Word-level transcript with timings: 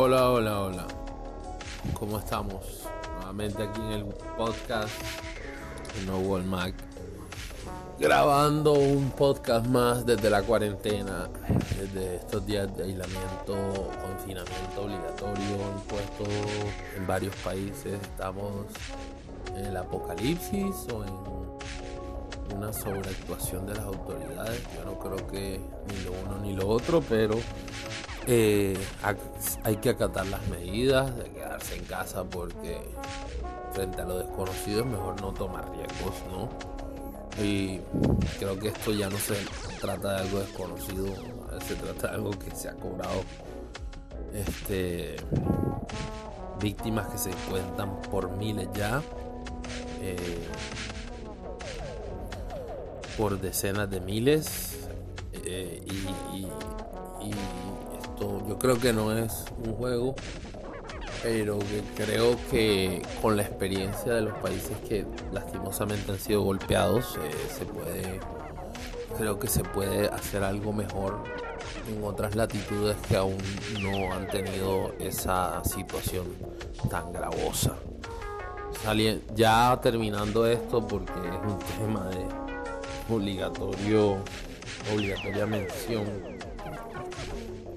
Hola, 0.00 0.30
hola, 0.30 0.60
hola. 0.60 0.86
¿Cómo 1.92 2.20
estamos? 2.20 2.84
Nuevamente 3.16 3.64
aquí 3.64 3.80
en 3.80 3.90
el 3.90 4.04
podcast 4.36 4.92
de 5.92 6.06
No 6.06 6.18
World 6.20 6.46
Mac. 6.46 6.72
Grabando 7.98 8.74
un 8.74 9.10
podcast 9.10 9.66
más 9.66 10.06
desde 10.06 10.30
la 10.30 10.42
cuarentena, 10.42 11.28
desde 11.76 12.14
estos 12.14 12.46
días 12.46 12.68
de 12.76 12.84
aislamiento, 12.84 13.90
confinamiento 14.00 14.82
obligatorio 14.82 15.56
impuesto 15.74 16.24
en 16.96 17.04
varios 17.04 17.34
países. 17.34 18.00
Estamos 18.00 18.66
en 19.56 19.66
el 19.66 19.76
apocalipsis 19.76 20.76
o 20.94 21.02
en 21.02 22.56
una 22.56 22.72
sobreactuación 22.72 23.66
de 23.66 23.74
las 23.74 23.84
autoridades. 23.84 24.62
Yo 24.76 24.84
no 24.84 24.96
creo 25.00 25.26
que 25.26 25.60
ni 25.88 26.04
lo 26.04 26.12
uno 26.24 26.38
ni 26.40 26.52
lo 26.54 26.68
otro, 26.68 27.02
pero 27.08 27.34
eh, 28.30 28.76
hay 29.64 29.76
que 29.76 29.88
acatar 29.88 30.26
las 30.26 30.46
medidas 30.48 31.16
de 31.16 31.30
quedarse 31.30 31.76
en 31.76 31.84
casa 31.84 32.24
porque 32.24 32.78
frente 33.72 34.02
a 34.02 34.04
lo 34.04 34.18
desconocido 34.18 34.80
es 34.80 34.86
mejor 34.86 35.18
no 35.22 35.32
tomar 35.32 35.64
riesgos, 35.70 36.14
¿no? 36.30 36.50
Y 37.42 37.80
creo 38.38 38.58
que 38.58 38.68
esto 38.68 38.92
ya 38.92 39.08
no 39.08 39.16
se 39.16 39.34
trata 39.80 40.16
de 40.16 40.20
algo 40.20 40.40
desconocido, 40.40 41.06
se 41.66 41.74
trata 41.76 42.08
de 42.08 42.14
algo 42.16 42.30
que 42.32 42.50
se 42.50 42.68
ha 42.68 42.74
cobrado 42.74 43.22
este, 44.34 45.16
víctimas 46.60 47.08
que 47.08 47.16
se 47.16 47.30
cuentan 47.48 47.98
por 48.10 48.30
miles 48.32 48.68
ya, 48.74 49.00
eh, 50.02 50.46
por 53.16 53.40
decenas 53.40 53.88
de 53.88 54.00
miles, 54.02 54.80
eh, 55.46 55.80
y 56.34 56.46
yo 58.20 58.58
creo 58.58 58.78
que 58.78 58.92
no 58.92 59.16
es 59.16 59.44
un 59.64 59.74
juego, 59.74 60.14
pero 61.22 61.58
creo 61.96 62.36
que 62.50 63.02
con 63.20 63.36
la 63.36 63.42
experiencia 63.42 64.14
de 64.14 64.22
los 64.22 64.34
países 64.38 64.76
que 64.88 65.06
lastimosamente 65.32 66.12
han 66.12 66.18
sido 66.18 66.42
golpeados, 66.42 67.16
eh, 67.16 67.48
se 67.56 67.64
puede, 67.64 68.20
creo 69.16 69.38
que 69.38 69.48
se 69.48 69.62
puede 69.62 70.08
hacer 70.08 70.44
algo 70.44 70.72
mejor 70.72 71.22
en 71.88 72.04
otras 72.04 72.34
latitudes 72.34 72.96
que 73.08 73.16
aún 73.16 73.38
no 73.80 74.12
han 74.12 74.28
tenido 74.28 74.94
esa 74.98 75.62
situación 75.64 76.26
tan 76.90 77.12
gravosa. 77.12 77.74
Ya 79.34 79.78
terminando 79.82 80.46
esto, 80.46 80.86
porque 80.86 81.12
es 81.12 81.52
un 81.52 81.58
tema 81.78 82.08
de 82.08 82.24
obligatorio, 83.12 84.18
obligatoria 84.92 85.46
mención 85.46 86.37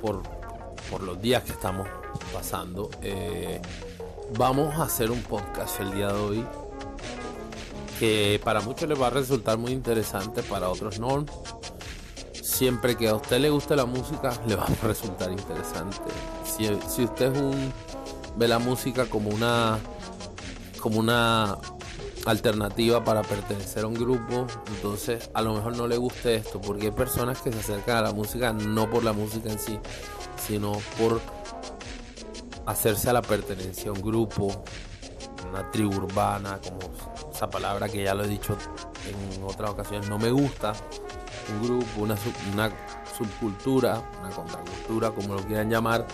por 0.01 0.23
por 0.91 1.01
los 1.03 1.21
días 1.21 1.43
que 1.43 1.51
estamos 1.51 1.87
pasando. 2.33 2.89
Eh, 3.01 3.61
vamos 4.37 4.75
a 4.75 4.83
hacer 4.83 5.09
un 5.09 5.21
podcast 5.21 5.79
el 5.79 5.91
día 5.93 6.07
de 6.07 6.19
hoy 6.19 6.45
que 7.97 8.41
para 8.43 8.61
muchos 8.61 8.89
les 8.89 8.99
va 8.99 9.07
a 9.07 9.11
resultar 9.11 9.57
muy 9.57 9.71
interesante, 9.71 10.43
para 10.43 10.69
otros 10.69 10.99
no. 10.99 11.25
Siempre 12.33 12.97
que 12.97 13.07
a 13.07 13.15
usted 13.15 13.39
le 13.39 13.49
guste 13.49 13.75
la 13.75 13.85
música, 13.85 14.33
le 14.47 14.55
va 14.55 14.65
a 14.65 14.67
resultar 14.87 15.31
interesante. 15.31 15.97
Si, 16.43 16.67
si 16.89 17.05
usted 17.05 17.33
es 17.33 17.41
un, 17.41 17.71
ve 18.35 18.47
la 18.47 18.59
música 18.59 19.05
como 19.05 19.29
una, 19.29 19.79
como 20.81 20.99
una 20.99 21.57
alternativa 22.25 23.03
para 23.03 23.21
pertenecer 23.21 23.83
a 23.83 23.87
un 23.87 23.93
grupo, 23.93 24.47
entonces 24.75 25.29
a 25.33 25.41
lo 25.41 25.53
mejor 25.53 25.75
no 25.77 25.87
le 25.87 25.97
guste 25.97 26.35
esto, 26.35 26.61
porque 26.61 26.87
hay 26.87 26.91
personas 26.91 27.41
que 27.41 27.51
se 27.51 27.59
acercan 27.59 27.97
a 27.97 28.01
la 28.01 28.13
música 28.13 28.53
no 28.53 28.89
por 28.89 29.03
la 29.03 29.13
música 29.13 29.51
en 29.51 29.59
sí, 29.59 29.79
sino 30.37 30.73
por 30.97 31.19
hacerse 32.65 33.09
a 33.09 33.13
la 33.13 33.21
pertenencia 33.21 33.89
a 33.89 33.93
un 33.93 34.01
grupo, 34.01 34.63
una 35.49 35.69
tribu 35.71 35.95
urbana, 35.95 36.59
como 36.63 36.79
esa 37.31 37.49
palabra 37.49 37.89
que 37.89 38.03
ya 38.03 38.13
lo 38.13 38.23
he 38.23 38.27
dicho 38.27 38.55
en 39.07 39.43
otras 39.43 39.71
ocasiones, 39.71 40.09
no 40.09 40.19
me 40.19 40.31
gusta, 40.31 40.73
un 41.53 41.67
grupo, 41.67 42.01
una, 42.01 42.15
una 42.53 42.71
subcultura, 43.17 44.01
una 44.19 44.29
contracultura, 44.29 45.11
como 45.11 45.35
lo 45.35 45.41
quieran 45.43 45.69
llamar, 45.69 46.05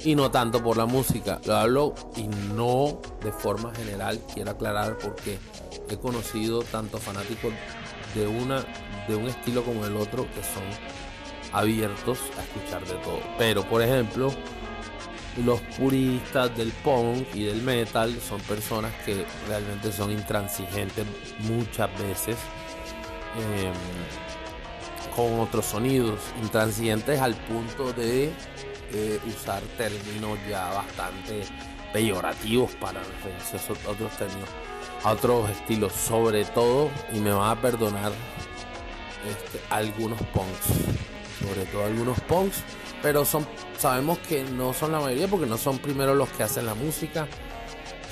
y 0.00 0.14
no 0.14 0.30
tanto 0.30 0.62
por 0.62 0.76
la 0.76 0.86
música. 0.86 1.40
Lo 1.44 1.56
hablo 1.56 1.94
y 2.16 2.28
no 2.28 3.00
de 3.22 3.32
forma 3.32 3.74
general, 3.74 4.20
quiero 4.32 4.52
aclarar 4.52 4.96
porque 4.98 5.38
he 5.88 5.96
conocido 5.96 6.62
tanto 6.62 6.98
fanáticos 6.98 7.52
de 8.14 8.26
una 8.26 8.64
de 9.08 9.16
un 9.16 9.26
estilo 9.26 9.64
como 9.64 9.84
el 9.86 9.96
otro 9.96 10.26
que 10.34 10.42
son 10.42 10.64
abiertos 11.52 12.18
a 12.38 12.42
escuchar 12.42 12.84
de 12.86 12.94
todo. 13.02 13.20
Pero, 13.38 13.64
por 13.64 13.82
ejemplo, 13.82 14.30
los 15.44 15.60
puristas 15.78 16.54
del 16.56 16.72
punk 16.72 17.26
y 17.34 17.44
del 17.44 17.62
metal 17.62 18.14
son 18.20 18.40
personas 18.42 18.92
que 19.04 19.24
realmente 19.48 19.92
son 19.92 20.10
intransigentes 20.10 21.06
muchas 21.40 21.90
veces 21.98 22.36
em, 23.36 23.72
con 25.14 25.40
otros 25.40 25.66
sonidos, 25.66 26.20
intransigentes 26.42 27.20
al 27.20 27.34
punto 27.34 27.92
de 27.92 28.32
eh, 28.92 29.20
usar 29.26 29.62
términos 29.76 30.38
ya 30.48 30.70
bastante 30.70 31.42
peyorativos 31.92 32.72
para 32.76 33.00
referirse 33.00 33.56
a 33.56 33.90
otros 33.90 34.16
términos, 34.16 34.48
a 35.04 35.12
otros 35.12 35.50
estilos, 35.50 35.92
sobre 35.92 36.44
todo, 36.44 36.90
y 37.12 37.20
me 37.20 37.30
van 37.30 37.56
a 37.56 37.60
perdonar 37.60 38.12
este, 39.26 39.60
algunos 39.70 40.20
punks 40.34 41.08
sobre 41.38 41.64
todo 41.66 41.84
algunos 41.84 42.20
punks, 42.20 42.62
pero 43.02 43.24
son 43.24 43.46
sabemos 43.78 44.18
que 44.18 44.42
no 44.42 44.72
son 44.72 44.92
la 44.92 45.00
mayoría 45.00 45.28
porque 45.28 45.46
no 45.46 45.56
son 45.56 45.78
primero 45.78 46.14
los 46.14 46.28
que 46.30 46.42
hacen 46.42 46.66
la 46.66 46.74
música, 46.74 47.26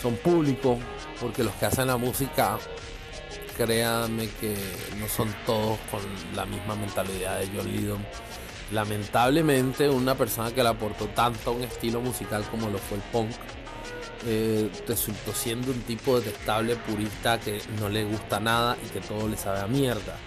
son 0.00 0.16
público, 0.16 0.78
porque 1.20 1.42
los 1.42 1.54
que 1.54 1.66
hacen 1.66 1.88
la 1.88 1.96
música, 1.96 2.58
créanme 3.56 4.28
que 4.40 4.54
no 4.98 5.08
son 5.08 5.34
todos 5.44 5.78
con 5.90 6.00
la 6.34 6.44
misma 6.44 6.76
mentalidad 6.76 7.40
de 7.40 7.48
John 7.54 7.70
Lydon. 7.70 8.06
Lamentablemente, 8.72 9.88
una 9.88 10.14
persona 10.16 10.52
que 10.52 10.62
le 10.62 10.68
aportó 10.68 11.06
tanto 11.06 11.50
a 11.50 11.52
un 11.52 11.62
estilo 11.62 12.00
musical 12.00 12.44
como 12.50 12.68
lo 12.68 12.78
fue 12.78 12.98
el 12.98 13.02
punk, 13.04 13.30
eh, 14.26 14.70
resultó 14.88 15.32
siendo 15.32 15.70
un 15.70 15.80
tipo 15.82 16.18
detestable, 16.18 16.76
purista, 16.76 17.38
que 17.38 17.60
no 17.78 17.88
le 17.88 18.04
gusta 18.04 18.40
nada 18.40 18.76
y 18.84 18.88
que 18.88 19.00
todo 19.00 19.28
le 19.28 19.36
sabe 19.36 19.60
a 19.60 19.66
mierda 19.66 20.18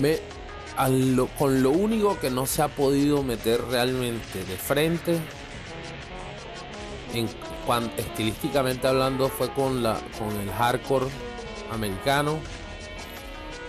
me, 0.00 0.18
con 1.38 1.62
lo 1.62 1.70
único 1.70 2.18
que 2.20 2.30
no 2.30 2.46
se 2.46 2.62
ha 2.62 2.68
podido 2.68 3.22
meter 3.22 3.62
realmente 3.64 4.44
de 4.44 4.56
frente, 4.56 5.18
en, 7.14 7.28
estilísticamente 7.96 8.86
hablando, 8.86 9.28
fue 9.28 9.50
con, 9.50 9.82
la, 9.82 9.98
con 10.18 10.34
el 10.40 10.50
hardcore 10.50 11.06
americano. 11.72 12.38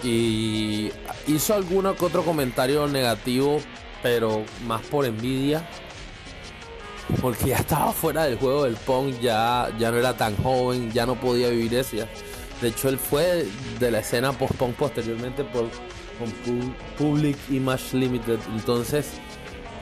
Y 0.04 0.92
hizo 1.28 1.54
alguno 1.54 1.96
que 1.96 2.06
otro 2.06 2.24
comentario 2.24 2.88
negativo, 2.88 3.60
pero 4.02 4.44
más 4.66 4.82
por 4.82 5.06
envidia. 5.06 5.68
Porque 7.22 7.50
ya 7.50 7.58
estaba 7.58 7.92
fuera 7.92 8.26
del 8.26 8.38
juego 8.38 8.66
del 8.66 8.76
punk, 8.76 9.20
ya, 9.20 9.70
ya 9.80 9.92
no 9.92 9.98
era 9.98 10.16
tan 10.16 10.36
joven, 10.38 10.92
ya 10.92 11.06
no 11.06 11.16
podía 11.16 11.50
vivir 11.50 11.74
eso. 11.74 11.98
De 12.62 12.68
hecho, 12.68 12.90
él 12.90 13.00
fue 13.00 13.48
de 13.80 13.92
la 13.92 14.00
escena 14.00 14.32
post-punk 14.32 14.76
posteriormente 14.76 15.44
por 15.44 15.70
con 16.20 16.76
Public 16.98 17.38
Image 17.50 17.96
Limited. 17.98 18.40
Entonces 18.54 19.08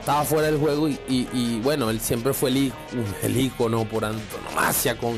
estaba 0.00 0.24
fuera 0.24 0.46
del 0.46 0.58
juego 0.58 0.88
y, 0.88 1.60
bueno, 1.62 1.90
él 1.90 2.00
siempre 2.00 2.32
fue 2.32 2.50
el, 2.50 2.72
el 3.22 3.40
icono 3.40 3.84
por 3.84 4.04
antonomasia 4.04 4.96
con, 4.96 5.16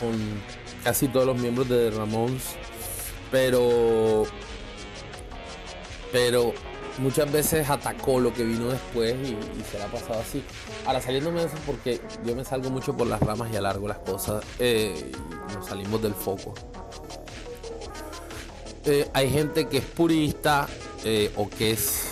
con 0.00 0.12
casi 0.84 1.08
todos 1.08 1.26
los 1.26 1.40
miembros 1.40 1.68
de 1.68 1.90
Ramones. 1.90 2.56
Pero, 3.32 4.24
pero 6.12 6.52
muchas 6.98 7.32
veces 7.32 7.68
atacó 7.68 8.20
lo 8.20 8.32
que 8.32 8.44
vino 8.44 8.68
después 8.68 9.14
y, 9.14 9.36
se 9.70 9.78
la 9.78 9.86
ha 9.86 9.88
pasado 9.88 10.20
así. 10.20 10.44
Ahora 10.86 11.00
saliéndome 11.00 11.40
de 11.40 11.46
eso 11.46 11.56
porque 11.66 12.00
yo 12.24 12.36
me 12.36 12.44
salgo 12.44 12.70
mucho 12.70 12.96
por 12.96 13.06
las 13.06 13.20
ramas 13.20 13.50
y 13.52 13.56
alargo 13.56 13.88
las 13.88 13.98
cosas 13.98 14.44
eh, 14.58 15.10
nos 15.54 15.66
salimos 15.66 16.00
del 16.02 16.14
foco. 16.14 16.54
Eh, 18.84 19.08
hay 19.12 19.30
gente 19.30 19.68
que 19.68 19.78
es 19.78 19.84
purista 19.84 20.68
eh, 21.04 21.32
o 21.36 21.48
que 21.48 21.72
es 21.72 22.08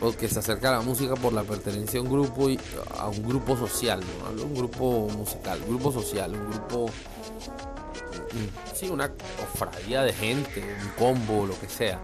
o 0.00 0.12
que 0.12 0.28
se 0.28 0.38
acerca 0.38 0.68
a 0.68 0.72
la 0.72 0.80
música 0.82 1.14
por 1.14 1.32
la 1.32 1.42
pertenencia 1.42 1.98
a 1.98 2.02
un 2.02 2.10
grupo 2.10 2.50
y 2.50 2.58
a 2.98 3.08
un 3.08 3.26
grupo 3.26 3.56
social, 3.56 4.00
¿no? 4.36 4.44
Un 4.44 4.54
grupo 4.54 5.08
musical, 5.08 5.58
grupo 5.66 5.90
social, 5.90 6.32
un 6.34 6.50
grupo 6.50 6.90
sí, 8.74 8.88
una 8.88 9.10
cofradía 9.10 10.02
de 10.02 10.12
gente, 10.12 10.62
un 10.82 10.88
combo, 10.90 11.46
lo 11.46 11.58
que 11.58 11.68
sea. 11.68 12.00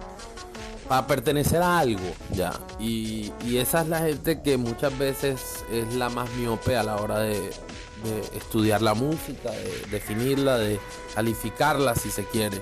Para 0.89 1.07
pertenecer 1.07 1.63
a 1.63 1.79
algo, 1.79 2.13
ya. 2.33 2.53
Y, 2.79 3.33
esa 3.57 3.83
es 3.83 3.89
la 3.89 4.01
gente 4.01 4.43
que 4.43 4.57
muchas 4.57 4.97
veces 4.99 5.65
es 5.71 5.95
la 5.95 6.09
más 6.09 6.31
miope 6.33 6.77
a 6.77 6.83
la 6.83 6.97
hora 6.97 7.21
de, 7.21 7.39
de 7.39 8.21
estudiar 8.37 8.83
la 8.83 8.95
música, 8.95 9.51
de 9.51 9.87
definirla, 9.91 10.59
de 10.59 10.81
calificarla 11.15 11.95
si 11.95 12.11
se 12.11 12.25
quiere. 12.25 12.61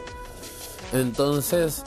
Entonces, 0.92 1.82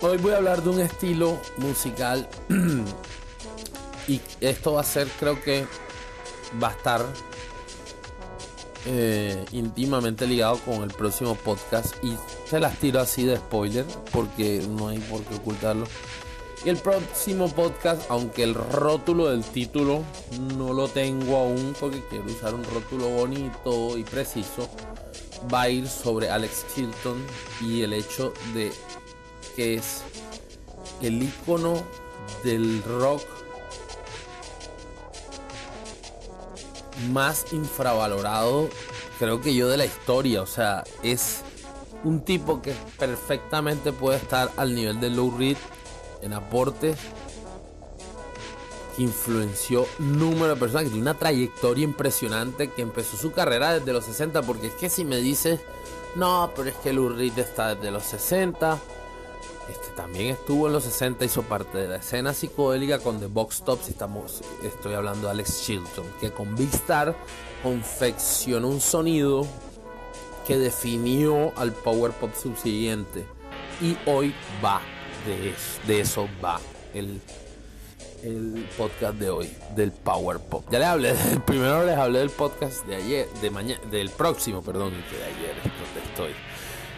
hoy 0.00 0.18
voy 0.18 0.32
a 0.32 0.36
hablar 0.36 0.62
de 0.62 0.70
un 0.70 0.80
estilo 0.80 1.38
musical 1.58 2.28
Y 4.06 4.20
esto 4.40 4.74
va 4.74 4.82
a 4.82 4.84
ser, 4.84 5.08
creo 5.18 5.40
que 5.42 5.66
va 6.62 6.68
a 6.68 6.72
estar 6.72 7.04
eh, 8.86 9.44
íntimamente 9.52 10.26
ligado 10.26 10.58
con 10.58 10.82
el 10.82 10.90
próximo 10.90 11.34
podcast. 11.34 11.94
Y 12.02 12.16
se 12.48 12.60
las 12.60 12.78
tiro 12.78 13.00
así 13.00 13.24
de 13.24 13.36
spoiler, 13.36 13.84
porque 14.12 14.64
no 14.68 14.88
hay 14.88 14.98
por 14.98 15.22
qué 15.22 15.34
ocultarlo. 15.34 15.86
El 16.64 16.78
próximo 16.78 17.48
podcast, 17.48 18.10
aunque 18.10 18.42
el 18.42 18.54
rótulo 18.54 19.28
del 19.28 19.44
título 19.44 20.02
no 20.56 20.72
lo 20.72 20.88
tengo 20.88 21.36
aún, 21.36 21.74
porque 21.78 22.02
quiero 22.08 22.24
usar 22.24 22.54
un 22.54 22.64
rótulo 22.64 23.08
bonito 23.10 23.98
y 23.98 24.04
preciso, 24.04 24.70
va 25.52 25.62
a 25.62 25.68
ir 25.68 25.86
sobre 25.86 26.30
Alex 26.30 26.64
Chilton 26.74 27.22
y 27.60 27.82
el 27.82 27.92
hecho 27.92 28.32
de 28.54 28.72
que 29.56 29.74
es 29.74 30.02
el 31.02 31.22
icono 31.22 31.82
del 32.42 32.82
rock 32.82 33.22
más 37.10 37.52
infravalorado, 37.52 38.68
creo 39.18 39.40
que 39.40 39.54
yo, 39.54 39.68
de 39.68 39.76
la 39.76 39.84
historia. 39.84 40.42
O 40.42 40.46
sea, 40.46 40.84
es 41.02 41.42
un 42.04 42.20
tipo 42.20 42.60
que 42.62 42.74
perfectamente 42.98 43.92
puede 43.92 44.18
estar 44.18 44.50
al 44.56 44.74
nivel 44.74 45.00
de 45.00 45.10
Lou 45.10 45.36
Reed 45.36 45.56
en 46.22 46.32
aportes, 46.32 46.96
que 48.96 49.02
influenció 49.02 49.86
número 49.98 50.54
de 50.54 50.56
personas, 50.56 50.84
que 50.84 50.90
tiene 50.90 51.02
una 51.02 51.18
trayectoria 51.18 51.84
impresionante, 51.84 52.70
que 52.70 52.82
empezó 52.82 53.16
su 53.16 53.32
carrera 53.32 53.78
desde 53.78 53.92
los 53.92 54.04
60, 54.04 54.42
porque 54.42 54.68
es 54.68 54.74
que 54.74 54.88
si 54.88 55.04
me 55.04 55.16
dices, 55.16 55.60
no, 56.14 56.52
pero 56.54 56.68
es 56.68 56.76
que 56.76 56.92
Lou 56.92 57.08
Reed 57.08 57.38
está 57.38 57.74
desde 57.74 57.90
los 57.90 58.04
60 58.04 58.78
este 59.68 59.88
también 59.96 60.34
estuvo 60.34 60.66
en 60.66 60.72
los 60.72 60.84
60, 60.84 61.24
hizo 61.24 61.42
parte 61.42 61.78
de 61.78 61.88
la 61.88 61.96
escena 61.96 62.34
psicodélica 62.34 62.98
con 62.98 63.20
The 63.20 63.26
Box 63.26 63.62
Tops. 63.62 63.88
Estamos, 63.88 64.42
estoy 64.62 64.94
hablando 64.94 65.26
de 65.26 65.32
Alex 65.32 65.64
Chilton, 65.64 66.06
que 66.20 66.30
con 66.30 66.54
Big 66.54 66.68
Star 66.74 67.14
confeccionó 67.62 68.68
un 68.68 68.80
sonido 68.80 69.46
que 70.46 70.58
definió 70.58 71.52
al 71.56 71.72
power 71.72 72.12
pop 72.12 72.30
subsiguiente. 72.34 73.24
Y 73.80 73.96
hoy 74.06 74.34
va 74.64 74.80
de 75.26 75.50
eso, 75.50 75.80
de 75.86 76.00
eso 76.00 76.28
va 76.44 76.60
el, 76.92 77.20
el 78.22 78.68
podcast 78.76 79.14
de 79.14 79.30
hoy, 79.30 79.50
del 79.74 79.90
power 79.92 80.38
pop. 80.38 80.64
Ya 80.70 80.78
les 80.78 80.88
hablé, 80.88 81.14
primero 81.46 81.84
les 81.84 81.96
hablé 81.96 82.18
del 82.20 82.30
podcast 82.30 82.84
de 82.86 82.96
ayer, 82.96 83.28
de 83.40 83.50
mañana, 83.50 83.80
del 83.90 84.10
próximo, 84.10 84.62
perdón, 84.62 84.92
de 84.92 85.24
ayer 85.24 85.54
donde 85.56 86.08
estoy. 86.10 86.32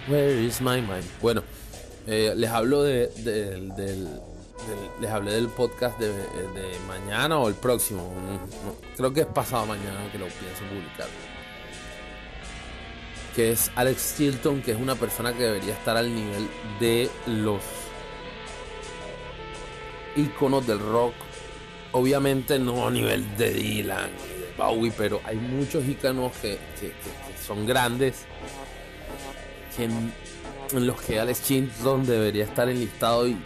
Where 0.08 0.42
is 0.42 0.60
my 0.60 0.80
mind? 0.80 1.04
Bueno. 1.22 1.42
Eh, 2.06 2.34
les 2.36 2.50
hablo 2.50 2.84
de, 2.84 3.08
del, 3.08 3.72
les 5.00 5.10
hablé 5.10 5.32
del 5.32 5.48
podcast 5.48 5.98
de, 5.98 6.12
mañana 6.86 7.38
o 7.38 7.48
el 7.48 7.54
próximo. 7.54 8.12
creo 8.96 9.12
que 9.12 9.22
es 9.22 9.26
pasado 9.26 9.66
mañana 9.66 10.08
que 10.12 10.18
lo 10.18 10.26
pienso 10.26 10.62
publicar. 10.68 11.08
Que 13.34 13.50
es 13.52 13.70
Alex 13.74 14.14
Chilton, 14.16 14.62
que 14.62 14.72
es 14.72 14.78
una 14.78 14.94
persona 14.94 15.32
que 15.32 15.42
debería 15.42 15.74
estar 15.74 15.96
al 15.96 16.14
nivel 16.14 16.48
de 16.78 17.10
los 17.26 17.60
iconos 20.14 20.66
del 20.66 20.78
rock. 20.78 21.14
Obviamente 21.92 22.58
no 22.58 22.86
a 22.86 22.90
nivel 22.90 23.36
de 23.36 23.52
Dylan, 23.52 24.10
de 24.10 24.54
Bowie, 24.56 24.92
pero 24.96 25.20
hay 25.24 25.36
muchos 25.36 25.86
iconos 25.86 26.32
que, 26.36 26.58
son 27.44 27.66
grandes. 27.66 28.26
En 30.72 30.86
los 30.86 31.00
que 31.00 31.18
Alex 31.20 31.42
Chilton 31.44 32.06
debería 32.06 32.44
estar 32.44 32.68
enlistado 32.68 33.28
y, 33.28 33.36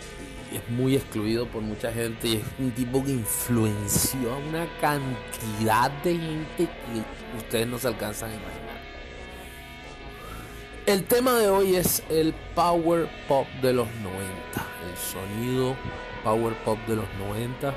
es 0.53 0.69
muy 0.69 0.97
excluido 0.97 1.47
por 1.47 1.63
mucha 1.63 1.93
gente 1.93 2.27
y 2.27 2.37
es 2.37 2.43
un 2.59 2.73
tipo 2.73 3.05
que 3.05 3.13
influenció 3.13 4.33
a 4.33 4.37
una 4.37 4.67
cantidad 4.81 5.91
de 6.03 6.15
gente 6.15 6.57
que 6.57 7.39
ustedes 7.39 7.69
no 7.69 7.79
se 7.79 7.87
alcanzan 7.87 8.31
a 8.31 8.35
imaginar. 8.35 8.81
El 10.87 11.05
tema 11.05 11.35
de 11.35 11.49
hoy 11.49 11.77
es 11.77 12.03
el 12.09 12.35
power 12.57 13.09
pop 13.29 13.47
de 13.63 13.73
los 13.73 13.87
90, 14.03 14.17
el 14.91 14.97
sonido 14.97 15.77
power 16.25 16.53
pop 16.65 16.79
de 16.89 16.97
los 16.97 17.07
90. 17.21 17.73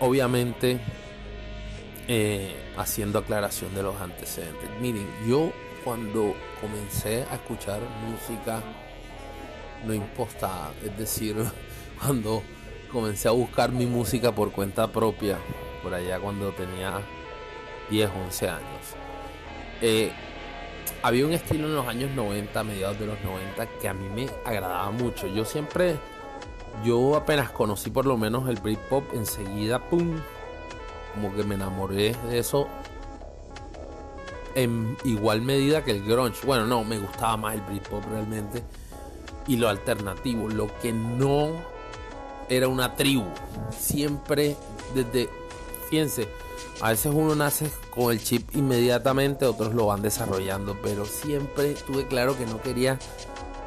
Obviamente 0.00 0.78
eh, 2.06 2.54
haciendo 2.76 3.18
aclaración 3.18 3.74
de 3.74 3.82
los 3.82 3.98
antecedentes. 3.98 4.68
Miren, 4.80 5.06
yo 5.26 5.52
cuando 5.84 6.34
comencé 6.62 7.26
a 7.30 7.34
escuchar 7.34 7.80
música 8.08 8.62
no 9.84 9.92
impostada, 9.92 10.70
es 10.84 10.96
decir, 10.96 11.36
cuando 12.00 12.42
comencé 12.90 13.28
a 13.28 13.32
buscar 13.32 13.72
mi 13.72 13.84
música 13.84 14.32
por 14.32 14.52
cuenta 14.52 14.90
propia, 14.90 15.38
por 15.82 15.92
allá 15.92 16.20
cuando 16.20 16.52
tenía 16.52 17.00
10, 17.90 18.10
11 18.26 18.48
años. 18.48 18.62
Eh, 19.80 20.12
había 21.02 21.26
un 21.26 21.32
estilo 21.32 21.66
en 21.66 21.74
los 21.74 21.88
años 21.88 22.12
90, 22.12 22.62
mediados 22.62 22.98
de 23.00 23.06
los 23.06 23.20
90, 23.22 23.66
que 23.80 23.88
a 23.88 23.94
mí 23.94 24.08
me 24.08 24.30
agradaba 24.44 24.90
mucho. 24.92 25.26
Yo 25.26 25.44
siempre, 25.44 25.96
yo 26.84 27.16
apenas 27.16 27.50
conocí 27.50 27.90
por 27.90 28.06
lo 28.06 28.16
menos 28.16 28.48
el 28.48 28.60
Britpop, 28.60 29.12
enseguida, 29.14 29.80
pum, 29.80 30.16
como 31.12 31.34
que 31.34 31.42
me 31.42 31.56
enamoré 31.56 32.14
de 32.28 32.38
eso 32.38 32.68
en 34.54 34.96
igual 35.04 35.42
medida 35.42 35.84
que 35.84 35.92
el 35.92 36.04
grunge. 36.04 36.46
Bueno, 36.46 36.66
no, 36.66 36.84
me 36.84 36.98
gustaba 36.98 37.36
más 37.36 37.54
el 37.54 37.62
Britpop 37.62 38.04
realmente. 38.06 38.62
Y 39.46 39.56
lo 39.56 39.68
alternativo, 39.68 40.48
lo 40.48 40.68
que 40.80 40.92
no 40.92 41.50
era 42.48 42.68
una 42.68 42.94
tribu. 42.94 43.24
Siempre 43.76 44.56
desde, 44.94 45.28
fíjense, 45.88 46.28
a 46.80 46.90
veces 46.90 47.12
uno 47.14 47.34
nace 47.34 47.70
con 47.90 48.12
el 48.12 48.22
chip 48.22 48.54
inmediatamente, 48.54 49.44
otros 49.46 49.74
lo 49.74 49.86
van 49.86 50.02
desarrollando, 50.02 50.76
pero 50.82 51.04
siempre 51.04 51.74
tuve 51.74 52.06
claro 52.06 52.36
que 52.36 52.46
no 52.46 52.60
quería, 52.60 52.98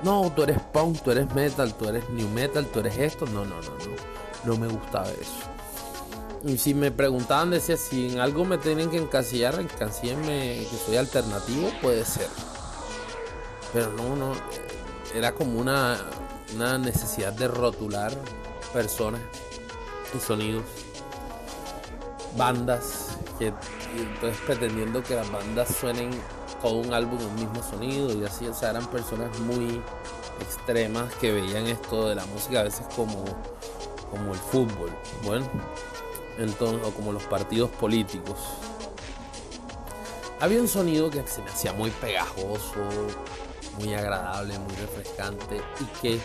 no, 0.04 0.32
tú 0.36 0.44
eres 0.44 0.60
punk, 0.60 1.02
tú 1.02 1.12
eres 1.12 1.34
metal, 1.34 1.74
tú 1.76 1.90
eres 1.90 2.10
new 2.10 2.30
metal, 2.30 2.66
tú 2.68 2.80
eres 2.80 2.98
esto, 2.98 3.26
no, 3.28 3.46
no, 3.46 3.56
no, 3.62 3.72
no, 3.72 4.54
no 4.54 4.58
me 4.58 4.68
gustaba 4.68 5.10
eso 5.12 5.56
si 6.58 6.74
me 6.74 6.92
preguntaban, 6.92 7.50
decía, 7.50 7.76
si 7.76 8.12
en 8.12 8.20
algo 8.20 8.46
me 8.46 8.58
tienen 8.58 8.90
que 8.90 8.98
encasillar, 8.98 9.60
encasíenme 9.60 10.68
que 10.70 10.78
soy 10.86 10.98
alternativo, 10.98 11.72
puede 11.82 12.06
ser. 12.06 12.28
Pero 13.74 13.92
no, 13.94 14.16
no, 14.16 14.34
era 15.16 15.34
como 15.34 15.60
una, 15.60 15.98
una 16.54 16.78
necesidad 16.78 17.34
de 17.34 17.48
rotular 17.48 18.14
personas 18.74 19.22
y 20.16 20.20
sonidos, 20.20 20.64
bandas, 22.38 23.18
que 23.40 23.54
entonces 23.98 24.40
pretendiendo 24.46 25.02
que 25.02 25.16
las 25.16 25.32
bandas 25.32 25.76
suenen 25.76 26.12
todo 26.62 26.76
un 26.76 26.94
álbum 26.94 27.20
un 27.22 27.36
mismo 27.36 27.64
sonido 27.64 28.14
y 28.14 28.24
así, 28.24 28.48
o 28.48 28.54
sea, 28.54 28.72
eran 28.72 28.86
personas 28.88 29.38
muy 29.40 29.82
extremas 30.42 31.14
que 31.16 31.32
veían 31.32 31.66
esto 31.68 32.10
de 32.10 32.16
la 32.16 32.26
música 32.26 32.60
a 32.60 32.64
veces 32.64 32.86
como, 32.96 33.24
como 34.12 34.34
el 34.34 34.40
fútbol. 34.40 34.90
Bueno, 35.24 35.48
entonces, 36.38 36.86
o 36.86 36.92
como 36.92 37.12
los 37.12 37.24
partidos 37.24 37.70
políticos. 37.72 38.40
Había 40.40 40.60
un 40.60 40.68
sonido 40.68 41.10
que 41.10 41.26
se 41.28 41.42
me 41.42 41.50
hacía 41.50 41.74
muy 41.74 41.90
pegajoso, 41.92 42.80
muy 43.80 43.94
agradable, 43.94 44.60
muy 44.60 44.76
refrescante 44.76 45.62
y 45.80 46.02
que 46.02 46.20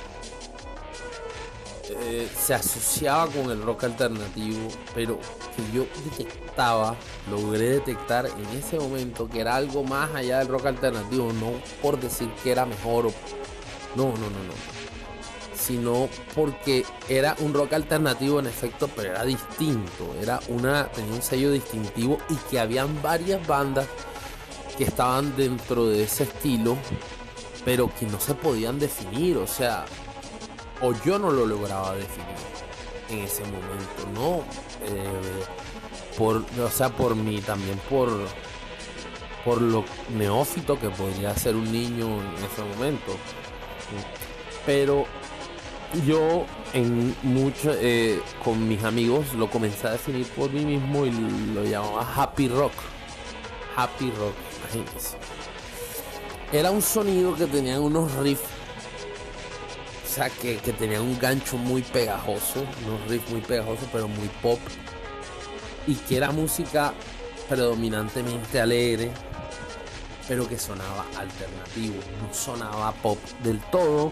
eh, 1.88 2.28
se 2.38 2.54
asociaba 2.54 3.26
con 3.28 3.50
el 3.50 3.62
rock 3.62 3.84
alternativo, 3.84 4.68
pero 4.94 5.18
que 5.56 5.76
yo 5.76 5.86
detectaba, 6.04 6.96
logré 7.30 7.70
detectar 7.70 8.26
en 8.26 8.58
ese 8.58 8.78
momento 8.78 9.28
que 9.28 9.40
era 9.40 9.56
algo 9.56 9.84
más 9.84 10.12
allá 10.14 10.38
del 10.38 10.48
rock 10.48 10.66
alternativo, 10.66 11.32
no 11.32 11.52
por 11.80 11.98
decir 11.98 12.30
que 12.42 12.52
era 12.52 12.66
mejor. 12.66 13.12
No, 13.96 14.04
no, 14.04 14.12
no, 14.12 14.44
no 14.44 14.69
sino 15.70 16.08
porque 16.34 16.84
era 17.08 17.36
un 17.38 17.54
rock 17.54 17.74
alternativo 17.74 18.40
en 18.40 18.46
efecto, 18.46 18.88
pero 18.96 19.10
era 19.10 19.24
distinto, 19.24 20.14
era 20.20 20.40
una 20.48 20.88
tenía 20.88 21.14
un 21.14 21.22
sello 21.22 21.52
distintivo 21.52 22.18
y 22.28 22.34
que 22.50 22.58
habían 22.58 23.00
varias 23.02 23.46
bandas 23.46 23.86
que 24.76 24.82
estaban 24.82 25.36
dentro 25.36 25.86
de 25.86 26.02
ese 26.02 26.24
estilo, 26.24 26.76
pero 27.64 27.88
que 27.94 28.06
no 28.06 28.18
se 28.18 28.34
podían 28.34 28.80
definir, 28.80 29.36
o 29.36 29.46
sea, 29.46 29.84
o 30.82 30.92
yo 31.04 31.20
no 31.20 31.30
lo 31.30 31.46
lograba 31.46 31.94
definir 31.94 32.28
en 33.10 33.18
ese 33.20 33.44
momento, 33.44 34.08
no, 34.12 34.38
eh, 34.88 35.44
por, 36.18 36.44
o 36.60 36.70
sea, 36.70 36.88
por 36.88 37.14
mí 37.14 37.40
también 37.40 37.78
por 37.88 38.10
por 39.44 39.62
lo 39.62 39.84
neófito 40.10 40.78
que 40.78 40.90
podría 40.90 41.34
ser 41.34 41.54
un 41.54 41.72
niño 41.72 42.20
en 42.20 42.44
ese 42.44 42.62
momento, 42.62 43.16
pero 44.66 45.06
yo 46.06 46.46
en 46.72 47.14
mucho 47.22 47.72
eh, 47.74 48.20
con 48.44 48.68
mis 48.68 48.82
amigos 48.84 49.34
lo 49.34 49.50
comencé 49.50 49.88
a 49.88 49.92
definir 49.92 50.26
por 50.28 50.50
mí 50.50 50.64
mismo 50.64 51.04
y 51.06 51.10
lo 51.54 51.64
llamaba 51.64 52.06
happy 52.14 52.48
rock 52.48 52.72
happy 53.76 54.10
rock 54.12 54.34
imagínense 54.60 55.16
era 56.52 56.70
un 56.70 56.82
sonido 56.82 57.34
que 57.34 57.46
tenía 57.46 57.80
unos 57.80 58.12
riffs 58.16 58.60
o 60.10 60.12
sea, 60.12 60.28
que, 60.28 60.56
que 60.56 60.72
tenían 60.72 61.02
un 61.02 61.16
gancho 61.20 61.56
muy 61.56 61.82
pegajoso, 61.82 62.64
unos 62.84 63.08
riffs 63.08 63.30
muy 63.30 63.40
pegajosos, 63.42 63.86
pero 63.92 64.08
muy 64.08 64.26
pop. 64.42 64.58
Y 65.86 65.94
que 65.94 66.16
era 66.16 66.32
música 66.32 66.92
predominantemente 67.48 68.60
alegre, 68.60 69.12
pero 70.26 70.48
que 70.48 70.58
sonaba 70.58 71.06
alternativo, 71.16 71.94
no 72.20 72.34
sonaba 72.34 72.90
pop 72.94 73.18
del 73.44 73.60
todo. 73.70 74.10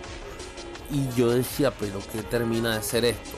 Y 0.91 1.09
yo 1.17 1.31
decía, 1.31 1.71
pero 1.71 2.01
¿qué 2.13 2.23
termina 2.23 2.77
de 2.77 2.83
ser 2.83 3.05
esto? 3.05 3.37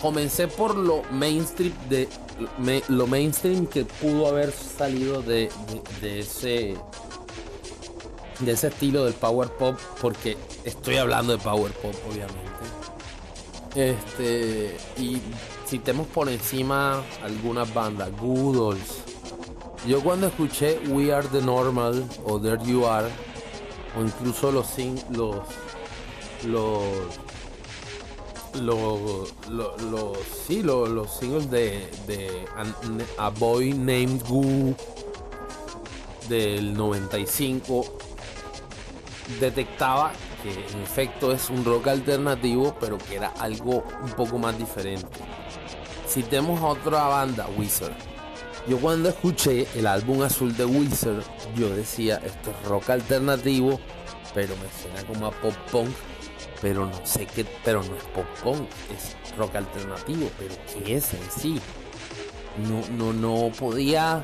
Comencé 0.00 0.48
por 0.48 0.76
lo 0.76 1.02
mainstream 1.10 1.72
de 1.88 2.08
lo 2.88 3.06
mainstream 3.06 3.66
que 3.66 3.84
pudo 3.84 4.28
haber 4.28 4.50
salido 4.52 5.20
de, 5.20 5.50
de 6.00 6.20
ese 6.20 6.76
de 8.38 8.52
ese 8.52 8.68
estilo 8.68 9.04
del 9.04 9.12
power 9.14 9.48
pop 9.50 9.78
porque 10.00 10.38
estoy 10.64 10.96
hablando 10.96 11.36
de 11.36 11.38
power 11.38 11.72
pop 11.72 11.94
obviamente 12.08 12.40
este 13.74 14.76
y 14.96 15.20
si 15.66 15.78
tenemos 15.78 16.06
por 16.06 16.30
encima 16.30 17.02
algunas 17.22 17.72
bandas 17.74 18.10
Goodles 18.18 19.02
yo 19.86 20.02
cuando 20.02 20.28
escuché 20.28 20.80
We 20.88 21.12
Are 21.12 21.26
the 21.28 21.42
Normal 21.42 22.08
o 22.24 22.40
There 22.40 22.58
You 22.64 22.86
Are 22.86 23.08
o 23.98 24.02
incluso 24.02 24.50
los 24.50 24.66
los 25.10 25.36
los 26.44 26.84
los, 28.60 29.32
los, 29.48 30.18
sí, 30.46 30.62
los, 30.62 31.10
singles 31.18 31.50
de, 31.50 31.88
de 32.06 32.46
A 33.16 33.30
Boy 33.30 33.72
Named 33.72 34.22
Goo 34.28 34.74
del 36.28 36.74
95 36.74 37.84
detectaba 39.38 40.12
que 40.42 40.50
en 40.50 40.82
efecto 40.82 41.32
es 41.32 41.50
un 41.50 41.64
rock 41.64 41.88
alternativo, 41.88 42.74
pero 42.80 42.98
que 42.98 43.16
era 43.16 43.28
algo 43.38 43.84
un 44.02 44.10
poco 44.12 44.38
más 44.38 44.58
diferente. 44.58 45.06
Si 46.06 46.22
tenemos 46.22 46.60
a 46.60 46.66
otra 46.66 47.04
banda, 47.04 47.46
Wizard. 47.56 47.92
Yo 48.66 48.78
cuando 48.78 49.08
escuché 49.08 49.66
el 49.74 49.86
álbum 49.86 50.22
azul 50.22 50.56
de 50.56 50.64
Wizard, 50.64 51.22
yo 51.56 51.68
decía, 51.70 52.20
esto 52.24 52.50
es 52.50 52.68
rock 52.68 52.90
alternativo, 52.90 53.80
pero 54.34 54.54
me 54.56 54.82
suena 54.82 55.06
como 55.06 55.26
a 55.26 55.30
pop 55.30 55.54
punk, 55.70 55.90
pero 56.60 56.86
no 56.86 57.06
sé 57.06 57.26
qué, 57.26 57.46
pero 57.64 57.82
no 57.82 57.96
es 57.96 58.04
pop 58.04 58.26
punk, 58.42 58.68
es 58.94 59.36
rock 59.36 59.56
alternativo, 59.56 60.30
pero 60.38 60.54
¿qué 60.84 60.96
es 60.96 61.14
en 61.14 61.30
sí? 61.30 61.60
No, 62.68 62.82
no, 62.96 63.12
no 63.12 63.52
podía, 63.52 64.22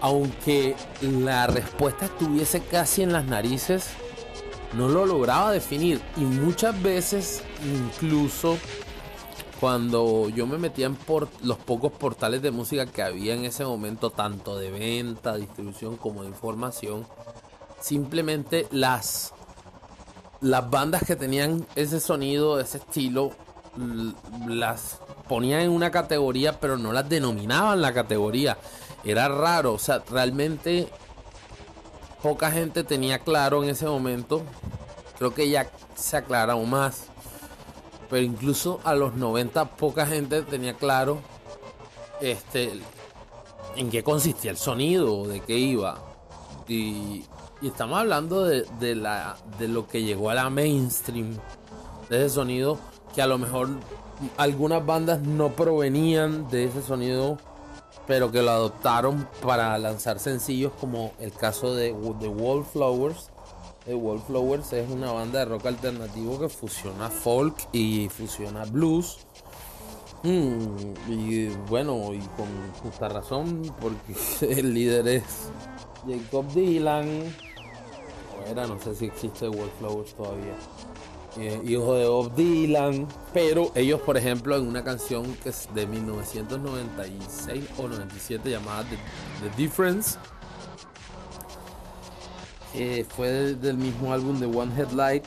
aunque 0.00 0.74
la 1.02 1.46
respuesta 1.46 2.06
estuviese 2.06 2.60
casi 2.60 3.02
en 3.02 3.12
las 3.12 3.24
narices, 3.24 3.90
no 4.72 4.88
lo 4.88 5.06
lograba 5.06 5.52
definir 5.52 6.00
y 6.16 6.20
muchas 6.20 6.80
veces 6.82 7.42
incluso 7.64 8.56
cuando 9.60 10.30
yo 10.30 10.46
me 10.46 10.56
metía 10.56 10.86
en 10.86 10.96
por 10.96 11.28
los 11.42 11.58
pocos 11.58 11.92
portales 11.92 12.40
de 12.40 12.50
música 12.50 12.86
que 12.86 13.02
había 13.02 13.34
en 13.34 13.44
ese 13.44 13.64
momento, 13.64 14.10
tanto 14.10 14.58
de 14.58 14.70
venta, 14.70 15.36
distribución 15.36 15.96
como 15.96 16.22
de 16.22 16.28
información, 16.28 17.06
simplemente 17.78 18.66
las, 18.70 19.34
las 20.40 20.70
bandas 20.70 21.04
que 21.04 21.16
tenían 21.16 21.66
ese 21.74 22.00
sonido, 22.00 22.60
ese 22.60 22.78
estilo, 22.78 23.32
las 24.48 24.98
ponían 25.28 25.60
en 25.60 25.70
una 25.70 25.90
categoría, 25.90 26.58
pero 26.58 26.76
no 26.76 26.92
las 26.92 27.08
denominaban 27.08 27.80
la 27.80 27.92
categoría. 27.92 28.58
Era 29.04 29.28
raro, 29.28 29.74
o 29.74 29.78
sea, 29.78 30.02
realmente 30.10 30.88
poca 32.22 32.50
gente 32.50 32.84
tenía 32.84 33.18
claro 33.20 33.62
en 33.62 33.70
ese 33.70 33.86
momento. 33.86 34.42
Creo 35.18 35.34
que 35.34 35.48
ya 35.48 35.70
se 35.94 36.16
aclaró 36.16 36.58
más. 36.64 37.04
Pero 38.08 38.22
incluso 38.24 38.80
a 38.84 38.94
los 38.94 39.14
90 39.14 39.76
poca 39.76 40.04
gente 40.04 40.42
tenía 40.42 40.74
claro 40.74 41.20
este, 42.20 42.72
en 43.76 43.90
qué 43.90 44.02
consistía 44.02 44.50
el 44.50 44.56
sonido, 44.56 45.28
de 45.28 45.40
qué 45.40 45.56
iba. 45.56 46.02
Y, 46.66 47.24
estamos 47.68 47.98
hablando 47.98 48.44
de, 48.44 48.94
la, 48.94 49.36
de 49.58 49.68
lo 49.68 49.86
que 49.86 50.02
llegó 50.02 50.30
a 50.30 50.34
la 50.34 50.50
mainstream, 50.50 51.36
de 52.08 52.24
ese 52.26 52.34
sonido 52.34 52.78
que 53.14 53.22
a 53.22 53.26
lo 53.26 53.38
mejor 53.38 53.68
algunas 54.36 54.84
bandas 54.84 55.20
no 55.20 55.50
provenían 55.50 56.48
de 56.48 56.64
ese 56.64 56.82
sonido 56.82 57.38
pero 58.10 58.32
que 58.32 58.42
lo 58.42 58.50
adoptaron 58.50 59.28
para 59.40 59.78
lanzar 59.78 60.18
sencillos 60.18 60.72
como 60.80 61.12
el 61.20 61.32
caso 61.32 61.76
de 61.76 61.94
The 62.18 62.26
Wallflowers. 62.26 63.30
The 63.84 63.94
Wallflowers 63.94 64.72
es 64.72 64.90
una 64.90 65.12
banda 65.12 65.38
de 65.38 65.44
rock 65.44 65.66
alternativo 65.66 66.40
que 66.40 66.48
fusiona 66.48 67.08
folk 67.08 67.54
y 67.72 68.08
fusiona 68.08 68.64
blues. 68.64 69.18
Mm, 70.24 70.94
y 71.08 71.46
bueno, 71.68 72.12
y 72.12 72.18
con 72.36 72.48
justa 72.82 73.08
razón, 73.08 73.62
porque 73.80 74.14
el 74.58 74.74
líder 74.74 75.06
es 75.06 75.22
Jacob 76.04 76.46
Dylan. 76.52 77.32
O 78.42 78.50
era, 78.50 78.66
no 78.66 78.78
sé 78.80 78.94
si 78.94 79.06
existe 79.06 79.48
Wallflowers 79.48 80.14
todavía. 80.14 80.54
Eh, 81.36 81.62
hijo 81.64 81.94
de 81.94 82.08
Bob 82.08 82.34
Dylan, 82.34 83.06
pero 83.32 83.70
ellos, 83.76 84.00
por 84.00 84.16
ejemplo, 84.16 84.56
en 84.56 84.66
una 84.66 84.82
canción 84.82 85.32
que 85.36 85.50
es 85.50 85.68
de 85.72 85.86
1996 85.86 87.64
o 87.78 87.86
97 87.86 88.50
llamada 88.50 88.84
The, 89.40 89.62
Difference, 89.62 90.18
eh, 92.74 93.06
fue 93.08 93.54
del, 93.54 93.76
mismo 93.76 94.12
álbum 94.12 94.40
de 94.40 94.46
One 94.46 94.72
Headlight, 94.76 95.24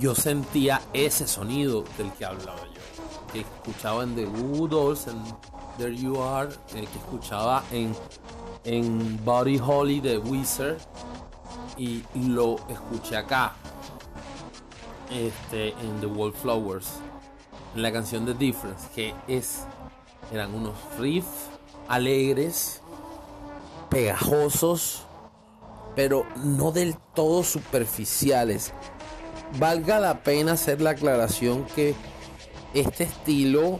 yo 0.00 0.12
sentía 0.16 0.82
ese 0.92 1.28
sonido 1.28 1.84
del 1.96 2.12
que 2.12 2.24
hablaba 2.24 2.62
yo, 2.74 3.32
que 3.32 3.40
escuchaba 3.40 4.02
en 4.02 4.16
The 4.16 4.26
Dolls, 4.26 5.06
en 5.06 5.22
There 5.78 5.96
You 5.96 6.20
Are, 6.20 6.50
que 6.72 6.82
escuchaba 6.82 7.62
en, 7.70 7.94
en 8.64 9.24
Body 9.24 9.60
Holly 9.64 10.00
de 10.00 10.18
Wizard, 10.18 10.78
y 11.76 12.02
lo 12.14 12.56
escuché 12.68 13.16
acá 13.16 13.54
este, 15.10 15.68
en 15.68 16.00
The 16.00 16.06
Wallflowers, 16.06 16.88
en 17.74 17.82
la 17.82 17.92
canción 17.92 18.24
The 18.24 18.34
Difference, 18.34 18.88
que 18.94 19.14
es, 19.28 19.64
eran 20.32 20.54
unos 20.54 20.74
riffs 20.98 21.50
alegres, 21.88 22.82
pegajosos, 23.90 25.02
pero 25.94 26.26
no 26.36 26.72
del 26.72 26.96
todo 27.14 27.42
superficiales. 27.42 28.72
Valga 29.58 30.00
la 30.00 30.22
pena 30.22 30.52
hacer 30.52 30.80
la 30.80 30.90
aclaración 30.90 31.64
que 31.76 31.94
este 32.74 33.04
estilo 33.04 33.78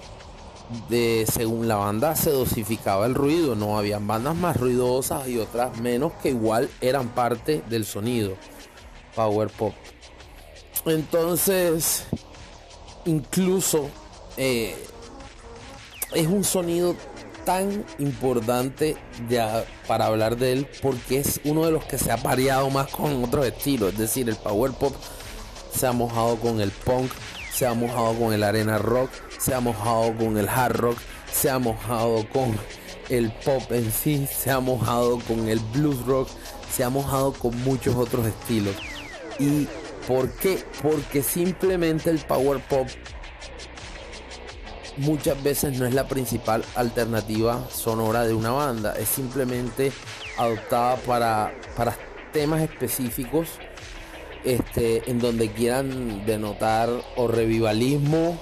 de 0.88 1.26
según 1.30 1.68
la 1.68 1.76
banda 1.76 2.16
se 2.16 2.30
dosificaba 2.30 3.06
el 3.06 3.14
ruido, 3.14 3.54
no 3.54 3.78
habían 3.78 4.06
bandas 4.06 4.34
más 4.36 4.56
ruidosas 4.56 5.28
y 5.28 5.38
otras 5.38 5.78
menos 5.80 6.12
que 6.22 6.30
igual 6.30 6.68
eran 6.80 7.08
parte 7.08 7.62
del 7.68 7.84
sonido 7.84 8.36
power 9.14 9.48
pop. 9.48 9.74
Entonces, 10.84 12.04
incluso 13.04 13.88
eh, 14.36 14.76
es 16.14 16.26
un 16.26 16.44
sonido 16.44 16.94
tan 17.44 17.84
importante 17.98 18.96
ya 19.28 19.64
para 19.86 20.06
hablar 20.06 20.36
de 20.36 20.52
él 20.52 20.68
porque 20.82 21.20
es 21.20 21.40
uno 21.44 21.64
de 21.64 21.70
los 21.70 21.84
que 21.84 21.96
se 21.96 22.10
ha 22.10 22.16
pareado 22.16 22.68
más 22.70 22.88
con 22.88 23.24
otros 23.24 23.46
estilos. 23.46 23.92
Es 23.92 23.98
decir, 23.98 24.28
el 24.28 24.36
power 24.36 24.72
pop 24.72 24.94
se 25.72 25.86
ha 25.86 25.92
mojado 25.92 26.36
con 26.36 26.60
el 26.60 26.70
punk, 26.70 27.10
se 27.56 27.66
ha 27.66 27.72
mojado 27.72 28.14
con 28.18 28.32
el 28.34 28.42
arena 28.42 28.76
rock, 28.76 29.10
se 29.38 29.54
ha 29.54 29.60
mojado 29.60 30.14
con 30.16 30.36
el 30.36 30.48
hard 30.48 30.76
rock, 30.76 30.98
se 31.32 31.48
ha 31.48 31.58
mojado 31.58 32.28
con 32.30 32.54
el 33.08 33.32
pop 33.32 33.62
en 33.70 33.90
sí, 33.90 34.28
se 34.30 34.50
ha 34.50 34.60
mojado 34.60 35.18
con 35.20 35.48
el 35.48 35.58
blues 35.72 36.04
rock, 36.04 36.28
se 36.70 36.84
ha 36.84 36.90
mojado 36.90 37.32
con 37.32 37.58
muchos 37.64 37.94
otros 37.94 38.26
estilos. 38.26 38.76
Y 39.38 39.66
¿Por 40.06 40.30
qué? 40.30 40.62
Porque 40.82 41.22
simplemente 41.22 42.10
el 42.10 42.18
power 42.20 42.60
pop 42.60 42.86
muchas 44.98 45.42
veces 45.42 45.78
no 45.78 45.84
es 45.84 45.94
la 45.94 46.06
principal 46.06 46.64
alternativa 46.76 47.68
sonora 47.70 48.24
de 48.24 48.32
una 48.32 48.52
banda, 48.52 48.94
es 48.96 49.08
simplemente 49.08 49.92
adoptada 50.38 50.96
para, 50.98 51.54
para 51.76 51.96
temas 52.32 52.62
específicos 52.62 53.58
este, 54.46 55.10
en 55.10 55.18
donde 55.18 55.50
quieran 55.50 56.24
denotar 56.24 56.88
o 57.16 57.26
revivalismo 57.28 58.38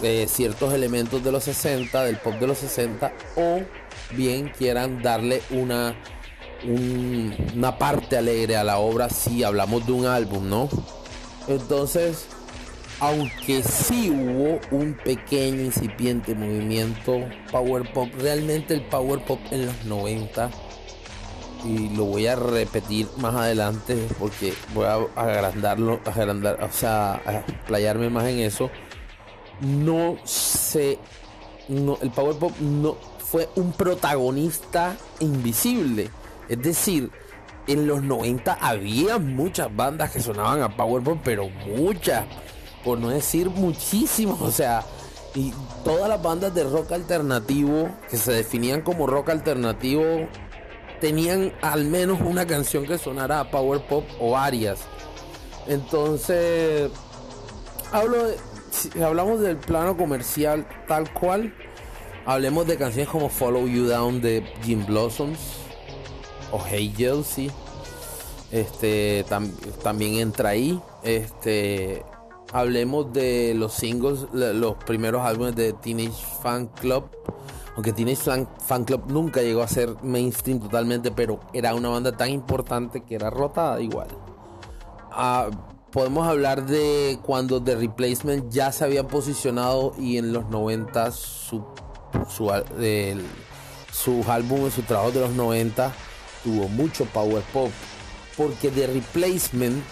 de 0.00 0.28
ciertos 0.28 0.72
elementos 0.72 1.24
de 1.24 1.32
los 1.32 1.44
60, 1.44 2.04
del 2.04 2.18
pop 2.18 2.34
de 2.34 2.46
los 2.46 2.58
60, 2.58 3.12
o 3.36 3.60
bien 4.16 4.52
quieran 4.56 5.02
darle 5.02 5.42
una 5.50 5.96
una 6.62 7.78
parte 7.78 8.18
alegre 8.18 8.54
a 8.56 8.64
la 8.64 8.76
obra 8.76 9.08
si 9.08 9.42
hablamos 9.42 9.86
de 9.86 9.92
un 9.92 10.04
álbum, 10.04 10.46
¿no? 10.46 10.68
Entonces, 11.48 12.26
aunque 13.00 13.62
sí 13.62 14.10
hubo 14.10 14.60
un 14.70 14.92
pequeño 14.92 15.62
incipiente 15.62 16.34
movimiento 16.34 17.18
power 17.50 17.90
pop, 17.94 18.08
realmente 18.18 18.74
el 18.74 18.82
power 18.82 19.24
pop 19.24 19.40
en 19.50 19.66
los 19.66 19.84
90 19.86 20.50
y 21.64 21.90
lo 21.90 22.04
voy 22.04 22.26
a 22.26 22.36
repetir 22.36 23.08
más 23.18 23.34
adelante 23.34 24.08
porque 24.18 24.54
voy 24.74 24.86
a 24.86 24.98
agrandarlo, 25.16 26.00
agrandar, 26.04 26.62
o 26.62 26.72
sea, 26.72 27.14
a 27.14 27.42
playarme 27.66 28.10
más 28.10 28.24
en 28.26 28.40
eso. 28.40 28.70
No 29.60 30.16
no, 31.68 31.98
el 32.02 32.10
Power 32.10 32.36
Pop 32.36 32.52
no 32.60 32.96
fue 33.18 33.48
un 33.56 33.72
protagonista 33.72 34.96
invisible. 35.20 36.10
Es 36.48 36.60
decir, 36.60 37.10
en 37.66 37.86
los 37.86 38.02
90 38.02 38.54
había 38.54 39.18
muchas 39.18 39.74
bandas 39.74 40.10
que 40.10 40.20
sonaban 40.20 40.62
a 40.62 40.76
Power 40.76 41.02
Pop, 41.02 41.18
pero 41.22 41.48
muchas, 41.48 42.24
por 42.84 42.98
no 42.98 43.08
decir 43.08 43.48
muchísimas, 43.48 44.40
o 44.40 44.50
sea, 44.50 44.84
y 45.34 45.52
todas 45.84 46.08
las 46.08 46.20
bandas 46.20 46.52
de 46.54 46.64
rock 46.64 46.90
alternativo 46.92 47.88
que 48.10 48.16
se 48.16 48.32
definían 48.32 48.80
como 48.82 49.06
rock 49.06 49.28
alternativo 49.28 50.26
tenían 51.00 51.52
al 51.62 51.84
menos 51.84 52.20
una 52.20 52.46
canción 52.46 52.86
que 52.86 52.98
sonara 52.98 53.40
a 53.40 53.50
Power 53.50 53.80
Pop 53.86 54.04
o 54.20 54.32
varias. 54.32 54.80
Entonces, 55.66 56.90
hablo 57.92 58.26
de, 58.26 59.04
hablamos 59.04 59.40
del 59.40 59.56
plano 59.56 59.96
comercial 59.96 60.66
tal 60.86 61.12
cual, 61.12 61.54
hablemos 62.26 62.66
de 62.66 62.76
canciones 62.76 63.08
como 63.08 63.28
Follow 63.28 63.66
You 63.66 63.86
Down 63.86 64.20
de 64.20 64.44
Jim 64.62 64.84
Blossoms 64.86 65.38
o 66.52 66.60
Hey 66.64 66.92
Chelsea. 66.96 67.50
Este 68.50 69.24
también 69.82 70.14
entra 70.14 70.50
ahí. 70.50 70.80
Este 71.02 72.04
hablemos 72.52 73.12
de 73.12 73.54
los 73.54 73.74
singles, 73.74 74.26
los 74.32 74.74
primeros 74.84 75.24
álbumes 75.24 75.54
de 75.54 75.72
Teenage 75.72 76.24
Fan 76.42 76.66
Club 76.66 77.04
aunque 77.74 77.92
Teenage 77.92 78.16
Fan, 78.22 78.48
Fan 78.66 78.84
Club 78.84 79.04
nunca 79.08 79.42
llegó 79.42 79.62
a 79.62 79.68
ser 79.68 79.96
mainstream 80.02 80.60
totalmente, 80.60 81.10
pero 81.10 81.40
era 81.52 81.74
una 81.74 81.88
banda 81.88 82.12
tan 82.12 82.30
importante 82.30 83.02
que 83.02 83.14
era 83.14 83.30
rotada 83.30 83.80
igual. 83.80 84.08
Ah, 85.12 85.48
podemos 85.90 86.26
hablar 86.26 86.66
de 86.66 87.18
cuando 87.22 87.62
The 87.62 87.76
Replacement 87.76 88.50
ya 88.50 88.72
se 88.72 88.84
había 88.84 89.06
posicionado 89.06 89.94
y 89.98 90.18
en 90.18 90.32
los 90.32 90.48
90 90.48 91.10
su, 91.12 91.64
su, 92.28 92.52
el, 92.52 93.24
sus 93.92 94.26
álbumes, 94.28 94.74
su 94.74 94.82
trabajo 94.82 95.12
de 95.12 95.20
los 95.20 95.32
90 95.32 95.92
tuvo 96.44 96.68
mucho 96.68 97.04
power 97.06 97.42
pop. 97.52 97.70
Porque 98.36 98.70
The 98.70 98.86
Replacement 98.86 99.82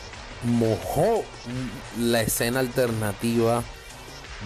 mojó 0.44 1.22
la 1.98 2.22
escena 2.22 2.60
alternativa 2.60 3.62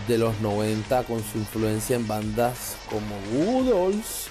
de 0.09 0.19
los 0.19 0.41
90 0.41 1.05
con 1.05 1.23
su 1.23 1.39
influencia 1.39 1.97
en 1.97 2.07
bandas 2.07 2.77
como 2.89 3.17
Woodalls 3.33 4.29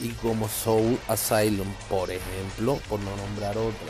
y 0.00 0.10
como 0.10 0.48
Soul 0.48 0.98
Asylum, 1.08 1.68
por 1.88 2.10
ejemplo, 2.10 2.78
por 2.88 3.00
no 3.00 3.16
nombrar 3.16 3.56
otra. 3.56 3.88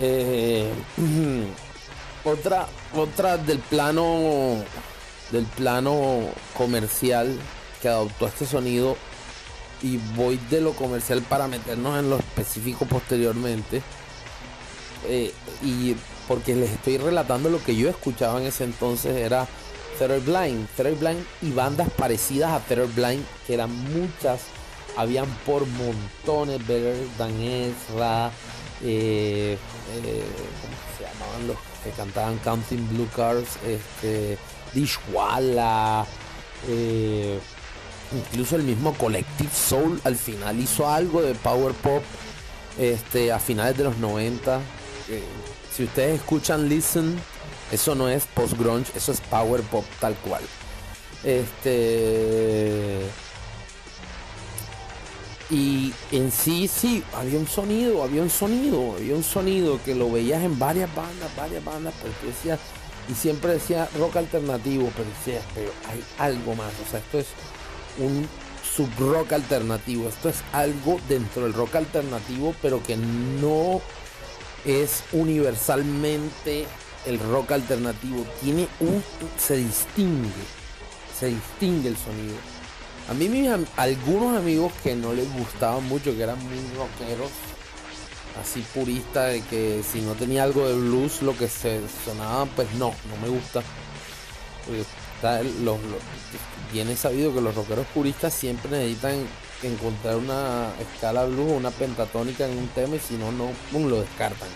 Eh, 0.00 0.72
otra, 2.24 2.66
otra 2.94 3.36
del 3.36 3.58
plano 3.58 4.64
del 5.30 5.44
plano 5.46 6.28
comercial 6.56 7.38
que 7.82 7.88
adoptó 7.88 8.26
este 8.26 8.46
sonido 8.46 8.96
y 9.82 9.98
voy 10.16 10.38
de 10.50 10.60
lo 10.60 10.72
comercial 10.72 11.22
para 11.22 11.48
meternos 11.48 11.98
en 11.98 12.08
lo 12.08 12.18
específico 12.18 12.86
posteriormente. 12.86 13.82
Eh, 15.06 15.32
y 15.62 15.94
porque 16.28 16.54
les 16.54 16.70
estoy 16.70 16.98
relatando 16.98 17.50
lo 17.50 17.62
que 17.62 17.76
yo 17.76 17.88
escuchaba 17.88 18.40
en 18.40 18.46
ese 18.46 18.64
entonces 18.64 19.16
era 19.16 19.46
Terror 19.98 20.20
Blind, 20.20 20.68
Terror 20.76 20.98
Blind 20.98 21.24
y 21.42 21.50
bandas 21.52 21.88
parecidas 21.90 22.52
a 22.52 22.60
Terror 22.60 22.88
Blind 22.94 23.24
que 23.46 23.54
eran 23.54 23.70
muchas, 23.92 24.42
habían 24.96 25.26
por 25.46 25.66
montones, 25.66 26.66
Better 26.66 26.96
Than 27.18 27.40
Ezra, 27.40 28.30
eh, 28.82 29.56
eh, 29.94 30.24
¿cómo 30.60 30.74
se 30.98 31.04
llamaban 31.04 31.46
los 31.46 31.56
que 31.82 31.90
cantaban 31.90 32.38
Counting 32.38 32.88
Blue 32.88 33.08
Cars? 33.14 33.56
Este, 33.66 34.38
Dishwalla, 34.72 36.04
eh, 36.68 37.38
incluso 38.12 38.56
el 38.56 38.62
mismo 38.64 38.94
Collective 38.94 39.50
Soul 39.52 40.00
al 40.04 40.16
final 40.16 40.58
hizo 40.58 40.88
algo 40.88 41.22
de 41.22 41.34
Power 41.34 41.72
Pop 41.74 42.02
este, 42.78 43.32
a 43.32 43.38
finales 43.38 43.76
de 43.76 43.84
los 43.84 43.96
90. 43.98 44.60
Si 45.74 45.84
ustedes 45.84 46.20
escuchan 46.20 46.68
Listen, 46.68 47.18
eso 47.72 47.96
no 47.96 48.08
es 48.08 48.26
post-grunge, 48.26 48.92
eso 48.94 49.10
es 49.10 49.20
power 49.22 49.60
pop 49.62 49.84
tal 49.98 50.14
cual. 50.16 50.42
Este. 51.24 53.00
Y 55.50 55.92
en 56.12 56.30
sí, 56.30 56.68
sí, 56.68 57.02
había 57.14 57.38
un 57.38 57.48
sonido, 57.48 58.04
había 58.04 58.22
un 58.22 58.30
sonido, 58.30 58.94
había 58.96 59.16
un 59.16 59.24
sonido 59.24 59.80
que 59.84 59.94
lo 59.94 60.10
veías 60.10 60.42
en 60.42 60.58
varias 60.58 60.94
bandas, 60.94 61.34
varias 61.36 61.64
bandas, 61.64 61.92
pero 62.00 62.14
tú 62.20 62.28
decías, 62.28 62.60
y 63.08 63.14
siempre 63.14 63.52
decía 63.52 63.88
rock 63.98 64.16
alternativo, 64.16 64.90
pero 64.96 65.08
decías, 65.10 65.44
pero 65.54 65.70
hay 65.90 66.02
algo 66.18 66.54
más, 66.54 66.72
o 66.86 66.90
sea, 66.90 67.00
esto 67.00 67.18
es 67.18 67.26
un 67.98 68.26
sub 68.64 68.88
rock 68.98 69.34
alternativo, 69.34 70.08
esto 70.08 70.28
es 70.28 70.36
algo 70.52 70.98
dentro 71.08 71.42
del 71.42 71.52
rock 71.52 71.76
alternativo, 71.76 72.54
pero 72.62 72.82
que 72.82 72.96
no 72.96 73.82
es 74.64 75.04
universalmente 75.12 76.66
el 77.06 77.18
rock 77.18 77.52
alternativo. 77.52 78.24
Tiene 78.42 78.68
un. 78.80 79.02
se 79.38 79.56
distingue. 79.56 80.30
Se 81.18 81.26
distingue 81.26 81.88
el 81.88 81.96
sonido. 81.96 82.36
A 83.08 83.14
mí 83.14 83.28
mis 83.28 83.50
algunos 83.76 84.36
amigos 84.36 84.72
que 84.82 84.94
no 84.94 85.12
les 85.12 85.30
gustaban 85.32 85.86
mucho, 85.86 86.16
que 86.16 86.22
eran 86.22 86.38
muy 86.42 86.56
rockeros, 86.74 87.30
así 88.40 88.64
puristas 88.74 89.32
de 89.32 89.42
que 89.42 89.82
si 89.82 90.00
no 90.00 90.14
tenía 90.14 90.42
algo 90.42 90.66
de 90.66 90.74
blues, 90.74 91.20
lo 91.20 91.36
que 91.36 91.48
se 91.48 91.80
sonaba, 92.04 92.46
pues 92.46 92.72
no, 92.74 92.94
no 93.10 93.16
me 93.22 93.28
gusta. 93.28 93.62
Porque 94.64 94.84
viene 96.72 96.96
sabido 96.96 97.34
que 97.34 97.40
los 97.40 97.54
rockeros 97.54 97.86
puristas 97.88 98.32
siempre 98.32 98.70
necesitan 98.70 99.26
encontrar 99.66 100.16
una 100.16 100.72
escala 100.80 101.24
blues 101.24 101.52
o 101.52 101.56
una 101.56 101.70
pentatónica 101.70 102.46
en 102.46 102.58
un 102.58 102.68
tema 102.68 102.96
y 102.96 103.00
si 103.00 103.14
no, 103.14 103.32
no 103.32 103.88
lo 103.88 104.00
descartan. 104.00 104.48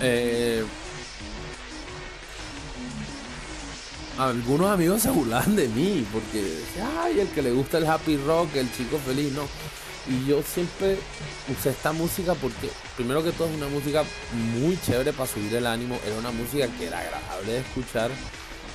Eh, 0.00 0.64
algunos 4.18 4.70
amigos 4.70 5.02
se 5.02 5.10
burlan 5.10 5.56
de 5.56 5.68
mí 5.68 6.06
porque 6.12 6.58
ay, 7.02 7.20
el 7.20 7.28
que 7.28 7.42
le 7.42 7.52
gusta 7.52 7.78
el 7.78 7.86
happy 7.86 8.16
rock, 8.18 8.56
el 8.56 8.70
chico 8.72 8.98
feliz, 8.98 9.32
no. 9.32 9.42
Y 10.08 10.26
yo 10.26 10.42
siempre 10.42 10.98
usé 11.48 11.70
esta 11.70 11.92
música 11.92 12.34
porque, 12.34 12.70
primero 12.96 13.22
que 13.22 13.32
todo, 13.32 13.48
es 13.48 13.54
una 13.54 13.68
música 13.68 14.02
muy 14.58 14.78
chévere 14.80 15.12
para 15.12 15.30
subir 15.30 15.54
el 15.54 15.66
ánimo. 15.66 15.98
Era 16.06 16.16
una 16.18 16.30
música 16.30 16.66
que 16.78 16.86
era 16.86 16.98
agradable 16.98 17.52
de 17.52 17.58
escuchar 17.60 18.10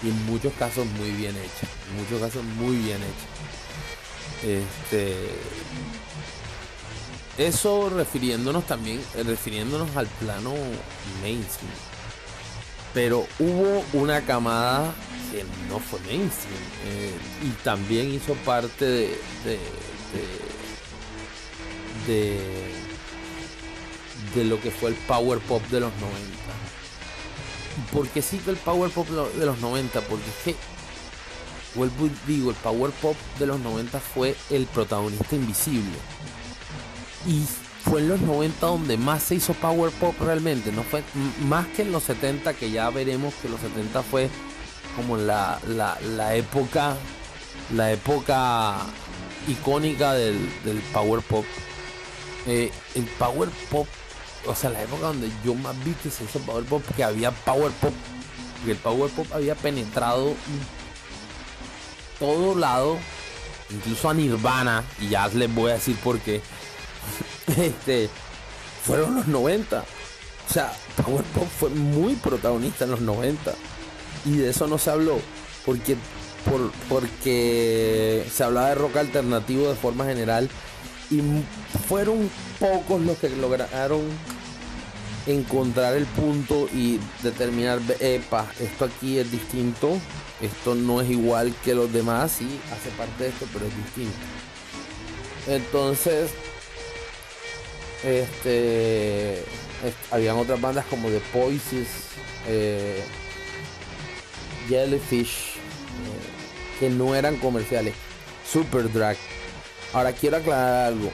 y 0.04 0.10
en 0.10 0.26
muchos 0.26 0.54
casos 0.54 0.86
muy 0.98 1.12
bien 1.12 1.36
hecha. 1.36 1.68
En 1.90 2.04
muchos 2.04 2.22
casos 2.22 2.44
muy 2.44 2.78
bien 2.78 2.98
hecha. 2.98 3.35
Este. 4.44 5.16
Eso 7.38 7.90
refiriéndonos 7.90 8.66
también, 8.66 9.02
refiriéndonos 9.26 9.96
al 9.98 10.08
plano 10.08 10.54
mainstream. 11.22 11.74
Pero 12.94 13.28
hubo 13.40 13.84
una 13.92 14.22
camada 14.22 14.94
que 15.32 15.44
no 15.70 15.80
fue 15.80 16.00
mainstream 16.02 16.64
eh, 16.86 17.12
y 17.44 17.50
también 17.64 18.14
hizo 18.14 18.36
parte 18.36 18.86
de, 18.86 19.20
de, 19.44 19.60
de, 22.08 22.40
de, 24.34 24.46
lo 24.46 24.62
que 24.62 24.72
fue 24.72 24.92
el 24.92 24.96
power 24.96 25.40
pop 25.40 25.62
de 25.64 25.82
los 25.82 25.92
90. 25.92 26.20
¿Por 27.92 28.08
qué 28.08 28.22
que 28.22 28.52
el 28.52 28.58
power 28.58 28.90
pop 28.92 29.10
de 29.10 29.46
los 29.46 29.60
90? 29.60 30.00
Porque 30.02 30.30
es 30.30 30.36
que, 30.46 30.56
digo, 32.28 32.52
el 32.52 32.56
power 32.58 32.92
pop 32.92 33.16
de 33.40 33.46
los 33.48 33.60
90 33.60 34.00
fue 34.00 34.36
el 34.50 34.66
protagonista 34.68 35.36
invisible. 35.36 35.98
Y 37.28 37.44
fue 37.90 38.02
en 38.02 38.10
los 38.10 38.22
90 38.22 38.66
donde 38.66 38.98
más 38.98 39.24
se 39.24 39.36
hizo 39.36 39.54
power 39.54 39.92
pop 39.92 40.16
realmente, 40.20 40.72
no 40.72 40.84
fue 40.84 41.04
más 41.48 41.68
que 41.68 41.84
en 41.84 41.92
los 41.92 42.04
70 42.04 42.54
que 42.54 42.72
ya 42.72 42.90
veremos 42.90 43.34
que 43.36 43.50
los 43.50 43.60
70 43.62 44.02
fue 44.04 44.30
como 44.96 45.18
la, 45.18 45.60
la, 45.68 46.36
época 46.36 46.96
la 47.74 47.92
época 47.92 48.78
icónica 49.48 50.14
del, 50.14 50.38
power 50.94 51.22
pop. 51.22 51.46
Eh, 52.48 52.72
el 52.96 53.04
power 53.04 53.50
pop 53.70 53.88
o 54.48 54.56
sea 54.56 54.70
la 54.70 54.82
época 54.84 55.08
donde 55.08 55.32
yo 55.44 55.56
más 55.56 55.76
vi 55.84 55.94
que 55.94 56.12
se 56.12 56.24
hizo 56.24 56.40
power 56.40 56.64
pop 56.66 56.84
que 56.96 57.04
había 57.04 57.32
power 57.32 57.72
pop 57.72 57.94
que 58.64 58.72
el 58.72 58.78
power 58.78 59.10
pop 59.12 59.28
había 59.34 59.56
penetrado 59.56 60.36
todo 62.20 62.56
lado 62.56 62.98
incluso 63.70 64.10
a 64.10 64.14
Nirvana 64.14 64.84
y 65.00 65.10
ya 65.10 65.28
les 65.30 65.54
voy 65.54 65.72
a 65.72 65.76
decir 65.76 65.96
por 65.98 66.20
qué 66.20 66.42
este, 67.58 68.10
fueron 68.86 69.16
los 69.16 69.28
90. 69.28 69.80
O 69.80 70.54
sea, 70.54 70.72
Power 71.04 71.24
fue 71.60 71.70
muy 71.70 72.16
protagonista 72.16 72.86
en 72.86 72.92
los 72.92 73.02
90. 73.02 73.54
Y 74.26 74.38
de 74.38 74.50
eso 74.50 74.68
no 74.68 74.78
se 74.78 74.92
habló. 74.92 75.20
Porque, 75.66 75.98
por, 76.50 76.72
porque 76.88 78.26
se 78.32 78.44
hablaba 78.44 78.70
de 78.70 78.76
rock 78.76 78.98
alternativo 78.98 79.68
de 79.68 79.76
forma 79.76 80.06
general. 80.06 80.50
Y 81.10 81.22
fueron 81.88 82.30
pocos 82.60 83.02
los 83.02 83.18
que 83.18 83.30
lograron 83.30 84.04
encontrar 85.28 85.96
el 85.96 86.06
punto 86.06 86.68
y 86.72 87.00
determinar, 87.24 87.80
epa, 88.00 88.46
esto 88.60 88.86
aquí 88.86 89.18
es 89.18 89.32
distinto, 89.32 89.98
esto 90.42 90.76
no 90.76 91.02
es 91.02 91.10
igual 91.10 91.54
que 91.64 91.76
los 91.76 91.92
demás, 91.92 92.34
sí, 92.38 92.60
hace 92.72 92.90
parte 92.92 93.24
de 93.24 93.30
esto, 93.30 93.48
pero 93.54 93.66
es 93.66 93.78
distinto. 93.78 94.18
Entonces, 95.48 96.32
este, 98.04 99.44
habían 100.12 100.38
otras 100.38 100.60
bandas 100.60 100.86
como 100.86 101.10
The 101.10 101.22
Poises, 101.32 101.88
eh, 102.48 103.04
Jellyfish, 104.68 105.56
eh, 105.56 106.80
que 106.80 106.90
no 106.90 107.16
eran 107.16 107.38
comerciales. 107.38 107.94
Super 108.52 108.92
Drag. 108.92 109.18
Ahora 109.94 110.12
quiero 110.12 110.38
aclarar 110.38 110.88
algo. 110.88 111.12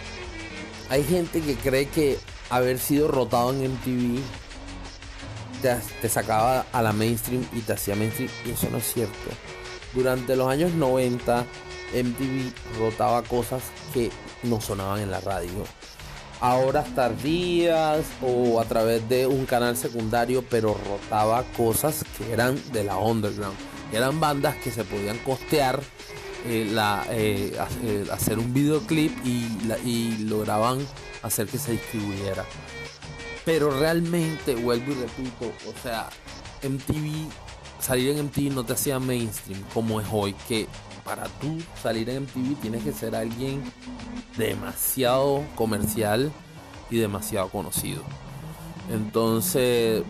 Hay 0.89 1.03
gente 1.03 1.41
que 1.41 1.55
cree 1.55 1.87
que 1.87 2.17
haber 2.49 2.79
sido 2.79 3.07
rotado 3.07 3.51
en 3.53 3.71
MTV 3.71 4.21
te, 5.61 6.09
sacaba 6.09 6.65
a 6.71 6.81
la 6.81 6.93
mainstream 6.93 7.45
y 7.53 7.59
te 7.61 7.73
hacía 7.73 7.95
mainstream. 7.95 8.29
Y 8.45 8.51
eso 8.51 8.67
no 8.71 8.77
es 8.77 8.93
cierto. 8.93 9.29
Durante 9.93 10.35
los 10.35 10.47
años 10.47 10.73
90, 10.73 11.45
MTV 11.93 12.79
rotaba 12.79 13.21
cosas 13.23 13.63
que 13.93 14.09
no 14.43 14.61
sonaban 14.61 15.01
en 15.01 15.11
la 15.11 15.19
radio. 15.21 15.63
A 16.39 16.55
horas 16.55 16.93
tardías 16.95 18.03
o 18.21 18.59
a 18.59 18.65
través 18.65 19.07
de 19.07 19.27
un 19.27 19.45
canal 19.45 19.77
secundario, 19.77 20.43
pero 20.49 20.75
rotaba 20.89 21.43
cosas 21.55 22.03
que 22.17 22.31
eran 22.33 22.59
de 22.71 22.83
la 22.83 22.97
underground. 22.97 23.57
Eran 23.93 24.19
bandas 24.19 24.55
que 24.55 24.71
se 24.71 24.83
podían 24.83 25.17
costear 25.19 25.81
eh, 26.45 26.67
la, 26.71 27.05
eh, 27.11 27.55
hacer 28.11 28.39
un 28.39 28.53
videoclip 28.53 29.11
y 29.25 30.17
lograban 30.25 30.79
hacer 31.21 31.47
que 31.47 31.57
se 31.57 31.73
distribuyera. 31.73 32.45
Pero 33.45 33.71
realmente, 33.79 34.55
vuelvo 34.55 34.91
y 34.91 34.95
repito, 34.95 35.51
o 35.67 35.81
sea, 35.81 36.09
MTV, 36.63 37.29
salir 37.79 38.11
en 38.11 38.25
MTV 38.25 38.53
no 38.53 38.63
te 38.63 38.73
hacía 38.73 38.99
mainstream 38.99 39.61
como 39.73 39.99
es 39.99 40.07
hoy, 40.11 40.33
que 40.47 40.67
para 41.03 41.23
tú 41.25 41.57
salir 41.81 42.09
en 42.09 42.23
MTV 42.23 42.61
tienes 42.61 42.83
que 42.83 42.91
ser 42.91 43.15
alguien 43.15 43.63
demasiado 44.37 45.43
comercial 45.55 46.31
y 46.91 46.97
demasiado 46.97 47.49
conocido. 47.49 48.03
Entonces, 48.91 50.03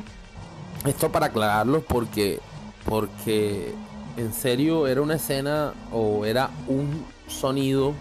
esto 0.86 1.12
para 1.12 1.28
aclararlo 1.28 1.82
porque 1.82 2.40
porque 2.86 3.74
en 4.18 4.34
serio 4.34 4.88
era 4.88 5.02
una 5.02 5.16
escena 5.16 5.74
o 5.92 6.26
era 6.26 6.50
un 6.68 7.06
sonido 7.28 7.94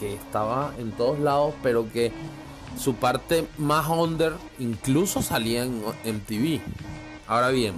que 0.00 0.14
estaba 0.14 0.72
en 0.78 0.92
todos 0.92 1.18
lados, 1.20 1.54
pero 1.62 1.90
que 1.92 2.12
su 2.76 2.94
parte 2.94 3.46
más 3.58 3.88
under 3.88 4.34
incluso 4.58 5.22
salía 5.22 5.64
en 5.64 5.80
MTV. 5.80 6.60
Ahora 7.26 7.48
bien, 7.48 7.74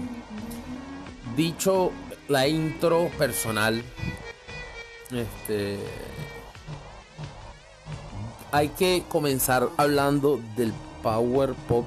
dicho 1.37 1.93
la 2.29 2.47
intro 2.49 3.11
personal, 3.19 3.83
este, 5.11 5.79
hay 8.53 8.69
que 8.71 9.05
comenzar 9.09 9.69
hablando 9.77 10.41
del 10.57 10.73
power 11.03 11.55
pop. 11.69 11.87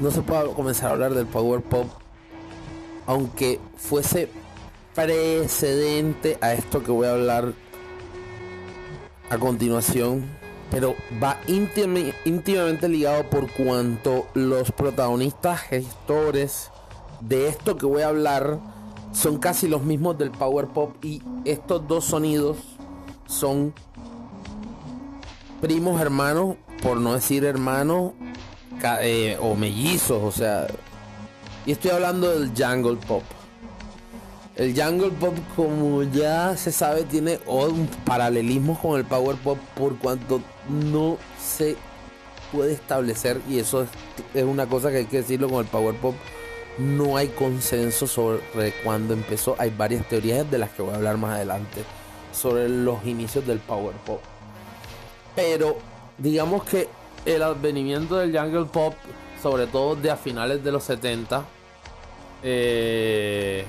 No 0.00 0.10
se 0.10 0.22
puede 0.22 0.50
comenzar 0.52 0.88
a 0.88 0.92
hablar 0.92 1.14
del 1.14 1.26
power 1.26 1.60
pop 1.60 1.86
aunque 3.06 3.60
fuese 3.76 4.28
precedente 4.94 6.38
a 6.40 6.52
esto 6.52 6.82
que 6.82 6.90
voy 6.90 7.06
a 7.06 7.12
hablar 7.12 7.52
a 9.30 9.38
continuación, 9.38 10.28
pero 10.74 10.96
va 11.22 11.38
íntimamente 11.46 12.88
ligado 12.88 13.30
por 13.30 13.48
cuanto 13.52 14.26
los 14.34 14.72
protagonistas 14.72 15.60
gestores 15.60 16.72
de 17.20 17.46
esto 17.46 17.76
que 17.76 17.86
voy 17.86 18.02
a 18.02 18.08
hablar 18.08 18.58
son 19.12 19.38
casi 19.38 19.68
los 19.68 19.84
mismos 19.84 20.18
del 20.18 20.32
power 20.32 20.66
pop 20.66 20.96
y 21.04 21.22
estos 21.44 21.86
dos 21.86 22.06
sonidos 22.06 22.56
son 23.26 23.72
primos 25.60 26.00
hermanos, 26.00 26.56
por 26.82 26.96
no 26.96 27.14
decir 27.14 27.44
hermanos 27.44 28.14
eh, 29.00 29.38
o 29.40 29.54
mellizos, 29.54 30.24
o 30.24 30.32
sea, 30.32 30.66
y 31.64 31.70
estoy 31.70 31.92
hablando 31.92 32.36
del 32.36 32.50
jungle 32.50 32.96
pop. 33.06 33.22
El 34.56 34.80
jungle 34.80 35.10
pop, 35.10 35.34
como 35.56 36.04
ya 36.04 36.56
se 36.56 36.70
sabe, 36.70 37.02
tiene 37.02 37.40
un 37.46 37.88
paralelismo 38.04 38.80
con 38.80 38.98
el 38.98 39.04
power 39.04 39.34
pop 39.36 39.58
por 39.74 39.98
cuanto 39.98 40.40
no 40.68 41.18
se 41.40 41.76
puede 42.52 42.72
establecer, 42.72 43.40
y 43.48 43.58
eso 43.58 43.84
es, 44.32 44.44
una 44.44 44.66
cosa 44.66 44.90
que 44.90 44.98
hay 44.98 45.04
que 45.06 45.18
decirlo 45.18 45.48
con 45.48 45.58
el 45.58 45.66
power 45.66 45.96
pop, 45.96 46.14
no 46.78 47.16
hay 47.16 47.28
consenso 47.28 48.06
sobre 48.06 48.72
cuándo 48.84 49.12
empezó. 49.12 49.56
Hay 49.58 49.70
varias 49.70 50.08
teorías 50.08 50.48
de 50.48 50.58
las 50.58 50.70
que 50.70 50.82
voy 50.82 50.92
a 50.92 50.96
hablar 50.96 51.16
más 51.16 51.34
adelante 51.34 51.82
sobre 52.32 52.68
los 52.68 53.04
inicios 53.04 53.44
del 53.46 53.58
power 53.58 53.94
pop. 54.06 54.20
Pero 55.34 55.78
digamos 56.16 56.62
que 56.64 56.88
el 57.26 57.42
advenimiento 57.42 58.16
del 58.16 58.36
jungle 58.36 58.66
pop, 58.66 58.94
sobre 59.42 59.66
todo 59.66 59.96
de 59.96 60.12
a 60.12 60.16
finales 60.16 60.62
de 60.62 60.70
los 60.70 60.84
70, 60.84 61.44
eh, 62.44 63.64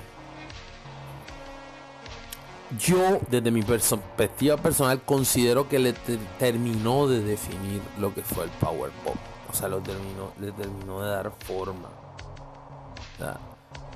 yo, 2.80 3.19
desde 3.30 3.51
mi 3.51 3.62
perspectiva 3.62 4.58
personal, 4.58 5.01
considero 5.01 5.69
que 5.69 5.80
le 5.80 5.93
terminó 6.39 7.08
de 7.08 7.21
definir 7.21 7.82
lo 7.99 8.13
que 8.13 8.21
fue 8.21 8.45
el 8.45 8.49
power 8.51 8.91
pop. 9.04 9.15
O 9.49 9.54
sea, 9.54 9.67
lo 9.67 9.80
terminó, 9.80 10.32
le 10.39 10.51
terminó 10.51 11.01
de 11.01 11.10
dar 11.10 11.32
forma. 11.45 11.89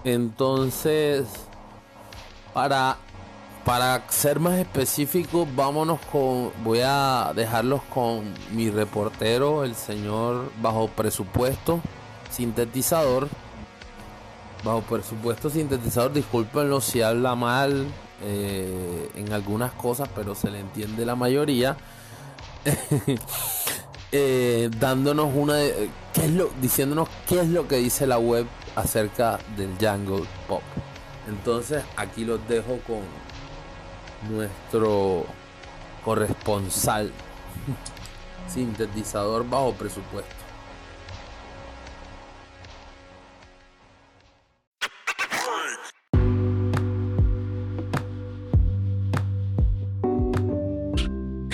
Entonces, 0.04 1.28
para, 2.54 2.98
para 3.66 4.10
ser 4.10 4.40
más 4.40 4.60
específico, 4.60 5.48
vámonos 5.56 6.00
con. 6.12 6.52
Voy 6.64 6.82
a 6.84 7.34
dejarlos 7.36 7.82
con 7.94 8.34
mi 8.52 8.70
reportero, 8.70 9.64
el 9.64 9.76
señor 9.76 10.52
bajo 10.62 10.88
presupuesto, 10.88 11.82
sintetizador 12.30 13.28
bajo 14.64 14.82
presupuesto 14.82 15.50
sintetizador, 15.50 16.12
discúlpenlo 16.14 16.82
si 16.82 17.02
habla 17.02 17.36
mal 17.36 17.88
eh, 18.22 19.10
en 19.16 19.32
algunas 19.34 19.72
cosas, 19.74 20.10
pero 20.16 20.36
se 20.36 20.50
le 20.50 20.60
entiende 20.60 21.06
la 21.06 21.16
mayoría. 21.16 21.78
Eh, 24.12 24.72
dándonos 24.80 25.30
una 25.36 25.60
qué 26.14 26.26
es 26.26 26.32
lo, 26.32 26.50
diciéndonos 26.60 27.08
qué 27.28 27.42
es 27.42 27.48
lo 27.48 27.68
que 27.68 27.76
dice 27.76 28.08
la 28.08 28.18
web 28.18 28.48
acerca 28.76 29.38
del 29.56 29.70
jungle 29.80 30.28
pop. 30.48 30.64
Entonces 31.28 31.84
aquí 31.96 32.26
los 32.26 32.40
dejo 32.48 32.80
con 32.88 33.02
nuestro 34.36 35.26
corresponsal 36.04 37.12
sintetizador 38.48 39.48
bajo 39.48 39.74
presupuesto. 39.74 40.39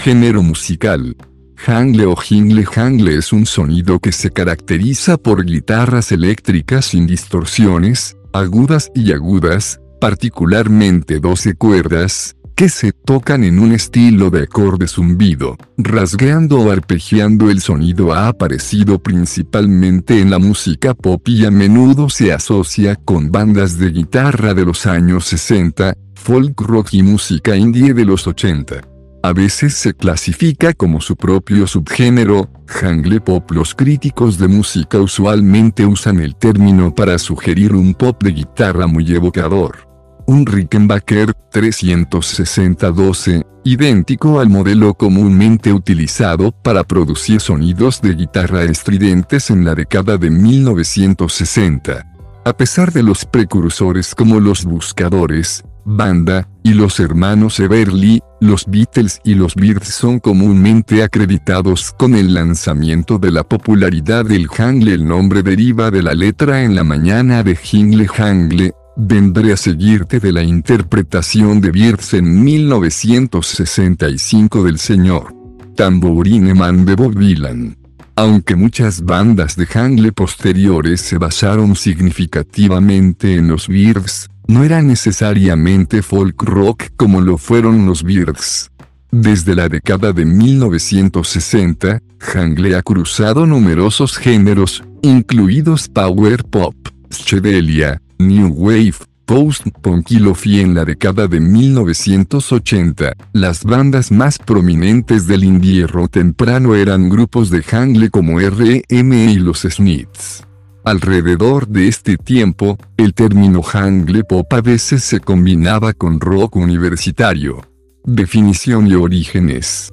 Género 0.05 0.43
musical. 0.43 1.17
Hangle 1.65 2.05
o 2.05 2.15
jingle 2.15 2.63
hangle 2.63 3.17
es 3.17 3.33
un 3.33 3.47
sonido 3.47 3.97
que 3.97 4.11
se 4.11 4.29
caracteriza 4.29 5.17
por 5.17 5.43
guitarras 5.43 6.11
eléctricas 6.11 6.85
sin 6.85 7.07
distorsiones, 7.07 8.15
agudas 8.31 8.91
y 8.93 9.13
agudas, 9.13 9.79
particularmente 9.99 11.19
12 11.19 11.55
cuerdas, 11.55 12.35
que 12.55 12.69
se 12.69 12.91
tocan 12.91 13.43
en 13.43 13.57
un 13.57 13.71
estilo 13.71 14.29
de 14.29 14.43
acorde 14.43 14.87
zumbido, 14.87 15.57
rasgueando 15.75 16.59
o 16.59 16.69
arpegiando 16.69 17.49
el 17.49 17.59
sonido 17.59 18.13
ha 18.13 18.27
aparecido 18.27 18.99
principalmente 18.99 20.21
en 20.21 20.29
la 20.29 20.37
música 20.37 20.93
pop 20.93 21.27
y 21.27 21.45
a 21.45 21.49
menudo 21.49 22.11
se 22.11 22.31
asocia 22.31 22.95
con 22.95 23.31
bandas 23.31 23.79
de 23.79 23.89
guitarra 23.89 24.53
de 24.53 24.65
los 24.65 24.85
años 24.85 25.25
60, 25.25 25.95
folk 26.13 26.61
rock 26.61 26.89
y 26.93 27.01
música 27.01 27.55
indie 27.55 27.95
de 27.95 28.05
los 28.05 28.27
80. 28.27 28.94
A 29.25 29.33
veces 29.33 29.73
se 29.73 29.95
clasifica 29.95 30.75
como 30.75 31.01
su 31.01 31.15
propio 31.15 31.65
subgénero, 31.65 32.47
jangle 32.67 33.19
pop. 33.19 33.49
Los 33.49 33.73
críticos 33.73 34.37
de 34.37 34.47
música 34.47 34.99
usualmente 34.99 35.83
usan 35.83 36.19
el 36.19 36.35
término 36.35 36.93
para 36.93 37.17
sugerir 37.17 37.73
un 37.73 37.95
pop 37.95 38.21
de 38.21 38.33
guitarra 38.33 38.85
muy 38.85 39.11
evocador. 39.11 39.87
Un 40.27 40.45
Rickenbacker 40.45 41.33
36012, 41.51 43.41
idéntico 43.63 44.39
al 44.39 44.49
modelo 44.49 44.93
comúnmente 44.93 45.73
utilizado 45.73 46.51
para 46.51 46.83
producir 46.83 47.41
sonidos 47.41 48.01
de 48.03 48.13
guitarra 48.13 48.61
estridentes 48.61 49.49
en 49.49 49.65
la 49.65 49.73
década 49.73 50.19
de 50.19 50.29
1960. 50.29 52.05
A 52.45 52.53
pesar 52.53 52.93
de 52.93 53.01
los 53.01 53.25
precursores 53.25 54.13
como 54.13 54.39
los 54.39 54.65
buscadores, 54.65 55.63
banda, 55.83 56.47
y 56.61 56.73
los 56.73 56.99
hermanos 56.99 57.59
Everly, 57.59 58.21
Los 58.45 58.65
Beatles 58.67 59.19
y 59.23 59.33
los 59.33 59.55
Beatles 59.55 59.87
son 59.87 60.19
comúnmente 60.19 61.01
acreditados 61.01 61.91
con 61.97 62.13
el 62.13 62.35
lanzamiento 62.35 63.17
de 63.17 63.31
la 63.31 63.43
popularidad 63.43 64.23
del 64.23 64.47
Hangle. 64.55 64.93
El 64.93 65.07
nombre 65.07 65.41
deriva 65.41 65.89
de 65.89 66.03
la 66.03 66.13
letra 66.13 66.63
en 66.63 66.75
la 66.75 66.83
mañana 66.83 67.41
de 67.41 67.55
Jingle 67.55 68.07
Hangle. 68.07 68.71
Vendré 68.97 69.53
a 69.53 69.57
seguirte 69.57 70.19
de 70.19 70.31
la 70.31 70.43
interpretación 70.43 71.59
de 71.59 71.71
Beatles 71.71 72.13
en 72.13 72.43
1965 72.43 74.63
del 74.63 74.77
señor 74.77 75.33
Tambourine 75.75 76.53
Man 76.53 76.85
de 76.85 76.95
Bob 76.95 77.17
Dylan. 77.17 77.84
Aunque 78.17 78.55
muchas 78.55 79.03
bandas 79.03 79.57
de 79.57 79.65
Hangle 79.65 80.13
posteriores 80.13 81.01
se 81.01 81.17
basaron 81.17 81.75
significativamente 81.75 83.35
en 83.35 83.49
los 83.49 83.67
Beatles, 83.67 84.29
no 84.47 84.63
era 84.63 84.81
necesariamente 84.81 86.01
folk 86.01 86.41
rock 86.43 86.83
como 86.95 87.19
lo 87.19 87.37
fueron 87.37 87.85
los 87.85 88.03
Beatles. 88.03 88.71
Desde 89.11 89.53
la 89.53 89.67
década 89.67 90.13
de 90.13 90.23
1960, 90.23 91.99
Hangle 92.19 92.77
ha 92.77 92.81
cruzado 92.83 93.45
numerosos 93.45 94.17
géneros, 94.17 94.81
incluidos 95.01 95.89
power 95.89 96.45
pop, 96.45 96.75
psychedelia, 97.09 98.01
new 98.17 98.47
wave, 98.47 98.95
post-punk 99.25 100.11
y 100.11 100.59
en 100.59 100.75
la 100.75 100.85
década 100.85 101.27
de 101.27 101.39
1980. 101.39 103.13
Las 103.33 103.63
bandas 103.63 104.11
más 104.11 104.37
prominentes 104.37 105.27
del 105.27 105.43
indie 105.43 105.87
rock 105.87 106.11
temprano 106.11 106.75
eran 106.75 107.09
grupos 107.09 107.49
de 107.49 107.63
Hangle 107.63 108.09
como 108.09 108.39
R.M. 108.39 109.31
y 109.31 109.35
los 109.35 109.61
Smiths. 109.61 110.43
Alrededor 110.83 111.67
de 111.67 111.87
este 111.87 112.15
tiempo, 112.17 112.77
el 112.97 113.13
término 113.13 113.61
Hangle 113.63 114.23
Pop 114.23 114.53
a 114.53 114.61
veces 114.61 115.03
se 115.03 115.19
combinaba 115.19 115.93
con 115.93 116.19
rock 116.19 116.55
universitario. 116.57 117.67
Definición 118.03 118.85
y 118.87 118.93
orígenes. 118.93 119.91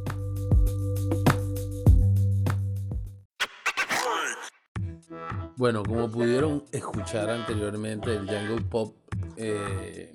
Bueno, 5.57 5.83
como 5.85 6.11
pudieron 6.11 6.65
escuchar 6.73 7.31
anteriormente, 7.31 8.13
el 8.13 8.27
jungle 8.27 8.63
pop, 8.69 8.97
eh, 9.37 10.15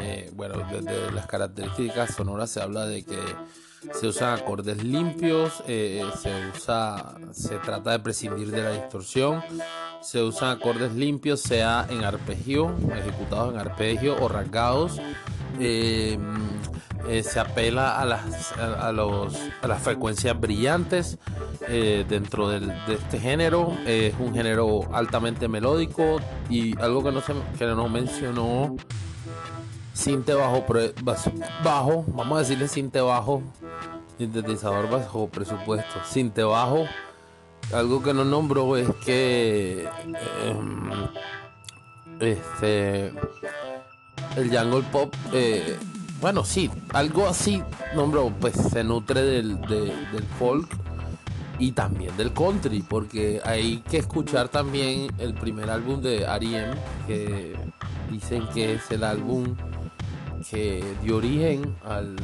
eh, 0.00 0.30
bueno, 0.34 0.56
desde 0.70 1.10
las 1.12 1.26
características 1.26 2.14
sonoras 2.14 2.50
se 2.50 2.60
habla 2.60 2.86
de 2.86 3.04
que 3.04 3.18
se 3.92 4.06
usan 4.06 4.38
acordes 4.38 4.82
limpios, 4.82 5.62
eh, 5.66 6.04
se 6.20 6.30
usa, 6.54 7.16
se 7.32 7.56
trata 7.58 7.92
de 7.92 7.98
prescindir 8.00 8.50
de 8.50 8.62
la 8.62 8.70
distorsión, 8.72 9.42
se 10.00 10.22
usan 10.22 10.56
acordes 10.56 10.92
limpios, 10.94 11.40
sea 11.40 11.86
en 11.88 12.04
arpegio, 12.04 12.74
ejecutados 12.94 13.54
en 13.54 13.60
arpegio 13.60 14.16
o 14.20 14.28
rasgados. 14.28 15.00
Eh, 15.58 16.18
eh, 17.08 17.22
se 17.22 17.38
apela 17.38 18.00
a 18.00 18.04
las, 18.04 18.52
a, 18.58 18.90
los, 18.90 19.36
a 19.62 19.68
las 19.68 19.80
frecuencias 19.80 20.38
brillantes 20.38 21.18
dentro 21.68 22.48
de 22.48 22.74
este 22.88 23.20
género. 23.20 23.76
es 23.86 24.12
un 24.18 24.34
género 24.34 24.88
altamente 24.92 25.46
melódico 25.46 26.20
y 26.50 26.76
algo 26.80 27.04
que 27.04 27.12
no, 27.12 27.20
se, 27.20 27.32
que 27.58 27.66
no 27.66 27.88
mencionó 27.88 28.74
Cinte 29.96 30.34
bajo, 30.34 30.62
bajo, 31.64 32.04
vamos 32.08 32.36
a 32.36 32.40
decirle 32.40 32.68
cinte 32.68 33.00
bajo, 33.00 33.42
sintetizador 34.18 34.90
bajo 34.90 35.26
presupuesto, 35.28 36.04
cinte 36.04 36.42
bajo. 36.42 36.84
Algo 37.72 38.02
que 38.02 38.12
no 38.12 38.22
nombró 38.26 38.76
es 38.76 38.90
que 39.06 39.88
em, 40.44 40.90
este 42.20 43.06
el 44.36 44.50
jungle 44.50 44.84
pop, 44.92 45.14
eh, 45.32 45.78
bueno, 46.20 46.44
sí, 46.44 46.70
algo 46.92 47.26
así 47.26 47.62
nombró, 47.94 48.30
pues 48.38 48.54
se 48.54 48.84
nutre 48.84 49.22
del, 49.22 49.58
del 49.62 50.24
folk 50.38 50.68
y 51.58 51.72
también 51.72 52.14
del 52.18 52.34
country, 52.34 52.82
porque 52.82 53.40
hay 53.42 53.78
que 53.78 53.96
escuchar 53.96 54.50
también 54.50 55.10
el 55.18 55.32
primer 55.32 55.70
álbum 55.70 56.02
de 56.02 56.22
R.E.M. 56.22 56.76
que 57.06 57.56
dicen 58.10 58.46
que 58.52 58.74
es 58.74 58.90
el 58.90 59.02
álbum 59.02 59.56
que 60.50 60.84
dio 61.02 61.16
origen 61.16 61.76
al 61.84 62.16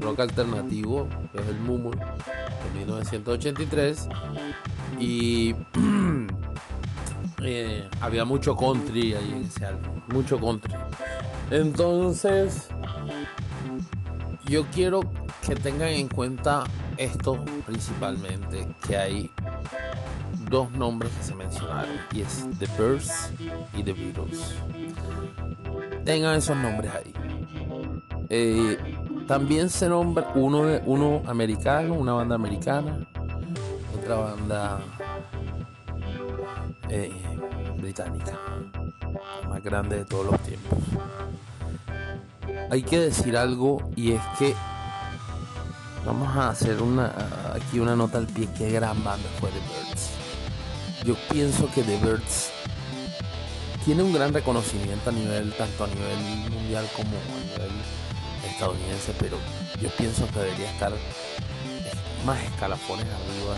rock 0.00 0.20
alternativo, 0.20 1.08
que 1.32 1.40
es 1.40 1.48
el 1.48 1.58
Mumu, 1.60 1.90
de 1.90 2.78
1983. 2.78 4.08
Y 4.98 5.54
eh, 7.42 7.88
había 8.00 8.24
mucho 8.24 8.56
country 8.56 9.14
ahí 9.14 9.32
en 9.32 9.44
ese 9.44 9.66
álbum, 9.66 10.00
mucho 10.12 10.38
country. 10.38 10.74
Entonces, 11.50 12.68
yo 14.46 14.64
quiero 14.66 15.00
que 15.46 15.54
tengan 15.54 15.88
en 15.88 16.08
cuenta 16.08 16.64
esto 16.96 17.42
principalmente, 17.66 18.66
que 18.86 18.96
hay 18.96 19.30
dos 20.50 20.70
nombres 20.72 21.12
que 21.12 21.22
se 21.22 21.34
mencionaron, 21.34 21.96
y 22.12 22.22
es 22.22 22.46
The 22.58 22.66
Birds 22.78 23.30
y 23.74 23.82
The 23.82 23.92
Beatles. 23.92 24.54
Tengan 26.04 26.36
esos 26.36 26.56
nombres 26.56 26.92
ahí. 26.94 27.37
Eh, 28.30 28.76
también 29.26 29.70
se 29.70 29.88
nombra 29.88 30.32
uno, 30.34 30.64
uno 30.84 31.22
americano, 31.26 31.94
una 31.94 32.12
banda 32.12 32.34
americana, 32.34 33.06
otra 33.98 34.16
banda 34.16 34.80
eh, 36.90 37.12
británica, 37.78 38.38
más 39.48 39.62
grande 39.62 39.96
de 39.96 40.04
todos 40.04 40.26
los 40.26 40.40
tiempos. 40.40 40.78
Hay 42.70 42.82
que 42.82 42.98
decir 42.98 43.36
algo 43.36 43.90
y 43.96 44.12
es 44.12 44.22
que 44.38 44.54
vamos 46.04 46.28
a 46.36 46.50
hacer 46.50 46.82
una 46.82 47.12
aquí 47.54 47.80
una 47.80 47.96
nota 47.96 48.18
al 48.18 48.26
pie. 48.26 48.48
Qué 48.56 48.70
gran 48.70 49.02
banda 49.02 49.28
fue 49.40 49.50
The 49.50 49.58
Birds. 49.58 50.10
Yo 51.04 51.14
pienso 51.30 51.70
que 51.72 51.82
The 51.82 51.96
Birds 51.98 52.50
tiene 53.84 54.02
un 54.02 54.12
gran 54.12 54.34
reconocimiento 54.34 55.08
a 55.08 55.12
nivel 55.12 55.52
tanto 55.52 55.84
a 55.84 55.86
nivel 55.86 56.50
mundial 56.50 56.86
como 56.94 57.08
a 57.08 57.56
nivel 57.56 57.77
estadounidense, 58.58 59.14
pero 59.20 59.38
yo 59.80 59.88
pienso 59.90 60.26
que 60.26 60.40
debería 60.40 60.68
estar 60.72 60.92
más 62.26 62.42
escalafones 62.42 63.06
arriba 63.06 63.54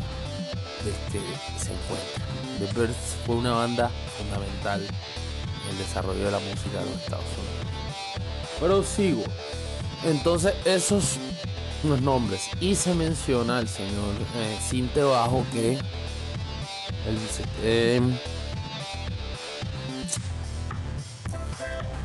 de 0.85 0.91
que 1.11 1.21
se 1.59 1.73
encuentra. 1.73 2.27
The 2.59 2.79
Birds 2.79 3.17
fue 3.25 3.37
una 3.37 3.53
banda 3.53 3.91
fundamental 4.19 4.83
en 4.83 5.71
el 5.71 5.79
desarrollo 5.79 6.23
de 6.23 6.31
la 6.31 6.39
música 6.39 6.81
de 6.81 6.85
los 6.85 7.01
Estados 7.01 7.25
Unidos. 7.25 8.27
Pero 8.61 8.83
sigo. 8.83 9.25
Entonces, 10.05 10.53
esos 10.67 11.17
los 11.83 12.03
nombres. 12.03 12.43
Y 12.61 12.75
se 12.75 12.95
menciona 12.95 13.57
al 13.57 13.69
señor 13.69 14.15
eh, 14.37 14.59
Cinte 14.69 15.03
Bajo 15.03 15.47
que 15.51 15.79
eh, 17.63 18.03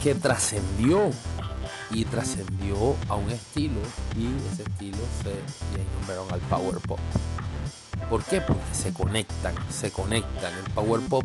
que 0.02 0.16
trascendió 0.16 1.12
y 1.92 2.06
trascendió 2.06 2.96
a 3.10 3.16
un 3.16 3.30
estilo 3.30 3.80
y 4.18 4.28
ese 4.52 4.64
estilo 4.64 4.98
se 5.22 5.34
nombraron 6.00 6.32
al 6.34 6.40
power 6.42 6.80
pop. 6.80 7.00
¿Por 8.10 8.24
qué? 8.24 8.42
Porque 8.42 8.64
se 8.74 8.94
conectan, 8.94 9.56
se 9.70 9.92
conectan. 9.92 10.54
El 10.54 10.72
power 10.74 11.02
pop, 11.02 11.24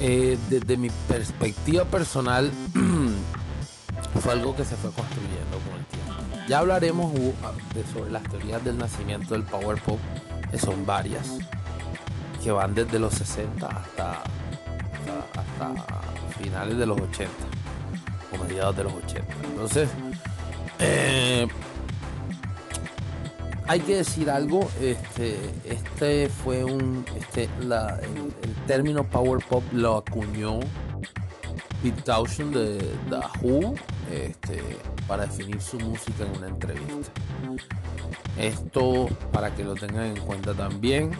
eh, 0.00 0.38
desde 0.48 0.76
mi 0.76 0.90
perspectiva 1.08 1.84
personal, 1.84 2.50
fue 4.22 4.32
algo 4.32 4.56
que 4.56 4.64
se 4.64 4.76
fue 4.76 4.90
construyendo 4.92 5.58
con 5.68 5.78
el 5.78 5.84
tiempo. 5.86 6.14
Ya 6.48 6.60
hablaremos 6.60 7.12
de, 7.12 7.84
sobre 7.92 8.10
las 8.10 8.22
teorías 8.24 8.64
del 8.64 8.78
nacimiento 8.78 9.34
del 9.34 9.42
power 9.42 9.80
pop, 9.82 9.98
que 10.50 10.58
son 10.58 10.86
varias, 10.86 11.36
que 12.42 12.50
van 12.50 12.74
desde 12.74 12.98
los 12.98 13.12
60 13.14 13.66
hasta, 13.66 14.22
hasta, 15.34 15.70
hasta 15.72 16.38
finales 16.38 16.78
de 16.78 16.86
los 16.86 16.98
80 16.98 17.47
o 18.32 18.44
mediados 18.44 18.76
de 18.76 18.84
los 18.84 18.92
80. 18.92 19.26
Entonces, 19.44 19.88
eh, 20.78 21.46
hay 23.68 23.80
que 23.80 23.96
decir 23.96 24.30
algo, 24.30 24.66
este, 24.80 25.38
este 25.64 26.30
fue 26.30 26.64
un, 26.64 27.04
este, 27.16 27.50
el, 27.60 28.54
término 28.66 29.04
power 29.04 29.44
pop 29.46 29.62
lo 29.72 29.98
acuñó 29.98 30.60
Pete 31.82 32.02
Townshend 32.02 32.56
de 32.56 32.78
The 33.10 33.20
Who 33.42 33.74
este, 34.10 34.62
para 35.06 35.26
definir 35.26 35.60
su 35.60 35.78
música 35.80 36.24
en 36.24 36.38
una 36.38 36.48
entrevista. 36.48 37.12
Esto 38.38 39.08
para 39.32 39.54
que 39.54 39.64
lo 39.64 39.74
tengan 39.74 40.06
en 40.06 40.20
cuenta 40.20 40.54
también, 40.54 41.10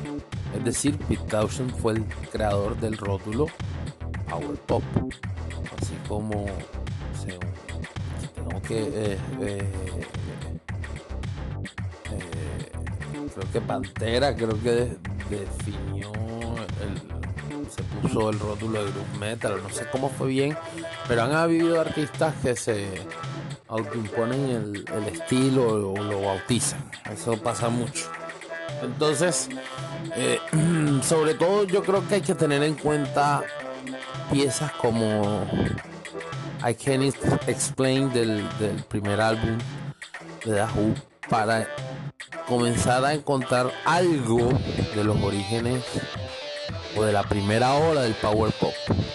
es 0.57 0.64
decir, 0.64 0.97
Pete 0.99 1.25
Townshend 1.29 1.75
fue 1.77 1.94
el 1.94 2.05
creador 2.33 2.79
del 2.81 2.97
rótulo 2.97 3.47
power 4.29 4.57
pop, 4.66 4.83
así 5.81 5.94
como 6.09 6.47
que 8.69 8.83
eh, 8.83 9.19
eh, 9.41 9.62
eh, 12.12 12.71
creo 13.35 13.53
que 13.53 13.61
Pantera 13.62 14.35
creo 14.35 14.61
que 14.62 14.97
definió 15.31 16.12
se 17.71 17.83
puso 17.83 18.31
el 18.31 18.38
rótulo 18.38 18.85
de 18.85 18.91
group 18.91 19.19
metal 19.19 19.61
no 19.62 19.71
sé 19.71 19.87
cómo 19.91 20.11
fue 20.11 20.29
bien 20.29 20.57
pero 21.07 21.23
han 21.23 21.33
habido 21.33 21.81
artistas 21.81 22.35
que 22.43 22.57
se 22.57 22.88
autoimponen 23.69 24.51
el, 24.51 24.85
el 24.95 25.14
estilo 25.14 25.93
o 25.93 26.03
lo 26.03 26.23
bautizan. 26.23 26.83
Eso 27.12 27.37
pasa 27.37 27.69
mucho. 27.69 28.07
Entonces, 28.83 29.51
sobre 31.03 31.35
todo 31.35 31.64
yo 31.64 31.83
creo 31.83 32.07
que 32.09 32.14
hay 32.14 32.21
que 32.23 32.35
tener 32.35 32.62
en 32.62 32.77
cuenta 32.77 33.43
piezas 34.31 34.73
como 34.73 35.47
I 36.64 36.75
Can't 36.75 37.14
Explain 37.47 38.12
del, 38.12 38.42
primer 38.88 39.21
álbum 39.21 39.59
de 40.44 40.55
The 40.55 40.62
Who 40.62 40.94
para 41.29 41.68
comenzar 42.49 43.05
a 43.05 43.14
encontrar 43.14 43.71
algo 43.85 44.51
de 44.94 45.05
los 45.05 45.16
orígenes 45.23 45.85
o 46.97 47.03
de 47.05 47.12
la 47.12 47.23
primera 47.23 47.75
ola 47.75 48.03
del 48.03 48.14
power 48.14 48.53
pop. 48.53 48.73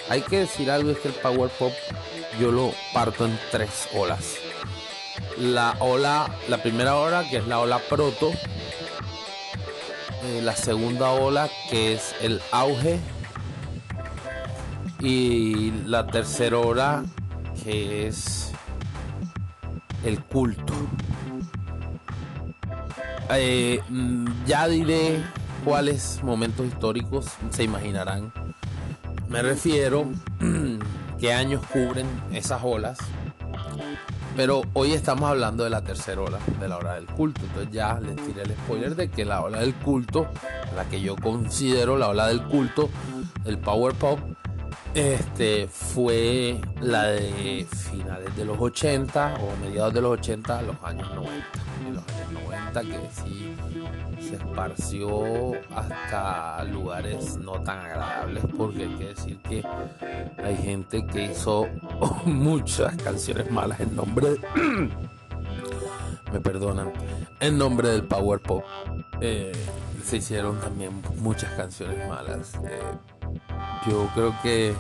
Hay 0.10 0.22
que 0.22 0.40
decir 0.40 0.72
algo 0.72 0.92
es 0.92 1.00
que 1.00 1.10
el 1.10 1.14
power 1.16 1.50
pop 1.52 1.74
yo 2.40 2.52
lo 2.52 2.72
parto 2.94 3.26
en 3.26 3.38
tres 3.52 3.90
olas. 3.94 4.36
La 5.38 5.76
ola, 5.80 6.30
la 6.48 6.62
primera 6.62 6.96
ola 6.96 7.28
que 7.30 7.38
es 7.38 7.48
la 7.48 7.60
ola 7.60 7.80
proto, 7.90 8.32
eh, 10.24 10.42
la 10.42 10.56
segunda 10.56 11.12
ola 11.12 11.50
que 11.70 11.94
es 11.94 12.16
el 12.22 12.42
auge 12.52 13.00
y 15.02 15.72
la 15.86 16.08
tercera 16.08 16.60
ola 16.60 17.04
que 17.64 18.08
es 18.08 18.52
el 20.04 20.22
culto. 20.24 20.74
Eh, 23.32 23.80
mm, 23.90 24.28
ya 24.46 24.68
diré 24.68 25.24
cuáles 25.64 26.22
momentos 26.24 26.66
históricos 26.66 27.28
se 27.50 27.64
imaginarán. 27.64 28.34
Me 29.30 29.42
refiero 29.42 30.06
qué 31.20 31.34
años 31.34 31.62
cubren 31.72 32.08
esas 32.32 32.62
olas 32.64 32.98
pero 34.36 34.64
hoy 34.74 34.94
estamos 34.94 35.30
hablando 35.30 35.64
de 35.64 35.70
la 35.70 35.84
tercera 35.84 36.22
ola, 36.22 36.40
de 36.60 36.68
la 36.68 36.78
hora 36.78 36.96
del 36.96 37.06
culto. 37.06 37.42
Entonces 37.42 37.72
ya 37.72 38.00
les 38.00 38.16
tiré 38.16 38.42
el 38.42 38.52
spoiler 38.52 38.96
de 38.96 39.10
que 39.10 39.26
la 39.26 39.42
ola 39.42 39.60
del 39.60 39.76
culto, 39.76 40.28
la 40.76 40.86
que 40.86 41.02
yo 41.02 41.16
considero 41.16 41.98
la 41.98 42.08
ola 42.08 42.28
del 42.28 42.42
culto, 42.44 42.90
el 43.46 43.60
power 43.60 43.94
pop, 43.94 44.20
este, 44.94 45.68
fue 45.68 46.60
la 46.82 47.06
de 47.06 47.66
finales 47.92 48.36
de 48.36 48.46
los 48.46 48.60
80 48.60 49.36
o 49.36 49.66
mediados 49.66 49.94
de 49.94 50.02
los 50.02 50.12
80 50.20 50.60
a 50.60 50.62
los 50.62 50.76
años 50.84 51.10
90. 51.16 51.34
En 51.86 51.96
los 51.96 52.04
años 52.08 52.44
90 52.44 52.82
que 52.82 53.00
sí 53.12 53.56
se 54.20 54.36
esparció 54.36 55.54
hasta 55.76 56.64
lugares 56.66 57.38
no 57.38 57.54
tan 57.64 57.80
agradables 57.80 58.44
porque 58.56 58.84
hay 58.84 58.96
que 58.96 59.06
decir 59.06 59.38
que 59.40 59.64
hay 60.44 60.58
gente 60.58 61.06
que 61.06 61.26
hizo 61.32 61.68
muchas 62.26 62.96
canciones 62.98 63.50
malas 63.52 63.80
en 63.80 63.96
nombre 63.96 64.28
me 66.32 66.40
perdonan 66.40 66.92
en 67.40 67.58
nombre 67.58 67.90
del 67.90 68.04
power 68.04 68.40
pop 68.40 68.64
eh, 69.22 69.52
se 70.06 70.18
hicieron 70.18 70.60
también 70.60 71.02
muchas 71.18 71.52
canciones 71.54 72.08
malas 72.08 72.54
eh, 72.66 72.82
yo 73.88 74.10
creo 74.14 74.36
que 74.42 74.74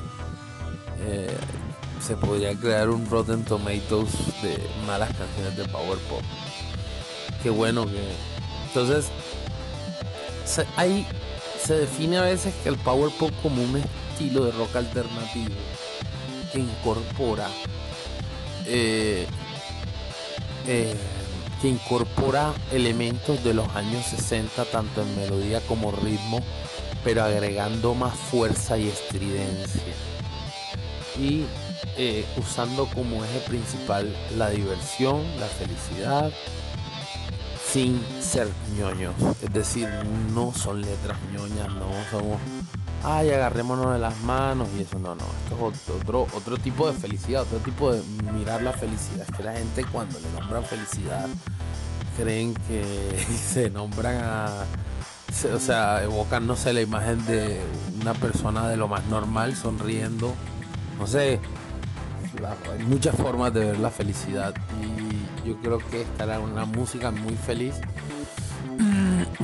eh, 1.06 1.38
se 2.02 2.16
podría 2.16 2.54
crear 2.56 2.90
un 2.90 3.10
Rotten 3.10 3.44
Tomatoes 3.44 4.12
de 4.42 4.58
malas 4.86 5.10
canciones 5.16 5.56
de 5.56 5.66
power 5.66 5.98
pop. 6.10 6.22
Qué 7.42 7.50
bueno 7.50 7.86
que 7.86 8.04
entonces 8.68 9.08
se, 10.46 10.66
se 11.62 11.74
define 11.76 12.18
a 12.18 12.24
veces 12.24 12.54
que 12.62 12.70
el 12.70 12.78
power 12.78 13.12
pop 13.18 13.32
como 13.42 13.62
un 13.64 13.78
estilo 13.78 14.46
de 14.46 14.52
rock 14.52 14.76
alternativo 14.76 15.56
que 16.52 16.60
incorpora 16.60 17.48
eh, 18.66 19.28
eh, 20.68 20.96
que 21.64 21.70
incorpora 21.70 22.54
elementos 22.74 23.42
de 23.42 23.54
los 23.54 23.74
años 23.74 24.06
60 24.08 24.66
tanto 24.66 25.02
en 25.02 25.16
melodía 25.16 25.62
como 25.62 25.94
ritmo 25.94 26.42
pero 27.06 27.24
agregando 27.24 27.96
más 27.96 28.14
fuerza 28.14 28.78
y 28.78 28.90
estridencia 28.90 29.82
y 31.18 31.46
eh, 31.96 32.26
usando 32.36 32.86
como 32.88 33.24
eje 33.24 33.40
principal 33.48 34.14
la 34.38 34.50
diversión, 34.50 35.22
la 35.40 35.46
felicidad 35.46 36.34
sin 37.72 38.04
ser 38.20 38.50
ñoños. 38.78 39.16
Es 39.42 39.54
decir, 39.54 39.88
no 40.34 40.54
son 40.54 40.82
letras 40.82 41.18
ñoñas, 41.32 41.70
no 41.70 41.88
somos, 42.12 42.42
ay, 43.04 43.30
agarrémonos 43.32 43.94
de 43.94 44.00
las 44.00 44.20
manos 44.22 44.68
y 44.78 44.82
eso, 44.82 45.00
no, 45.00 45.16
no. 45.16 45.26
Esto 45.44 45.70
es 45.70 46.02
otro, 46.02 46.28
otro 46.34 46.58
tipo 46.58 46.88
de 46.88 46.94
felicidad, 46.94 47.44
otro 47.44 47.60
tipo 47.60 47.94
de 47.94 48.02
mirar 48.34 48.62
la 48.62 48.74
felicidad. 48.74 49.28
Es 49.30 49.36
que 49.36 49.44
la 49.44 49.54
gente 49.54 49.86
cuando 49.92 50.20
le 50.20 50.30
nombran 50.40 50.64
felicidad 50.64 51.28
creen 52.18 52.54
que 52.68 53.26
se 53.54 53.70
nombran 53.70 54.18
a 54.24 54.66
o 55.54 55.60
sea, 55.60 56.04
evocan, 56.04 56.46
no 56.46 56.56
sé, 56.56 56.74
la 56.74 56.82
imagen 56.82 57.26
de 57.26 57.60
una 58.02 58.14
persona 58.14 58.70
de 58.70 58.78
lo 58.78 58.88
más 58.88 59.06
normal, 59.08 59.56
sonriendo. 59.56 60.34
No 61.00 61.08
sé, 61.08 61.40
hay 62.72 62.86
muchas 62.86 63.16
formas 63.16 63.54
de 63.54 63.66
ver 63.66 63.80
la 63.80 63.90
felicidad 63.90 64.54
y 64.82 65.48
yo 65.48 65.58
creo 65.58 65.80
que 65.80 66.04
esta 66.04 66.26
era 66.26 66.40
una 66.40 66.66
música 66.66 67.12
muy 67.12 67.36
feliz. 67.36 67.76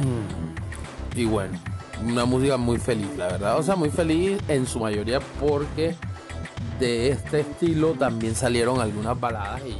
Y 1.15 1.25
bueno, 1.25 1.59
una 2.03 2.25
música 2.25 2.57
muy 2.57 2.77
feliz, 2.77 3.09
la 3.17 3.27
verdad. 3.27 3.57
O 3.57 3.63
sea, 3.63 3.75
muy 3.75 3.89
feliz 3.89 4.39
en 4.47 4.65
su 4.65 4.79
mayoría 4.79 5.19
porque 5.39 5.95
de 6.79 7.09
este 7.09 7.41
estilo 7.41 7.93
también 7.93 8.35
salieron 8.35 8.79
algunas 8.79 9.19
baladas 9.19 9.61
y, 9.65 9.77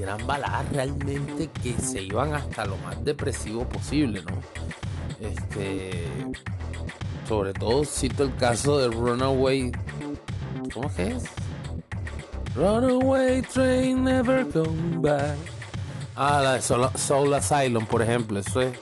eran 0.00 0.26
baladas 0.26 0.68
realmente 0.72 1.50
que 1.62 1.74
se 1.74 2.02
iban 2.02 2.34
hasta 2.34 2.64
lo 2.64 2.76
más 2.78 3.04
depresivo 3.04 3.68
posible, 3.68 4.22
¿no? 4.22 4.40
Este, 5.20 6.06
sobre 7.28 7.52
todo 7.52 7.84
cito 7.84 8.24
el 8.24 8.34
caso 8.36 8.78
de 8.78 8.88
Runaway, 8.88 9.70
¿cómo 10.72 10.92
que 10.94 11.08
es? 11.08 11.24
Runaway 12.56 13.42
train 13.42 14.02
never 14.02 14.46
come 14.48 14.98
back. 14.98 15.36
Ah, 16.16 16.40
la 16.42 16.54
de 16.54 16.62
Soul, 16.62 17.34
Asylum, 17.34 17.86
por 17.86 18.02
ejemplo. 18.02 18.38
Eso 18.38 18.60
es. 18.60 18.76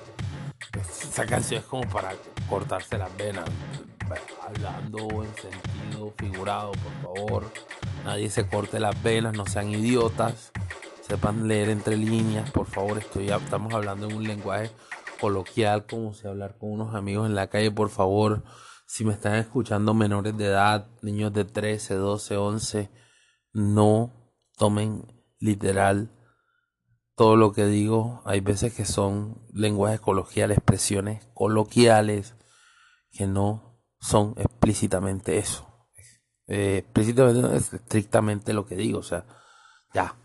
Esa 1.02 1.26
canción 1.26 1.60
es 1.60 1.66
como 1.66 1.88
para 1.88 2.12
cortarse 2.50 2.98
las 2.98 3.16
venas. 3.16 3.48
Hablando 4.42 4.98
en 5.22 5.34
sentido 5.36 6.12
figurado, 6.18 6.72
por 6.72 7.14
favor. 7.14 7.44
Nadie 8.04 8.28
se 8.28 8.46
corte 8.48 8.80
las 8.80 9.00
venas, 9.02 9.36
no 9.36 9.46
sean 9.46 9.70
idiotas. 9.70 10.50
Sepan 11.00 11.46
leer 11.46 11.70
entre 11.70 11.96
líneas, 11.96 12.50
por 12.50 12.66
favor. 12.66 12.98
Estoy, 12.98 13.30
estamos 13.30 13.72
hablando 13.72 14.08
en 14.08 14.16
un 14.16 14.24
lenguaje 14.24 14.70
coloquial, 15.20 15.86
como 15.86 16.12
si 16.12 16.26
hablar 16.26 16.58
con 16.58 16.72
unos 16.72 16.94
amigos 16.94 17.26
en 17.26 17.36
la 17.36 17.46
calle, 17.46 17.70
por 17.70 17.88
favor. 17.88 18.42
Si 18.86 19.04
me 19.04 19.12
están 19.12 19.36
escuchando 19.36 19.94
menores 19.94 20.36
de 20.36 20.46
edad, 20.46 20.88
niños 21.02 21.32
de 21.32 21.44
13, 21.44 21.94
12, 21.94 22.36
11 22.36 22.90
no 23.52 24.12
tomen 24.56 25.06
literal 25.38 26.10
todo 27.14 27.36
lo 27.36 27.52
que 27.52 27.66
digo. 27.66 28.22
Hay 28.24 28.40
veces 28.40 28.74
que 28.74 28.84
son 28.84 29.46
lenguajes 29.52 30.00
coloquiales, 30.00 30.58
expresiones 30.58 31.28
coloquiales 31.34 32.34
que 33.12 33.26
no 33.26 33.80
son 34.00 34.34
explícitamente 34.36 35.38
eso. 35.38 35.66
Eh, 36.46 36.78
explícitamente 36.78 37.42
no 37.42 37.52
es 37.52 37.72
estrictamente 37.72 38.52
lo 38.52 38.66
que 38.66 38.76
digo. 38.76 38.98
O 38.98 39.04
sea, 39.04 39.24
ya. 39.94 40.16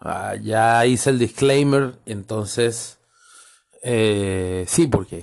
Ah, 0.00 0.34
ya 0.34 0.84
hice 0.86 1.10
el 1.10 1.18
disclaimer, 1.18 2.00
entonces 2.06 2.98
eh, 3.84 4.64
sí, 4.68 4.86
porque 4.86 5.20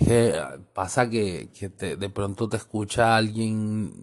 pasa 0.73 1.10
que, 1.10 1.49
de 1.80 2.10
pronto 2.10 2.49
te 2.49 2.58
escucha 2.58 3.15
alguien, 3.15 3.93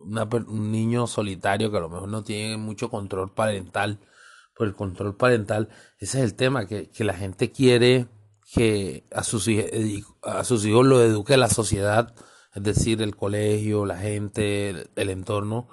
un 0.00 0.72
niño 0.72 1.06
solitario 1.06 1.70
que 1.70 1.76
a 1.76 1.80
lo 1.80 1.90
mejor 1.90 2.08
no 2.08 2.24
tiene 2.24 2.56
mucho 2.56 2.88
control 2.90 3.32
parental. 3.32 4.00
Por 4.54 4.68
el 4.68 4.74
control 4.74 5.16
parental, 5.16 5.68
ese 5.98 6.18
es 6.18 6.24
el 6.24 6.34
tema, 6.34 6.66
que, 6.66 6.90
la 7.00 7.12
gente 7.12 7.52
quiere 7.52 8.08
que 8.54 9.06
a 9.12 9.22
sus, 9.22 9.48
a 10.22 10.44
sus 10.44 10.64
hijos 10.64 10.86
lo 10.86 11.02
eduque 11.02 11.36
la 11.36 11.50
sociedad, 11.50 12.14
es 12.56 12.62
decir, 12.62 13.02
el 13.02 13.14
colegio, 13.14 13.84
la 13.84 13.98
gente, 13.98 14.88
el, 14.96 15.10
entorno, 15.10 15.68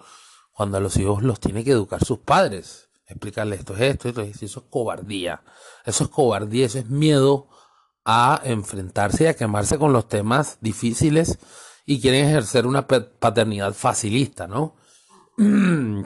cuando 0.51 0.77
a 0.77 0.81
los 0.81 0.97
hijos 0.97 1.23
los 1.23 1.39
tiene 1.39 1.63
que 1.63 1.71
educar 1.71 2.03
sus 2.03 2.19
padres. 2.19 2.89
Explicarles 3.07 3.59
esto 3.59 3.73
es 3.75 3.81
esto, 3.81 4.09
esto 4.09 4.21
es, 4.21 4.43
eso 4.43 4.59
es 4.59 4.65
cobardía. 4.69 5.41
Eso 5.85 6.03
es 6.03 6.09
cobardía, 6.09 6.65
eso 6.65 6.79
es 6.79 6.89
miedo 6.89 7.47
a 8.03 8.41
enfrentarse 8.43 9.23
y 9.23 9.27
a 9.27 9.35
quemarse 9.35 9.79
con 9.79 9.93
los 9.93 10.09
temas 10.09 10.57
difíciles 10.59 11.39
y 11.85 12.01
quieren 12.01 12.25
ejercer 12.25 12.67
una 12.67 12.85
paternidad 12.85 13.73
facilista, 13.73 14.47
¿no? 14.47 14.75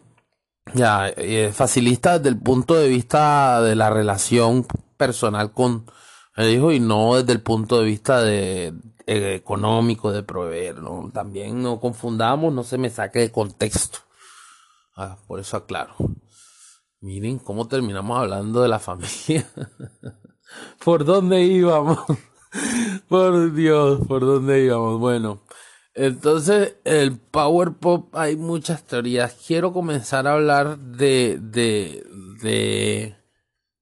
ya, 0.75 1.09
eh, 1.09 1.51
facilista 1.55 2.19
desde 2.19 2.29
el 2.29 2.39
punto 2.39 2.75
de 2.75 2.87
vista 2.87 3.63
de 3.63 3.75
la 3.75 3.89
relación 3.89 4.67
personal 4.95 5.51
con 5.53 5.89
el 6.35 6.53
hijo 6.53 6.71
y 6.71 6.79
no 6.79 7.15
desde 7.15 7.33
el 7.33 7.41
punto 7.41 7.79
de 7.79 7.85
vista 7.85 8.21
de 8.21 8.75
económico 9.07 10.11
de 10.11 10.21
proveer, 10.21 10.81
¿no? 10.81 11.09
También 11.13 11.63
no 11.63 11.79
confundamos, 11.79 12.53
no 12.53 12.63
se 12.63 12.77
me 12.77 12.89
saque 12.89 13.19
de 13.19 13.31
contexto. 13.31 13.99
Ah, 14.95 15.17
por 15.27 15.39
eso 15.39 15.57
aclaro. 15.57 15.95
Miren 16.99 17.39
cómo 17.39 17.67
terminamos 17.67 18.19
hablando 18.19 18.61
de 18.61 18.67
la 18.67 18.79
familia. 18.79 19.47
¿Por 20.83 21.05
dónde 21.05 21.43
íbamos? 21.43 21.99
por 23.07 23.53
Dios, 23.53 24.01
¿por 24.07 24.21
dónde 24.21 24.65
íbamos? 24.65 24.99
Bueno, 24.99 25.41
entonces 25.93 26.75
el 26.83 27.17
Power 27.17 27.73
Pop 27.73 28.13
hay 28.15 28.35
muchas 28.35 28.83
teorías. 28.83 29.37
Quiero 29.45 29.71
comenzar 29.71 30.27
a 30.27 30.33
hablar 30.33 30.77
de, 30.79 31.37
de, 31.39 32.03
de, 32.41 33.15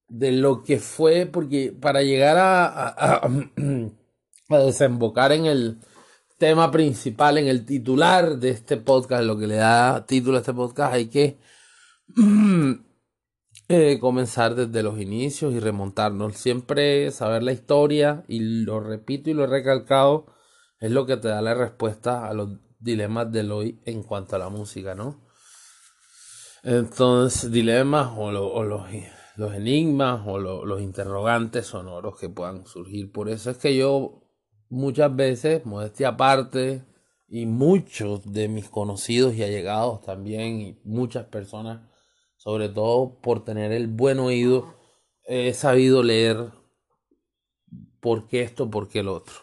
de 0.07 0.32
lo 0.34 0.63
que 0.63 0.80
fue, 0.80 1.26
porque 1.26 1.71
para 1.71 2.03
llegar 2.03 2.38
a, 2.38 2.89
a 2.89 3.21
desembocar 4.49 5.31
en 5.31 5.45
el 5.45 5.79
tema 6.37 6.71
principal, 6.71 7.37
en 7.37 7.47
el 7.47 7.65
titular 7.65 8.37
de 8.37 8.49
este 8.49 8.77
podcast, 8.77 9.23
lo 9.23 9.37
que 9.37 9.47
le 9.47 9.55
da 9.55 10.05
título 10.05 10.37
a 10.37 10.39
este 10.41 10.53
podcast, 10.53 10.93
hay 10.93 11.07
que 11.07 11.37
eh, 13.69 13.97
comenzar 13.99 14.55
desde 14.55 14.83
los 14.83 14.99
inicios 14.99 15.53
y 15.53 15.59
remontarnos. 15.59 16.35
Siempre 16.35 17.11
saber 17.11 17.43
la 17.43 17.53
historia, 17.53 18.23
y 18.27 18.63
lo 18.63 18.79
repito 18.79 19.29
y 19.29 19.33
lo 19.33 19.45
he 19.45 19.47
recalcado, 19.47 20.27
es 20.79 20.91
lo 20.91 21.05
que 21.05 21.17
te 21.17 21.29
da 21.29 21.41
la 21.41 21.53
respuesta 21.53 22.27
a 22.27 22.33
los 22.33 22.49
dilemas 22.79 23.31
del 23.31 23.51
hoy 23.51 23.81
en 23.85 24.03
cuanto 24.03 24.35
a 24.35 24.39
la 24.39 24.49
música, 24.49 24.93
¿no? 24.93 25.23
Entonces, 26.63 27.51
dilemas 27.51 28.11
o, 28.17 28.31
los, 28.31 28.87
los, 29.37 29.53
enigmas 29.53 30.21
o 30.25 30.39
los 30.39 30.81
interrogantes 30.81 31.67
sonoros 31.67 32.17
que 32.19 32.27
puedan 32.27 32.65
surgir. 32.65 33.11
Por 33.11 33.29
eso 33.29 33.51
es 33.51 33.57
que 33.57 33.75
yo 33.75 34.24
muchas 34.70 35.16
veces, 35.16 35.66
modestia 35.66 36.09
aparte, 36.09 36.84
y 37.28 37.45
muchos 37.45 38.32
de 38.32 38.47
mis 38.47 38.70
conocidos 38.70 39.36
y 39.36 39.43
allegados 39.43 40.01
también, 40.01 40.61
y 40.61 40.80
muchas 40.84 41.26
personas, 41.26 41.82
sobre 42.38 42.70
todo 42.70 43.20
por 43.22 43.43
tener 43.43 43.72
el 43.72 43.88
buen 43.88 44.20
oído, 44.20 44.76
he 45.24 45.53
sabido 45.53 46.03
leer 46.03 46.51
por 47.99 48.28
qué 48.28 48.41
esto, 48.41 48.70
por 48.70 48.88
qué 48.88 48.99
el 48.99 49.07
otro. 49.07 49.34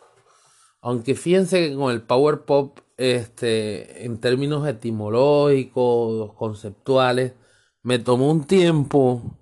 Aunque 0.81 1.15
fíjense 1.15 1.69
que 1.69 1.75
con 1.77 1.93
el 1.93 2.03
power 2.03 2.45
pop, 2.45 2.79
este, 2.97 4.05
en 4.05 4.19
términos 4.19 4.67
etimológicos, 4.67 6.35
conceptuales, 6.35 7.35
me 7.83 7.99
tomó 7.99 8.31
un 8.31 8.45
tiempo 8.45 9.39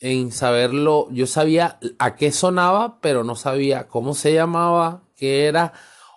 en 0.00 0.32
saberlo. 0.32 1.08
Yo 1.10 1.26
sabía 1.26 1.78
a 1.98 2.16
qué 2.16 2.32
sonaba, 2.32 3.00
pero 3.00 3.24
no 3.24 3.36
sabía 3.36 3.88
cómo 3.88 4.14
se 4.14 4.34
llamaba, 4.34 5.02
qué 5.20 5.44
era 5.44 5.74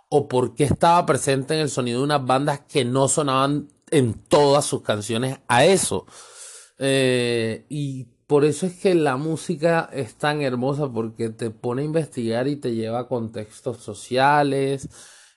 o 0.10 0.28
por 0.28 0.56
qué 0.56 0.64
estaba 0.64 1.06
presente 1.06 1.54
en 1.54 1.60
el 1.60 1.70
sonido 1.70 1.99
de 1.99 2.06
unas 2.06 2.26
bandas 2.26 2.62
que 2.62 2.86
no 2.86 3.08
sonaban 3.10 3.68
en 3.91 4.14
todas 4.14 4.66
sus 4.66 4.82
canciones 4.82 5.39
a 5.47 5.66
eso. 5.66 6.06
Eh, 6.80 7.66
y 7.68 8.06
por 8.26 8.45
eso 8.45 8.66
es 8.66 8.80
que 8.80 8.95
la 8.95 9.18
música 9.18 9.89
es 9.91 10.16
tan 10.16 10.41
hermosa 10.41 10.89
porque 10.91 11.30
te 11.30 11.49
pone 11.49 11.82
a 11.82 11.86
investigar 11.86 12.47
y 12.47 12.56
te 12.56 12.74
lleva 12.74 12.99
a 12.99 13.08
contextos 13.08 13.78
sociales, 13.78 14.88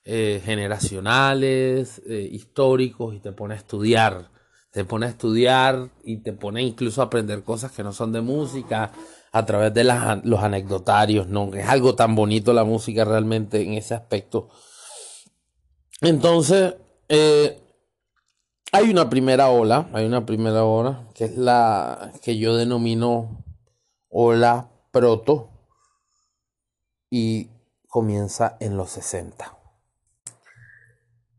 eh, 0.05 0.41
generacionales, 0.45 2.01
eh, 2.07 2.29
históricos 2.31 3.15
y 3.15 3.21
te 3.21 3.33
pone 3.33 3.55
a 3.55 3.59
estudiar. 3.59 4.31
Te 4.71 4.85
pone 4.85 5.07
a 5.07 5.09
estudiar 5.09 5.91
y 6.05 6.19
te 6.19 6.33
pone 6.33 6.63
incluso 6.63 7.01
a 7.01 7.07
aprender 7.07 7.43
cosas 7.43 7.73
que 7.73 7.83
no 7.83 7.93
son 7.93 8.13
de 8.13 8.21
música, 8.21 8.93
a 9.33 9.45
través 9.45 9.75
de 9.75 9.85
los 9.85 10.43
anecdotarios, 10.43 11.29
¿no? 11.29 11.53
Es 11.55 11.69
algo 11.69 11.95
tan 11.95 12.15
bonito 12.15 12.53
la 12.53 12.65
música 12.65 13.05
realmente 13.05 13.63
en 13.63 13.75
ese 13.75 13.95
aspecto. 13.95 14.49
Entonces, 16.01 16.75
eh, 17.09 17.61
hay 18.73 18.91
una 18.91 19.09
primera 19.09 19.49
ola, 19.51 19.89
hay 19.93 20.07
una 20.07 20.27
primera 20.27 20.65
ola, 20.65 21.09
que 21.15 21.25
es 21.25 21.37
la 21.37 22.13
que 22.23 22.39
yo 22.39 22.57
denomino 22.57 23.45
ola 24.09 24.69
proto, 24.91 25.51
y 27.11 27.49
comienza 27.89 28.57
en 28.61 28.77
los 28.77 28.91
60. 28.91 29.57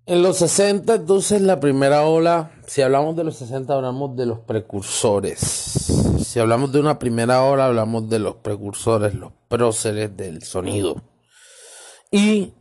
En 0.06 0.24
los 0.24 0.38
60, 0.38 0.96
entonces, 0.96 1.42
la 1.42 1.60
primera 1.60 2.06
ola, 2.06 2.52
si 2.66 2.82
hablamos 2.82 3.16
de 3.16 3.26
los 3.26 3.36
60, 3.36 3.74
hablamos 3.74 4.16
de 4.16 4.26
los 4.26 4.40
precursores 4.40 5.97
si 6.28 6.42
hablamos 6.42 6.74
de 6.74 6.82
una 6.82 7.00
primera 7.00 7.42
hora, 7.44 7.68
hablamos 7.68 8.10
de 8.10 8.20
los 8.20 8.36
precursores, 8.36 9.14
los 9.14 9.32
próceres 9.48 10.18
del 10.18 10.44
sonido. 10.44 11.02
Y 12.12 12.54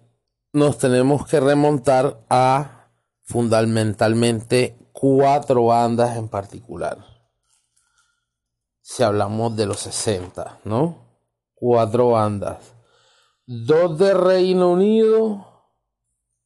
nos 0.52 0.78
tenemos 0.78 1.26
que 1.26 1.40
remontar 1.40 2.24
a 2.30 2.92
fundamentalmente 3.24 4.78
cuatro 4.92 5.64
bandas 5.64 6.16
en 6.16 6.28
particular. 6.28 6.98
Si 8.82 9.02
hablamos 9.02 9.56
de 9.56 9.66
los 9.66 9.80
60, 9.80 10.60
¿no? 10.62 10.98
Cuatro 11.52 12.10
bandas. 12.10 12.72
Dos 13.46 13.98
de 13.98 14.14
Reino 14.14 14.70
Unido 14.70 15.44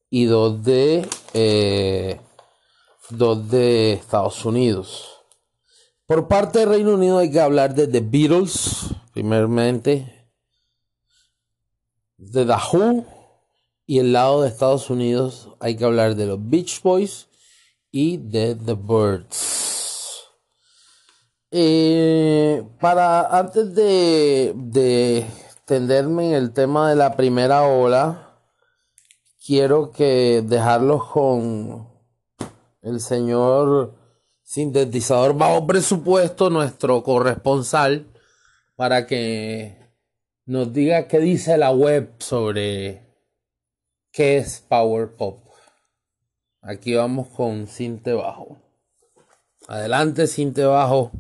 y 0.08 0.24
dos 0.24 0.64
de, 0.64 1.06
eh, 1.34 2.18
dos 3.10 3.50
de 3.50 3.92
Estados 3.92 4.42
Unidos. 4.46 5.19
Por 6.10 6.26
parte 6.26 6.58
del 6.58 6.70
Reino 6.70 6.94
Unido 6.94 7.18
hay 7.18 7.30
que 7.30 7.40
hablar 7.40 7.72
de 7.72 7.86
The 7.86 8.00
Beatles, 8.00 8.96
primeramente, 9.12 10.28
de 12.16 12.44
The 12.44 12.52
Who, 12.52 13.04
y 13.86 14.00
el 14.00 14.12
lado 14.12 14.42
de 14.42 14.48
Estados 14.48 14.90
Unidos 14.90 15.50
hay 15.60 15.76
que 15.76 15.84
hablar 15.84 16.16
de 16.16 16.26
los 16.26 16.38
Beach 16.42 16.82
Boys 16.82 17.28
y 17.92 18.16
de 18.16 18.56
The 18.56 18.74
Birds. 18.74 20.24
Eh, 21.52 22.64
para 22.80 23.38
antes 23.38 23.72
de, 23.76 24.52
de 24.56 25.26
en 25.68 26.20
el 26.34 26.52
tema 26.52 26.90
de 26.90 26.96
la 26.96 27.14
primera 27.14 27.62
ola, 27.68 28.36
quiero 29.46 29.92
que 29.92 30.42
dejarlos 30.44 31.04
con 31.04 31.88
el 32.82 33.00
señor 33.00 33.99
sintetizador 34.50 35.38
bajo 35.38 35.64
presupuesto, 35.64 36.50
nuestro 36.50 37.04
corresponsal, 37.04 38.08
para 38.74 39.06
que 39.06 39.78
nos 40.44 40.72
diga 40.72 41.06
qué 41.06 41.20
dice 41.20 41.56
la 41.56 41.70
web 41.70 42.10
sobre 42.18 43.06
qué 44.10 44.38
es 44.38 44.60
Power 44.68 45.14
Pop. 45.14 45.38
Aquí 46.62 46.94
vamos 46.94 47.28
con 47.28 47.68
Cinte 47.68 48.12
Bajo. 48.12 48.58
Adelante, 49.68 50.26
Cinte 50.26 50.64
Bajo. 50.64 51.12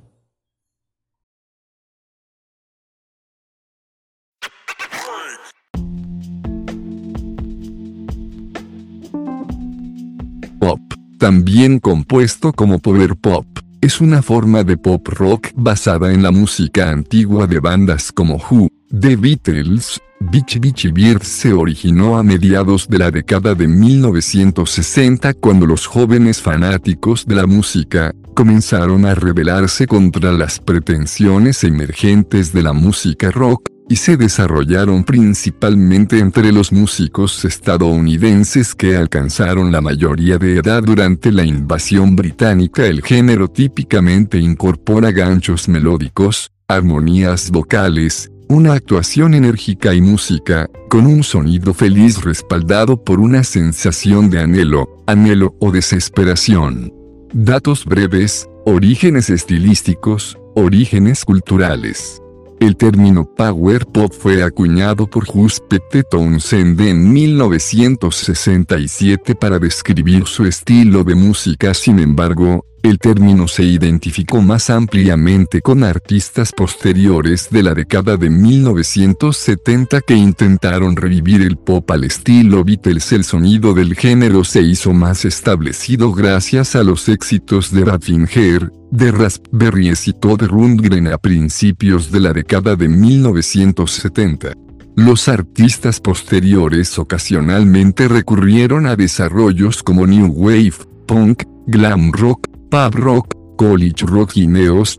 También 11.20 11.80
compuesto 11.80 12.54
como 12.54 12.78
power 12.78 13.14
pop. 13.14 13.46
Es 13.82 14.00
una 14.00 14.22
forma 14.22 14.64
de 14.64 14.78
pop 14.78 15.06
rock 15.06 15.48
basada 15.54 16.14
en 16.14 16.22
la 16.22 16.30
música 16.30 16.90
antigua 16.90 17.46
de 17.46 17.60
bandas 17.60 18.10
como 18.10 18.36
Who, 18.36 18.68
The 18.88 19.16
Beatles, 19.16 20.00
Beach 20.20 20.58
Beach 20.58 20.92
Birds 20.92 21.28
se 21.28 21.52
originó 21.52 22.18
a 22.18 22.22
mediados 22.22 22.88
de 22.88 22.98
la 22.98 23.10
década 23.10 23.54
de 23.54 23.68
1960 23.68 25.34
cuando 25.34 25.66
los 25.66 25.86
jóvenes 25.86 26.40
fanáticos 26.40 27.26
de 27.26 27.34
la 27.34 27.46
música 27.46 28.14
comenzaron 28.34 29.04
a 29.04 29.14
rebelarse 29.14 29.86
contra 29.86 30.32
las 30.32 30.58
pretensiones 30.58 31.64
emergentes 31.64 32.52
de 32.52 32.62
la 32.62 32.72
música 32.72 33.30
rock 33.30 33.69
y 33.90 33.96
se 33.96 34.16
desarrollaron 34.16 35.02
principalmente 35.02 36.20
entre 36.20 36.52
los 36.52 36.70
músicos 36.70 37.44
estadounidenses 37.44 38.76
que 38.76 38.96
alcanzaron 38.96 39.72
la 39.72 39.80
mayoría 39.80 40.38
de 40.38 40.58
edad 40.58 40.80
durante 40.80 41.32
la 41.32 41.44
invasión 41.44 42.14
británica. 42.14 42.86
El 42.86 43.02
género 43.02 43.48
típicamente 43.48 44.38
incorpora 44.38 45.10
ganchos 45.10 45.68
melódicos, 45.68 46.52
armonías 46.68 47.50
vocales, 47.50 48.30
una 48.48 48.74
actuación 48.74 49.34
enérgica 49.34 49.92
y 49.92 50.00
música, 50.00 50.68
con 50.88 51.06
un 51.06 51.24
sonido 51.24 51.74
feliz 51.74 52.22
respaldado 52.22 53.02
por 53.02 53.18
una 53.18 53.42
sensación 53.42 54.30
de 54.30 54.38
anhelo, 54.38 55.02
anhelo 55.08 55.56
o 55.58 55.72
desesperación. 55.72 56.92
Datos 57.32 57.84
breves, 57.84 58.48
orígenes 58.64 59.30
estilísticos, 59.30 60.38
orígenes 60.54 61.24
culturales. 61.24 62.22
El 62.60 62.76
término 62.76 63.24
power 63.24 63.86
pop 63.86 64.12
fue 64.12 64.42
acuñado 64.42 65.06
por 65.06 65.24
Pete 65.66 66.02
Townsend 66.02 66.78
en 66.82 67.10
1967 67.10 69.34
para 69.34 69.58
describir 69.58 70.26
su 70.26 70.44
estilo 70.44 71.02
de 71.02 71.14
música. 71.14 71.72
Sin 71.72 71.98
embargo, 71.98 72.66
El 72.82 72.98
término 72.98 73.46
se 73.46 73.62
identificó 73.62 74.40
más 74.40 74.70
ampliamente 74.70 75.60
con 75.60 75.84
artistas 75.84 76.50
posteriores 76.50 77.48
de 77.50 77.62
la 77.62 77.74
década 77.74 78.16
de 78.16 78.30
1970 78.30 80.00
que 80.00 80.14
intentaron 80.14 80.96
revivir 80.96 81.42
el 81.42 81.58
pop 81.58 81.90
al 81.90 82.04
estilo 82.04 82.64
Beatles. 82.64 83.12
El 83.12 83.24
sonido 83.24 83.74
del 83.74 83.94
género 83.94 84.44
se 84.44 84.62
hizo 84.62 84.94
más 84.94 85.26
establecido 85.26 86.12
gracias 86.12 86.74
a 86.74 86.82
los 86.82 87.10
éxitos 87.10 87.70
de 87.70 87.84
Raffinger, 87.84 88.72
de 88.90 89.12
Raspberries 89.12 90.08
y 90.08 90.14
Todd 90.14 90.44
Rundgren 90.44 91.08
a 91.08 91.18
principios 91.18 92.10
de 92.10 92.20
la 92.20 92.32
década 92.32 92.76
de 92.76 92.88
1970. 92.88 94.54
Los 94.96 95.28
artistas 95.28 96.00
posteriores 96.00 96.98
ocasionalmente 96.98 98.08
recurrieron 98.08 98.86
a 98.86 98.96
desarrollos 98.96 99.82
como 99.82 100.06
New 100.06 100.32
Wave, 100.32 100.74
Punk, 101.06 101.44
Glam 101.66 102.12
Rock, 102.12 102.49
Pub 102.70 102.94
Rock, 102.94 103.34
College 103.56 104.06
Rock 104.06 104.36
y 104.36 104.46
Neos 104.46 104.96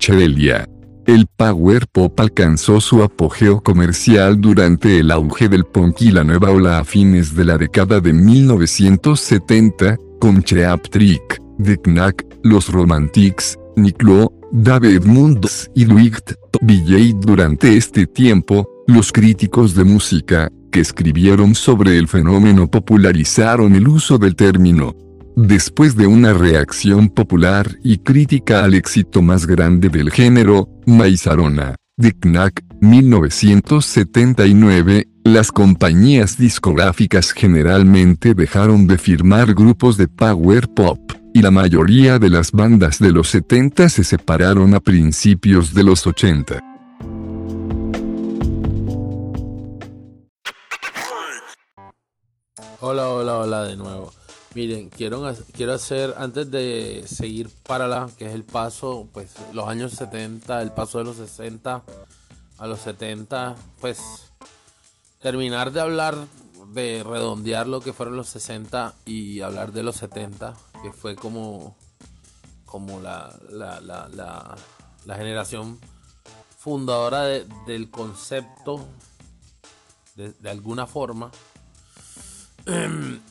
El 1.06 1.26
power 1.38 1.88
pop 1.88 2.20
alcanzó 2.20 2.82
su 2.82 3.02
apogeo 3.02 3.62
comercial 3.62 4.42
durante 4.42 5.00
el 5.00 5.10
auge 5.10 5.48
del 5.48 5.64
punk 5.64 6.02
y 6.02 6.12
la 6.12 6.26
nueva 6.26 6.52
ola 6.52 6.80
a 6.80 6.84
fines 6.84 7.34
de 7.34 7.46
la 7.46 7.58
década 7.58 8.02
de 8.02 8.12
1970, 8.12 9.98
con 10.20 10.44
Cheap 10.44 10.90
Trick, 10.90 11.42
The 11.64 11.78
Knack, 11.78 12.26
Los 12.44 12.70
Romantics, 12.70 13.58
Nick 13.78 14.04
Lowe, 14.04 14.30
David 14.52 15.06
Mundos 15.06 15.72
y 15.74 15.86
Dwight 15.86 16.34
BJ. 16.62 17.16
Durante 17.22 17.78
este 17.78 18.06
tiempo, 18.06 18.68
los 18.86 19.14
críticos 19.14 19.76
de 19.76 19.86
música, 19.86 20.50
que 20.74 20.82
escribieron 20.82 21.56
sobre 21.56 21.98
el 21.98 22.10
fenómeno 22.10 22.70
popularizaron 22.70 23.76
el 23.76 23.88
uso 23.88 24.18
del 24.18 24.36
término 24.36 24.94
Después 25.44 25.96
de 25.96 26.06
una 26.06 26.34
reacción 26.34 27.10
popular 27.10 27.80
y 27.84 27.98
crítica 27.98 28.64
al 28.64 28.76
éxito 28.76 29.24
más 29.24 29.48
grande 29.48 29.90
del 29.90 30.12
género, 30.12 30.70
Maizarona, 30.86 31.78
Knack, 31.98 32.64
1979, 32.80 35.08
las 35.24 35.52
compañías 35.52 36.38
discográficas 36.38 37.32
generalmente 37.32 38.36
dejaron 38.36 38.86
de 38.86 39.00
firmar 39.00 39.56
grupos 39.56 39.98
de 39.98 40.08
power 40.08 40.70
pop, 40.70 41.00
y 41.34 41.42
la 41.42 41.50
mayoría 41.50 42.20
de 42.20 42.30
las 42.30 42.52
bandas 42.52 43.00
de 43.00 43.12
los 43.12 43.30
70 43.30 43.90
se 43.90 44.04
separaron 44.04 44.76
a 44.76 44.80
principios 44.80 45.74
de 45.74 45.84
los 45.84 46.06
80. 46.06 46.60
Hola, 52.80 53.10
hola, 53.10 53.38
hola 53.38 53.64
de 53.64 53.76
nuevo. 53.76 54.21
Miren, 54.54 54.90
quiero, 54.90 55.34
quiero 55.54 55.74
hacer, 55.74 56.14
antes 56.18 56.52
de 56.52 57.06
seguir 57.08 57.50
para 57.66 57.88
la, 57.88 58.10
que 58.18 58.26
es 58.26 58.34
el 58.34 58.44
paso, 58.44 59.08
pues 59.14 59.34
los 59.54 59.66
años 59.66 59.94
70, 59.94 60.62
el 60.62 60.74
paso 60.74 60.98
de 60.98 61.06
los 61.06 61.16
60 61.16 61.82
a 62.58 62.68
los 62.68 62.82
70, 62.82 63.56
pues 63.80 64.34
terminar 65.22 65.72
de 65.72 65.80
hablar, 65.80 66.18
de 66.74 67.02
redondear 67.02 67.66
lo 67.66 67.80
que 67.80 67.94
fueron 67.94 68.18
los 68.18 68.28
60 68.28 68.94
y 69.06 69.40
hablar 69.40 69.72
de 69.72 69.84
los 69.84 69.96
70, 69.96 70.54
que 70.84 70.92
fue 70.92 71.16
como, 71.16 71.78
como 72.66 73.00
la, 73.00 73.34
la, 73.50 73.80
la, 73.80 74.58
la, 75.06 75.16
generación 75.16 75.80
fundadora 76.58 77.24
del 77.24 77.90
concepto, 77.90 78.86
de, 80.16 80.34
de 80.34 80.50
alguna 80.50 80.88
forma. 80.88 81.32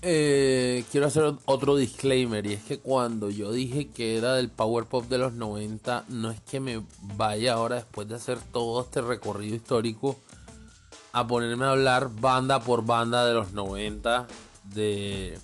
Eh, 0.00 0.84
quiero 0.92 1.08
hacer 1.08 1.34
otro 1.44 1.74
disclaimer 1.74 2.46
y 2.46 2.52
es 2.52 2.62
que 2.62 2.78
cuando 2.78 3.30
yo 3.30 3.50
dije 3.50 3.88
que 3.88 4.16
era 4.16 4.34
del 4.34 4.48
power 4.48 4.84
pop 4.84 5.04
de 5.08 5.18
los 5.18 5.32
90, 5.32 6.04
no 6.08 6.30
es 6.30 6.40
que 6.40 6.60
me 6.60 6.82
vaya 7.16 7.54
ahora 7.54 7.76
después 7.76 8.08
de 8.08 8.14
hacer 8.14 8.38
todo 8.52 8.82
este 8.82 9.00
recorrido 9.00 9.56
histórico 9.56 10.16
a 11.12 11.26
ponerme 11.26 11.64
a 11.64 11.70
hablar 11.70 12.10
banda 12.20 12.60
por 12.60 12.86
banda 12.86 13.26
de 13.26 13.34
los 13.34 13.52
90, 13.52 14.28
de 14.72 15.36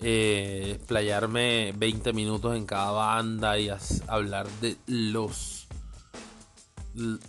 eh, 0.00 0.72
explayarme 0.74 1.72
20 1.76 2.12
minutos 2.12 2.56
en 2.56 2.66
cada 2.66 2.90
banda 2.90 3.56
y 3.56 3.70
hablar 4.08 4.48
de 4.60 4.76
los 4.86 5.68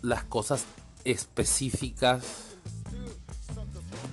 las 0.01 0.23
cosas 0.23 0.65
específicas 1.03 2.48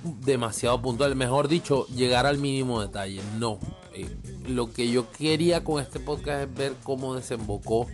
demasiado 0.03 0.81
puntual. 0.81 1.15
Mejor 1.15 1.47
dicho, 1.47 1.87
llegar 1.87 2.25
al 2.25 2.37
mínimo 2.37 2.81
detalle. 2.81 3.21
No. 3.37 3.59
Eh, 3.93 4.07
lo 4.47 4.71
que 4.71 4.89
yo 4.89 5.11
quería 5.11 5.63
con 5.63 5.81
este 5.81 5.99
podcast 5.99 6.43
es 6.43 6.53
ver 6.55 6.73
cómo 6.83 7.15
desembocó 7.15 7.87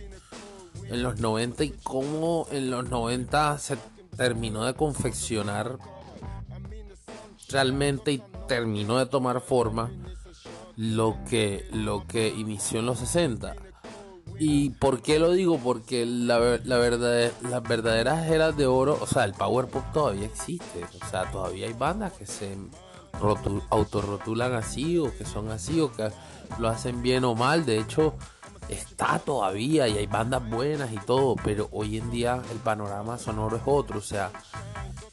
en 0.88 1.02
los 1.02 1.18
90 1.20 1.64
y 1.64 1.70
cómo 1.82 2.46
en 2.50 2.70
los 2.70 2.88
90 2.88 3.58
se 3.58 3.78
terminó 4.16 4.64
de 4.64 4.74
confeccionar 4.74 5.78
realmente 7.48 8.12
y 8.12 8.22
terminó 8.48 8.98
de 8.98 9.06
tomar 9.06 9.40
forma 9.40 9.90
lo 10.76 11.16
que, 11.28 11.68
lo 11.72 12.06
que 12.06 12.28
inició 12.28 12.80
en 12.80 12.86
los 12.86 12.98
60. 12.98 13.54
¿Y 14.38 14.70
por 14.70 15.00
qué 15.00 15.18
lo 15.18 15.32
digo? 15.32 15.58
Porque 15.58 16.04
la, 16.06 16.58
la 16.64 16.78
verdad, 16.78 17.30
las 17.42 17.62
verdaderas 17.62 18.26
eras 18.28 18.56
de 18.56 18.66
oro, 18.66 18.98
o 19.00 19.06
sea, 19.06 19.24
el 19.24 19.32
power 19.32 19.66
pop 19.66 19.84
todavía 19.92 20.26
existe. 20.26 20.84
O 21.02 21.08
sea, 21.08 21.30
todavía 21.30 21.66
hay 21.66 21.72
bandas 21.72 22.12
que 22.12 22.26
se 22.26 22.56
autorrotulan 23.70 24.54
así 24.54 24.98
o 24.98 25.16
que 25.16 25.24
son 25.24 25.50
así 25.50 25.80
o 25.80 25.92
que 25.92 26.10
lo 26.58 26.68
hacen 26.68 27.00
bien 27.02 27.24
o 27.24 27.34
mal. 27.34 27.64
De 27.64 27.78
hecho, 27.78 28.14
está 28.68 29.20
todavía 29.20 29.86
y 29.86 29.98
hay 29.98 30.06
bandas 30.06 30.48
buenas 30.48 30.92
y 30.92 30.98
todo, 30.98 31.36
pero 31.36 31.68
hoy 31.70 31.98
en 31.98 32.10
día 32.10 32.42
el 32.50 32.58
panorama 32.58 33.18
sonoro 33.18 33.56
es 33.56 33.62
otro. 33.66 33.98
O 33.98 34.02
sea, 34.02 34.32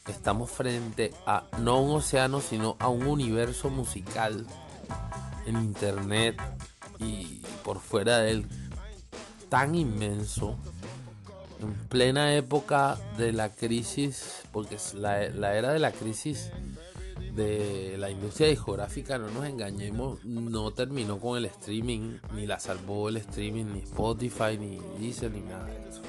estamos 0.07 0.49
frente 0.49 1.13
a 1.28 1.43
no 1.59 1.80
un 1.80 1.97
océano, 1.97 2.41
sino 2.41 2.76
a 2.80 2.88
un 2.88 3.05
universo 3.05 3.69
musical 3.69 4.47
en 5.45 5.57
internet 5.57 6.41
y 6.99 7.41
por 7.63 7.80
fuera 7.80 8.19
de 8.19 8.32
él 8.32 8.61
tan 9.52 9.76
inmenso 9.76 10.56
en 11.60 11.74
plena 11.89 12.34
época 12.34 12.97
de 13.18 13.34
la 13.34 13.49
crisis, 13.49 14.43
porque 14.54 14.78
la, 14.95 15.28
la 15.28 15.58
era 15.58 15.74
de 15.74 15.80
la 15.80 15.91
crisis 15.91 16.52
de 17.36 17.97
la 17.97 18.10
industria 18.10 18.47
discográfica, 18.47 19.18
no 19.18 19.30
nos 19.30 19.45
engañemos, 19.45 20.24
no 20.24 20.72
terminó 20.72 21.20
con 21.20 21.38
el 21.38 21.43
streaming, 21.45 22.20
ni 22.34 22.47
la 22.47 22.62
salvó 22.62 23.10
el 23.10 23.18
streaming, 23.18 23.66
ni 23.66 23.80
Spotify, 23.80 24.58
ni 24.58 24.80
Deezer, 24.97 25.32
ni 25.32 25.41
nada 25.41 25.66
de 25.66 25.89
eso. 25.89 26.02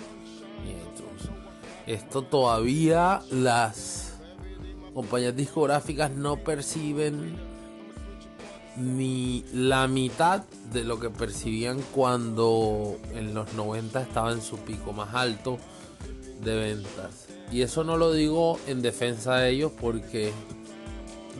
Esto 1.85 2.23
todavía 2.23 3.23
las 3.33 4.21
compañías 4.95 5.35
discográficas 5.35 6.13
no 6.13 6.37
perciben 6.37 7.52
ni 8.77 9.45
la 9.53 9.87
mitad 9.87 10.45
de 10.73 10.85
lo 10.85 10.99
que 10.99 11.11
percibían 11.11 11.81
cuando 11.95 12.99
en 13.15 13.35
los 13.35 13.53
90 13.55 14.03
estaba 14.03 14.33
en 14.33 14.43
su 14.43 14.59
pico 14.59 14.93
más 14.93 15.15
alto 15.15 15.59
de 16.43 16.55
ventas. 16.57 17.29
Y 17.51 17.63
eso 17.63 17.85
no 17.85 17.97
lo 17.97 18.13
digo 18.13 18.59
en 18.67 18.81
defensa 18.81 19.37
de 19.37 19.51
ellos 19.51 19.73
porque 19.79 20.33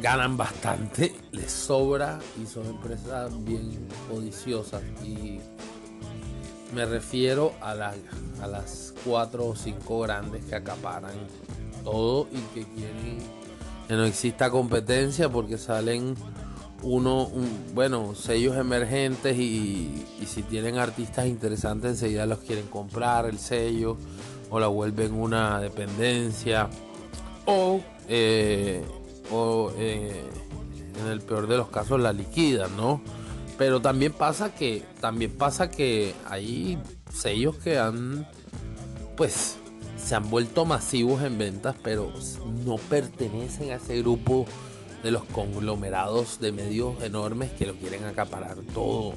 ganan 0.01 0.37
bastante, 0.37 1.15
les 1.33 1.51
sobra 1.51 2.19
y 2.43 2.47
son 2.47 2.67
empresas 2.67 3.33
bien 3.45 3.89
codiciosas. 4.11 4.83
Y 5.03 5.41
me 6.75 6.85
refiero 6.85 7.53
a, 7.61 7.73
a 7.73 8.47
las 8.47 8.95
cuatro 9.05 9.47
o 9.47 9.57
cinco 9.57 10.01
grandes 10.01 10.45
que 10.45 10.55
acaparan 10.55 11.15
todo 11.83 12.29
y 12.31 12.41
que 12.55 12.67
quieren 12.73 13.19
que 13.89 13.95
no 13.95 14.05
exista 14.05 14.51
competencia 14.51 15.29
porque 15.29 15.59
salen 15.59 16.15
uno, 16.83 17.31
bueno, 17.75 18.15
sellos 18.15 18.57
emergentes 18.57 19.37
y, 19.39 20.05
si 20.27 20.43
tienen 20.43 20.79
artistas 20.79 21.27
interesantes 21.27 21.93
enseguida 21.93 22.27
los 22.27 22.39
quieren 22.39 22.67
comprar 22.67 23.27
el 23.27 23.39
sello 23.39 23.97
o 24.51 24.61
la 24.61 24.67
vuelven 24.67 25.15
una 25.15 25.61
dependencia 25.61 26.69
o, 27.47 27.81
eh, 28.09 28.85
eh, 29.79 30.25
en 31.01 31.07
el 31.07 31.21
peor 31.21 31.47
de 31.47 31.57
los 31.57 31.69
casos 31.69 32.01
la 32.01 32.13
liquidan, 32.13 32.77
¿no? 32.77 33.03
Pero 33.59 33.81
también 33.81 34.13
pasa 34.13 34.55
que 34.55 34.83
también 35.01 35.33
pasa 35.33 35.71
que 35.71 36.15
hay 36.29 36.79
sellos 37.13 37.57
que 37.57 37.79
han 37.79 38.27
pues 39.17 39.57
se 39.97 40.15
han 40.15 40.31
vuelto 40.31 40.65
masivos 40.65 41.23
en 41.23 41.39
ventas, 41.39 41.77
pero 41.83 42.13
no 42.65 42.77
pertenecen 42.77 43.71
a 43.71 43.77
ese 43.77 43.99
grupo 43.99 44.47
de 45.03 45.11
los 45.11 45.25
conglomerados 45.25 46.41
de 46.41 46.53
medios 46.53 47.03
enormes 47.03 47.51
que 47.53 47.67
lo 47.67 47.75
quieren 47.75 48.05
acaparar 48.05 48.57
todo. 48.73 49.15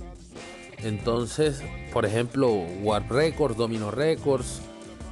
Entonces, 0.80 1.62
por 1.94 2.06
ejemplo, 2.06 2.52
Warp 2.52 3.12
Records, 3.12 3.58
Domino 3.58 3.92
Records, 3.92 4.62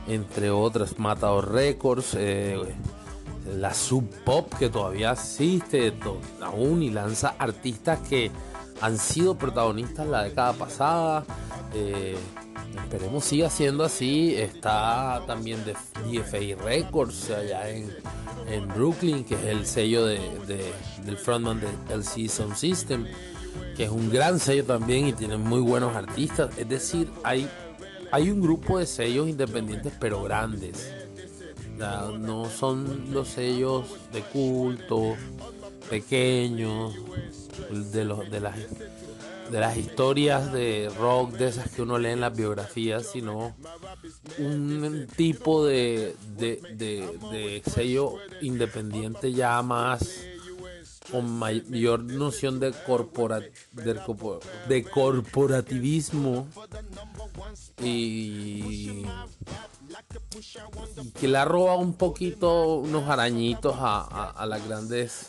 entre 0.08 0.50
otras, 0.50 1.00
Matador 1.00 1.52
Records, 1.52 2.16
eh, 2.16 2.58
la 3.58 3.74
Sub 3.74 4.10
Pop 4.26 4.54
que 4.58 4.70
todavía 4.70 5.12
existe 5.12 5.94
aún 6.42 6.82
y 6.82 6.90
lanza 6.90 7.36
artistas 7.38 8.00
que 8.08 8.32
han 8.82 8.98
sido 8.98 9.36
protagonistas 9.36 10.08
la 10.08 10.24
década 10.24 10.54
pasada. 10.54 11.26
Eh, 11.74 12.18
esperemos 12.76 13.24
siga 13.24 13.50
siendo 13.50 13.84
así. 13.84 14.36
Está 14.36 15.24
también 15.28 15.64
de 15.66 15.74
DFA 15.74 16.62
Records 16.64 17.30
allá 17.32 17.70
en, 17.70 17.90
en 18.48 18.68
Brooklyn, 18.68 19.24
que 19.24 19.36
es 19.36 19.44
el 19.44 19.66
sello 19.66 20.06
de, 20.06 20.20
del 21.06 21.18
frontman 21.18 21.60
de 21.60 21.68
LC 21.94 22.30
Sound 22.30 22.56
System, 22.56 23.06
que 23.76 23.86
es 23.86 23.90
un 23.90 24.10
gran 24.10 24.40
sello 24.40 24.66
también 24.66 25.08
y 25.08 25.14
tiene 25.14 25.38
muy 25.38 25.62
buenos 25.62 25.96
artistas. 25.96 26.58
Es 26.58 26.68
decir, 26.68 27.10
hay, 27.24 27.50
hay 28.12 28.30
un 28.30 28.42
grupo 28.42 28.80
de 28.80 28.86
sellos 28.86 29.28
independientes 29.28 29.94
pero 30.00 30.24
grandes. 30.24 30.94
no 31.78 32.50
son 32.50 33.12
los 33.12 33.30
sellos 33.30 33.86
de 34.12 34.22
culto, 34.22 35.16
pequeños, 35.90 36.94
de, 37.70 38.06
los, 38.06 38.30
de 38.30 38.40
las 38.40 38.56
de 39.52 39.60
las 39.60 39.78
historias 39.78 40.52
de 40.52 40.92
rock, 40.98 41.34
de 41.34 41.48
esas 41.48 41.70
que 41.70 41.82
uno 41.82 41.98
lee 41.98 42.10
en 42.10 42.22
las 42.22 42.36
biografías, 42.36 43.08
sino 43.12 43.56
un 44.40 45.08
tipo 45.16 45.66
de, 45.66 46.16
de, 46.38 47.62
sello 47.66 48.16
independiente 48.42 49.32
ya 49.32 49.62
más 49.62 50.26
con 51.12 51.30
mayor 51.38 52.04
noción 52.04 52.60
de, 52.60 52.72
corpora, 52.72 53.42
de, 53.74 54.84
corporativismo 54.84 56.48
y, 57.84 59.06
que 61.20 61.28
le 61.28 61.38
ha 61.38 61.46
robado 61.46 61.80
un 61.80 61.94
poquito 61.94 62.76
unos 62.76 63.10
arañitos 63.10 63.76
a, 63.78 64.46
las 64.48 64.68
grandes 64.68 65.28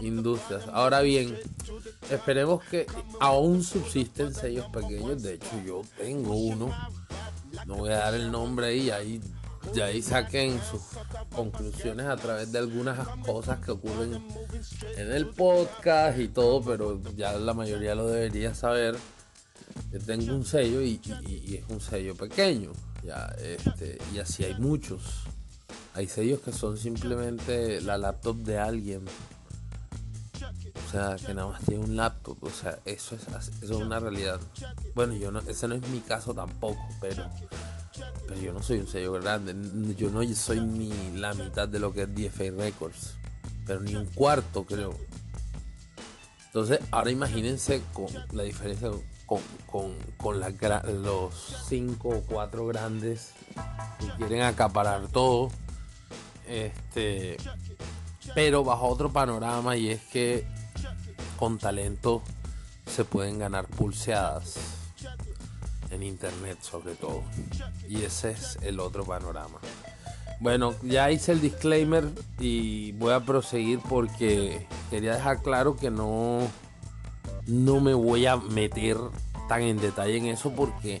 industrias. 0.00 0.64
Ahora 0.72 1.00
bien, 1.00 1.36
Esperemos 2.10 2.62
que 2.64 2.86
aún 3.20 3.62
subsisten 3.62 4.34
sellos 4.34 4.66
pequeños. 4.66 5.22
De 5.22 5.34
hecho, 5.34 5.62
yo 5.64 5.82
tengo 5.96 6.34
uno. 6.34 6.70
No 7.66 7.76
voy 7.76 7.90
a 7.90 7.98
dar 7.98 8.14
el 8.14 8.30
nombre 8.30 8.66
ahí. 8.66 8.90
Ahí, 8.90 9.20
ya 9.72 9.86
ahí 9.86 10.02
saquen 10.02 10.60
sus 10.70 10.82
conclusiones 11.34 12.06
a 12.06 12.16
través 12.16 12.52
de 12.52 12.58
algunas 12.58 13.08
cosas 13.24 13.58
que 13.60 13.70
ocurren 13.70 14.22
en 14.96 15.12
el 15.12 15.28
podcast 15.28 16.18
y 16.18 16.28
todo. 16.28 16.62
Pero 16.62 17.00
ya 17.16 17.32
la 17.32 17.54
mayoría 17.54 17.94
lo 17.94 18.06
debería 18.06 18.54
saber. 18.54 18.96
Yo 19.90 19.98
tengo 20.00 20.34
un 20.34 20.44
sello 20.44 20.82
y, 20.82 21.00
es 21.54 21.64
un 21.68 21.80
sello 21.80 22.14
pequeño. 22.14 22.72
Ya, 23.04 23.34
este, 23.38 23.98
y 24.14 24.18
así 24.18 24.44
hay 24.44 24.54
muchos. 24.54 25.24
Hay 25.94 26.08
sellos 26.08 26.40
que 26.40 26.52
son 26.52 26.78
simplemente 26.78 27.80
la 27.80 27.98
laptop 27.98 28.36
de 28.38 28.58
alguien 28.58 29.04
sea, 30.94 31.16
que 31.16 31.34
nada 31.34 31.48
más 31.48 31.62
tiene 31.64 31.84
un 31.84 31.96
laptop, 31.96 32.38
o 32.42 32.50
sea, 32.50 32.78
eso 32.84 33.16
es, 33.16 33.22
eso 33.26 33.48
es 33.62 33.70
una 33.70 33.98
realidad. 33.98 34.40
Bueno, 34.94 35.14
yo 35.14 35.30
no, 35.32 35.40
ese 35.40 35.66
no 35.66 35.74
es 35.74 35.88
mi 35.88 36.00
caso 36.00 36.34
tampoco, 36.34 36.80
pero, 37.00 37.24
pero 38.28 38.40
yo 38.40 38.52
no 38.52 38.62
soy 38.62 38.78
un 38.78 38.86
sello 38.86 39.12
grande, 39.12 39.54
yo 39.96 40.10
no 40.10 40.22
soy 40.34 40.60
ni 40.60 41.16
la 41.16 41.34
mitad 41.34 41.68
de 41.68 41.80
lo 41.80 41.92
que 41.92 42.02
es 42.02 42.14
DFA 42.14 42.56
Records, 42.56 43.14
pero 43.66 43.80
ni 43.80 43.94
un 43.94 44.06
cuarto 44.06 44.64
creo. 44.64 44.94
Entonces, 46.46 46.78
ahora 46.92 47.10
imagínense 47.10 47.82
con 47.92 48.06
la 48.32 48.44
diferencia 48.44 48.90
con, 49.26 49.40
con, 49.66 49.94
con 50.16 50.40
los 51.02 51.64
cinco 51.68 52.10
o 52.10 52.20
cuatro 52.22 52.66
grandes 52.66 53.32
que 53.98 54.06
quieren 54.16 54.42
acaparar 54.42 55.08
todo. 55.08 55.50
Este, 56.46 57.36
pero 58.34 58.64
bajo 58.64 58.86
otro 58.86 59.12
panorama 59.12 59.76
y 59.76 59.90
es 59.90 60.02
que 60.02 60.46
con 61.38 61.58
talento 61.58 62.22
se 62.86 63.04
pueden 63.04 63.38
ganar 63.38 63.66
pulseadas 63.66 64.56
en 65.90 66.02
internet 66.02 66.58
sobre 66.60 66.94
todo. 66.94 67.22
Y 67.88 68.02
ese 68.02 68.32
es 68.32 68.58
el 68.62 68.80
otro 68.80 69.04
panorama. 69.04 69.58
Bueno, 70.40 70.74
ya 70.82 71.10
hice 71.10 71.32
el 71.32 71.40
disclaimer 71.40 72.10
y 72.38 72.92
voy 72.92 73.12
a 73.12 73.20
proseguir 73.20 73.78
porque 73.88 74.66
quería 74.90 75.14
dejar 75.14 75.42
claro 75.42 75.76
que 75.76 75.90
no, 75.90 76.40
no 77.46 77.80
me 77.80 77.94
voy 77.94 78.26
a 78.26 78.36
meter 78.36 78.96
tan 79.48 79.62
en 79.62 79.80
detalle 79.80 80.16
en 80.16 80.26
eso 80.26 80.52
porque 80.52 81.00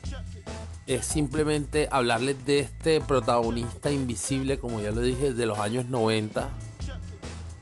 es 0.86 1.06
simplemente 1.06 1.88
hablarles 1.90 2.44
de 2.44 2.60
este 2.60 3.00
protagonista 3.00 3.90
invisible, 3.90 4.58
como 4.58 4.80
ya 4.80 4.90
lo 4.90 5.00
dije, 5.00 5.32
de 5.32 5.46
los 5.46 5.58
años 5.58 5.86
90 5.86 6.50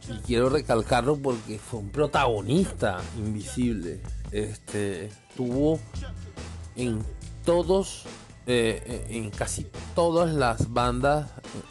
y 0.08 0.18
quiero 0.26 0.48
recalcarlo 0.48 1.16
porque 1.16 1.58
fue 1.58 1.80
un 1.80 1.90
protagonista 1.90 3.00
invisible. 3.16 4.00
Este 4.30 5.10
tuvo 5.36 5.78
en 6.76 7.04
todos, 7.44 8.04
eh, 8.46 9.06
en 9.10 9.30
casi 9.30 9.66
todas 9.94 10.34
las 10.34 10.72
bandas 10.72 11.30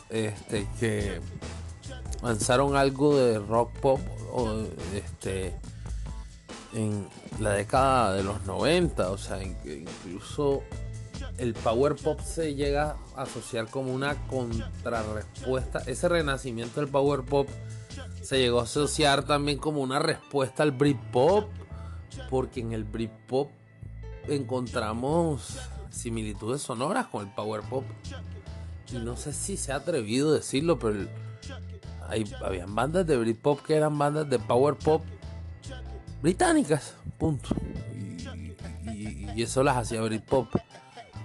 este, 0.10 0.68
que 0.80 1.20
lanzaron 2.22 2.76
algo 2.76 3.18
de 3.18 3.40
rock 3.40 3.72
pop 3.80 4.00
o, 4.32 4.64
este, 4.96 5.54
en 6.74 7.08
la 7.40 7.52
década 7.52 8.14
de 8.14 8.24
los 8.24 8.46
90, 8.46 9.12
o 9.12 9.18
sea, 9.18 9.42
incluso 9.44 10.64
el 11.38 11.54
power 11.54 11.96
pop 11.96 12.20
se 12.22 12.56
llega 12.56 12.98
a 13.16 13.24
asociar 13.24 13.68
como 13.70 13.94
una 13.94 14.16
contrarrespuesta, 14.28 15.80
ese 15.86 16.08
renacimiento 16.10 16.80
del 16.80 16.90
power 16.90 17.22
pop 17.22 17.48
se 18.22 18.40
llegó 18.40 18.60
a 18.60 18.64
asociar 18.64 19.24
también 19.24 19.58
como 19.58 19.82
una 19.82 20.00
respuesta 20.00 20.64
al 20.64 20.72
Britpop, 20.72 21.50
porque 22.30 22.62
en 22.62 22.72
el 22.72 22.84
Britpop 22.84 23.50
encontramos 24.28 25.60
similitudes 25.90 26.62
sonoras 26.62 27.08
con 27.08 27.28
el 27.28 27.34
Power 27.34 27.62
Pop. 27.62 27.84
Y 28.92 28.98
no 28.98 29.18
sé 29.18 29.34
si 29.34 29.58
se 29.58 29.72
ha 29.72 29.78
atrevido 29.78 30.32
a 30.32 30.36
decirlo, 30.36 30.80
pero 30.80 31.08
hay, 32.08 32.32
habían 32.44 32.74
bandas 32.76 33.08
de 33.08 33.18
Britpop 33.18 33.62
que 33.62 33.76
eran 33.76 33.98
bandas 33.98 34.30
de 34.30 34.40
Power 34.40 34.76
Pop 34.76 35.04
británicas, 36.22 36.96
punto. 37.18 37.50
Y, 38.94 39.42
eso 39.42 39.64
las 39.64 39.78
hacía 39.78 40.02
Britpop. 40.02 40.48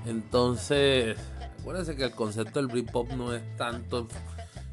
Entonces, 0.06 1.18
acuérdense 1.60 1.96
que 1.96 2.04
el 2.04 2.12
concepto 2.12 2.60
del 2.60 2.68
Britpop 2.68 3.10
no 3.12 3.34
es 3.34 3.42
tanto 3.56 4.08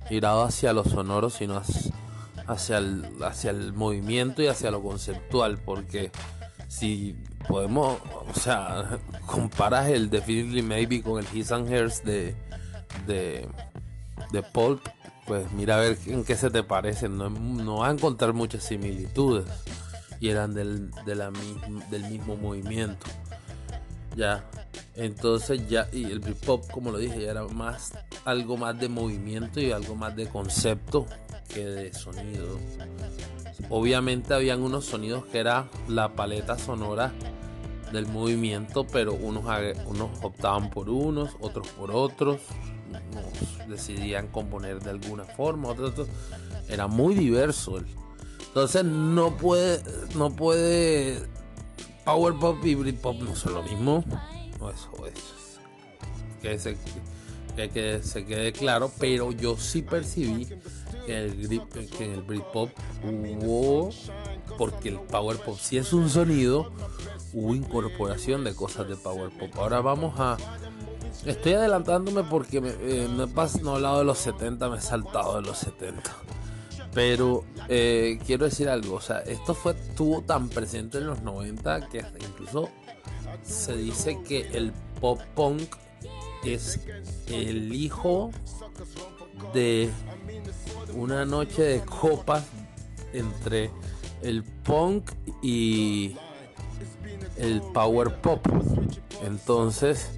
girado 0.07 0.43
hacia 0.43 0.73
lo 0.73 0.83
sonoro, 0.83 1.29
sino 1.29 1.61
hacia 2.47 2.77
el, 2.77 3.05
hacia 3.23 3.51
el 3.51 3.73
movimiento 3.73 4.41
y 4.41 4.47
hacia 4.47 4.71
lo 4.71 4.81
conceptual, 4.81 5.57
porque 5.57 6.11
si 6.67 7.15
podemos, 7.47 7.97
o 8.27 8.39
sea, 8.39 8.99
comparas 9.25 9.89
el 9.89 10.09
Definitely 10.09 10.61
Maybe 10.61 11.01
con 11.01 11.19
el 11.19 11.27
His 11.33 11.51
and 11.51 11.71
Hers 11.71 12.03
de, 12.03 12.35
de, 13.07 13.47
de 14.31 14.43
pues 15.25 15.51
mira 15.53 15.77
a 15.77 15.79
ver 15.79 15.97
en 16.05 16.23
qué 16.23 16.35
se 16.35 16.49
te 16.49 16.63
parecen, 16.63 17.17
no, 17.17 17.29
no 17.29 17.77
vas 17.77 17.89
a 17.89 17.93
encontrar 17.93 18.33
muchas 18.33 18.63
similitudes 18.63 19.45
y 20.23 20.29
eran 20.29 20.53
del, 20.53 20.89
del 21.05 22.03
mismo 22.09 22.37
movimiento. 22.37 23.07
Ya, 24.15 24.49
entonces 24.95 25.67
ya, 25.67 25.89
y 25.91 26.05
el 26.05 26.19
Britpop, 26.19 26.71
como 26.71 26.91
lo 26.91 26.97
dije, 26.97 27.23
ya 27.23 27.31
era 27.31 27.43
más 27.43 27.91
algo 28.23 28.55
más 28.55 28.79
de 28.79 28.87
movimiento 28.87 29.59
y 29.59 29.73
algo 29.73 29.95
más 29.95 30.15
de 30.15 30.27
concepto 30.27 31.07
que 31.53 31.65
de 31.65 31.93
sonido. 31.93 32.57
Obviamente 33.69 34.33
habían 34.33 34.61
unos 34.61 34.85
sonidos 34.85 35.25
que 35.25 35.39
era 35.39 35.67
la 35.89 36.13
paleta 36.13 36.57
sonora 36.57 37.11
del 37.91 38.07
movimiento, 38.07 38.87
pero 38.87 39.15
unos, 39.15 39.43
unos 39.87 40.09
optaban 40.21 40.69
por 40.69 40.89
unos, 40.89 41.31
otros 41.41 41.67
por 41.67 41.91
otros, 41.91 42.39
decidían 43.67 44.29
componer 44.29 44.79
de 44.79 44.91
alguna 44.91 45.25
forma, 45.25 45.67
otros, 45.67 46.07
era 46.69 46.87
muy 46.87 47.13
diverso. 47.13 47.81
Entonces 48.53 48.85
no 48.85 49.35
puede, 49.35 49.81
no 50.15 50.29
puede 50.29 51.27
Power 52.05 52.35
Pop 52.35 52.63
y 52.63 52.75
Britpop 52.75 53.19
no 53.19 53.35
son 53.35 53.55
lo 53.55 53.63
mismo. 53.63 54.03
No, 54.59 54.69
eso, 54.69 54.91
es 55.07 55.33
que 56.39 56.59
se, 56.59 56.77
que, 57.69 58.03
se 58.03 58.25
quede 58.25 58.51
claro, 58.53 58.91
pero 58.99 59.31
yo 59.31 59.57
sí 59.57 59.81
percibí 59.81 60.47
que, 61.07 61.17
el, 61.17 61.61
que 61.97 62.05
en 62.05 62.11
el 62.11 62.21
Britpop 62.21 62.69
hubo, 63.03 63.89
porque 64.59 64.89
el 64.89 64.99
Power 64.99 65.37
Pop 65.37 65.57
sí 65.59 65.77
es 65.77 65.91
un 65.91 66.07
sonido, 66.07 66.71
hubo 67.33 67.55
incorporación 67.55 68.43
de 68.43 68.53
cosas 68.53 68.87
de 68.87 68.97
Power 68.97 69.31
Pop. 69.31 69.49
Ahora 69.55 69.81
vamos 69.81 70.13
a. 70.19 70.37
Estoy 71.25 71.53
adelantándome 71.53 72.23
porque 72.23 72.57
eh, 72.57 73.07
no, 73.09 73.23
he 73.23 73.61
no 73.63 73.71
he 73.71 73.75
hablado 73.75 73.97
de 73.97 74.05
los 74.05 74.19
70, 74.19 74.69
me 74.69 74.77
he 74.77 74.81
saltado 74.81 75.37
de 75.37 75.41
los 75.41 75.57
70. 75.57 76.03
Pero 76.93 77.43
eh, 77.69 78.19
quiero 78.25 78.45
decir 78.45 78.69
algo, 78.69 78.95
o 78.95 79.01
sea, 79.01 79.19
esto 79.19 79.53
fue 79.53 79.71
estuvo 79.71 80.21
tan 80.21 80.49
presente 80.49 80.99
en 80.99 81.07
los 81.07 81.21
90 81.21 81.89
que 81.89 82.05
incluso 82.19 82.69
se 83.41 83.75
dice 83.75 84.19
que 84.27 84.41
el 84.53 84.71
pop 85.01 85.19
punk 85.35 85.75
es 86.43 86.79
el 87.27 87.73
hijo 87.73 88.31
de 89.53 89.89
una 90.93 91.25
noche 91.25 91.63
de 91.63 91.81
copas 91.81 92.45
entre 93.13 93.71
el 94.21 94.43
punk 94.43 95.11
y, 95.41 96.15
el 97.37 97.61
power 97.73 98.21
pop. 98.21 98.45
Entonces, 99.23 100.11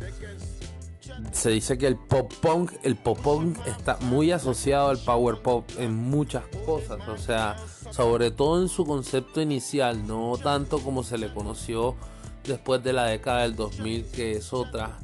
se 1.32 1.50
dice 1.50 1.78
que 1.78 1.88
el 1.88 1.98
pop 1.98 2.32
punk, 2.42 2.74
el 2.84 2.96
pop 2.96 3.20
punk 3.20 3.58
está 3.66 3.98
muy 4.02 4.32
asociado 4.32 4.90
al 4.90 4.98
power 4.98 5.42
pop 5.42 5.70
en 5.78 5.94
muchas 5.94 6.44
cosas, 6.66 7.08
o 7.08 7.18
sea, 7.18 7.56
sobre 7.92 8.32
todo 8.32 8.62
en 8.62 8.70
su 8.70 8.86
concepto 8.86 9.42
inicial, 9.42 10.06
no 10.08 10.38
tanto 10.38 10.80
como 10.80 11.04
se 11.04 11.18
le 11.18 11.34
conoció 11.34 11.96
después 12.44 12.84
de 12.84 12.94
la 12.94 13.06
década 13.06 13.42
del 13.42 13.56
2000, 13.56 14.06
que 14.12 14.34
es 14.34 14.54
otra, 14.54 15.00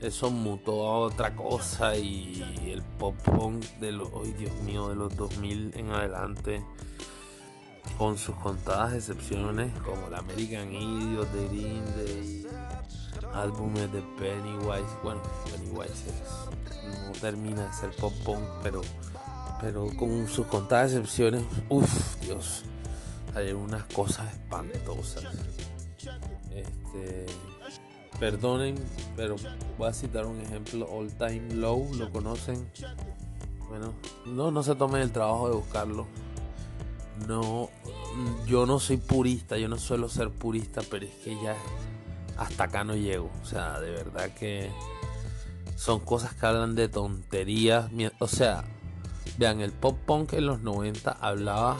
eso 0.00 0.30
mutó 0.30 0.86
a 0.86 0.98
otra 0.98 1.34
cosa 1.34 1.96
y 1.96 2.70
el 2.70 2.82
pop 2.82 3.14
punk 3.22 3.64
de 3.80 3.92
los, 3.92 4.10
Dios 4.38 4.54
mío, 4.64 4.88
de 4.88 4.96
los 4.96 5.16
2000 5.16 5.72
en 5.76 5.90
adelante 5.90 6.62
con 7.98 8.18
sus 8.18 8.34
contadas 8.36 8.92
excepciones 8.94 9.72
como 9.84 10.08
la 10.08 10.18
American 10.18 10.72
Idiot 10.72 11.30
de 11.32 11.48
Green 11.48 11.84
Day, 11.96 12.46
álbumes 13.32 13.92
de 13.92 14.02
Pennywise, 14.18 14.96
bueno, 15.02 15.22
Pennywise 15.44 16.12
no 17.06 17.12
termina 17.20 17.66
de 17.66 17.72
ser 17.72 17.90
pop 17.92 18.12
punk, 18.24 18.44
pero, 18.62 18.82
pero 19.60 19.88
con 19.96 20.28
sus 20.28 20.46
contadas 20.46 20.92
excepciones, 20.92 21.44
uff, 21.68 22.20
Dios, 22.20 22.64
hay 23.34 23.52
unas 23.52 23.84
cosas 23.84 24.32
espantosas. 24.32 25.24
Este, 26.50 27.26
perdonen, 28.18 28.76
pero 29.16 29.36
voy 29.78 29.88
a 29.88 29.92
citar 29.92 30.26
un 30.26 30.40
ejemplo, 30.40 30.88
All 30.90 31.12
Time 31.12 31.54
Low, 31.54 31.88
¿lo 31.94 32.10
conocen? 32.10 32.70
Bueno, 33.68 33.94
no, 34.26 34.50
no 34.50 34.62
se 34.62 34.74
tomen 34.74 35.02
el 35.02 35.12
trabajo 35.12 35.48
de 35.48 35.56
buscarlo 35.56 36.06
no, 37.26 37.70
yo 38.46 38.66
no 38.66 38.78
soy 38.78 38.98
purista, 38.98 39.56
yo 39.56 39.68
no 39.68 39.78
suelo 39.78 40.08
ser 40.08 40.30
purista, 40.30 40.82
pero 40.90 41.06
es 41.06 41.14
que 41.16 41.34
ya 41.42 41.56
hasta 42.36 42.64
acá 42.64 42.84
no 42.84 42.94
llego. 42.94 43.30
O 43.42 43.46
sea, 43.46 43.80
de 43.80 43.90
verdad 43.90 44.30
que 44.34 44.70
son 45.76 46.00
cosas 46.00 46.34
que 46.34 46.46
hablan 46.46 46.74
de 46.74 46.88
tonterías. 46.88 47.90
O 48.18 48.28
sea, 48.28 48.64
vean, 49.38 49.60
el 49.60 49.72
pop 49.72 49.98
punk 50.06 50.34
en 50.34 50.46
los 50.46 50.60
90 50.60 51.10
hablaba 51.10 51.76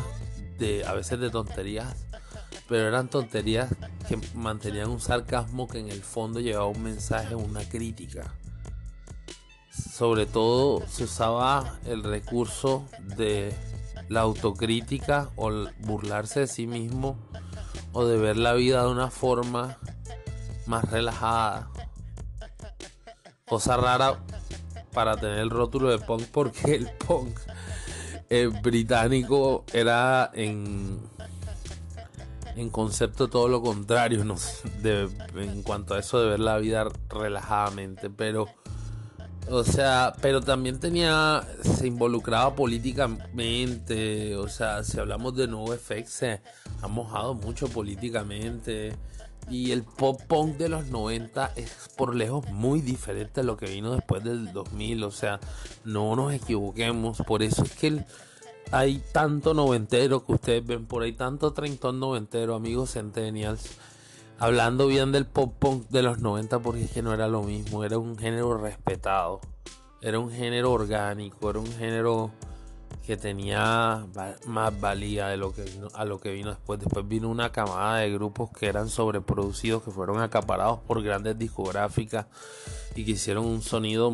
de 0.59 0.84
a 0.87 0.95
veces 0.95 1.20
de 1.20 1.30
tonterías, 1.30 2.07
pero 2.68 2.89
eran 2.89 3.09
tonterías 3.09 3.74
que 4.09 4.18
mantenían 4.34 4.91
un 4.91 5.01
sarcasmo 5.01 5.68
que 5.68 5.78
en 5.78 5.91
el 5.91 6.03
fondo 6.03 6.41
llevaba 6.41 6.66
un 6.66 6.82
mensaje, 6.82 7.34
una 7.34 7.68
crítica. 7.68 8.34
Sobre 9.70 10.24
todo 10.26 10.87
se 10.89 11.05
usaba 11.05 11.78
el 11.84 12.03
recurso 12.03 12.87
de 13.16 13.55
la 14.09 14.21
autocrítica 14.21 15.31
o 15.37 15.51
burlarse 15.81 16.41
de 16.41 16.47
sí 16.47 16.67
mismo 16.67 17.17
o 17.93 18.05
de 18.05 18.19
ver 18.19 18.37
la 18.37 18.53
vida 18.55 18.83
de 18.83 18.91
una 18.91 19.11
forma 19.11 19.79
más 20.67 20.85
relajada. 20.91 21.71
Cosa 23.47 23.77
rara 23.77 24.19
para 24.93 25.17
tener 25.17 25.39
el 25.39 25.51
rótulo 25.51 25.91
de 25.91 25.99
punk 25.99 26.25
porque 26.33 26.75
el 26.75 26.91
punk 26.91 27.39
eh, 28.29 28.51
británico 28.63 29.65
era 29.73 30.31
en, 30.35 31.01
en 32.57 32.71
concepto 32.71 33.29
todo 33.29 33.49
lo 33.49 33.63
contrario 33.63 34.25
en 35.35 35.63
cuanto 35.63 35.95
a 35.95 36.01
eso 36.01 36.21
de 36.21 36.31
ver 36.31 36.41
la 36.41 36.59
vida 36.59 36.89
relajadamente, 37.09 38.11
pero 38.11 38.49
o 39.51 39.65
sea, 39.65 40.15
pero 40.21 40.41
también 40.41 40.81
tenía, 40.81 41.47
se 41.63 41.87
involucraba 41.87 42.55
políticamente, 42.55 44.37
o 44.37 44.49
sea, 44.49 44.83
si 44.83 44.99
hablamos 44.99 45.37
de 45.37 45.47
NoFX, 45.47 46.11
se 46.11 46.41
ha 46.83 46.89
mojado 46.89 47.35
mucho 47.35 47.69
políticamente. 47.69 48.97
Y 49.49 49.71
el 49.71 49.85
pop 49.85 50.21
punk 50.27 50.57
de 50.57 50.69
los 50.69 50.87
90 50.87 51.53
es 51.55 51.91
por 51.97 52.17
lejos 52.17 52.49
muy 52.51 52.81
diferente 52.81 53.43
a 53.43 53.45
lo 53.45 53.57
que 53.57 53.67
vino 53.67 53.93
después 53.93 54.25
del 54.25 54.53
2000, 54.53 55.05
o 55.05 55.11
sea, 55.13 55.39
no 55.85 56.17
nos 56.17 56.33
equivoquemos, 56.33 57.19
por 57.19 57.45
eso 57.45 57.63
es 57.63 57.73
que 57.73 58.05
hay 58.73 59.01
tanto 59.13 59.55
noventero 59.55 60.27
que 60.27 60.33
ustedes 60.33 60.67
ven 60.67 60.87
por 60.87 61.05
ahí, 61.05 61.13
tanto 61.13 61.53
treintón 61.53 62.01
noventero, 62.01 62.57
amigos 62.57 62.95
centennials 62.95 63.71
hablando 64.39 64.87
bien 64.87 65.12
del 65.12 65.26
pop 65.26 65.55
punk 65.59 65.89
de 65.89 66.03
los 66.03 66.18
90 66.20 66.59
porque 66.61 66.84
es 66.84 66.91
que 66.91 67.03
no 67.03 67.12
era 67.12 67.28
lo 67.28 67.43
mismo, 67.43 67.84
era 67.84 67.99
un 67.99 68.18
género 68.18 68.57
respetado, 68.59 69.41
era 70.03 70.18
un 70.18 70.30
género 70.30 70.72
orgánico, 70.72 71.51
era 71.51 71.59
un 71.59 71.72
género 71.72 72.30
que 73.07 73.16
tenía 73.16 74.05
más 74.47 74.80
valía 74.80 75.28
de 75.28 75.37
lo 75.37 75.53
que 75.53 75.64
a 75.95 76.05
lo 76.05 76.18
que 76.18 76.32
vino 76.32 76.51
después. 76.51 76.80
Después 76.80 77.07
vino 77.07 77.28
una 77.28 77.53
camada 77.53 77.99
de 77.99 78.12
grupos 78.12 78.51
que 78.51 78.66
eran 78.66 78.89
sobreproducidos, 78.89 79.84
que 79.84 79.93
fueron 79.93 80.20
acaparados 80.20 80.80
por 80.80 81.03
grandes 81.03 81.39
discográficas 81.39 82.26
y 82.97 83.05
que 83.05 83.12
hicieron 83.12 83.47
un 83.47 83.62
sonido 83.62 84.12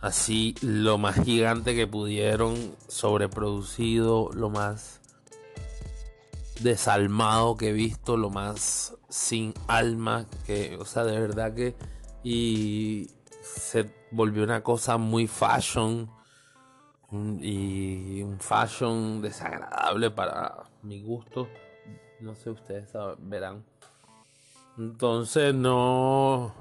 así 0.00 0.54
lo 0.60 0.98
más 0.98 1.24
gigante 1.24 1.74
que 1.74 1.86
pudieron, 1.86 2.54
sobreproducido, 2.86 4.30
lo 4.34 4.50
más 4.50 5.00
desalmado 6.60 7.56
que 7.56 7.70
he 7.70 7.72
visto, 7.72 8.16
lo 8.16 8.30
más 8.30 8.96
sin 9.08 9.54
alma, 9.68 10.26
que, 10.46 10.76
o 10.80 10.84
sea, 10.84 11.04
de 11.04 11.18
verdad 11.18 11.54
que, 11.54 11.76
y 12.22 13.10
se 13.42 13.90
volvió 14.10 14.42
una 14.44 14.62
cosa 14.62 14.96
muy 14.96 15.26
fashion, 15.26 16.10
y 17.40 18.22
un 18.22 18.38
fashion 18.40 19.22
desagradable 19.22 20.10
para 20.10 20.64
mi 20.82 21.02
gusto, 21.02 21.48
no 22.20 22.34
sé, 22.34 22.50
ustedes 22.50 22.92
verán. 23.18 23.64
Entonces 24.76 25.54
no 25.54 26.52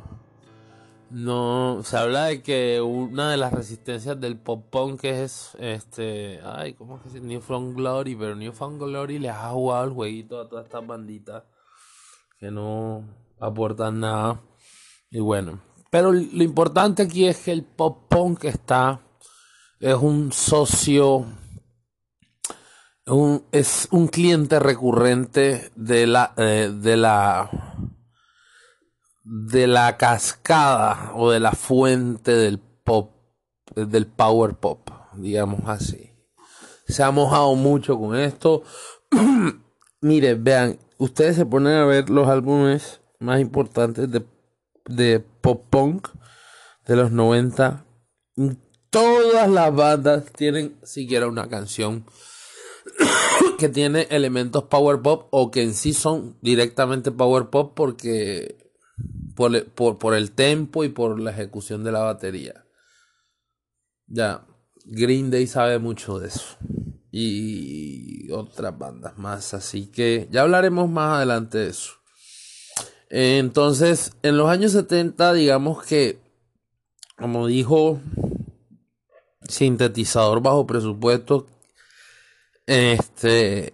no, 1.16 1.82
se 1.86 1.96
habla 1.96 2.26
de 2.26 2.42
que 2.42 2.82
una 2.82 3.32
de 3.32 3.38
las 3.38 3.54
resistencias 3.54 4.20
del 4.20 4.38
pop 4.38 4.70
punk 4.70 5.06
es 5.06 5.52
este, 5.60 6.42
ay, 6.44 6.74
¿cómo 6.74 6.98
es 6.98 7.04
que 7.04 7.10
se 7.10 7.22
New 7.22 7.40
Found 7.40 7.78
Glory, 7.78 8.18
pero 8.18 8.36
New 8.36 8.52
Found 8.52 8.82
Glory 8.82 9.20
les 9.20 9.32
ha 9.32 9.52
jugado 9.52 9.86
el 9.86 9.92
jueguito 9.92 10.42
a 10.42 10.50
todas 10.50 10.66
estas 10.66 10.86
banditas 10.86 11.44
que 12.38 12.52
no 12.52 13.06
aportan 13.40 14.02
nada. 14.02 14.42
Y 15.10 15.22
bueno, 15.22 15.62
pero 15.90 16.12
lo 16.12 16.44
importante 16.44 17.04
aquí 17.04 17.26
es 17.26 17.46
que 17.46 17.54
el 17.54 17.64
pop 17.64 18.10
punk 18.10 18.44
está 18.44 19.00
es 19.80 19.96
un 19.96 20.34
socio 20.34 21.26
es 23.54 23.88
un 23.92 24.08
cliente 24.08 24.60
recurrente 24.60 25.72
de 25.78 26.08
la 26.08 26.34
eh, 26.36 26.74
de 26.76 26.98
la 26.98 27.50
de 29.26 29.66
la 29.66 29.98
cascada 29.98 31.12
o 31.16 31.32
de 31.32 31.40
la 31.40 31.52
fuente 31.52 32.32
del 32.32 32.60
pop, 32.60 33.12
del 33.76 34.06
power 34.06 34.54
pop, 34.54 34.90
digamos 35.16 35.62
así. 35.66 36.12
Se 36.88 37.02
ha 37.02 37.10
mojado 37.10 37.56
mucho 37.56 37.98
con 37.98 38.16
esto. 38.16 38.64
Mire, 40.02 40.36
vean, 40.36 40.78
ustedes 41.00 41.36
se 41.36 41.46
ponen 41.46 41.74
a 41.74 41.86
ver 41.86 42.12
los 42.12 42.28
álbumes 42.28 43.02
más 43.20 43.42
importantes 43.42 44.12
de, 44.12 44.24
de 44.86 45.20
pop 45.20 45.66
punk 45.72 46.10
de 46.86 46.96
los 46.96 47.12
90. 47.12 47.84
Todas 48.92 49.50
las 49.50 49.74
bandas 49.74 50.26
tienen 50.34 50.78
siquiera 50.84 51.28
una 51.28 51.50
canción 51.50 52.06
que 53.58 53.70
tiene 53.70 54.08
elementos 54.12 54.66
power 54.66 55.02
pop 55.02 55.28
o 55.32 55.50
que 55.50 55.64
en 55.64 55.74
sí 55.74 55.94
son 55.94 56.38
directamente 56.42 57.12
power 57.12 57.48
pop 57.48 57.74
porque 57.76 58.65
por, 59.36 59.98
por, 59.98 60.16
el 60.16 60.32
tempo 60.32 60.84
y 60.84 60.90
por 60.90 61.20
la 61.20 61.32
ejecución 61.32 61.84
de 61.84 61.92
la 61.92 62.00
batería. 62.00 62.66
Ya, 64.08 64.46
Green 64.86 65.30
Day 65.30 65.48
sabe 65.48 65.80
mucho 65.80 66.20
de 66.20 66.30
eso. 66.30 66.58
Y 67.12 68.32
otras 68.32 68.78
bandas 68.78 69.18
más. 69.18 69.54
Así 69.54 69.88
que 69.88 70.28
ya 70.32 70.42
hablaremos 70.42 70.90
más 70.90 71.18
adelante 71.18 71.60
de 71.60 71.70
eso. 71.70 71.94
Entonces, 73.10 74.14
en 74.24 74.38
los 74.38 74.50
años 74.50 74.72
70, 74.72 75.34
digamos 75.34 75.84
que, 75.86 76.20
como 77.18 77.48
dijo, 77.48 78.02
sintetizador 79.48 80.42
bajo 80.42 80.66
presupuesto, 80.66 81.48
este, 82.66 83.74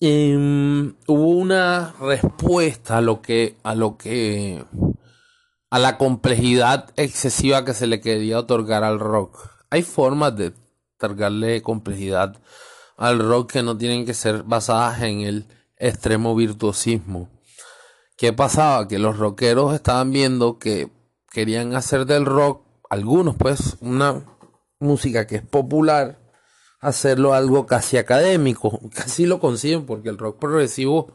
Em, 0.00 0.94
hubo 1.08 1.28
una 1.30 1.92
respuesta 2.00 2.98
a 2.98 3.00
lo 3.00 3.20
que 3.20 3.56
a 3.64 3.74
lo 3.74 3.96
que 3.96 4.64
a 5.70 5.78
la 5.80 5.98
complejidad 5.98 6.90
excesiva 6.96 7.64
que 7.64 7.74
se 7.74 7.88
le 7.88 8.00
quería 8.00 8.38
otorgar 8.38 8.84
al 8.84 9.00
rock. 9.00 9.50
Hay 9.70 9.82
formas 9.82 10.36
de 10.36 10.52
otorgarle 10.96 11.62
complejidad 11.62 12.36
al 12.96 13.18
rock 13.18 13.52
que 13.52 13.62
no 13.64 13.76
tienen 13.76 14.06
que 14.06 14.14
ser 14.14 14.44
basadas 14.44 15.02
en 15.02 15.22
el 15.22 15.46
extremo 15.76 16.36
virtuosismo. 16.36 17.28
¿Qué 18.16 18.32
pasaba? 18.32 18.86
Que 18.86 19.00
los 19.00 19.18
rockeros 19.18 19.74
estaban 19.74 20.12
viendo 20.12 20.60
que 20.60 20.90
querían 21.30 21.74
hacer 21.74 22.06
del 22.06 22.24
rock, 22.24 22.62
algunos 22.88 23.34
pues, 23.36 23.76
una 23.80 24.24
música 24.78 25.26
que 25.26 25.36
es 25.36 25.42
popular, 25.42 26.18
hacerlo 26.80 27.34
algo 27.34 27.66
casi 27.66 27.96
académico. 27.96 28.80
Casi 28.94 29.26
lo 29.26 29.40
consiguen 29.40 29.86
porque 29.86 30.08
el 30.08 30.18
rock 30.18 30.38
progresivo 30.38 31.12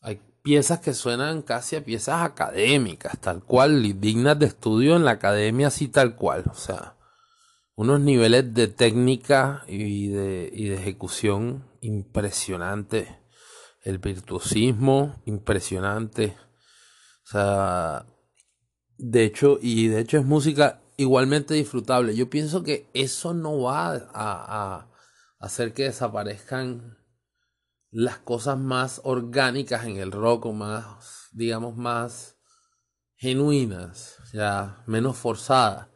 hay 0.00 0.20
piezas 0.42 0.80
que 0.80 0.94
suenan 0.94 1.42
casi 1.42 1.76
a 1.76 1.84
piezas 1.84 2.22
académicas, 2.22 3.18
tal 3.18 3.42
cual, 3.42 3.84
y 3.84 3.92
dignas 3.92 4.38
de 4.38 4.46
estudio 4.46 4.96
en 4.96 5.04
la 5.04 5.12
academia, 5.12 5.68
así 5.68 5.88
tal 5.88 6.14
cual. 6.16 6.44
O 6.50 6.54
sea, 6.54 6.96
unos 7.74 8.00
niveles 8.00 8.54
de 8.54 8.68
técnica 8.68 9.64
y 9.66 10.08
de, 10.08 10.50
y 10.52 10.68
de 10.68 10.76
ejecución 10.76 11.64
impresionantes. 11.80 13.08
El 13.82 13.98
virtuosismo 13.98 15.22
impresionante. 15.26 16.36
O 17.24 17.28
sea, 17.28 18.06
de 18.98 19.24
hecho, 19.24 19.58
y 19.60 19.88
de 19.88 20.00
hecho 20.00 20.18
es 20.18 20.24
música 20.24 20.80
igualmente 20.96 21.54
disfrutable. 21.54 22.14
Yo 22.14 22.30
pienso 22.30 22.62
que 22.62 22.88
eso 22.94 23.34
no 23.34 23.62
va 23.62 24.08
a, 24.12 24.88
hacer 25.38 25.74
que 25.74 25.84
desaparezcan 25.84 26.98
las 27.90 28.18
cosas 28.18 28.58
más 28.58 29.00
orgánicas 29.04 29.84
en 29.84 29.98
el 29.98 30.10
rock 30.10 30.46
más, 30.46 31.28
digamos, 31.32 31.76
más 31.76 32.36
genuinas, 33.16 34.16
ya 34.32 34.82
menos 34.86 35.16
forzadas. 35.16 35.88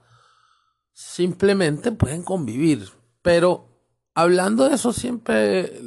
Simplemente 0.93 1.93
pueden 1.93 2.23
convivir. 2.23 2.89
Pero 3.23 3.69
hablando 4.15 4.69
de 4.69 4.75
eso, 4.75 4.93
siempre 4.93 5.81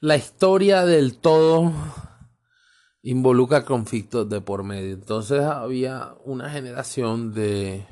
la 0.00 0.16
historia 0.16 0.84
del 0.84 1.18
todo 1.18 1.72
involucra 3.02 3.64
conflictos 3.64 4.28
de 4.28 4.40
por 4.40 4.62
medio. 4.62 4.94
Entonces 4.94 5.42
había 5.42 6.14
una 6.24 6.50
generación 6.50 7.34
de 7.34 7.86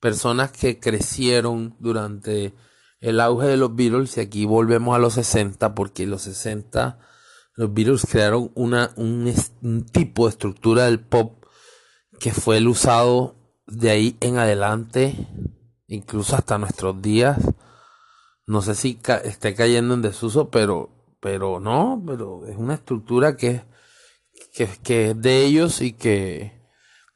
personas 0.00 0.52
que 0.52 0.78
crecieron 0.78 1.76
durante 1.78 2.54
el 3.00 3.20
auge 3.20 3.46
de 3.46 3.56
los 3.56 3.74
Beatles 3.74 4.16
y 4.16 4.20
aquí 4.20 4.46
volvemos 4.46 4.94
a 4.94 4.98
los 4.98 5.14
60 5.14 5.74
porque 5.74 6.06
los 6.06 6.22
60 6.22 6.98
los 7.54 7.72
Beatles 7.72 8.06
crearon 8.10 8.50
una, 8.54 8.92
un, 8.96 9.86
tipo 9.90 10.26
de 10.26 10.30
estructura 10.30 10.84
del 10.84 11.00
pop 11.00 11.44
que 12.20 12.32
fue 12.32 12.58
el 12.58 12.68
usado 12.68 13.34
de 13.66 13.90
ahí 13.90 14.16
en 14.20 14.36
adelante, 14.36 15.14
incluso 15.86 16.36
hasta 16.36 16.58
nuestros 16.58 17.00
días. 17.00 17.38
No 18.46 18.60
sé 18.60 18.74
si 18.74 19.00
esté 19.24 19.54
cayendo 19.54 19.94
en 19.94 20.02
desuso, 20.02 20.50
pero, 20.50 20.90
pero 21.20 21.58
no, 21.58 22.02
pero 22.06 22.46
es 22.46 22.56
una 22.56 22.74
estructura 22.74 23.36
que 23.36 23.62
que, 24.56 25.10
es 25.10 25.20
de 25.20 25.44
ellos 25.44 25.82
y 25.82 25.92
que 25.92 26.50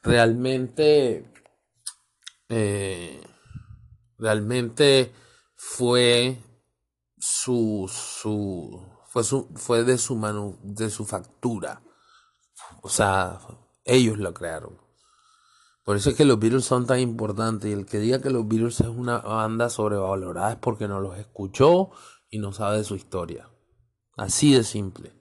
realmente 0.03 1.25
eh, 2.51 3.21
realmente 4.19 5.11
fue 5.57 6.37
su, 7.17 7.91
su 7.91 8.87
fue 9.07 9.25
su 9.25 9.49
fue 9.55 9.85
de 9.85 9.97
su 9.97 10.17
manu, 10.17 10.59
de 10.63 10.91
su 10.91 11.07
factura. 11.07 11.83
O 12.83 12.91
sea 12.91 13.41
ellos 13.85 14.19
lo 14.19 14.35
crearon. 14.35 14.79
Por 15.83 15.97
eso 15.97 16.11
es 16.11 16.17
que 16.17 16.27
los 16.27 16.39
Beatles 16.39 16.67
son 16.67 16.87
tan 16.87 17.01
importantes. 17.01 17.71
Y 17.71 17.73
el 17.73 17.87
que 17.87 17.99
diga 17.99 18.21
que 18.21 18.31
los 18.31 18.47
Beatles 18.47 18.81
es 18.81 18.89
una 18.89 19.19
banda 19.19 19.71
sobrevalorada 19.71 20.53
es 20.53 20.59
porque 20.59 20.87
no 20.87 21.01
los 21.01 21.17
escuchó 21.17 21.91
y 22.29 22.39
no 22.39 22.53
sabe 22.53 22.79
de 22.79 22.85
su 22.85 22.97
historia. 22.97 23.49
Así 24.17 24.53
de 24.53 24.63
simple 24.63 25.20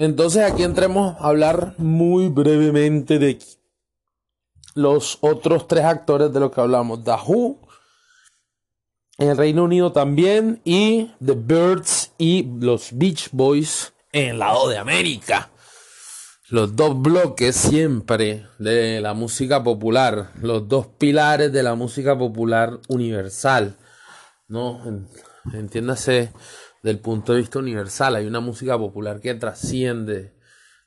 entonces 0.00 0.50
aquí 0.50 0.62
entremos 0.62 1.14
a 1.20 1.28
hablar 1.28 1.74
muy 1.76 2.28
brevemente 2.28 3.18
de 3.18 3.38
los 4.74 5.18
otros 5.20 5.68
tres 5.68 5.84
actores 5.84 6.32
de 6.32 6.40
los 6.40 6.50
que 6.50 6.60
hablamos. 6.62 7.04
The 7.04 7.12
Who, 7.26 7.60
en 9.18 9.28
el 9.28 9.36
Reino 9.36 9.64
Unido 9.64 9.92
también, 9.92 10.62
y 10.64 11.10
The 11.22 11.34
Birds 11.34 12.12
y 12.16 12.48
los 12.60 12.96
Beach 12.96 13.28
Boys 13.32 13.92
en 14.10 14.30
el 14.30 14.38
lado 14.38 14.70
de 14.70 14.78
América. 14.78 15.50
Los 16.48 16.74
dos 16.74 16.98
bloques 16.98 17.54
siempre 17.54 18.46
de 18.58 19.02
la 19.02 19.12
música 19.12 19.62
popular, 19.62 20.32
los 20.40 20.66
dos 20.66 20.86
pilares 20.86 21.52
de 21.52 21.62
la 21.62 21.74
música 21.74 22.18
popular 22.18 22.80
universal. 22.88 23.76
¿No? 24.48 24.80
Entiéndase 25.52 26.32
del 26.82 26.98
punto 26.98 27.32
de 27.32 27.40
vista 27.40 27.58
universal. 27.58 28.16
Hay 28.16 28.26
una 28.26 28.40
música 28.40 28.78
popular 28.78 29.20
que 29.20 29.34
trasciende 29.34 30.34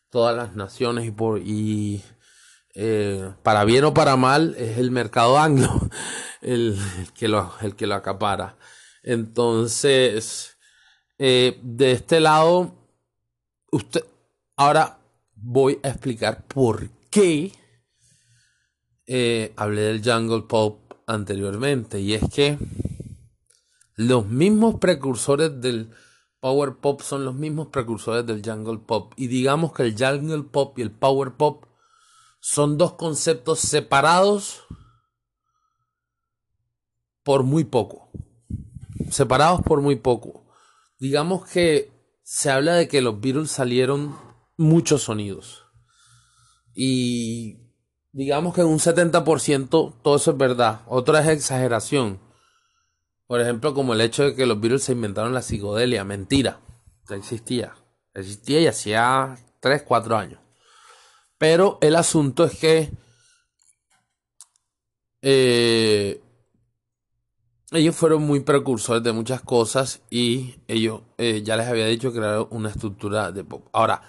todas 0.09 0.35
las 0.35 0.55
naciones 0.55 1.05
y, 1.05 1.11
por, 1.11 1.39
y 1.39 2.03
eh, 2.75 3.31
para 3.43 3.65
bien 3.65 3.83
o 3.85 3.93
para 3.93 4.15
mal 4.15 4.55
es 4.57 4.77
el 4.77 4.89
mercado 4.89 5.37
anglo 5.37 5.89
el, 6.41 6.77
que, 7.15 7.27
lo, 7.27 7.53
el 7.61 7.75
que 7.75 7.87
lo 7.87 7.95
acapara. 7.95 8.57
Entonces, 9.03 10.57
eh, 11.17 11.59
de 11.61 11.91
este 11.91 12.19
lado, 12.19 12.75
usted, 13.71 14.03
ahora 14.55 14.99
voy 15.35 15.79
a 15.83 15.89
explicar 15.89 16.43
por 16.47 16.89
qué 17.09 17.51
eh, 19.05 19.51
hablé 19.55 19.81
del 19.81 20.03
jungle 20.03 20.43
pop 20.47 20.79
anteriormente. 21.05 21.99
Y 21.99 22.13
es 22.13 22.23
que 22.33 22.57
los 23.95 24.27
mismos 24.27 24.79
precursores 24.79 25.61
del 25.61 25.91
power 26.39 26.75
pop 26.75 27.01
son 27.01 27.25
los 27.25 27.35
mismos 27.35 27.67
precursores 27.67 28.25
del 28.25 28.41
jungle 28.43 28.79
pop. 28.79 29.13
Y 29.15 29.27
digamos 29.27 29.71
que 29.73 29.83
el 29.83 29.95
jungle 29.97 30.43
pop 30.43 30.77
y 30.77 30.81
el 30.81 30.91
power 30.91 31.33
pop 31.33 31.65
son 32.39 32.77
dos 32.77 32.93
conceptos 32.93 33.59
separados 33.59 34.63
por 37.23 37.43
muy 37.43 37.63
poco. 37.63 38.09
Separados 39.09 39.61
por 39.61 39.81
muy 39.81 39.95
poco. 39.95 40.45
Digamos 40.99 41.47
que 41.47 41.91
se 42.23 42.49
habla 42.49 42.75
de 42.75 42.87
que 42.87 43.01
los 43.01 43.21
Beatles 43.21 43.51
salieron 43.51 44.15
muchos 44.57 45.03
sonidos. 45.03 45.65
Y 46.73 47.71
digamos 48.11 48.53
que 48.53 48.61
en 48.61 48.67
un 48.67 48.79
70% 48.79 50.01
todo 50.01 50.15
eso 50.15 50.31
es 50.31 50.37
verdad. 50.37 50.81
Otra 50.87 51.21
es 51.21 51.27
exageración. 51.27 52.19
Por 53.34 53.41
ejemplo, 53.41 53.73
como 53.73 53.95
el 53.95 54.01
hecho 54.01 54.25
de 54.25 54.36
que 54.36 54.45
los 54.45 54.61
Beatles 54.61 54.84
se 54.84 54.91
inventaron 54.91 55.34
la 55.34 55.41
psicodelia. 55.41 56.03
Mentira. 56.03 56.59
Ya 57.09 57.15
existía. 57.15 57.73
Existía 58.13 58.61
y 58.61 58.67
hacía 58.67 59.36
3, 59.59 59.81
4 59.81 60.15
años. 60.15 60.39
Pero 61.39 61.79
el 61.81 61.95
asunto 61.95 62.43
es 62.43 62.59
que 62.59 62.91
eh, 65.23 66.21
ellos 67.71 67.95
fueron 67.95 68.21
muy 68.21 68.41
precursores 68.41 69.01
de 69.01 69.13
muchas 69.13 69.41
cosas 69.41 70.03
y 70.11 70.53
ellos, 70.67 71.01
eh, 71.17 71.41
ya 71.43 71.57
les 71.57 71.65
había 71.65 71.88
dicho, 71.88 72.13
crearon 72.13 72.47
una 72.51 72.69
estructura 72.69 73.31
de 73.31 73.43
pop. 73.43 73.67
Ahora, 73.73 74.03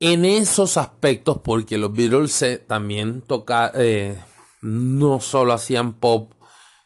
en 0.00 0.24
esos 0.24 0.78
aspectos, 0.78 1.38
porque 1.44 1.78
los 1.78 1.92
Beatles 1.92 2.66
también 2.66 3.22
toca, 3.22 3.70
eh, 3.72 4.20
no 4.62 5.20
solo 5.20 5.52
hacían 5.52 5.92
pop, 5.92 6.32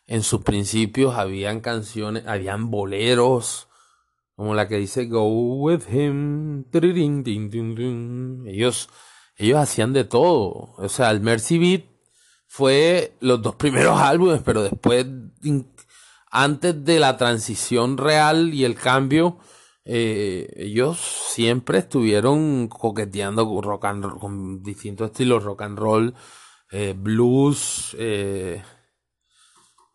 en 0.08 0.22
sus 0.22 0.42
principios 0.42 1.14
habían 1.14 1.60
canciones, 1.60 2.26
habían 2.26 2.70
boleros, 2.70 3.68
como 4.34 4.54
la 4.54 4.66
que 4.66 4.78
dice 4.78 5.06
Go 5.06 5.28
with 5.28 5.82
him. 5.90 6.64
Ellos, 8.46 8.88
ellos 9.36 9.58
hacían 9.58 9.92
de 9.92 10.04
todo. 10.04 10.74
O 10.76 10.88
sea, 10.88 11.10
el 11.10 11.20
Mercy 11.20 11.58
Beat 11.58 11.84
fue 12.46 13.12
los 13.20 13.42
dos 13.42 13.54
primeros 13.56 14.00
álbumes, 14.00 14.40
pero 14.42 14.62
después, 14.62 15.06
antes 16.30 16.84
de 16.84 16.98
la 16.98 17.18
transición 17.18 17.98
real 17.98 18.54
y 18.54 18.64
el 18.64 18.76
cambio, 18.76 19.38
eh, 19.84 20.48
ellos 20.56 20.98
siempre 20.98 21.78
estuvieron 21.78 22.68
coqueteando 22.68 23.46
con, 23.46 23.62
rock 23.62 23.84
and 23.84 24.18
con 24.18 24.62
distintos 24.62 25.10
estilos, 25.10 25.44
rock 25.44 25.62
and 25.62 25.78
roll, 25.78 26.14
eh, 26.70 26.94
blues, 26.96 27.94
eh, 27.98 28.62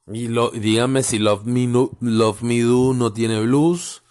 y 0.08 0.28
lo, 0.28 0.52
díganme 0.52 1.04
si 1.04 1.18
Love 1.18 1.46
Me, 1.46 1.68
Love 2.02 2.42
Me 2.42 2.62
Do 2.62 2.94
no 2.94 3.14
tiene 3.14 3.40
blues. 3.42 4.04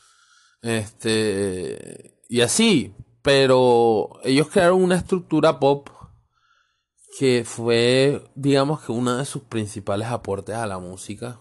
Este. 0.62 2.18
Y 2.28 2.40
así. 2.40 2.94
Pero 3.22 4.10
ellos 4.24 4.48
crearon 4.48 4.82
una 4.82 4.96
estructura 4.96 5.60
pop 5.60 5.88
que 7.18 7.44
fue, 7.44 8.24
digamos 8.34 8.80
que 8.80 8.90
uno 8.90 9.16
de 9.16 9.24
sus 9.26 9.42
principales 9.42 10.08
aportes 10.08 10.56
a 10.56 10.66
la 10.66 10.78
música. 10.78 11.40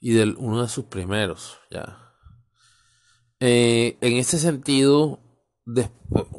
Y 0.00 0.12
del, 0.12 0.36
uno 0.38 0.62
de 0.62 0.68
sus 0.68 0.84
primeros, 0.84 1.58
ya. 1.70 2.14
Eh, 3.40 3.98
en 4.00 4.16
ese 4.16 4.38
sentido, 4.38 5.20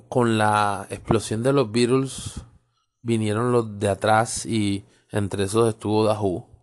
con 0.10 0.38
la 0.38 0.88
explosión 0.90 1.44
de 1.44 1.54
los 1.54 1.72
Beatles, 1.72 2.46
vinieron 3.02 3.52
los 3.52 3.78
de 3.78 3.90
atrás 3.90 4.46
y 4.46 4.86
entre 5.12 5.44
esos 5.44 5.68
estuvo 5.70 6.06
Who 6.06 6.57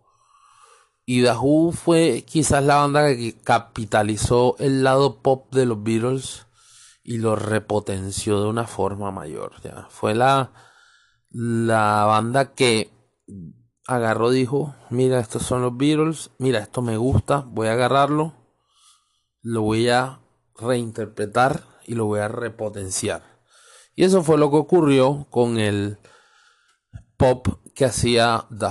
y 1.05 1.23
The 1.23 1.33
Who 1.33 1.71
fue 1.71 2.23
quizás 2.27 2.63
la 2.63 2.77
banda 2.77 3.07
que 3.15 3.35
capitalizó 3.43 4.55
el 4.59 4.83
lado 4.83 5.21
pop 5.21 5.53
de 5.53 5.65
los 5.65 5.83
Beatles 5.83 6.47
y 7.03 7.19
lo 7.19 7.35
repotenció 7.35 8.41
de 8.41 8.47
una 8.47 8.65
forma 8.65 9.11
mayor. 9.11 9.61
¿ya? 9.63 9.87
Fue 9.89 10.15
la, 10.15 10.51
la 11.29 12.05
banda 12.05 12.53
que 12.53 12.91
agarró, 13.85 14.31
dijo, 14.31 14.73
mira, 14.89 15.19
estos 15.19 15.43
son 15.43 15.61
los 15.61 15.77
Beatles, 15.77 16.31
mira, 16.39 16.59
esto 16.59 16.81
me 16.81 16.97
gusta, 16.97 17.45
voy 17.47 17.67
a 17.67 17.73
agarrarlo, 17.73 18.33
lo 19.43 19.61
voy 19.61 19.89
a 19.89 20.19
reinterpretar 20.57 21.63
y 21.85 21.93
lo 21.93 22.05
voy 22.05 22.21
a 22.21 22.27
repotenciar. 22.27 23.23
Y 23.95 24.03
eso 24.03 24.23
fue 24.23 24.39
lo 24.39 24.49
que 24.49 24.57
ocurrió 24.57 25.27
con 25.29 25.59
el 25.59 25.99
pop 27.15 27.47
que 27.75 27.85
hacía 27.85 28.45
The 28.49 28.69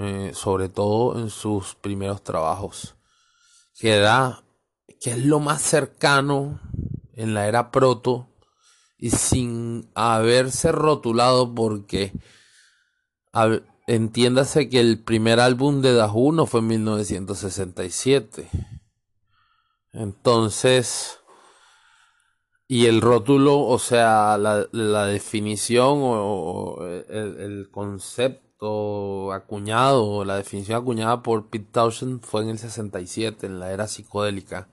eh, 0.00 0.32
sobre 0.34 0.68
todo 0.68 1.18
en 1.18 1.30
sus 1.30 1.74
primeros 1.74 2.22
trabajos, 2.22 2.96
que 3.78 4.04
que 5.00 5.10
es 5.10 5.24
lo 5.24 5.40
más 5.40 5.62
cercano 5.62 6.60
en 7.14 7.34
la 7.34 7.46
era 7.46 7.70
proto 7.70 8.28
y 8.98 9.10
sin 9.10 9.90
haberse 9.94 10.72
rotulado 10.72 11.54
porque 11.54 12.12
entiéndase 13.86 14.68
que 14.68 14.80
el 14.80 15.02
primer 15.02 15.40
álbum 15.40 15.80
de 15.80 15.94
The 15.94 16.06
no 16.32 16.46
fue 16.46 16.60
en 16.60 16.66
1967. 16.68 18.48
Entonces, 19.92 21.18
y 22.68 22.86
el 22.86 23.00
rótulo, 23.00 23.60
o 23.60 23.78
sea, 23.78 24.38
la, 24.38 25.06
definición 25.06 25.98
o, 26.02 26.78
el, 26.84 27.68
concepto 27.72 28.49
acuñado, 29.32 30.24
la 30.24 30.36
definición 30.36 30.82
acuñada 30.82 31.22
por 31.22 31.48
Pete 31.48 31.68
Townshend 31.72 32.22
fue 32.22 32.42
en 32.42 32.50
el 32.50 32.58
67, 32.58 33.46
en 33.46 33.58
la 33.58 33.72
era 33.72 33.88
psicodélica. 33.88 34.68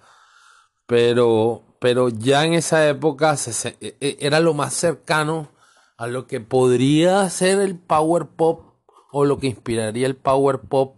Pero, 0.85 1.63
pero 1.79 2.09
ya 2.09 2.45
en 2.45 2.53
esa 2.53 2.87
época 2.87 3.35
e, 3.81 3.97
e, 3.99 4.17
era 4.19 4.39
lo 4.39 4.53
más 4.53 4.73
cercano 4.73 5.49
a 5.97 6.07
lo 6.07 6.27
que 6.27 6.39
podría 6.41 7.29
ser 7.29 7.59
el 7.59 7.77
power 7.77 8.27
pop 8.27 8.75
o 9.11 9.25
lo 9.25 9.39
que 9.39 9.47
inspiraría 9.47 10.05
el 10.05 10.15
power 10.15 10.59
pop 10.59 10.95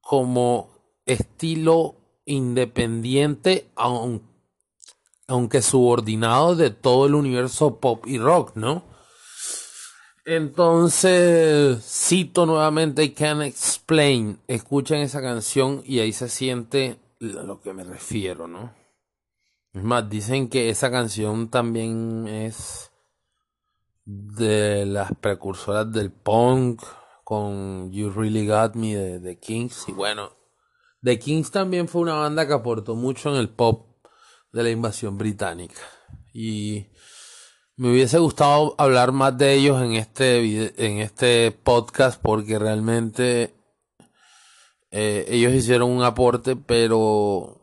como 0.00 0.70
estilo 1.06 1.96
independiente, 2.24 3.70
aunque 3.76 5.62
subordinado 5.62 6.56
de 6.56 6.70
todo 6.70 7.06
el 7.06 7.14
universo 7.14 7.78
pop 7.78 8.06
y 8.06 8.18
rock, 8.18 8.56
¿no? 8.56 8.91
Entonces, 10.24 11.82
cito 11.84 12.46
nuevamente 12.46 13.02
I 13.02 13.10
Can't 13.10 13.42
Explain. 13.42 14.38
Escuchen 14.46 15.00
esa 15.00 15.20
canción 15.20 15.82
y 15.84 15.98
ahí 15.98 16.12
se 16.12 16.28
siente 16.28 16.98
a 17.20 17.42
lo 17.42 17.60
que 17.60 17.72
me 17.72 17.82
refiero, 17.82 18.46
¿no? 18.46 18.72
Es 19.72 19.82
más, 19.82 20.08
dicen 20.08 20.48
que 20.48 20.68
esa 20.68 20.90
canción 20.90 21.48
también 21.48 22.28
es 22.28 22.92
de 24.04 24.86
las 24.86 25.12
precursoras 25.20 25.90
del 25.90 26.12
punk 26.12 26.82
con 27.24 27.90
You 27.90 28.10
Really 28.10 28.46
Got 28.46 28.74
Me 28.74 28.94
de 28.94 29.18
The 29.18 29.38
Kings. 29.38 29.88
Y 29.88 29.92
bueno, 29.92 30.30
The 31.02 31.18
Kings 31.18 31.50
también 31.50 31.88
fue 31.88 32.02
una 32.02 32.14
banda 32.14 32.46
que 32.46 32.52
aportó 32.52 32.94
mucho 32.94 33.30
en 33.30 33.36
el 33.36 33.48
pop 33.48 34.06
de 34.52 34.62
la 34.62 34.70
invasión 34.70 35.18
británica. 35.18 35.80
Y 36.32 36.86
me 37.82 37.90
hubiese 37.90 38.20
gustado 38.20 38.76
hablar 38.78 39.10
más 39.10 39.36
de 39.36 39.54
ellos 39.54 39.82
en 39.82 39.94
este, 39.94 40.86
en 40.86 40.98
este 40.98 41.50
podcast 41.50 42.22
porque 42.22 42.56
realmente 42.56 43.56
eh, 44.92 45.24
ellos 45.26 45.52
hicieron 45.52 45.90
un 45.90 46.04
aporte, 46.04 46.54
pero 46.54 47.60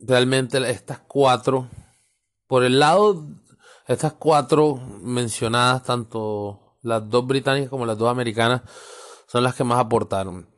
realmente 0.00 0.58
estas 0.68 0.98
cuatro, 1.06 1.68
por 2.48 2.64
el 2.64 2.80
lado, 2.80 3.24
estas 3.86 4.14
cuatro 4.14 4.80
mencionadas, 5.00 5.84
tanto 5.84 6.74
las 6.82 7.08
dos 7.08 7.24
británicas 7.24 7.70
como 7.70 7.86
las 7.86 7.96
dos 7.96 8.10
americanas, 8.10 8.62
son 9.28 9.44
las 9.44 9.54
que 9.54 9.62
más 9.62 9.78
aportaron. 9.78 10.48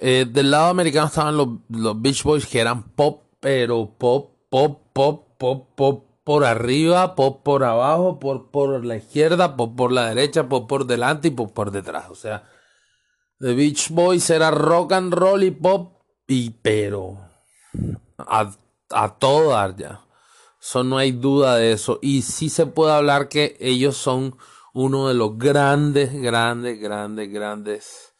Eh, 0.00 0.26
del 0.28 0.50
lado 0.50 0.66
americano 0.66 1.06
estaban 1.06 1.36
los, 1.36 1.46
los 1.68 2.02
Beach 2.02 2.24
Boys 2.24 2.44
que 2.44 2.58
eran 2.58 2.90
pop, 2.90 3.22
pero 3.38 3.88
pop 3.96 4.32
pop, 4.50 4.80
pop, 4.92 5.38
pop, 5.38 5.68
pop 5.76 6.09
por 6.24 6.44
arriba, 6.44 7.14
pop 7.14 7.42
por 7.42 7.64
abajo, 7.64 8.18
pop 8.18 8.50
por 8.50 8.84
la 8.84 8.96
izquierda, 8.96 9.56
pop 9.56 9.74
por 9.76 9.92
la 9.92 10.08
derecha, 10.08 10.48
pop 10.48 10.68
por 10.68 10.86
delante 10.86 11.28
y 11.28 11.30
pop 11.32 11.52
por 11.52 11.70
detrás. 11.70 12.10
O 12.10 12.14
sea, 12.14 12.48
The 13.38 13.54
Beach 13.54 13.90
Boys 13.90 14.28
era 14.30 14.50
rock 14.50 14.92
and 14.92 15.12
roll 15.14 15.42
y 15.42 15.50
pop, 15.50 16.02
y 16.26 16.50
pero 16.50 17.18
a, 18.18 18.50
a 18.90 19.18
todo 19.18 19.50
dar 19.50 19.76
ya. 19.76 20.04
Eso 20.60 20.84
no 20.84 20.98
hay 20.98 21.12
duda 21.12 21.56
de 21.56 21.72
eso. 21.72 21.98
Y 22.02 22.22
sí 22.22 22.50
se 22.50 22.66
puede 22.66 22.92
hablar 22.92 23.28
que 23.28 23.56
ellos 23.60 23.96
son 23.96 24.36
uno 24.74 25.08
de 25.08 25.14
los 25.14 25.38
grandes, 25.38 26.12
grandes, 26.12 26.78
grandes, 26.78 27.32
grandes 27.32 28.14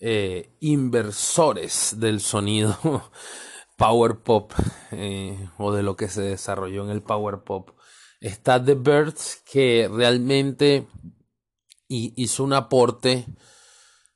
eh, 0.00 0.56
inversores 0.60 1.94
del 1.98 2.20
sonido 2.20 2.76
power 3.76 4.20
pop 4.20 4.52
eh, 4.92 5.48
o 5.58 5.72
de 5.72 5.82
lo 5.82 5.96
que 5.96 6.08
se 6.08 6.22
desarrolló 6.22 6.84
en 6.84 6.90
el 6.90 7.02
power 7.02 7.42
pop. 7.42 7.70
Está 8.20 8.64
The 8.64 8.74
Birds 8.74 9.42
que 9.50 9.90
realmente 9.92 10.86
hizo 11.88 12.44
un 12.44 12.52
aporte, 12.52 13.26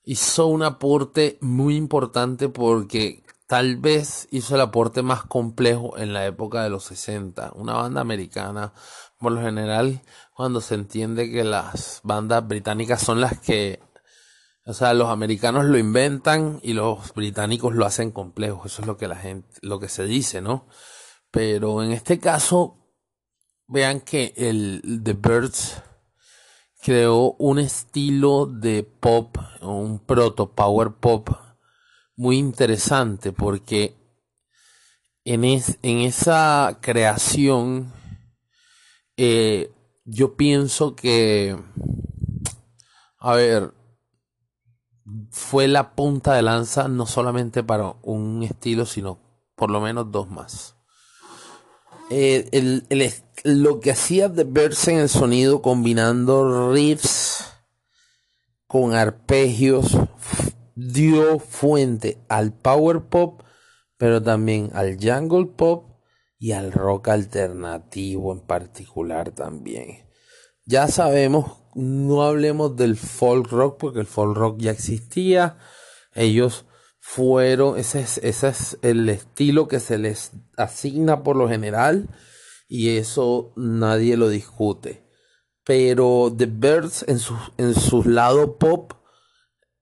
hizo 0.05 0.47
un 0.47 0.63
aporte 0.63 1.39
muy 1.41 1.77
importante 1.77 2.49
porque 2.49 3.25
tal 3.47 3.77
vez 3.77 4.29
hizo 4.31 4.55
el 4.55 4.61
aporte 4.61 5.03
más 5.03 5.25
complejo 5.25 5.97
en 5.99 6.13
la 6.13 6.27
época 6.27 6.63
de 6.63 6.71
los 6.71 6.85
60. 6.85 7.53
Una 7.55 7.75
banda 7.75 8.01
americana, 8.01 8.73
por 9.19 9.33
lo 9.33 9.41
general, 9.41 10.03
cuando 10.35 10.61
se 10.61 10.75
entiende 10.75 11.31
que 11.31 11.45
las 11.45 12.01
bandas 12.03 12.47
británicas 12.47 13.03
son 13.03 13.21
las 13.21 13.41
que 13.41 13.81
o 14.67 14.75
sea, 14.75 14.95
los 14.95 15.09
americanos 15.11 15.65
lo 15.67 15.79
inventan 15.79 16.59
y 16.63 16.73
los 16.73 17.15
británicos 17.15 17.75
lo 17.75 17.87
hacen 17.87 18.11
complejo. 18.11 18.63
Eso 18.67 18.83
es 18.83 18.89
lo 18.89 18.97
que 18.97 19.07
la 19.07 19.15
gente, 19.15 19.49
lo 19.63 19.79
que 19.79 19.89
se 19.89 20.05
dice, 20.05 20.43
¿no? 20.43 20.67
Pero 21.31 21.85
en 21.85 21.93
este 21.93 22.19
caso, 22.19 22.77
vean 23.69 24.01
que 24.01 24.35
el 24.37 25.01
The 25.05 25.13
Birds 25.13 25.83
creó 26.83 27.37
un 27.39 27.61
estilo 27.61 28.47
de 28.47 28.83
pop, 28.83 29.37
un 29.61 30.01
proto 30.01 30.53
power 30.53 30.95
pop 30.95 31.31
muy 32.17 32.37
interesante 32.39 33.33
porque 33.33 33.95
en, 35.25 35.45
en 35.45 35.99
esa 36.01 36.79
creación 36.81 37.93
eh, 39.17 39.73
yo 40.05 40.37
pienso 40.37 40.97
que, 40.97 41.57
a 43.19 43.35
ver, 43.35 43.76
fue 45.31 45.69
la 45.69 45.95
punta 45.95 46.35
de 46.35 46.43
lanza 46.43 46.89
no 46.89 47.07
solamente 47.07 47.63
para 47.63 47.97
un 48.03 48.43
estilo, 48.43 48.87
sino 48.87 49.19
por 49.55 49.71
lo 49.71 49.81
menos 49.81 50.11
dos 50.11 50.29
más. 50.31 50.77
Eh, 52.11 52.49
el, 52.53 52.85
lo 53.45 53.81
que 53.81 53.91
hacía 53.91 54.29
de 54.29 54.45
verse 54.45 54.93
en 54.93 54.99
el 54.99 55.09
sonido 55.09 55.63
combinando 55.63 56.73
riffs 56.73 57.45
con 58.67 58.95
arpegios 58.95 59.97
dio 60.75 61.39
fuente 61.39 62.19
al 62.29 62.53
power 62.53 63.03
pop, 63.03 63.43
pero 63.97 64.23
también 64.23 64.71
al 64.75 64.99
jungle 65.01 65.47
pop 65.47 66.01
y 66.39 66.53
al 66.53 66.73
rock 66.73 67.09
alternativo 67.09 68.33
en 68.33 68.41
particular 68.41 69.31
también. 69.31 70.07
Ya 70.65 70.89
sabemos 70.89 71.63
no 71.77 72.23
hablemos 72.23 72.75
del 72.75 72.97
folk 72.97 73.51
rock 73.51 73.79
porque 73.79 74.01
el 74.01 74.07
folk 74.07 74.37
rock 74.37 74.59
ya 74.59 74.71
existía. 74.71 75.59
Ellos 76.15 76.65
fueron, 76.99 77.79
ese 77.79 78.01
es, 78.01 78.19
ese 78.19 78.49
es 78.49 78.79
el 78.81 79.09
estilo 79.11 79.69
que 79.69 79.79
se 79.79 79.99
les 79.99 80.33
asigna 80.57 81.23
por 81.23 81.37
lo 81.37 81.49
general 81.49 82.09
y 82.67 82.97
eso 82.97 83.53
nadie 83.57 84.17
lo 84.17 84.31
discute. 84.31 85.05
Pero 85.65 86.35
The 86.35 86.47
Birds 86.47 87.05
en 87.09 87.19
su, 87.19 87.37
en 87.59 88.15
lado 88.15 88.57
pop 88.57 88.95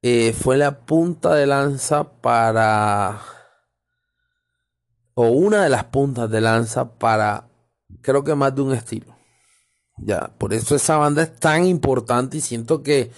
eh, 0.02 0.32
fue 0.32 0.56
la 0.56 0.84
punta 0.84 1.34
de 1.34 1.46
lanza 1.46 2.20
para... 2.20 3.22
o 5.14 5.28
una 5.28 5.62
de 5.62 5.70
las 5.70 5.84
puntas 5.84 6.28
de 6.28 6.40
lanza 6.40 6.98
para 6.98 7.48
creo 8.02 8.24
que 8.24 8.34
más 8.34 8.54
de 8.54 8.62
un 8.62 8.72
estilo. 8.72 9.13
Ya, 9.96 10.32
por 10.38 10.52
eso 10.52 10.74
esa 10.74 10.96
banda 10.96 11.22
es 11.22 11.36
tan 11.36 11.66
importante 11.66 12.38
y 12.38 12.40
siento 12.40 12.82
que, 12.82 13.10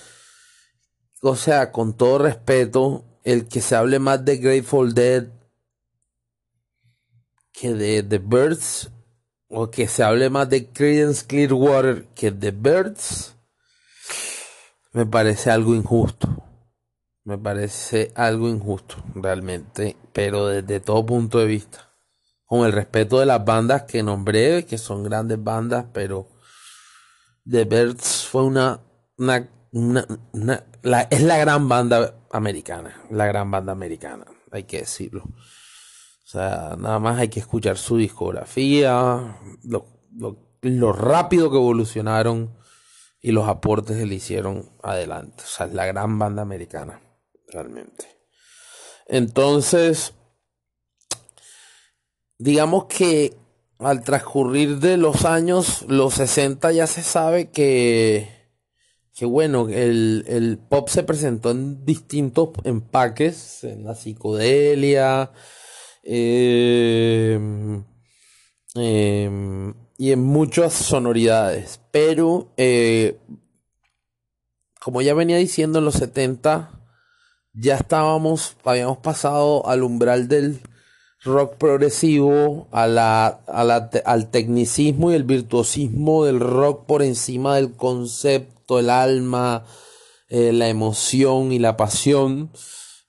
o 1.22 1.37
sea, 1.37 1.72
con 1.72 1.97
todo 1.97 2.18
respeto, 2.18 3.05
el 3.24 3.49
que 3.49 3.61
se 3.61 3.74
hable 3.74 3.99
más 3.99 4.24
de 4.24 4.37
Grateful 4.37 4.95
Dead 4.95 5.27
que 7.53 7.72
de 7.72 8.03
The 8.03 8.18
Birds, 8.18 8.91
o 9.49 9.70
que 9.70 9.89
se 9.89 10.03
hable 10.03 10.29
más 10.29 10.49
de 10.51 10.68
Creedence 10.68 11.27
Clearwater 11.27 12.07
que 12.14 12.31
de 12.31 12.51
Birds, 12.51 13.35
me 14.93 15.07
parece 15.07 15.51
algo 15.51 15.74
injusto. 15.74 16.29
Me 17.24 17.39
parece 17.39 18.12
algo 18.14 18.49
injusto, 18.49 18.97
realmente, 19.14 19.97
pero 20.12 20.47
desde 20.47 20.79
todo 20.79 21.05
punto 21.05 21.39
de 21.39 21.47
vista. 21.47 21.91
Con 22.45 22.64
el 22.64 22.72
respeto 22.72 23.18
de 23.18 23.27
las 23.27 23.45
bandas 23.45 23.83
que 23.83 24.03
nombré, 24.05 24.64
que 24.64 24.79
son 24.79 25.03
grandes 25.03 25.43
bandas, 25.43 25.87
pero 25.93 26.29
The 27.49 27.64
Birds 27.64 28.26
fue 28.26 28.44
una, 28.44 28.80
es 31.11 31.22
la 31.22 31.38
gran 31.38 31.68
banda 31.68 32.14
americana, 32.30 33.05
la 33.11 33.26
gran 33.26 33.51
banda 33.51 33.72
americana, 33.72 34.26
hay 34.51 34.64
que 34.64 34.78
decirlo. 34.80 35.24
O 35.24 36.28
sea, 36.28 36.74
nada 36.76 36.99
más 36.99 37.18
hay 37.18 37.28
que 37.28 37.40
escuchar 37.40 37.78
su 37.78 37.97
discografía, 37.97 39.38
lo, 39.62 39.86
lo 40.61 40.92
rápido 40.92 41.51
que 41.51 41.57
evolucionaron 41.57 42.57
y 43.20 43.32
los 43.32 43.49
aportes 43.49 43.97
que 43.97 44.07
le 44.07 44.16
hicieron 44.16 44.70
adelante. 44.82 45.44
O 45.44 45.47
sea, 45.47 45.66
es 45.66 45.74
la 45.74 45.86
gran 45.86 46.18
banda 46.18 46.42
americana, 46.42 47.01
realmente. 47.49 48.07
Entonces, 49.07 50.14
digamos 52.38 52.86
que 52.86 53.36
al 53.79 54.03
transcurrir 54.03 54.79
de 54.79 54.97
los 54.97 55.24
años, 55.24 55.85
los 55.89 56.14
60 56.14 56.72
ya 56.72 56.87
se 56.87 57.03
sabe 57.03 57.51
que, 57.51 58.29
que 59.14 59.27
bueno, 59.27 59.68
el, 59.68 60.24
el 60.29 60.59
pop 60.59 60.89
se 60.89 61.03
presentó 61.03 61.51
en 61.51 61.85
distintos 61.85 62.51
empaques, 62.64 63.64
en 63.64 63.85
la 63.85 63.95
psicodelia, 63.95 65.33
eh, 66.03 67.39
em, 68.74 69.74
y 69.99 70.12
en 70.12 70.22
muchas 70.22 70.72
sonoridades. 70.72 71.81
Pero, 71.91 72.53
eh, 72.57 73.18
como 74.81 75.03
ya 75.03 75.14
venía 75.14 75.37
diciendo, 75.37 75.81
en 75.81 75.85
los 75.85 75.95
70 75.95 76.70
ya 77.53 77.77
estábamos, 77.77 78.57
habíamos 78.64 78.99
pasado 78.99 79.66
al 79.66 79.83
umbral 79.83 80.29
del 80.29 80.61
rock 81.27 81.57
progresivo, 81.57 82.68
al 82.70 84.31
tecnicismo 84.31 85.12
y 85.12 85.14
el 85.14 85.24
virtuosismo 85.24 86.24
del 86.24 86.41
rock 86.41 86.87
por 86.87 87.03
encima 87.03 87.57
del 87.57 87.72
concepto, 87.74 88.79
el 88.79 88.89
alma, 88.89 89.66
eh, 90.29 90.53
la 90.53 90.68
emoción 90.68 91.53
y 91.53 91.59
la 91.59 91.77
pasión. 91.77 92.51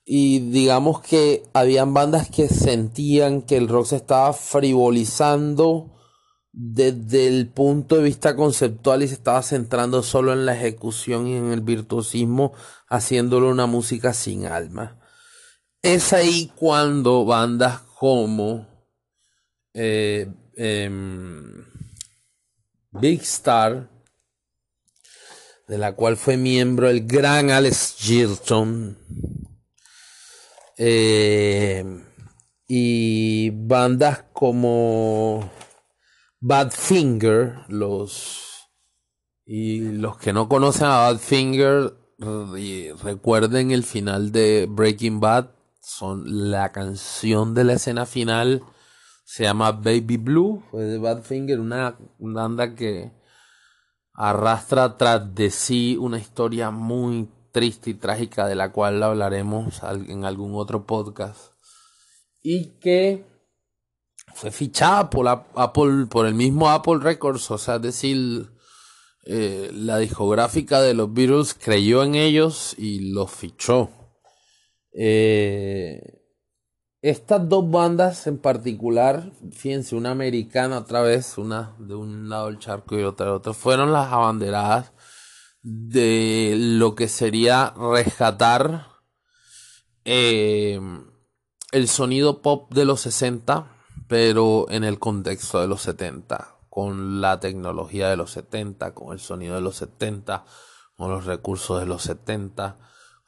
Y 0.04 0.40
digamos 0.50 1.00
que 1.00 1.42
habían 1.52 1.94
bandas 1.94 2.28
que 2.30 2.48
sentían 2.48 3.42
que 3.42 3.56
el 3.56 3.68
rock 3.68 3.86
se 3.86 3.96
estaba 3.96 4.32
frivolizando 4.32 5.94
desde 6.52 7.28
el 7.28 7.48
punto 7.48 7.96
de 7.96 8.02
vista 8.02 8.34
conceptual 8.34 9.02
y 9.02 9.08
se 9.08 9.14
estaba 9.14 9.42
centrando 9.42 10.02
solo 10.02 10.32
en 10.32 10.44
la 10.44 10.54
ejecución 10.54 11.28
y 11.28 11.36
en 11.36 11.52
el 11.52 11.60
virtuosismo, 11.60 12.52
haciéndolo 12.88 13.50
una 13.50 13.66
música 13.66 14.12
sin 14.12 14.46
alma. 14.46 14.98
Es 15.82 16.12
ahí 16.12 16.50
cuando 16.56 17.24
bandas 17.24 17.82
como 17.98 18.64
eh, 19.74 20.28
em, 20.54 21.64
Big 22.92 23.22
Star, 23.22 23.90
de 25.66 25.78
la 25.78 25.92
cual 25.96 26.16
fue 26.16 26.36
miembro 26.36 26.88
el 26.88 27.06
gran 27.06 27.50
Alex 27.50 27.96
Gilton, 27.98 28.96
eh, 30.76 31.84
y 32.68 33.50
bandas 33.50 34.26
como 34.32 35.50
Badfinger, 36.38 37.64
los 37.68 38.44
y 39.44 39.80
los 39.80 40.18
que 40.18 40.32
no 40.32 40.48
conocen 40.48 40.86
a 40.86 41.10
Badfinger 41.10 41.94
recuerden 43.02 43.70
el 43.70 43.82
final 43.82 44.30
de 44.30 44.66
Breaking 44.68 45.20
Bad 45.20 45.57
son 45.88 46.50
la 46.50 46.70
canción 46.70 47.54
de 47.54 47.64
la 47.64 47.72
escena 47.74 48.04
final. 48.04 48.62
Se 49.24 49.44
llama 49.44 49.72
Baby 49.72 50.18
Blue 50.18 50.62
fue 50.70 50.84
de 50.84 50.98
Badfinger 50.98 51.60
una, 51.60 51.96
banda 52.18 52.74
que 52.74 53.12
arrastra 54.12 54.96
tras 54.96 55.34
de 55.34 55.50
sí 55.50 55.96
una 55.96 56.18
historia 56.18 56.70
muy 56.70 57.28
triste 57.52 57.90
y 57.90 57.94
trágica 57.94 58.46
de 58.46 58.54
la 58.54 58.70
cual 58.70 59.02
hablaremos 59.02 59.82
en 60.06 60.24
algún 60.24 60.54
otro 60.54 60.86
podcast. 60.86 61.52
Y 62.42 62.78
que 62.80 63.26
fue 64.34 64.50
fichada 64.50 65.08
por 65.08 65.26
Apple 65.26 66.06
por 66.10 66.26
el 66.26 66.34
mismo 66.34 66.68
Apple 66.68 66.98
Records 67.00 67.50
o 67.50 67.58
sea 67.58 67.76
es 67.76 67.82
decir 67.82 68.50
eh, 69.24 69.70
la 69.72 69.96
discográfica 69.98 70.80
de 70.80 70.94
los 70.94 71.12
Beatles 71.12 71.54
creyó 71.54 72.04
en 72.04 72.14
ellos 72.14 72.74
y 72.78 73.12
los 73.12 73.30
fichó 73.30 73.90
eh, 75.00 76.18
estas 77.02 77.48
dos 77.48 77.70
bandas 77.70 78.26
en 78.26 78.36
particular, 78.36 79.30
fíjense, 79.52 79.94
una 79.94 80.10
americana 80.10 80.78
otra 80.78 81.02
vez, 81.02 81.38
una 81.38 81.76
de 81.78 81.94
un 81.94 82.28
lado 82.28 82.46
del 82.46 82.58
charco 82.58 82.98
y 82.98 83.04
otra 83.04 83.26
de 83.26 83.32
otro, 83.32 83.54
fueron 83.54 83.92
las 83.92 84.12
abanderadas 84.12 84.92
de 85.62 86.56
lo 86.58 86.96
que 86.96 87.06
sería 87.06 87.72
rescatar 87.76 88.88
eh, 90.04 90.80
el 91.70 91.86
sonido 91.86 92.42
pop 92.42 92.74
de 92.74 92.84
los 92.84 93.00
60, 93.02 93.70
pero 94.08 94.66
en 94.68 94.82
el 94.82 94.98
contexto 94.98 95.60
de 95.60 95.68
los 95.68 95.82
70, 95.82 96.56
con 96.68 97.20
la 97.20 97.38
tecnología 97.38 98.08
de 98.08 98.16
los 98.16 98.32
70, 98.32 98.94
con 98.94 99.12
el 99.12 99.20
sonido 99.20 99.54
de 99.54 99.60
los 99.60 99.76
70, 99.76 100.44
con 100.96 101.12
los 101.12 101.24
recursos 101.24 101.78
de 101.78 101.86
los 101.86 102.02
70 102.02 102.78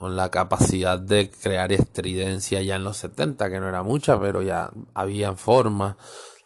con 0.00 0.16
la 0.16 0.30
capacidad 0.30 0.98
de 0.98 1.30
crear 1.30 1.72
estridencia 1.72 2.62
ya 2.62 2.76
en 2.76 2.84
los 2.84 2.96
70, 2.96 3.50
que 3.50 3.60
no 3.60 3.68
era 3.68 3.82
mucha, 3.82 4.18
pero 4.18 4.40
ya 4.40 4.70
había 4.94 5.34
forma, 5.34 5.98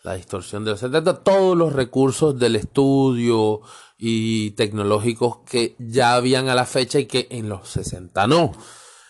la 0.03 0.15
distorsión 0.15 0.65
de 0.65 0.73
los 0.73 0.81
70, 0.81 1.23
todos 1.23 1.57
los 1.57 1.73
recursos 1.73 2.37
del 2.37 2.57
estudio 2.57 3.61
y 3.97 4.51
tecnológicos 4.57 5.39
que 5.49 5.77
ya 5.79 6.17
habían 6.17 6.49
a 6.49 6.57
la 6.57 6.67
fecha 6.67 6.99
y 6.99 7.07
que 7.07 7.29
en 7.31 7.49
los 7.49 7.69
60 7.69 8.27
no. 8.27 8.51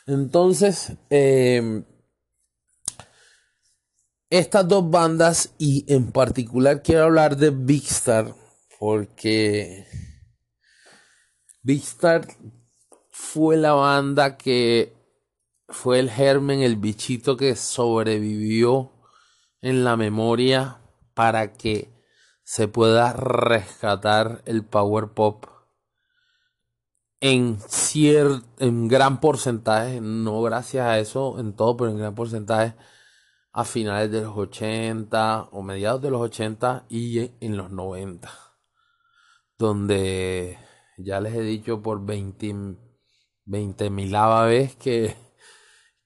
Entonces, 0.07 0.92
em, 1.09 1.86
estas 4.28 4.68
dos 4.68 4.90
bandas 4.90 5.55
y 5.57 5.90
en 5.90 6.12
particular 6.12 6.82
quiero 6.82 7.05
hablar 7.05 7.38
de 7.38 7.49
Big 7.49 7.84
Star 7.86 8.34
porque 8.78 9.86
Big 11.62 11.82
Star 11.82 12.28
fue 13.16 13.56
la 13.56 13.74
banda 13.74 14.36
que 14.36 14.92
fue 15.68 16.00
el 16.00 16.10
germen, 16.10 16.62
el 16.62 16.74
bichito 16.74 17.36
que 17.36 17.54
sobrevivió 17.54 18.90
en 19.62 19.84
la 19.84 19.96
memoria 19.96 20.80
para 21.14 21.52
que 21.52 21.94
se 22.42 22.66
pueda 22.66 23.12
rescatar 23.12 24.42
el 24.46 24.64
power 24.64 25.10
pop 25.10 25.46
en 27.20 27.60
cierto 27.68 28.44
en 28.58 28.88
gran 28.88 29.20
porcentaje, 29.20 30.00
no 30.00 30.42
gracias 30.42 30.84
a 30.84 30.98
eso 30.98 31.38
en 31.38 31.54
todo, 31.54 31.76
pero 31.76 31.92
en 31.92 31.98
gran 31.98 32.16
porcentaje 32.16 32.74
a 33.52 33.64
finales 33.64 34.10
de 34.10 34.22
los 34.22 34.36
80 34.36 35.50
o 35.52 35.62
mediados 35.62 36.02
de 36.02 36.10
los 36.10 36.20
80 36.20 36.86
y 36.88 37.30
en 37.40 37.56
los 37.56 37.70
90, 37.70 38.28
donde 39.56 40.58
ya 40.98 41.20
les 41.20 41.34
he 41.34 41.42
dicho 41.42 41.80
por 41.80 42.04
20 42.04 42.84
20 43.45 43.90
milava 43.90 44.47
vez 44.47 44.74
que, 44.76 45.14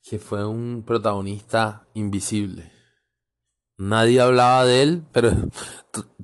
que 0.02 0.18
fue 0.18 0.46
un 0.46 0.82
protagonista 0.84 1.88
invisible. 1.94 2.72
Nadie 3.76 4.20
hablaba 4.20 4.64
de 4.64 4.82
él, 4.82 5.06
pero, 5.12 5.30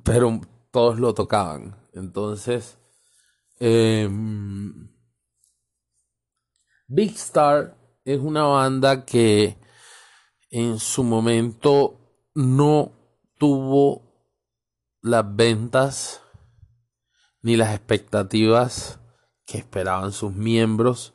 pero 0.02 0.40
todos 0.70 0.98
lo 0.98 1.14
tocaban. 1.14 1.76
Entonces, 1.92 2.78
em, 3.60 4.90
Big 6.88 7.14
Star 7.14 7.76
es 8.04 8.20
una 8.20 8.42
banda 8.42 9.04
que 9.04 9.56
en 10.50 10.78
su 10.78 11.04
momento 11.04 12.28
no 12.34 12.92
tuvo 13.38 14.02
las 15.00 15.24
ventas 15.36 16.22
ni 17.42 17.56
las 17.56 17.74
expectativas 17.74 18.98
que 19.46 19.58
esperaban 19.58 20.12
sus 20.12 20.32
miembros, 20.32 21.13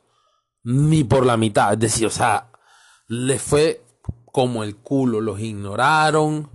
ni 0.62 1.04
por 1.04 1.26
la 1.26 1.36
mitad. 1.36 1.72
Es 1.72 1.78
decir, 1.78 2.06
o 2.06 2.10
sea, 2.10 2.50
les 3.08 3.40
fue 3.40 3.84
como 4.32 4.64
el 4.64 4.76
culo, 4.76 5.20
los 5.20 5.40
ignoraron, 5.40 6.50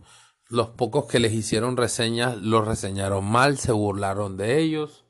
los 0.50 0.70
pocos 0.70 1.06
que 1.06 1.20
les 1.20 1.34
hicieron 1.34 1.78
reseñas 1.78 2.38
los 2.38 2.66
reseñaron 2.66 3.26
mal, 3.26 3.58
se 3.58 3.72
burlaron 3.72 4.38
de 4.38 4.60
ellos, 4.60 5.06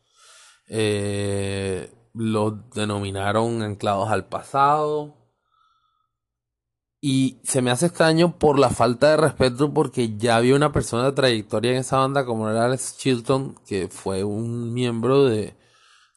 eh, 0.68 1.94
los 2.14 2.70
denominaron 2.72 3.62
anclados 3.62 4.10
al 4.10 4.26
pasado. 4.26 5.16
Y 7.02 7.40
se 7.44 7.62
me 7.62 7.70
hace 7.70 7.86
extraño 7.86 8.40
por 8.40 8.58
la 8.58 8.72
falta 8.72 9.12
de 9.12 9.18
respeto 9.18 9.72
porque 9.72 10.18
ya 10.18 10.38
había 10.38 10.56
una 10.56 10.72
persona 10.72 11.04
de 11.04 11.12
trayectoria 11.12 11.72
en 11.72 11.78
esa 11.78 12.00
banda 12.00 12.26
como 12.26 12.50
era 12.50 12.66
Alex 12.66 12.98
Chilton, 12.98 13.56
que 13.68 13.90
fue 13.90 14.24
un 14.24 14.74
miembro 14.74 15.26
de, 15.26 15.56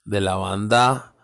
de 0.06 0.20
la 0.22 0.36
banda 0.36 1.14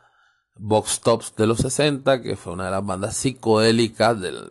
Box 0.56 1.00
Tops 1.00 1.34
de 1.36 1.46
los 1.46 1.58
60, 1.58 2.22
que 2.22 2.36
fue 2.36 2.52
una 2.52 2.66
de 2.66 2.70
las 2.70 2.86
bandas 2.86 3.16
psicodélicas, 3.16 4.20
del, 4.20 4.50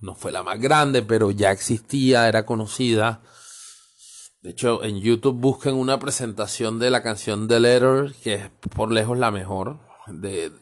no 0.00 0.14
fue 0.14 0.32
la 0.32 0.42
más 0.42 0.60
grande, 0.60 1.02
pero 1.02 1.30
ya 1.30 1.50
existía, 1.50 2.28
era 2.28 2.46
conocida. 2.46 3.22
De 4.42 4.50
hecho, 4.50 4.84
en 4.84 5.00
YouTube 5.00 5.40
busquen 5.40 5.74
una 5.74 5.98
presentación 5.98 6.78
de 6.78 6.90
la 6.90 7.02
canción 7.02 7.48
The 7.48 7.60
Letter, 7.60 8.14
que 8.22 8.34
es 8.34 8.50
por 8.74 8.92
lejos 8.92 9.18
la 9.18 9.30
mejor. 9.30 9.80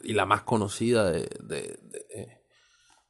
y 0.03 0.13
la 0.13 0.25
más 0.25 0.43
conocida 0.43 1.11
de, 1.11 1.29
de, 1.41 1.77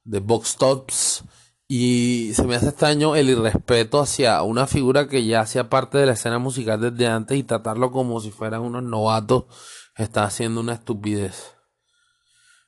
de, 0.04 0.20
Box 0.20 0.58
Tops. 0.58 1.24
Y 1.68 2.32
se 2.34 2.44
me 2.44 2.56
hace 2.56 2.70
extraño 2.70 3.16
el 3.16 3.30
irrespeto 3.30 4.00
hacia 4.02 4.41
una 4.41 4.66
figura 4.66 5.08
que 5.08 5.26
ya 5.26 5.41
hacía 5.41 5.70
parte 5.70 6.00
de 6.00 6.08
la 6.08 6.14
escena 6.14 6.40
musical 6.40 6.82
desde 6.82 7.08
antes 7.08 7.38
y 7.38 7.44
tratarlo 7.44 7.91
como 7.91 8.20
si 8.20 8.32
fueran 8.32 8.62
unos 8.62 8.84
novatos 8.84 9.45
está 9.95 10.24
haciendo 10.24 10.62
una 10.62 10.74
estupidez. 10.74 11.56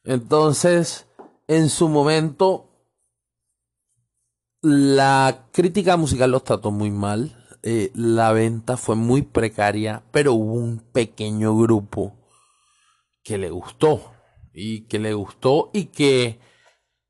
Entonces, 0.05 1.07
en 1.47 1.69
su 1.69 1.89
momento, 1.89 2.69
la 4.61 5.47
crítica 5.51 5.97
musical 5.97 6.31
los 6.31 6.43
trató 6.43 6.71
muy 6.71 6.91
mal. 6.91 7.35
Eh, 7.63 7.91
la 7.95 8.31
venta 8.31 8.77
fue 8.77 8.95
muy 8.95 9.23
precaria, 9.23 10.03
pero 10.11 10.33
hubo 10.33 10.53
un 10.53 10.79
pequeño 10.79 11.57
grupo 11.57 12.15
que 13.23 13.39
le 13.39 13.49
gustó 13.49 14.13
y 14.53 14.81
que 14.81 14.99
le 14.99 15.15
gustó 15.15 15.71
y 15.73 15.85
que 15.85 16.39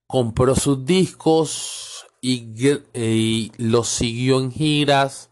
compró 0.08 0.56
sus 0.56 0.86
discos 0.86 2.06
y, 2.22 2.56
y 2.94 3.52
los 3.58 3.90
siguió 3.90 4.40
en 4.40 4.52
giras 4.52 5.30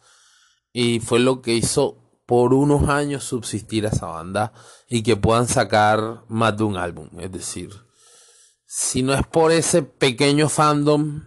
y 0.74 1.00
fue 1.00 1.20
lo 1.20 1.42
que 1.42 1.54
hizo 1.54 2.03
por 2.26 2.54
unos 2.54 2.90
años 2.90 3.24
subsistir 3.24 3.86
esa 3.86 4.08
banda 4.08 4.54
y 4.88 5.04
que 5.04 5.16
puedan 5.16 5.48
sacar 5.48 6.24
más 6.28 6.58
de 6.58 6.64
un 6.64 6.78
álbum. 6.78 7.10
Es 7.20 7.32
decir, 7.32 7.70
si 8.66 9.04
no 9.04 9.14
es 9.14 9.26
por 9.28 9.52
ese 9.52 9.84
pequeño 9.84 10.50
fandom 10.50 11.24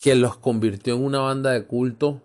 que 0.00 0.14
los 0.14 0.36
convirtió 0.36 0.94
en 0.94 1.04
una 1.04 1.20
banda 1.20 1.52
de 1.52 1.66
culto, 1.66 2.22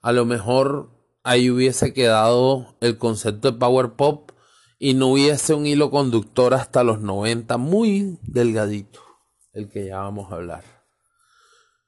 a 0.00 0.12
lo 0.12 0.24
mejor 0.24 0.90
ahí 1.24 1.50
hubiese 1.50 1.92
quedado 1.92 2.76
el 2.80 2.98
concepto 2.98 3.50
de 3.50 3.58
power 3.58 3.94
pop 3.94 4.30
y 4.78 4.94
no 4.94 5.08
hubiese 5.08 5.54
un 5.54 5.66
hilo 5.66 5.90
conductor 5.90 6.54
hasta 6.54 6.84
los 6.84 7.00
90, 7.00 7.58
muy 7.58 8.18
delgadito, 8.22 9.00
el 9.52 9.68
que 9.68 9.86
ya 9.86 9.98
vamos 9.98 10.30
a 10.30 10.36
hablar. 10.36 10.62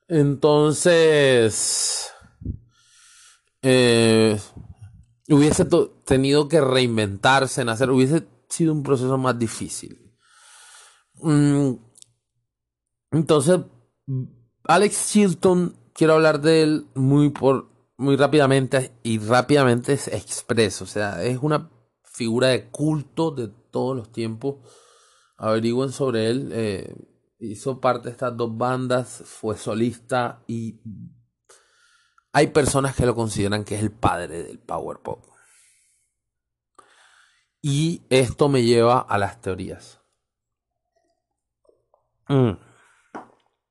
Entonces, 0.08 2.10
eh, 3.62 4.40
hubiese 5.34 5.66
tenido 6.04 6.48
que 6.48 6.60
reinventarse, 6.60 7.64
nacer, 7.64 7.90
hubiese 7.90 8.26
sido 8.48 8.72
un 8.72 8.82
proceso 8.82 9.16
más 9.16 9.38
difícil. 9.38 10.12
Mm, 11.22 11.72
entonces, 13.12 13.60
Alex 14.64 15.10
Chilton, 15.10 15.76
quiero 15.92 16.14
hablar 16.14 16.40
de 16.40 16.62
él 16.62 16.86
muy 16.94 17.30
por 17.30 17.70
muy 17.96 18.16
rápidamente 18.16 18.92
y 19.02 19.18
rápidamente 19.18 19.92
es 19.92 20.08
expreso, 20.08 20.84
o 20.84 20.86
sea, 20.86 21.22
es 21.22 21.38
una 21.42 21.70
figura 22.02 22.48
de 22.48 22.70
culto 22.70 23.30
de 23.30 23.48
todos 23.70 23.94
los 23.94 24.10
tiempos. 24.10 24.56
Averigüen 25.36 25.92
sobre 25.92 26.30
él, 26.30 26.50
eh, 26.52 26.94
hizo 27.38 27.80
parte 27.80 28.08
de 28.08 28.12
estas 28.12 28.36
dos 28.36 28.56
bandas, 28.56 29.22
fue 29.26 29.56
solista 29.56 30.42
y 30.46 30.80
hay 32.32 32.48
personas 32.48 32.94
que 32.94 33.06
lo 33.06 33.14
consideran 33.14 33.64
que 33.64 33.76
es 33.76 33.82
el 33.82 33.90
padre 33.90 34.42
del 34.42 34.58
power 34.58 34.98
pop. 34.98 35.24
Y 37.62 38.02
esto 38.08 38.48
me 38.48 38.62
lleva 38.62 39.00
a 39.00 39.18
las 39.18 39.40
teorías. 39.40 40.00
Mm. 42.28 42.52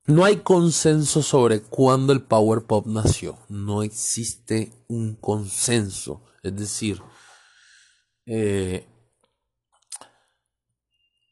No 0.08 0.26
hay 0.26 0.38
consenso 0.38 1.22
sobre 1.22 1.62
cuándo 1.62 2.14
el 2.14 2.22
power 2.22 2.66
pop 2.66 2.86
nació. 2.88 3.38
No 3.48 3.84
existe 3.84 4.74
un 4.88 5.16
consenso. 5.16 6.24
Es 6.44 6.56
decir, 6.56 7.02
eh, 8.26 8.88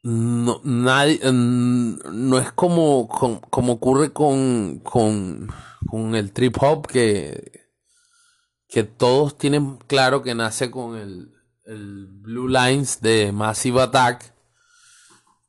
no, 0.02 0.60
nadie, 0.64 1.20
no 1.32 2.38
es 2.38 2.52
como, 2.52 3.08
como, 3.08 3.72
ocurre 3.72 4.12
con, 4.12 4.80
con, 4.80 5.48
con, 5.86 6.14
el 6.14 6.32
trip 6.32 6.56
hop 6.62 6.86
que, 6.86 7.68
que 8.68 8.84
todos 8.84 9.36
tienen 9.36 9.76
claro 9.86 10.22
que 10.22 10.34
nace 10.34 10.70
con 10.70 10.96
el, 10.96 11.32
el 11.64 12.06
Blue 12.08 12.48
Lines 12.48 13.00
de 13.00 13.32
Massive 13.32 13.82
Attack. 13.82 14.34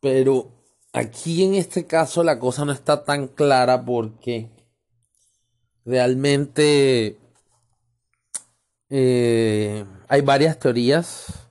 Pero 0.02 0.52
aquí 0.94 1.44
en 1.44 1.56
este 1.56 1.86
caso 1.86 2.24
la 2.24 2.40
cosa 2.40 2.66
no 2.66 2.72
está 2.72 3.04
tan 3.04 3.28
clara 3.28 3.84
porque 3.86 4.50
realmente 5.86 7.20
eh, 8.90 9.86
hay 10.08 10.22
varias 10.22 10.60
teorías. 10.60 11.49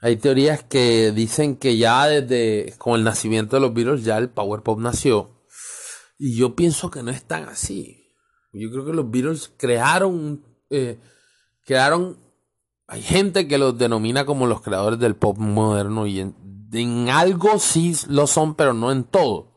Hay 0.00 0.16
teorías 0.16 0.62
que 0.62 1.12
dicen 1.12 1.56
que 1.56 1.76
ya 1.76 2.06
desde 2.06 2.74
con 2.78 2.94
el 2.94 3.04
nacimiento 3.04 3.56
de 3.56 3.60
los 3.60 3.72
Beatles 3.72 4.04
ya 4.04 4.18
el 4.18 4.28
power 4.28 4.62
pop 4.62 4.78
nació. 4.78 5.30
Y 6.18 6.36
yo 6.36 6.54
pienso 6.54 6.90
que 6.90 7.02
no 7.02 7.10
es 7.10 7.24
tan 7.24 7.44
así. 7.44 8.12
Yo 8.52 8.70
creo 8.70 8.86
que 8.86 8.92
los 8.92 9.10
Beatles 9.10 9.52
crearon, 9.56 10.44
eh, 10.70 10.98
crearon, 11.64 12.18
hay 12.86 13.02
gente 13.02 13.48
que 13.48 13.58
los 13.58 13.76
denomina 13.76 14.24
como 14.24 14.46
los 14.46 14.62
creadores 14.62 14.98
del 14.98 15.16
pop 15.16 15.38
moderno 15.38 16.06
y 16.06 16.20
en 16.20 17.08
algo 17.10 17.58
sí 17.58 17.94
lo 18.08 18.26
son, 18.26 18.54
pero 18.54 18.72
no 18.72 18.92
en 18.92 19.04
todo. 19.04 19.52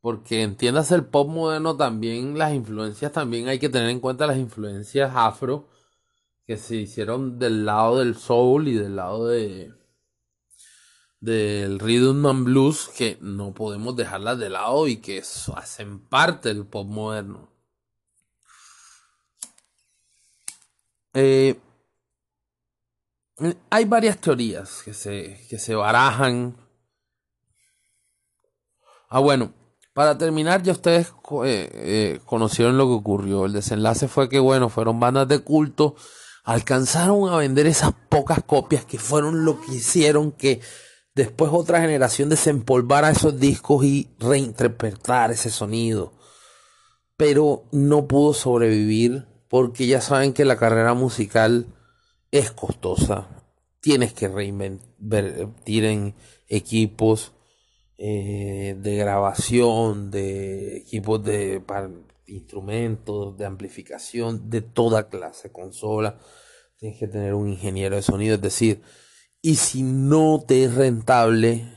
Porque 0.00 0.42
entiendas 0.42 0.92
el 0.92 1.04
pop 1.04 1.28
moderno 1.28 1.76
también, 1.76 2.38
las 2.38 2.54
influencias 2.54 3.12
también 3.12 3.48
hay 3.48 3.58
que 3.58 3.68
tener 3.68 3.90
en 3.90 4.00
cuenta 4.00 4.26
las 4.26 4.38
influencias 4.38 5.12
afro 5.14 5.68
que 6.46 6.56
se 6.56 6.76
hicieron 6.76 7.38
del 7.38 7.64
lado 7.66 7.98
del 7.98 8.16
soul 8.16 8.68
y 8.68 8.74
del 8.74 8.96
lado 8.96 9.26
de 9.26 9.72
del 11.20 11.80
rhythm 11.80 12.26
and 12.26 12.44
blues 12.44 12.88
que 12.96 13.18
no 13.20 13.52
podemos 13.52 13.96
dejarlas 13.96 14.38
de 14.38 14.50
lado 14.50 14.86
y 14.86 14.98
que 14.98 15.22
hacen 15.54 15.98
parte 16.08 16.50
del 16.50 16.66
pop 16.66 16.86
moderno. 16.86 17.50
Eh, 21.14 21.58
hay 23.70 23.84
varias 23.86 24.18
teorías 24.18 24.82
que 24.82 24.94
se, 24.94 25.46
que 25.48 25.58
se 25.58 25.74
barajan. 25.74 26.56
Ah, 29.08 29.20
bueno, 29.20 29.52
para 29.94 30.18
terminar, 30.18 30.62
ya 30.62 30.72
ustedes 30.72 31.12
eh, 31.44 31.70
eh, 31.72 32.20
conocieron 32.26 32.76
lo 32.76 32.86
que 32.86 32.92
ocurrió. 32.92 33.46
El 33.46 33.54
desenlace 33.54 34.08
fue 34.08 34.28
que, 34.28 34.38
bueno, 34.38 34.68
fueron 34.68 35.00
bandas 35.00 35.26
de 35.26 35.38
culto, 35.38 35.96
alcanzaron 36.46 37.28
a 37.28 37.36
vender 37.36 37.66
esas 37.66 37.92
pocas 38.08 38.42
copias 38.42 38.84
que 38.84 38.98
fueron 38.98 39.44
lo 39.44 39.60
que 39.60 39.74
hicieron 39.74 40.30
que 40.30 40.60
después 41.14 41.50
otra 41.52 41.80
generación 41.80 42.28
desempolvara 42.28 43.10
esos 43.10 43.38
discos 43.40 43.84
y 43.84 44.14
reinterpretar 44.20 45.32
ese 45.32 45.50
sonido. 45.50 46.14
Pero 47.16 47.64
no 47.72 48.06
pudo 48.06 48.32
sobrevivir 48.32 49.26
porque 49.48 49.88
ya 49.88 50.00
saben 50.00 50.32
que 50.32 50.44
la 50.44 50.56
carrera 50.56 50.94
musical 50.94 51.66
es 52.30 52.52
costosa. 52.52 53.26
Tienes 53.80 54.12
que 54.12 54.28
reinvertir 54.28 55.84
en 55.84 56.14
equipos 56.46 57.32
eh, 57.98 58.76
de 58.78 58.96
grabación, 58.96 60.12
de 60.12 60.76
equipos 60.76 61.24
de 61.24 61.60
instrumentos, 62.26 63.36
de 63.36 63.46
amplificación, 63.46 64.50
de 64.50 64.62
toda 64.62 65.08
clase, 65.08 65.52
consola. 65.52 66.18
Tienes 66.78 66.98
que 66.98 67.08
tener 67.08 67.34
un 67.34 67.48
ingeniero 67.48 67.96
de 67.96 68.02
sonido, 68.02 68.34
es 68.34 68.42
decir, 68.42 68.82
y 69.40 69.56
si 69.56 69.82
no 69.82 70.44
te 70.46 70.64
es 70.64 70.74
rentable 70.74 71.72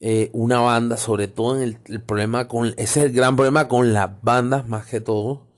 eh, 0.00 0.30
una 0.32 0.60
banda, 0.60 0.96
sobre 0.96 1.28
todo 1.28 1.60
en 1.60 1.80
el, 1.84 2.02
problema 2.02 2.48
con, 2.48 2.68
ese 2.76 2.82
es 2.82 2.96
el 2.96 3.12
gran 3.12 3.36
problema 3.36 3.68
con 3.68 3.92
las 3.92 4.22
bandas 4.22 4.68
más 4.68 4.86
que 4.86 5.00
todo, 5.00 5.52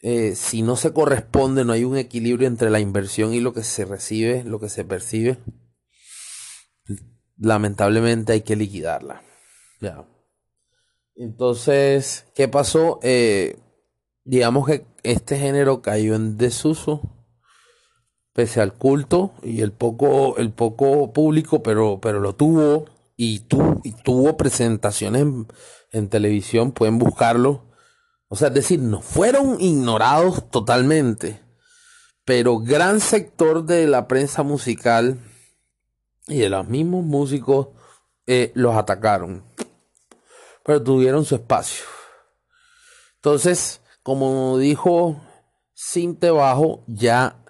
eh, 0.00 0.34
si 0.36 0.62
no 0.62 0.76
se 0.76 0.92
corresponde, 0.92 1.64
no 1.64 1.72
hay 1.72 1.84
un 1.84 1.96
equilibrio 1.96 2.46
entre 2.46 2.70
la 2.70 2.80
inversión 2.80 3.34
y 3.34 3.40
lo 3.40 3.52
que 3.52 3.62
se 3.62 3.84
recibe, 3.84 4.44
lo 4.44 4.60
que 4.60 4.68
se 4.68 4.84
percibe, 4.84 5.38
lamentablemente 7.36 8.32
hay 8.32 8.42
que 8.42 8.56
liquidarla. 8.56 9.22
Ya. 9.80 10.06
Entonces, 11.18 12.26
¿qué 12.34 12.48
pasó? 12.48 12.98
Eh, 13.02 13.58
digamos 14.24 14.66
que 14.66 14.86
este 15.02 15.36
género 15.36 15.82
cayó 15.82 16.14
en 16.14 16.38
desuso, 16.38 17.02
pese 18.32 18.62
al 18.62 18.72
culto 18.72 19.32
y 19.42 19.60
el 19.60 19.72
poco, 19.72 20.38
el 20.38 20.52
poco 20.52 21.12
público, 21.12 21.62
pero, 21.62 22.00
pero 22.00 22.20
lo 22.20 22.34
tuvo 22.34 22.86
y, 23.16 23.42
y 23.82 23.92
tuvo 24.02 24.38
presentaciones 24.38 25.26
en 25.92 26.08
televisión, 26.08 26.72
pueden 26.72 26.98
buscarlo 26.98 27.68
o 28.28 28.36
sea, 28.36 28.48
es 28.48 28.54
decir, 28.54 28.80
no 28.80 29.00
fueron 29.00 29.58
ignorados 29.58 30.50
totalmente, 30.50 31.40
pero 32.26 32.58
gran 32.58 33.00
sector 33.00 33.64
de 33.64 33.86
la 33.86 34.06
prensa 34.06 34.42
musical 34.42 35.18
y 36.26 36.38
de 36.40 36.50
los 36.50 36.68
mismos 36.68 37.04
músicos 37.04 37.68
eh, 38.26 38.52
los 38.54 38.76
atacaron, 38.76 39.44
pero 40.68 40.82
tuvieron 40.82 41.24
su 41.24 41.34
espacio. 41.34 41.86
Entonces, 43.14 43.80
como 44.02 44.58
dijo 44.58 45.18
Cinte 45.74 46.30
Bajo, 46.30 46.84
ya 46.86 47.42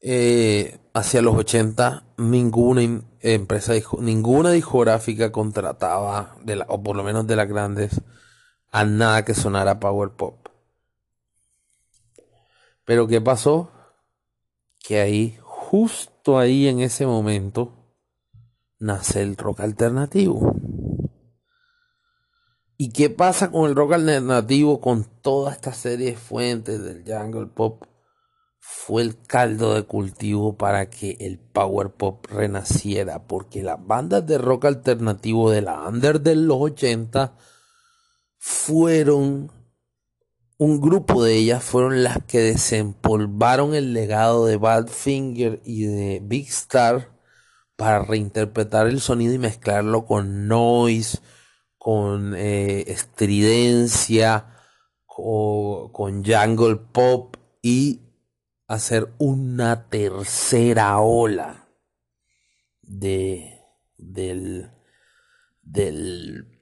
eh, 0.00 0.78
hacia 0.94 1.20
los 1.20 1.34
80 1.34 2.04
ninguna 2.16 3.02
empresa, 3.22 3.72
ninguna 3.98 4.52
discográfica 4.52 5.32
contrataba, 5.32 6.36
de 6.44 6.64
o 6.68 6.80
por 6.80 6.94
lo 6.94 7.02
menos 7.02 7.26
de 7.26 7.34
las 7.34 7.48
grandes, 7.48 8.02
a 8.70 8.84
nada 8.84 9.24
que 9.24 9.34
sonara 9.34 9.80
power 9.80 10.10
pop. 10.10 10.46
Pero 12.84 13.08
¿qué 13.08 13.20
pasó? 13.20 13.72
Que 14.78 15.00
ahí, 15.00 15.36
justo 15.42 16.38
ahí 16.38 16.68
en 16.68 16.82
ese 16.82 17.04
momento, 17.04 17.72
nace 18.78 19.22
el 19.22 19.36
rock 19.36 19.58
alternativo. 19.58 20.54
¿Y 22.80 22.90
qué 22.92 23.10
pasa 23.10 23.50
con 23.50 23.68
el 23.68 23.74
rock 23.74 23.94
alternativo 23.94 24.80
con 24.80 25.02
toda 25.20 25.50
esta 25.50 25.72
serie 25.72 26.12
de 26.12 26.16
fuentes 26.16 26.80
del 26.80 27.02
jungle 27.04 27.48
pop? 27.48 27.82
Fue 28.60 29.02
el 29.02 29.20
caldo 29.20 29.74
de 29.74 29.82
cultivo 29.82 30.56
para 30.56 30.88
que 30.88 31.16
el 31.18 31.40
power 31.40 31.90
pop 31.90 32.24
renaciera, 32.30 33.26
porque 33.26 33.64
las 33.64 33.84
bandas 33.84 34.24
de 34.26 34.38
rock 34.38 34.66
alternativo 34.66 35.50
de 35.50 35.62
la 35.62 35.88
under 35.88 36.20
de 36.20 36.36
los 36.36 36.58
80 36.60 37.36
fueron 38.36 39.50
un 40.56 40.80
grupo 40.80 41.24
de 41.24 41.34
ellas 41.34 41.64
fueron 41.64 42.04
las 42.04 42.22
que 42.24 42.38
desempolvaron 42.38 43.74
el 43.74 43.92
legado 43.92 44.46
de 44.46 44.56
Badfinger 44.56 45.60
y 45.64 45.84
de 45.86 46.20
Big 46.22 46.48
Star 46.48 47.10
para 47.76 48.04
reinterpretar 48.04 48.86
el 48.86 49.00
sonido 49.00 49.34
y 49.34 49.38
mezclarlo 49.38 50.04
con 50.04 50.46
noise, 50.46 51.18
con 51.88 52.34
eh, 52.36 52.84
estridencia, 52.88 54.54
o, 55.06 55.90
con 55.90 56.22
jungle 56.22 56.76
pop 56.76 57.36
y 57.62 58.02
hacer 58.66 59.14
una 59.16 59.88
tercera 59.88 60.98
ola 60.98 61.70
de 62.82 63.58
del 63.96 64.70
del 65.62 66.60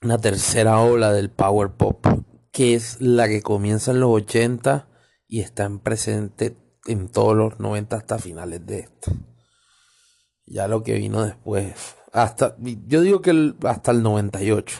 una 0.00 0.16
tercera 0.16 0.80
ola 0.80 1.12
del 1.12 1.28
power 1.28 1.72
pop 1.72 2.06
que 2.50 2.72
es 2.72 3.02
la 3.02 3.28
que 3.28 3.42
comienza 3.42 3.90
en 3.90 4.00
los 4.00 4.12
80 4.12 4.88
y 5.28 5.40
está 5.40 5.64
en 5.64 5.78
presente 5.78 6.56
en 6.86 7.10
todos 7.10 7.36
los 7.36 7.60
90 7.60 7.96
hasta 7.96 8.18
finales 8.18 8.64
de 8.64 8.78
esto. 8.78 9.12
Ya 10.46 10.68
lo 10.68 10.82
que 10.82 10.94
vino 10.94 11.22
después 11.22 11.96
hasta, 12.14 12.56
yo 12.86 13.00
digo 13.00 13.20
que 13.20 13.54
hasta 13.64 13.90
el 13.90 14.02
98. 14.02 14.78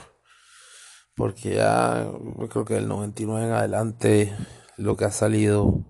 Porque 1.16 1.56
ya 1.56 2.08
creo 2.48 2.64
que 2.64 2.74
del 2.74 2.88
99 2.88 3.46
en 3.46 3.52
adelante 3.52 4.36
lo 4.76 4.96
que 4.96 5.04
ha 5.04 5.10
salido 5.10 5.84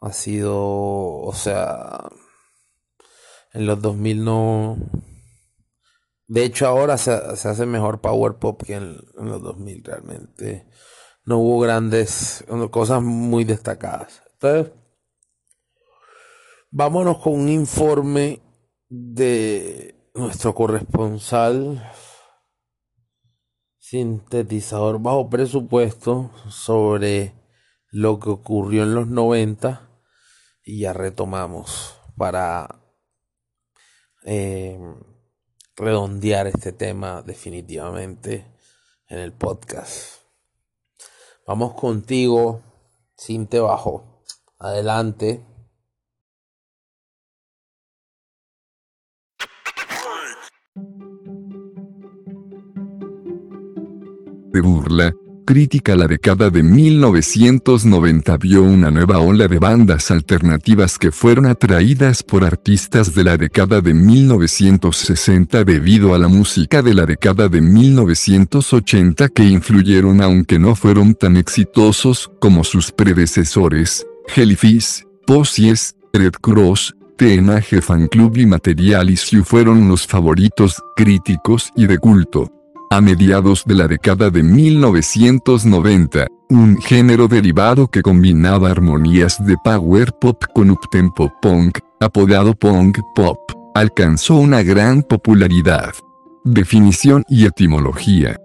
ha 0.00 0.12
sido, 0.12 0.56
o 0.56 1.32
sea, 1.34 2.08
en 3.52 3.66
los 3.66 3.82
2000 3.82 4.24
no... 4.24 4.76
De 6.26 6.44
hecho 6.44 6.66
ahora 6.68 6.98
se, 6.98 7.12
hace 7.12 7.66
mejor 7.66 8.00
Power 8.00 8.34
Pop 8.34 8.62
que 8.62 8.74
en, 8.76 8.96
en, 9.18 9.28
los 9.28 9.42
2000 9.42 9.84
realmente. 9.84 10.68
No 11.24 11.38
hubo 11.38 11.60
grandes 11.60 12.44
cosas 12.70 13.02
muy 13.02 13.44
destacadas. 13.44 14.22
Entonces, 14.34 14.72
vámonos 16.70 17.18
con 17.18 17.32
un 17.34 17.48
informe 17.48 18.40
de 18.88 20.03
nuestro 20.14 20.54
corresponsal 20.54 21.92
sintetizador 23.78 25.00
bajo 25.00 25.28
presupuesto 25.28 26.30
sobre 26.48 27.34
lo 27.90 28.20
que 28.20 28.30
ocurrió 28.30 28.84
en 28.84 28.94
los 28.94 29.08
90 29.08 29.88
y 30.62 30.80
ya 30.80 30.92
retomamos 30.92 31.96
para 32.16 32.80
eh, 34.24 34.78
redondear 35.76 36.46
este 36.46 36.72
tema 36.72 37.22
definitivamente 37.22 38.46
en 39.08 39.18
el 39.18 39.32
podcast. 39.32 40.20
Vamos 41.46 41.74
contigo, 41.74 42.62
Sinte 43.16 43.58
Bajo. 43.58 44.22
Adelante. 44.58 45.53
De 54.54 54.60
burla, 54.60 55.12
crítica 55.44 55.96
la 55.96 56.06
década 56.06 56.48
de 56.48 56.62
1990 56.62 58.36
vio 58.36 58.62
una 58.62 58.88
nueva 58.90 59.18
ola 59.18 59.48
de 59.48 59.58
bandas 59.58 60.12
alternativas 60.12 60.96
que 60.96 61.10
fueron 61.10 61.46
atraídas 61.46 62.22
por 62.22 62.44
artistas 62.44 63.14
de 63.14 63.24
la 63.24 63.36
década 63.36 63.80
de 63.80 63.92
1960 63.92 65.64
debido 65.64 66.14
a 66.14 66.18
la 66.18 66.28
música 66.28 66.82
de 66.82 66.94
la 66.94 67.04
década 67.04 67.48
de 67.48 67.60
1980 67.60 69.28
que 69.30 69.44
influyeron 69.44 70.22
aunque 70.22 70.58
no 70.60 70.76
fueron 70.76 71.14
tan 71.14 71.36
exitosos 71.36 72.30
como 72.40 72.62
sus 72.62 72.92
predecesores, 72.92 74.06
Jellyfish, 74.28 75.04
Posies, 75.26 75.96
Red 76.12 76.34
Cross, 76.40 76.94
TNG 77.16 77.82
Fan 77.82 78.06
Club 78.06 78.36
y 78.38 78.46
Materialis 78.46 79.30
fueron 79.44 79.88
los 79.88 80.06
favoritos 80.06 80.80
críticos 80.94 81.72
y 81.74 81.86
de 81.86 81.98
culto. 81.98 82.63
A 82.94 83.00
mediados 83.00 83.64
de 83.64 83.74
la 83.74 83.88
década 83.88 84.30
de 84.30 84.44
1990, 84.44 86.28
un 86.48 86.80
género 86.80 87.26
derivado 87.26 87.88
que 87.88 88.02
combinaba 88.02 88.70
armonías 88.70 89.44
de 89.44 89.56
power 89.64 90.12
pop 90.20 90.40
con 90.54 90.70
uptempo 90.70 91.32
punk, 91.42 91.80
apodado 91.98 92.54
punk 92.54 93.00
pop, 93.16 93.36
alcanzó 93.74 94.36
una 94.36 94.62
gran 94.62 95.02
popularidad. 95.02 95.92
Definición 96.44 97.24
y 97.28 97.46
etimología. 97.46 98.36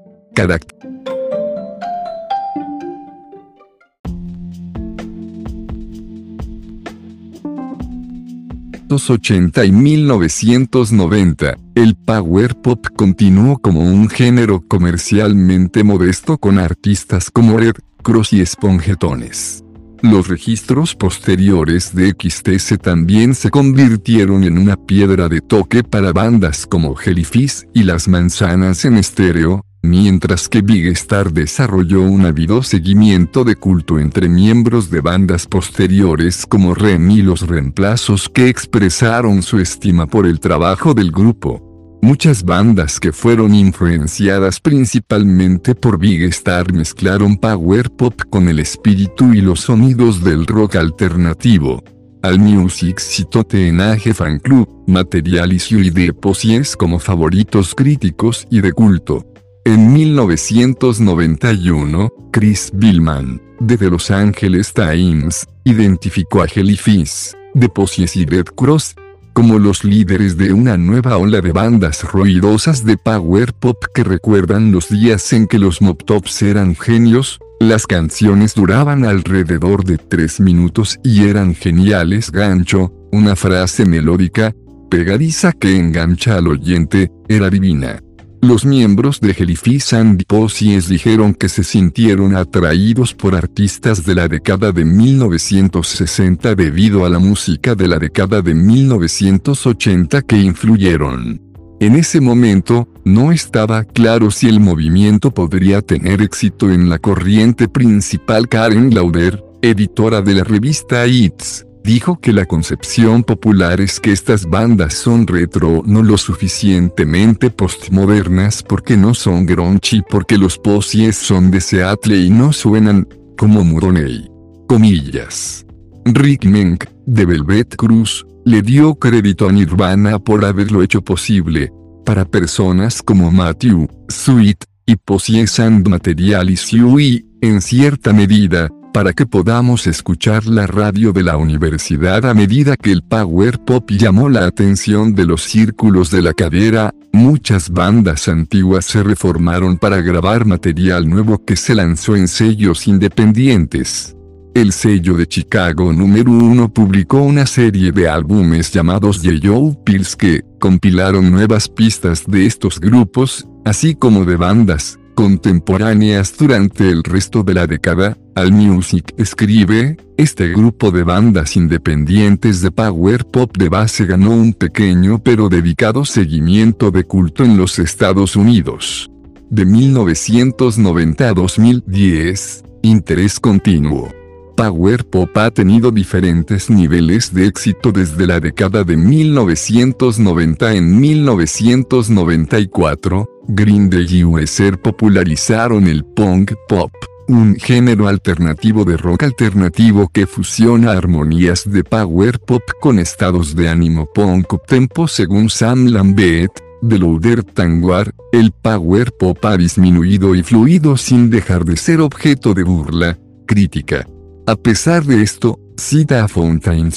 1980 8.89 9.65
y 9.65 9.71
1990, 9.71 11.57
el 11.75 11.95
power 11.95 12.55
pop 12.55 12.87
continuó 12.95 13.59
como 13.59 13.81
un 13.81 14.09
género 14.09 14.63
comercialmente 14.67 15.83
modesto 15.83 16.39
con 16.39 16.57
artistas 16.57 17.29
como 17.29 17.57
Red 17.57 17.75
Cross 18.01 18.33
y 18.33 18.41
Espongetones. 18.41 19.63
Los 20.01 20.27
registros 20.27 20.95
posteriores 20.95 21.93
de 21.93 22.15
XTC 22.17 22.81
también 22.81 23.35
se 23.35 23.51
convirtieron 23.51 24.43
en 24.43 24.57
una 24.57 24.75
piedra 24.75 25.29
de 25.29 25.41
toque 25.41 25.83
para 25.83 26.11
bandas 26.11 26.65
como 26.65 26.95
Jellyfish 26.95 27.67
y 27.73 27.83
Las 27.83 28.07
Manzanas 28.07 28.85
en 28.85 28.97
estéreo, 28.97 29.65
mientras 29.81 30.49
que 30.49 30.61
Big 30.61 30.88
Star 30.88 31.31
desarrolló 31.31 32.01
un 32.01 32.26
ávido 32.26 32.64
seguimiento 32.64 33.43
de 33.43 33.56
culto 33.56 33.99
entre 33.99 34.30
miembros 34.30 34.89
de 34.89 35.01
bandas 35.01 35.45
posteriores 35.47 36.45
como 36.45 36.73
Rem 36.73 37.10
y 37.11 37.22
los 37.22 37.47
reemplazos 37.47 38.30
que 38.30 38.49
expresaron 38.49 39.41
su 39.41 39.60
estima 39.60 40.07
por 40.07 40.26
el 40.26 40.39
trabajo 40.39 40.93
del 40.93 41.11
grupo. 41.11 41.65
Muchas 42.01 42.43
bandas 42.43 42.99
que 42.99 43.11
fueron 43.11 43.53
influenciadas 43.53 44.61
principalmente 44.61 45.76
por 45.76 45.99
Big 45.99 46.23
Star 46.23 46.72
mezclaron 46.72 47.35
power 47.38 47.89
pop 47.91 48.22
con 48.30 48.47
el 48.47 48.60
espíritu 48.60 49.34
y 49.34 49.41
los 49.41 49.61
sonidos 49.61 50.23
del 50.23 50.47
rock 50.47 50.77
alternativo. 50.77 51.84
Al 52.22 52.39
Music 52.39 52.99
citó 52.99 53.43
TNG 53.43 54.14
Fan 54.14 54.39
Club, 54.39 54.68
Materialis 54.88 55.72
y 55.72 55.89
Deposies 55.89 56.76
como 56.76 56.99
favoritos 56.99 57.73
críticos 57.76 58.45
y 58.49 58.61
de 58.61 58.72
culto. 58.73 59.26
En 59.65 59.91
1991, 59.94 62.10
Chris 62.31 62.72
Billman, 62.73 63.41
de 63.60 63.77
The 63.77 63.90
Los 63.90 64.10
Angeles 64.10 64.73
Times, 64.73 65.45
identificó 65.65 66.41
a 66.41 66.48
Jellyfish, 66.48 67.34
de 67.53 67.68
Posies 67.68 68.15
y 68.15 68.23
Red 68.26 68.45
Cross, 68.56 68.95
como 69.34 69.60
los 69.60 69.84
líderes 69.84 70.38
de 70.38 70.53
una 70.53 70.77
nueva 70.77 71.18
ola 71.18 71.41
de 71.41 71.52
bandas 71.52 72.03
ruidosas 72.03 72.86
de 72.86 72.95
power 72.98 73.53
pop 73.53 73.76
que 73.94 74.06
recuerdan 74.06 74.72
los 74.72 74.88
días 74.90 75.34
en 75.34 75.45
que 75.45 75.60
los 75.60 75.81
Mob 75.81 76.06
Tops 76.06 76.41
eran 76.41 76.73
genios, 76.76 77.38
las 77.60 77.86
canciones 77.86 78.56
duraban 78.56 79.03
alrededor 79.06 79.84
de 79.84 79.98
tres 79.98 80.40
minutos 80.40 80.98
y 81.03 81.26
eran 81.26 81.53
geniales 81.53 82.31
gancho, 82.31 82.94
una 83.11 83.36
frase 83.36 83.86
melódica, 83.86 84.56
pegadiza 84.90 85.52
que 85.52 85.77
engancha 85.77 86.38
al 86.38 86.48
oyente, 86.48 87.11
era 87.27 87.49
divina. 87.49 88.02
Los 88.41 88.63
miembros 88.65 89.19
de 89.19 89.33
Jellyfish 89.33 89.93
and 89.93 90.23
Posies 90.25 90.87
dijeron 90.87 91.33
que 91.33 91.49
se 91.49 91.63
sintieron 91.63 92.37
atraídos 92.37 93.13
por 93.13 93.35
artistas 93.35 94.05
de 94.05 94.15
la 94.15 94.29
década 94.29 94.71
de 94.71 94.85
1960 94.85 96.55
debido 96.55 97.05
a 97.05 97.09
la 97.09 97.19
música 97.19 97.75
de 97.75 97.89
la 97.89 97.99
década 97.99 98.41
de 98.41 98.53
1980 98.53 100.21
que 100.21 100.37
influyeron. 100.37 101.41
En 101.81 101.95
ese 101.95 102.21
momento, 102.21 102.87
no 103.03 103.33
estaba 103.33 103.83
claro 103.83 104.31
si 104.31 104.47
el 104.47 104.61
movimiento 104.61 105.31
podría 105.31 105.81
tener 105.81 106.21
éxito 106.21 106.71
en 106.71 106.89
la 106.89 106.97
corriente 106.97 107.67
principal 107.67 108.47
Karen 108.47 108.93
Lauder, 108.93 109.43
editora 109.61 110.21
de 110.21 110.35
la 110.35 110.43
revista 110.45 111.05
It's, 111.07 111.65
dijo 111.89 112.19
que 112.19 112.33
la 112.33 112.45
concepción 112.45 113.23
popular 113.23 113.81
es 113.81 113.99
que 113.99 114.11
estas 114.11 114.45
bandas 114.45 114.93
son 114.93 115.25
retro 115.25 115.81
no 115.87 116.03
lo 116.03 116.19
suficientemente 116.19 117.49
postmodernas 117.49 118.61
porque 118.61 118.95
no 118.95 119.15
son 119.15 119.47
grunge 119.47 120.03
porque 120.07 120.37
los 120.37 120.59
posies 120.59 121.15
son 121.15 121.49
de 121.49 121.59
Seattle 121.59 122.15
y 122.15 122.29
no 122.29 122.53
suenan 122.53 123.07
como 123.39 123.63
Muroney. 123.63 124.29
Comillas. 124.67 125.65
Rick 126.05 126.45
Menk, 126.45 126.85
de 127.07 127.25
Velvet 127.25 127.75
Cruz, 127.75 128.23
le 128.45 128.61
dio 128.61 128.93
crédito 128.93 129.49
a 129.49 129.51
Nirvana 129.51 130.19
por 130.19 130.45
haberlo 130.45 130.83
hecho 130.83 131.01
posible. 131.01 131.71
Para 132.05 132.23
personas 132.23 133.01
como 133.01 133.31
Matthew, 133.31 133.87
Sweet, 134.09 134.63
y 134.85 134.95
Posies 134.95 135.59
and 135.59 135.87
Materialis 135.87 136.71
y, 136.71 137.25
en 137.41 137.61
cierta 137.61 138.11
medida, 138.11 138.69
para 138.93 139.13
que 139.13 139.25
podamos 139.25 139.87
escuchar 139.87 140.45
la 140.45 140.67
radio 140.67 141.11
de 141.11 141.23
la 141.23 141.37
universidad 141.37 142.25
a 142.25 142.33
medida 142.33 142.75
que 142.75 142.91
el 142.91 143.03
power 143.03 143.59
pop 143.59 143.89
llamó 143.91 144.29
la 144.29 144.45
atención 144.45 145.13
de 145.15 145.25
los 145.25 145.43
círculos 145.43 146.11
de 146.11 146.21
la 146.21 146.33
cadera, 146.33 146.93
muchas 147.11 147.69
bandas 147.69 148.27
antiguas 148.27 148.85
se 148.85 149.03
reformaron 149.03 149.77
para 149.77 150.01
grabar 150.01 150.45
material 150.45 151.07
nuevo 151.07 151.43
que 151.45 151.55
se 151.55 151.75
lanzó 151.75 152.15
en 152.15 152.27
sellos 152.27 152.87
independientes. 152.87 154.15
El 154.55 154.73
sello 154.73 155.15
de 155.15 155.27
Chicago 155.27 155.93
número 155.93 156.31
1 156.31 156.73
publicó 156.73 157.21
una 157.21 157.45
serie 157.45 157.91
de 157.91 158.09
álbumes 158.09 158.71
llamados 158.71 159.21
Yellow 159.21 159.83
Pills 159.83 160.15
que 160.15 160.41
compilaron 160.59 161.31
nuevas 161.31 161.69
pistas 161.69 162.23
de 162.27 162.45
estos 162.45 162.79
grupos, 162.79 163.47
así 163.63 163.95
como 163.95 164.25
de 164.25 164.35
bandas 164.35 164.98
contemporáneas 165.19 166.37
durante 166.37 166.87
el 166.89 167.03
resto 167.03 167.43
de 167.43 167.53
la 167.53 167.67
década, 167.67 168.17
Allmusic 168.35 169.13
escribe, 169.17 169.97
este 170.15 170.47
grupo 170.47 170.91
de 170.91 171.03
bandas 171.03 171.57
independientes 171.57 172.61
de 172.61 172.71
power 172.71 173.25
pop 173.25 173.51
de 173.57 173.67
base 173.67 174.05
ganó 174.05 174.31
un 174.31 174.53
pequeño 174.53 175.19
pero 175.19 175.49
dedicado 175.49 176.05
seguimiento 176.05 176.89
de 176.89 177.03
culto 177.03 177.43
en 177.43 177.57
los 177.57 177.79
Estados 177.79 178.37
Unidos. 178.37 179.11
De 179.49 179.65
1990 179.65 181.27
a 181.27 181.33
2010, 181.33 182.63
interés 182.83 183.41
continuo. 183.41 184.18
Power 184.60 185.06
Pop 185.06 185.38
ha 185.38 185.52
tenido 185.52 185.90
diferentes 185.90 186.69
niveles 186.69 187.34
de 187.34 187.45
éxito 187.45 187.94
desde 187.94 188.27
la 188.27 188.41
década 188.41 188.84
de 188.84 188.98
1990 188.98 190.73
en 190.73 190.99
1994, 190.99 193.30
Green 193.48 193.90
Day 193.90 194.06
y 194.10 194.26
USR 194.26 194.77
popularizaron 194.77 195.88
el 195.88 196.03
punk 196.03 196.56
pop, 196.68 196.91
un 197.30 197.56
género 197.56 198.10
alternativo 198.10 198.84
de 198.84 198.98
rock 198.98 199.23
alternativo 199.23 200.10
que 200.10 200.27
fusiona 200.27 200.91
armonías 200.91 201.64
de 201.72 201.86
power 201.86 202.38
pop 202.41 202.64
con 202.81 202.99
estados 202.99 203.56
de 203.56 203.69
ánimo 203.69 204.10
punk 204.14 204.56
tempo 204.68 205.07
según 205.07 205.49
Sam 205.49 205.86
Lambert, 205.86 206.52
de 206.81 206.99
Louder 206.99 207.45
Tanguar, 207.45 208.14
el 208.34 208.52
power 208.52 209.14
pop 209.14 209.38
ha 209.45 209.56
disminuido 209.56 210.36
y 210.36 210.44
fluido 210.44 210.98
sin 210.98 211.30
dejar 211.30 211.64
de 211.64 211.77
ser 211.77 212.02
objeto 212.02 212.53
de 212.53 212.64
burla, 212.64 213.18
crítica, 213.48 214.06
a 214.45 214.55
pesar 214.55 215.03
de 215.05 215.21
esto, 215.21 215.59
cita 215.77 216.23
a 216.23 216.27
Fountain 216.27 216.91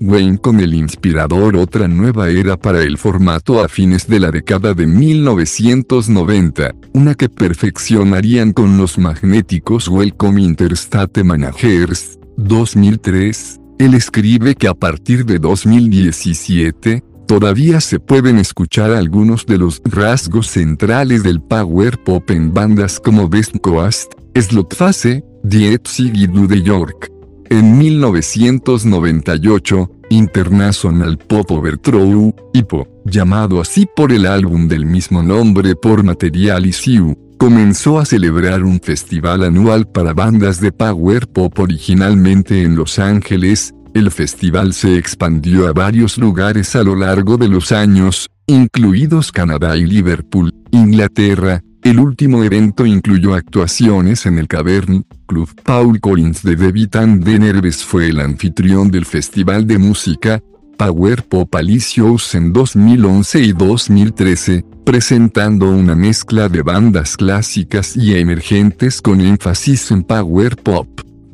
Wayne 0.00 0.38
con 0.38 0.60
el 0.60 0.74
inspirador 0.74 1.56
Otra 1.56 1.88
nueva 1.88 2.28
era 2.30 2.56
para 2.56 2.82
el 2.82 2.98
formato 2.98 3.62
a 3.62 3.68
fines 3.68 4.06
de 4.06 4.20
la 4.20 4.30
década 4.30 4.74
de 4.74 4.86
1990, 4.86 6.74
una 6.92 7.14
que 7.14 7.28
perfeccionarían 7.28 8.52
con 8.52 8.76
los 8.78 8.98
magnéticos 8.98 9.88
Welcome 9.88 10.42
Interstate 10.42 11.22
Managers, 11.22 12.18
2003. 12.36 13.60
Él 13.78 13.94
escribe 13.94 14.54
que 14.54 14.68
a 14.68 14.74
partir 14.74 15.26
de 15.26 15.38
2017, 15.38 17.04
todavía 17.26 17.80
se 17.80 18.00
pueden 18.00 18.38
escuchar 18.38 18.92
algunos 18.92 19.44
de 19.46 19.58
los 19.58 19.82
rasgos 19.84 20.48
centrales 20.48 21.22
del 21.22 21.42
power 21.42 21.98
pop 22.02 22.30
en 22.30 22.54
bandas 22.54 23.00
como 23.00 23.28
Best 23.28 23.56
Coast, 23.60 24.12
Slotphase, 24.34 25.24
Dietzig 25.35 25.35
y 25.48 26.26
de 26.26 26.62
York. 26.62 27.12
En 27.48 27.78
1998, 27.78 29.90
International 30.10 31.16
Pop 31.18 31.52
Overthrow, 31.52 32.34
IPO, 32.52 32.88
llamado 33.04 33.60
así 33.60 33.86
por 33.94 34.12
el 34.12 34.26
álbum 34.26 34.66
del 34.66 34.86
mismo 34.86 35.22
nombre 35.22 35.76
por 35.76 36.02
Material 36.02 36.66
Issue, 36.66 37.16
comenzó 37.38 38.00
a 38.00 38.04
celebrar 38.04 38.64
un 38.64 38.80
festival 38.80 39.44
anual 39.44 39.86
para 39.86 40.12
bandas 40.12 40.60
de 40.60 40.72
power 40.72 41.28
pop 41.28 41.56
originalmente 41.60 42.62
en 42.62 42.74
Los 42.74 42.98
Ángeles, 42.98 43.72
el 43.94 44.10
festival 44.10 44.74
se 44.74 44.98
expandió 44.98 45.68
a 45.68 45.72
varios 45.72 46.18
lugares 46.18 46.74
a 46.74 46.82
lo 46.82 46.96
largo 46.96 47.36
de 47.36 47.48
los 47.48 47.70
años, 47.70 48.28
incluidos 48.46 49.30
Canadá 49.30 49.76
y 49.76 49.84
Liverpool, 49.84 50.52
Inglaterra, 50.72 51.62
el 51.86 52.00
último 52.00 52.42
evento 52.42 52.84
incluyó 52.84 53.34
actuaciones 53.34 54.26
en 54.26 54.38
el 54.38 54.48
Cavern 54.48 55.06
Club. 55.26 55.48
Paul 55.62 56.00
Collins 56.00 56.42
de 56.42 56.56
David 56.56 56.96
and 56.96 57.24
the 57.24 57.38
Nerves 57.38 57.84
fue 57.84 58.08
el 58.08 58.18
anfitrión 58.18 58.90
del 58.90 59.04
Festival 59.04 59.68
de 59.68 59.78
Música 59.78 60.42
Power 60.76 61.22
Pop 61.22 61.54
Alicious 61.54 62.34
en 62.34 62.52
2011 62.52 63.40
y 63.40 63.52
2013, 63.52 64.64
presentando 64.84 65.70
una 65.70 65.94
mezcla 65.94 66.48
de 66.48 66.62
bandas 66.62 67.16
clásicas 67.16 67.96
y 67.96 68.16
emergentes 68.16 69.00
con 69.00 69.20
énfasis 69.20 69.92
en 69.92 70.02
Power 70.02 70.56
Pop, 70.56 70.88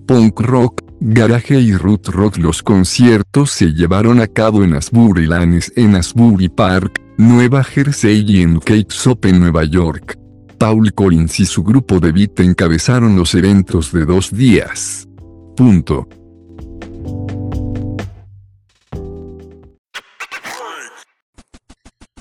Punk 0.07 0.39
Rock, 0.41 0.83
Garage 1.01 1.61
y 1.61 1.75
Root 1.75 2.09
Rock. 2.09 2.37
Los 2.37 2.63
conciertos 2.63 3.51
se 3.51 3.73
llevaron 3.73 4.21
a 4.21 4.27
cabo 4.27 4.65
en 4.65 4.75
Asbury 4.75 5.27
Lanes 5.27 5.73
en 5.77 5.97
Asbury 5.97 6.51
Park, 6.51 7.01
Nueva 7.17 7.65
Jersey 7.65 8.23
y 8.29 8.43
en 8.43 8.61
Cakes 8.61 8.97
en 9.23 9.41
Nueva 9.41 9.65
York. 9.65 10.22
Paul 10.63 10.95
Collins 10.95 11.41
y 11.41 11.45
su 11.45 11.65
grupo 11.65 11.99
de 11.99 12.13
beat 12.13 12.39
encabezaron 12.39 13.17
los 13.17 13.35
eventos 13.35 13.91
de 13.91 14.05
dos 14.05 14.31
días. 14.31 15.09
Punto. 15.57 16.07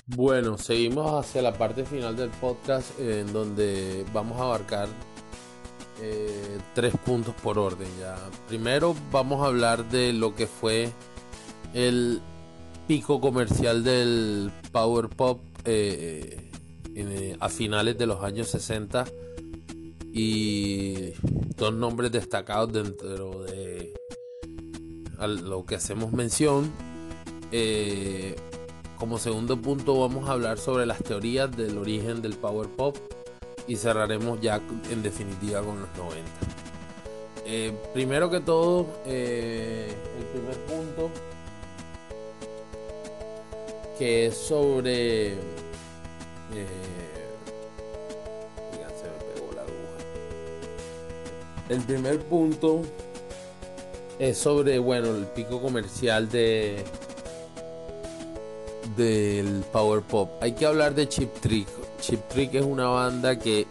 Bueno, 0.07 0.57
seguimos 0.57 1.23
hacia 1.23 1.43
la 1.43 1.53
parte 1.53 1.85
final 1.85 2.15
del 2.15 2.31
podcast 2.31 2.99
en 2.99 3.31
donde 3.31 4.07
vamos 4.11 4.41
a 4.41 4.45
abarcar 4.45 4.89
eh, 6.01 6.57
tres 6.73 6.95
puntos 7.05 7.35
por 7.43 7.59
orden. 7.59 7.89
Ya. 7.99 8.15
Primero 8.47 8.95
vamos 9.11 9.43
a 9.43 9.49
hablar 9.49 9.87
de 9.91 10.13
lo 10.13 10.33
que 10.33 10.47
fue 10.47 10.89
el 11.75 12.19
pico 12.87 13.21
comercial 13.21 13.83
del 13.83 14.51
Power 14.71 15.09
Pop 15.09 15.41
eh, 15.63 16.50
eh, 16.95 17.37
a 17.39 17.49
finales 17.49 17.97
de 17.97 18.05
los 18.05 18.23
años 18.23 18.47
60 18.49 19.05
y 20.13 21.11
dos 21.55 21.73
nombres 21.73 22.11
destacados 22.11 22.73
dentro 22.73 23.43
de 23.43 23.93
lo 25.19 25.65
que 25.65 25.75
hacemos 25.75 26.11
mención. 26.11 26.71
Eh, 27.51 28.35
como 28.97 29.17
segundo 29.17 29.59
punto 29.61 29.99
vamos 29.99 30.29
a 30.29 30.33
hablar 30.33 30.57
sobre 30.57 30.85
las 30.85 31.03
teorías 31.03 31.55
del 31.55 31.77
origen 31.77 32.21
del 32.21 32.35
power 32.35 32.67
pop 32.67 32.97
y 33.67 33.75
cerraremos 33.75 34.39
ya 34.41 34.61
en 34.89 35.01
definitiva 35.01 35.61
con 35.61 35.79
los 35.79 35.89
90. 35.97 36.21
Eh, 37.45 37.73
primero 37.93 38.29
que 38.29 38.39
todo, 38.39 38.87
el 39.05 40.25
primer 40.33 40.57
punto 40.65 41.09
que 44.01 44.25
es 44.25 44.35
sobre 44.35 45.35
eh. 46.55 46.91
El 51.69 51.81
primer 51.83 52.19
punto 52.19 52.81
es 54.19 54.37
sobre, 54.37 54.77
bueno, 54.77 55.15
el 55.15 55.25
pico 55.27 55.61
comercial 55.61 56.29
de 56.29 56.83
del 58.97 59.63
Power 59.71 60.01
Pop. 60.01 60.31
Hay 60.41 60.51
que 60.51 60.65
hablar 60.65 60.95
de 60.95 61.07
Chip 61.07 61.33
Trick. 61.39 61.67
Chip 62.01 62.27
Trick 62.27 62.55
es 62.55 62.65
una 62.65 62.87
banda 62.87 63.39
que 63.39 63.67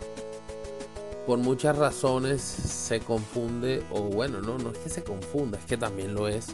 por 1.27 1.39
muchas 1.39 1.77
razones 1.77 2.40
se 2.40 3.01
confunde, 3.01 3.82
o 3.90 4.01
bueno, 4.01 4.40
no, 4.40 4.57
no 4.57 4.70
es 4.70 4.78
que 4.78 4.89
se 4.89 5.05
confunda, 5.05 5.59
es 5.59 5.66
que 5.66 5.77
también 5.77 6.15
lo 6.15 6.27
es 6.27 6.47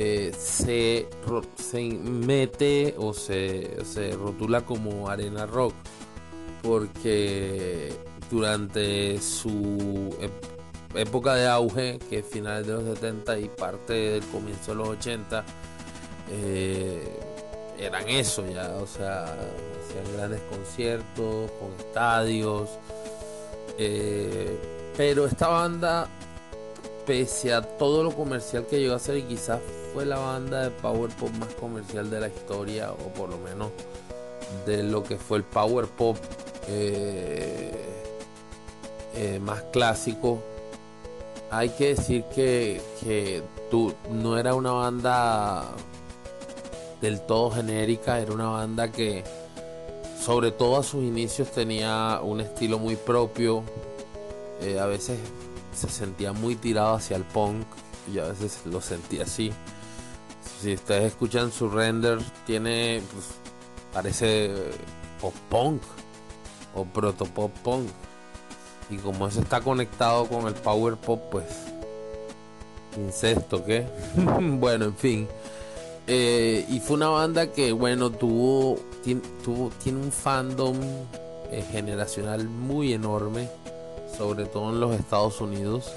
eh, 0.00 0.32
se, 0.38 1.08
se, 1.56 1.82
mete 1.82 2.94
o 2.98 3.12
se, 3.12 3.84
se 3.84 4.12
rotula 4.12 4.60
como 4.60 5.08
arena 5.08 5.44
rock 5.44 5.74
porque 6.62 7.92
durante 8.30 9.20
su 9.20 10.14
época 10.94 11.34
de 11.34 11.48
auge, 11.48 11.98
que 12.08 12.20
es 12.20 12.26
finales 12.26 12.68
de 12.68 12.74
los 12.74 12.84
70 12.84 13.38
y 13.40 13.48
parte 13.48 13.92
del 13.92 14.24
comienzo 14.26 14.70
de 14.70 14.76
los 14.76 14.88
80, 14.90 15.44
eh, 16.30 17.20
eran 17.80 18.08
eso 18.08 18.44
ya, 18.48 18.76
o 18.76 18.86
sea, 18.86 19.24
hacían 19.24 20.16
grandes 20.16 20.40
conciertos 20.42 21.50
con 21.58 21.72
estadios, 21.78 22.68
eh, 23.78 24.56
pero 24.96 25.26
esta 25.26 25.48
banda 25.48 26.08
pese 27.04 27.52
a 27.52 27.62
todo 27.62 28.04
lo 28.04 28.12
comercial 28.12 28.64
que 28.66 28.78
llegó 28.78 28.94
a 28.94 28.98
ser 28.98 29.16
y 29.16 29.22
quizás 29.22 29.60
fue 29.92 30.04
la 30.04 30.18
banda 30.18 30.64
de 30.64 30.70
power 30.70 31.10
pop 31.10 31.30
más 31.38 31.54
comercial 31.54 32.10
de 32.10 32.20
la 32.20 32.28
historia 32.28 32.92
o 32.92 33.08
por 33.14 33.28
lo 33.28 33.38
menos 33.38 33.70
de 34.66 34.82
lo 34.82 35.02
que 35.02 35.16
fue 35.16 35.38
el 35.38 35.44
power 35.44 35.86
pop 35.86 36.16
eh, 36.68 37.72
eh, 39.14 39.40
más 39.40 39.62
clásico 39.72 40.42
hay 41.50 41.70
que 41.70 41.94
decir 41.94 42.24
que, 42.34 42.80
que 43.00 43.42
no 44.10 44.38
era 44.38 44.54
una 44.54 44.72
banda 44.72 45.64
del 47.00 47.20
todo 47.22 47.50
genérica 47.50 48.20
era 48.20 48.32
una 48.32 48.48
banda 48.48 48.90
que 48.90 49.24
sobre 50.20 50.50
todo 50.50 50.78
a 50.78 50.82
sus 50.82 51.04
inicios 51.04 51.50
tenía 51.50 52.20
un 52.22 52.40
estilo 52.40 52.78
muy 52.78 52.96
propio 52.96 53.62
eh, 54.60 54.78
a 54.78 54.86
veces 54.86 55.18
se 55.74 55.88
sentía 55.88 56.32
muy 56.32 56.56
tirado 56.56 56.94
hacia 56.94 57.16
el 57.16 57.24
punk 57.24 57.64
y 58.12 58.18
a 58.18 58.24
veces 58.24 58.60
lo 58.64 58.80
sentía 58.80 59.22
así. 59.22 59.52
Si 60.60 60.74
ustedes 60.74 61.04
escuchan 61.04 61.52
su 61.52 61.68
render, 61.68 62.18
tiene, 62.46 63.02
pues, 63.12 63.26
parece 63.92 64.50
pop 65.20 65.34
punk 65.48 65.82
o 66.74 66.84
proto 66.84 67.24
pop 67.26 67.52
punk. 67.62 67.88
Y 68.90 68.96
como 68.96 69.28
eso 69.28 69.40
está 69.40 69.60
conectado 69.60 70.26
con 70.26 70.46
el 70.46 70.54
power 70.54 70.96
pop, 70.96 71.20
pues, 71.30 71.44
incesto, 72.96 73.64
¿qué? 73.64 73.86
bueno, 74.40 74.86
en 74.86 74.96
fin. 74.96 75.28
Eh, 76.06 76.64
y 76.68 76.80
fue 76.80 76.96
una 76.96 77.08
banda 77.08 77.52
que, 77.52 77.72
bueno, 77.72 78.10
tuvo, 78.10 78.78
tiene, 79.04 79.20
tuvo, 79.44 79.70
tiene 79.82 80.00
un 80.00 80.10
fandom 80.10 80.76
eh, 81.50 81.64
generacional 81.70 82.48
muy 82.48 82.94
enorme 82.94 83.48
sobre 84.18 84.46
todo 84.46 84.70
en 84.70 84.80
los 84.80 84.98
Estados 84.98 85.40
Unidos. 85.40 85.92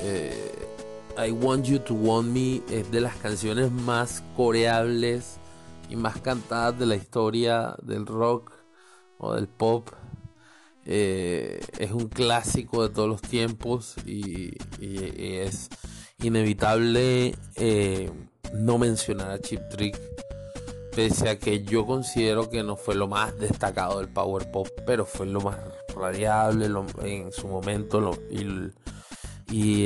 Eh, 0.00 0.68
I 1.18 1.30
Want 1.30 1.66
You 1.66 1.78
to 1.80 1.94
Want 1.94 2.28
Me 2.28 2.62
es 2.70 2.90
de 2.90 3.00
las 3.00 3.16
canciones 3.16 3.70
más 3.70 4.22
coreables 4.36 5.36
y 5.88 5.96
más 5.96 6.20
cantadas 6.20 6.78
de 6.78 6.86
la 6.86 6.96
historia 6.96 7.76
del 7.82 8.06
rock 8.06 8.52
o 9.18 9.34
del 9.34 9.46
pop. 9.46 9.88
Eh, 10.84 11.60
es 11.78 11.92
un 11.92 12.08
clásico 12.08 12.86
de 12.86 12.94
todos 12.94 13.08
los 13.08 13.22
tiempos 13.22 13.94
y, 14.04 14.56
es 14.80 15.68
inevitable 16.18 17.36
eh, 17.56 18.10
no 18.54 18.78
mencionar 18.78 19.30
a 19.30 19.38
Chip 19.40 19.60
Trick 19.70 19.98
pese 20.94 21.28
a 21.28 21.38
que 21.38 21.62
yo 21.64 21.86
considero 21.86 22.50
que 22.50 22.62
no 22.62 22.76
fue 22.76 22.94
lo 22.94 23.08
más 23.08 23.38
destacado 23.38 23.98
del 23.98 24.08
power 24.08 24.50
pop 24.50 24.68
pero 24.86 25.06
fue 25.06 25.26
lo 25.26 25.40
más 25.40 25.56
radiable 25.94 26.68
en 27.02 27.32
su 27.32 27.48
momento 27.48 28.12
y, 28.30 28.70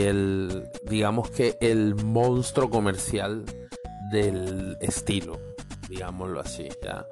el, 0.01 0.70
digamos 0.84 1.30
que 1.30 1.56
el 1.60 1.94
monstruo 1.97 2.70
comercial 2.70 3.44
del 4.10 4.76
estilo, 4.80 5.40
digámoslo 5.88 6.40
así, 6.40 6.68
ya. 6.82 7.05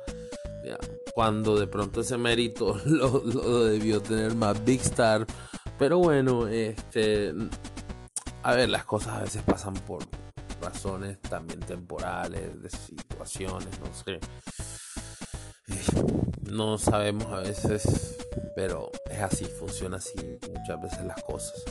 Cuando 1.15 1.59
de 1.59 1.67
pronto 1.67 2.01
ese 2.01 2.17
mérito 2.17 2.81
lo, 2.87 3.65
debió 3.65 4.01
tener 4.01 4.35
más 4.35 4.65
Big 4.65 4.81
Star, 4.81 5.27
pero 5.79 5.99
bueno, 5.99 6.49
este, 6.49 7.35
a 8.43 8.55
ver, 8.55 8.69
las 8.69 8.85
cosas 8.85 9.19
a 9.19 9.23
veces 9.23 9.43
pasan 9.43 9.75
por 9.75 10.05
razones 10.63 11.21
también 11.21 11.61
temporales, 11.61 12.63
de 12.63 12.71
situaciones, 12.71 13.69
no 13.81 13.95
sé. 13.95 14.21
No 16.51 16.79
sabemos 16.79 17.27
a 17.33 17.41
veces, 17.41 18.17
pero 18.55 18.91
es 19.11 19.21
así, 19.21 19.45
funciona 19.45 19.97
así 19.97 20.39
muchas 20.53 20.81
veces 20.81 21.05
las 21.05 21.23
cosas. 21.25 21.65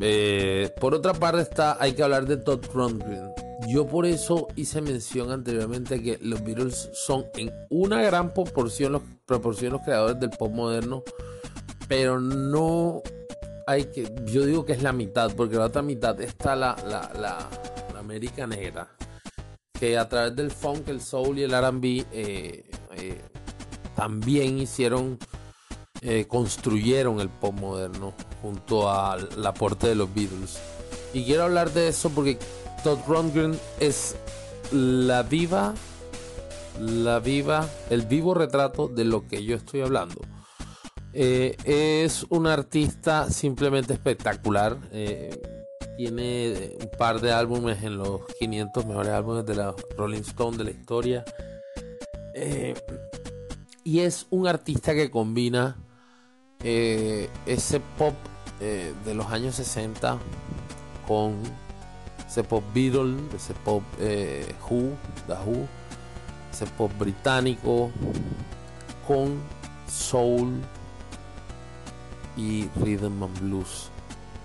Eh, 0.00 0.72
por 0.80 0.94
otra 0.94 1.12
parte 1.14 1.42
está, 1.42 1.76
hay 1.80 1.92
que 1.94 2.02
hablar 2.02 2.26
de 2.26 2.36
Todd 2.36 2.64
Rundgren. 2.72 3.32
Yo 3.66 3.86
por 3.86 4.06
eso 4.06 4.46
hice 4.54 4.80
mención 4.80 5.30
anteriormente 5.32 6.00
que 6.00 6.18
los 6.22 6.42
Beatles 6.44 6.90
son 6.92 7.26
en 7.36 7.52
una 7.70 8.00
gran 8.02 8.32
proporción 8.32 8.92
los, 8.92 9.02
proporción 9.26 9.72
los 9.72 9.82
creadores 9.82 10.20
del 10.20 10.30
pop 10.30 10.52
moderno, 10.52 11.02
pero 11.88 12.20
no 12.20 13.02
hay 13.66 13.84
que, 13.86 14.10
yo 14.26 14.46
digo 14.46 14.64
que 14.64 14.72
es 14.72 14.82
la 14.82 14.92
mitad, 14.92 15.34
porque 15.34 15.56
la 15.56 15.66
otra 15.66 15.82
mitad 15.82 16.18
está 16.20 16.56
la, 16.56 16.76
la, 16.88 17.10
la, 17.20 17.50
la 17.92 17.98
América 17.98 18.46
negra, 18.46 18.88
que 19.78 19.98
a 19.98 20.08
través 20.08 20.34
del 20.36 20.50
funk, 20.50 20.88
el 20.88 21.00
soul 21.00 21.38
y 21.38 21.42
el 21.42 21.50
RB 21.50 22.06
eh, 22.12 22.70
eh, 22.96 23.20
también 23.94 24.58
hicieron, 24.58 25.18
eh, 26.00 26.26
construyeron 26.28 27.18
el 27.20 27.28
pop 27.28 27.54
moderno 27.54 28.14
junto 28.40 28.90
al 28.90 29.44
aporte 29.44 29.88
de 29.88 29.96
los 29.96 30.12
Beatles. 30.14 30.58
Y 31.12 31.24
quiero 31.24 31.44
hablar 31.44 31.72
de 31.72 31.88
eso 31.88 32.10
porque 32.10 32.38
Todd 32.84 32.98
Rundgren 33.08 33.58
es 33.80 34.14
la 34.70 35.24
viva, 35.24 35.74
la 36.78 37.18
viva, 37.18 37.68
el 37.90 38.02
vivo 38.02 38.34
retrato 38.34 38.86
de 38.86 39.04
lo 39.04 39.26
que 39.26 39.42
yo 39.44 39.56
estoy 39.56 39.80
hablando. 39.80 40.20
Eh, 41.14 41.56
es 41.64 42.24
un 42.28 42.46
artista 42.46 43.28
simplemente 43.30 43.92
espectacular. 43.92 44.78
Eh, 44.92 45.36
tiene 45.96 46.76
un 46.80 46.90
par 46.96 47.20
de 47.20 47.32
álbumes 47.32 47.82
en 47.82 47.98
los 47.98 48.20
500 48.38 48.86
mejores 48.86 49.10
álbumes 49.10 49.44
de 49.46 49.56
la 49.56 49.74
Rolling 49.96 50.20
Stone 50.20 50.58
de 50.58 50.64
la 50.64 50.70
historia. 50.70 51.24
Y 53.82 54.00
es 54.00 54.26
un 54.30 54.46
artista 54.46 54.94
que 54.94 55.10
combina 55.10 55.76
eh, 56.62 57.30
ese 57.46 57.80
pop 57.80 58.14
eh, 58.60 58.92
de 59.04 59.14
los 59.14 59.26
años 59.26 59.54
60 59.54 60.18
con 61.06 61.36
ese 62.26 62.42
pop 62.44 62.62
Beatle, 62.74 63.16
ese 63.34 63.54
pop 63.54 63.82
eh, 63.98 64.54
Who, 64.68 64.96
The 65.26 65.34
Who, 65.34 65.66
ese 66.52 66.66
pop 66.66 66.90
británico 66.98 67.90
con 69.06 69.40
soul 69.88 70.60
y 72.36 72.68
rhythm 72.76 73.22
and 73.22 73.40
blues, 73.40 73.90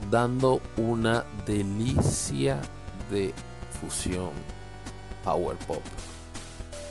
dando 0.10 0.61
una 0.77 1.26
delicia 1.45 2.61
de 3.11 3.34
fusión 3.81 4.31
power 5.23 5.57
pop. 5.68 5.81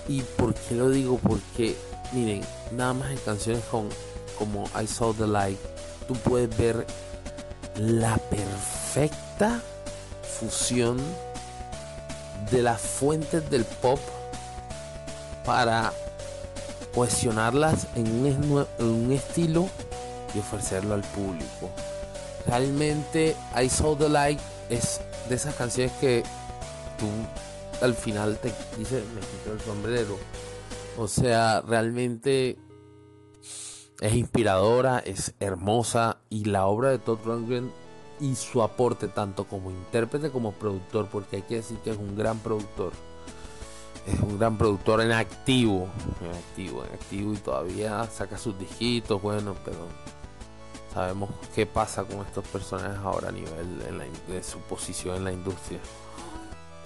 ¿Y 0.09 0.23
por 0.23 0.55
qué 0.55 0.75
lo 0.75 0.91
digo? 0.91 1.19
Porque 1.19 1.77
miren, 2.13 2.43
nada 2.73 2.93
más 2.93 3.11
en 3.11 3.19
canciones 3.19 3.65
con, 3.65 3.89
como 4.43 4.65
I 4.81 4.89
Saw 4.89 5.15
the 5.15 5.27
Light, 5.29 5.59
tú 6.09 6.15
puedes 6.15 6.57
ver 6.59 6.85
la 7.77 8.19
perfecta 8.19 9.61
fusión 10.41 10.99
de 12.51 12.61
las 12.61 12.81
fuentes 12.81 13.49
del 13.51 13.65
pop 13.65 14.01
para 15.47 15.93
cohesionarlas 16.93 17.87
en 17.95 18.67
un, 18.81 19.13
estilo 19.13 19.69
y 20.35 20.41
ofrecerlo 20.41 20.95
al 20.95 21.03
público. 21.03 21.71
Realmente 22.49 23.37
I 23.57 23.69
Saw 23.69 23.95
the 23.95 24.09
Light 24.09 24.41
es 24.69 25.01
de 25.29 25.37
esas 25.37 25.55
canciones 25.55 25.93
que 26.01 26.25
tú 26.99 27.07
al 27.81 27.95
final 27.95 28.39
te 28.39 28.53
dices 28.77 29.05
me 29.15 29.21
quito 29.21 29.53
el 29.53 29.61
sombrero 29.61 30.19
o 30.99 31.09
sea, 31.09 31.63
realmente 31.63 32.59
es 34.03 34.15
inspiradora, 34.15 34.99
es 34.99 35.33
hermosa 35.39 36.19
y 36.29 36.45
la 36.47 36.67
obra 36.67 36.91
de 36.91 36.99
Todd 36.99 37.21
Rundgren 37.25 37.71
y 38.19 38.35
su 38.35 38.61
aporte 38.61 39.07
tanto 39.07 39.45
como 39.45 39.71
intérprete 39.71 40.31
como 40.31 40.53
productor, 40.53 41.07
porque 41.07 41.37
hay 41.37 41.43
que 41.43 41.57
decir 41.57 41.79
que 41.79 41.91
es 41.91 41.97
un 41.97 42.17
gran 42.17 42.41
productor. 42.41 42.93
Es 44.07 44.19
un 44.19 44.41
gran 44.41 44.59
productor 44.59 45.03
en 45.03 45.13
activo, 45.13 45.89
en 46.21 46.31
activo, 46.37 46.85
en 46.85 46.93
activo 46.95 47.33
y 47.33 47.37
todavía 47.37 48.05
saca 48.11 48.37
sus 48.37 48.59
disquitos, 48.59 49.23
bueno, 49.23 49.55
pero 49.65 49.79
sabemos 50.93 51.31
qué 51.55 51.65
pasa 51.65 52.03
con 52.03 52.27
estos 52.27 52.45
personajes 52.49 52.99
ahora 52.99 53.29
a 53.29 53.33
nivel 53.33 53.79
de 54.27 54.43
su 54.43 54.59
posición 54.59 55.19
en 55.19 55.25
la 55.25 55.33
industria. 55.33 55.79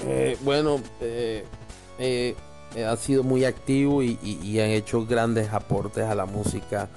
Eh, 0.01 0.37
bueno, 0.43 0.81
eh, 1.01 1.47
eh, 1.99 2.37
ha 2.85 2.97
sido 2.97 3.23
muy 3.23 3.45
activo 3.45 4.03
y, 4.03 4.61
han 4.61 4.71
hecho 4.71 5.07
grandes 5.07 5.53
aportes 5.53 6.05
a 6.05 6.15
la 6.15 6.27
música. 6.27 6.89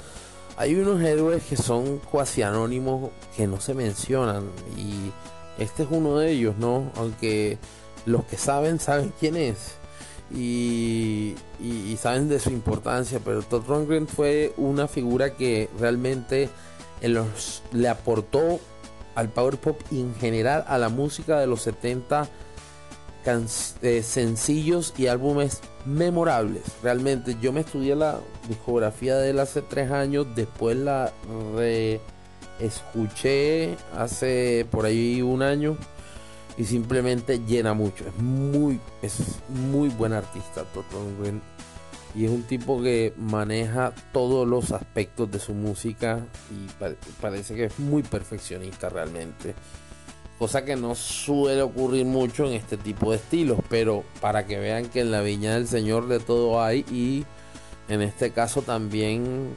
Hay 0.58 0.76
unos 0.76 1.02
héroes 1.02 1.44
que 1.44 1.56
son 1.56 2.00
cuasi 2.00 2.42
anónimos 2.42 3.12
que 3.36 3.48
no 3.48 3.62
se 3.62 3.74
mencionan 3.74 4.50
y 4.78 5.12
este 5.62 5.84
es 5.84 5.90
uno 5.92 6.18
de 6.18 6.32
ellos, 6.32 6.56
¿no? 6.58 6.92
Aunque 6.96 7.58
los 8.06 8.26
que 8.26 8.38
saben 8.38 8.80
saben 8.80 9.14
quién 9.20 9.38
es 9.38 9.80
y, 10.34 11.36
saben 11.98 12.30
de 12.30 12.40
su 12.40 12.50
importancia, 12.50 13.20
pero 13.24 13.42
Todd 13.42 13.66
Rundgren 13.68 14.08
fue 14.08 14.54
una 14.58 14.88
figura 14.88 15.34
que 15.34 15.70
realmente 15.80 16.50
le 17.72 17.88
aportó 17.90 18.60
al 19.16 19.30
power 19.30 19.58
pop 19.58 19.80
y 19.92 20.00
en 20.00 20.16
general 20.16 20.64
a 20.68 20.78
la 20.78 20.90
música 20.90 21.40
de 21.40 21.48
los 21.48 21.62
70 21.64 22.30
eh, 23.26 24.04
sencillos 24.04 24.94
y 24.98 25.08
álbumes 25.08 25.62
memorables. 25.86 26.64
Realmente 26.82 27.38
yo 27.42 27.52
me 27.52 27.62
estudié 27.62 27.96
la 27.96 28.20
discografía 28.48 29.18
de 29.18 29.32
él 29.32 29.40
hace 29.40 29.62
tres 29.62 29.92
años, 29.92 30.28
después 30.36 30.78
la 30.78 31.12
escuché 32.60 33.78
hace 33.96 34.68
por 34.70 34.86
ahí 34.86 35.22
un 35.22 35.42
año 35.42 35.78
y 36.58 36.66
simplemente 36.66 37.40
llena 37.40 37.74
mucho. 37.74 38.06
Es 38.06 38.16
muy, 38.18 38.80
es 39.02 39.18
muy 39.50 39.90
buen 39.90 40.14
artista 40.14 40.66
Rundgren 40.92 41.42
y 42.16 42.26
es 42.26 42.32
un 42.32 42.44
tipo 42.44 42.82
que 42.82 43.14
maneja 43.18 43.94
todos 44.12 44.48
los 44.48 44.72
aspectos 44.72 45.32
de 45.32 45.40
su 45.40 45.54
música 45.54 46.26
y 46.52 46.68
parece 47.22 47.56
que 47.56 47.66
es 47.66 47.80
muy 47.80 48.04
perfeccionista 48.04 48.90
realmente. 48.90 49.54
Cosa 50.40 50.64
que 50.64 50.78
no 50.78 50.96
suele 50.96 51.62
ocurrir 51.62 52.06
mucho 52.06 52.46
en 52.46 52.54
este 52.54 52.78
tipo 52.78 53.12
de 53.12 53.18
estilos, 53.18 53.60
pero 53.70 54.06
para 54.22 54.48
que 54.48 54.58
vean 54.58 54.88
que 54.88 55.02
en 55.02 55.12
la 55.12 55.20
viña 55.20 55.54
del 55.54 55.68
Señor 55.68 56.08
de 56.08 56.20
todo 56.20 56.64
hay 56.64 56.86
y 56.90 57.26
en 57.90 58.02
este 58.02 58.32
caso 58.32 58.62
también 58.62 59.54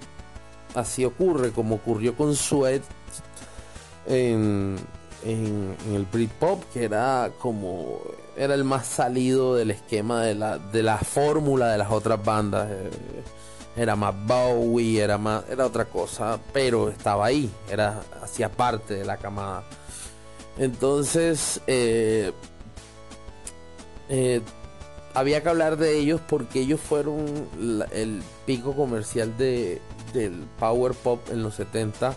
así 0.74 1.04
ocurre, 1.04 1.52
como 1.52 1.76
ocurrió 1.76 2.16
con 2.16 2.34
Sweat 2.34 2.82
en, 4.06 4.76
en, 5.24 5.76
el 5.94 6.04
Britpop, 6.06 6.64
que 6.72 6.84
era 6.84 7.30
como 7.38 8.00
era 8.36 8.54
el 8.54 8.64
más 8.64 8.86
salido 8.86 9.54
del 9.54 9.70
esquema 9.70 10.22
de 10.22 10.34
la, 10.34 10.59
de 10.59 10.82
la 10.82 10.98
fórmula 10.98 11.68
de 11.68 11.78
las 11.78 11.90
otras 11.90 12.24
bandas. 12.24 12.68
Eh, 12.70 12.90
era 13.74 13.96
más 13.96 14.14
Bowie, 14.26 15.00
era 15.00 15.16
más, 15.16 15.44
era 15.48 15.64
otra 15.64 15.86
cosa, 15.86 16.38
pero 16.52 16.88
estaba 16.90 17.26
ahí, 17.26 17.50
era 17.70 18.02
hacía 18.22 18.50
parte 18.50 18.94
de 18.94 19.04
la 19.04 19.16
camada. 19.16 19.64
Entonces, 20.58 21.60
eh, 21.66 22.32
eh, 24.08 24.40
había 25.14 25.42
que 25.42 25.48
hablar 25.48 25.76
de 25.76 25.98
ellos 25.98 26.20
porque 26.28 26.60
ellos 26.60 26.80
fueron 26.80 27.48
el 27.92 28.22
pico 28.46 28.74
comercial 28.74 29.36
de, 29.36 29.80
del 30.12 30.44
power 30.58 30.92
pop 30.92 31.20
en 31.30 31.42
los 31.42 31.54
70 31.54 32.16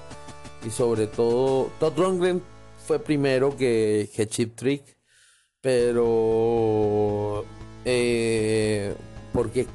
y 0.66 0.70
sobre 0.70 1.08
todo 1.08 1.70
Todd 1.80 1.98
Rundgren 1.98 2.42
fue 2.86 3.00
primero 3.00 3.56
que, 3.56 4.10
que 4.16 4.28
Chip 4.28 4.56
Trick 4.56 4.84
pero 5.62 7.44
eh, 7.84 8.96
porque 9.34 9.68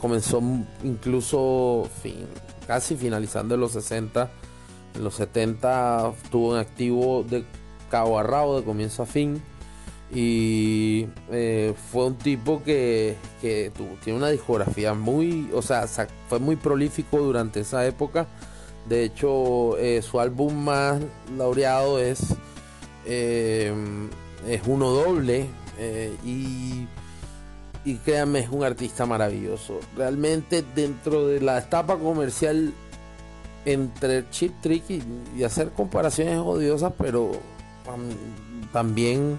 comenzó 0.00 0.42
incluso 0.82 1.88
casi 2.66 2.96
finalizando 2.96 3.54
en 3.54 3.60
los 3.60 3.72
60 3.72 4.30
en 4.96 5.04
los 5.04 5.14
70 5.14 6.12
tuvo 6.30 6.50
un 6.50 6.58
activo 6.58 7.22
de 7.22 7.44
cabo 7.90 8.18
a 8.18 8.22
rabo 8.22 8.58
de 8.58 8.64
comienzo 8.64 9.02
a 9.02 9.06
fin 9.06 9.42
y 10.12 11.06
eh, 11.30 11.74
fue 11.90 12.06
un 12.06 12.16
tipo 12.16 12.62
que, 12.62 13.16
tiene 13.40 14.18
una 14.18 14.28
discografía 14.28 14.94
muy, 14.94 15.50
o 15.52 15.62
sea, 15.62 15.86
fue 16.28 16.38
muy 16.38 16.56
prolífico 16.56 17.18
durante 17.18 17.60
esa 17.60 17.86
época. 17.86 18.26
De 18.88 19.02
hecho, 19.02 19.76
eh, 19.78 20.00
su 20.02 20.20
álbum 20.20 20.54
más 20.54 21.00
laureado 21.36 21.98
es, 21.98 22.36
eh, 23.04 23.74
es 24.46 24.62
uno 24.66 24.90
doble 24.90 25.46
y, 26.24 26.86
y 27.84 27.96
créanme, 28.04 28.40
es 28.40 28.48
un 28.48 28.62
artista 28.62 29.06
maravilloso. 29.06 29.80
Realmente 29.96 30.64
dentro 30.74 31.26
de 31.26 31.40
la 31.40 31.58
etapa 31.58 31.96
comercial 31.98 32.72
entre 33.66 34.30
Chip 34.30 34.54
Trick 34.62 34.84
y, 34.88 35.44
hacer 35.44 35.72
comparaciones 35.72 36.38
odiosas, 36.38 36.92
pero 36.96 37.32
también 38.72 39.38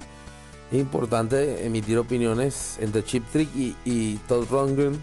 es 0.72 0.80
importante 0.80 1.66
emitir 1.66 1.98
opiniones 1.98 2.78
entre 2.80 3.04
Chip 3.04 3.26
Trick 3.32 3.50
y, 3.56 4.18
Todd 4.28 4.48
Rundgren. 4.52 5.00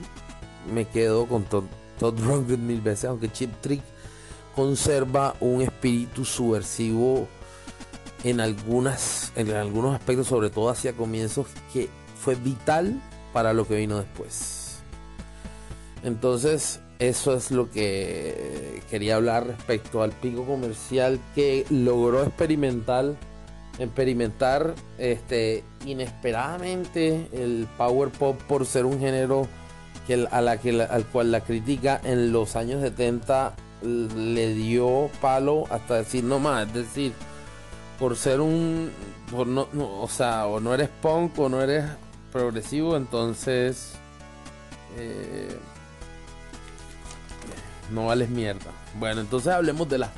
Me 0.73 0.87
quedo 0.87 1.27
con 1.27 1.45
Todd, 1.45 1.65
Todd 1.99 2.19
Rundgren 2.21 2.65
mil 2.67 2.81
veces, 2.81 3.07
aunque 3.07 3.33
Chip 3.33 3.53
Trick 3.61 3.83
conserva 4.55 5.35
un 5.41 5.63
espíritu 5.63 6.25
subversivo 6.25 7.27
en 8.23 8.41
algunas 8.41 9.33
en 9.37 9.51
algunos 9.51 9.95
aspectos, 9.95 10.29
sobre 10.29 10.49
todo 10.49 10.69
hacia 10.69 10.93
comienzos, 10.93 11.47
que 11.73 11.89
fue 12.21 12.35
vital 12.35 13.01
para 13.33 13.53
lo 13.53 13.67
que 13.67 13.77
vino 13.77 13.99
después. 13.99 14.79
Entonces, 16.03 16.81
eso 16.99 17.37
es 17.37 17.51
lo 17.51 17.71
que 17.71 18.83
quería 18.91 19.17
hablar 19.17 19.47
respecto 19.47 20.03
al 20.03 20.13
pico 20.13 20.45
comercial 20.45 21.19
que 21.35 21.67
logró 21.71 22.23
experimentar 22.23 23.17
experimentar 23.79 24.75
este, 24.99 25.65
inesperadamente 25.85 27.29
el 27.33 27.67
power 27.77 28.11
pop 28.11 28.41
por 28.49 28.67
ser 28.67 28.85
un 28.87 29.01
género 29.01 29.49
que, 30.07 30.27
a 30.31 30.41
la 30.41 30.59
que, 30.59 30.83
al 30.83 31.05
cual 31.07 31.33
la 31.33 31.41
crítica 31.41 32.01
en 32.05 32.33
los 32.33 32.57
años 32.57 32.83
70 32.83 33.55
le 33.83 34.55
dio 34.55 35.11
palo 35.21 35.65
hasta 35.71 35.97
decir 35.97 36.25
no 36.25 36.39
más, 36.39 36.69
es 36.69 36.75
decir, 36.75 37.13
por 37.99 38.17
ser 38.17 38.41
un, 38.41 38.91
no, 39.33 39.69
o 39.73 40.09
sea, 40.09 40.47
o 40.47 40.61
no 40.61 40.75
eres 40.75 40.89
punk 41.03 41.39
o 41.39 41.49
no 41.49 41.61
eres 41.61 41.85
progresivo, 42.33 42.97
entonces 42.97 43.95
eh, 44.97 45.57
no 47.91 48.07
vales 48.07 48.29
mierda. 48.31 48.71
Bueno, 48.99 49.21
entonces 49.21 49.53
hablemos 49.53 49.89
de 49.89 49.99
las 49.99 50.11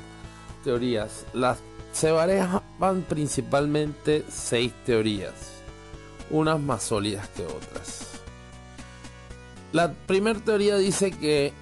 teorías. 0.65 1.25
Las 1.33 1.59
se 1.93 2.11
van 2.11 3.03
principalmente 3.09 4.23
seis 4.29 4.71
teorías, 4.85 5.33
unas 6.31 6.61
más 6.61 6.83
sólidas 6.83 7.27
que 7.31 7.47
otras. 7.47 8.21
La 9.73 9.93
primera 9.93 10.39
teoría 10.39 10.77
dice 10.77 11.11
que 11.11 11.55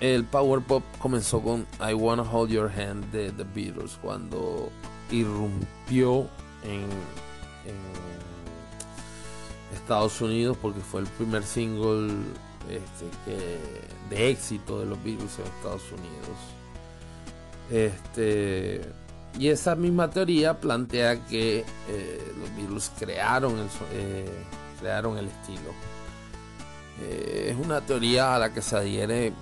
el 0.00 0.24
power 0.24 0.60
pop 0.60 0.82
comenzó 0.98 1.40
con 1.40 1.66
I 1.80 1.94
Wanna 1.94 2.22
Hold 2.22 2.50
Your 2.50 2.70
Hand 2.70 3.12
de 3.12 3.32
The 3.32 3.44
Beatles 3.54 3.98
cuando 4.02 4.70
irrumpió 5.10 6.28
en, 6.64 6.86
Estados 9.74 10.20
Unidos 10.20 10.56
porque 10.60 10.80
fue 10.80 11.00
el 11.00 11.06
primer 11.06 11.42
single 11.42 12.12
este, 12.68 13.80
éxito 14.12 14.80
de 14.80 14.86
los 14.86 15.02
Beatles 15.02 15.38
en 15.38 15.44
Estados 15.46 15.82
Unidos. 15.92 16.38
Este 17.70 18.82
y 19.38 19.48
esa 19.48 19.74
misma 19.74 20.10
teoría 20.10 20.60
plantea 20.60 21.24
que 21.24 21.64
eh, 21.88 22.32
los 22.38 22.54
Beatles 22.56 22.92
crearon 22.98 23.58
el, 23.58 23.66
eh, 23.92 24.28
crearon 24.78 25.16
el 25.16 25.26
estilo. 25.26 25.70
Eh, 27.00 27.48
es 27.50 27.64
una 27.64 27.80
teoría 27.80 28.34
a 28.34 28.38
la 28.38 28.52
que 28.52 28.60
se 28.60 28.76
adhiere 28.76 29.32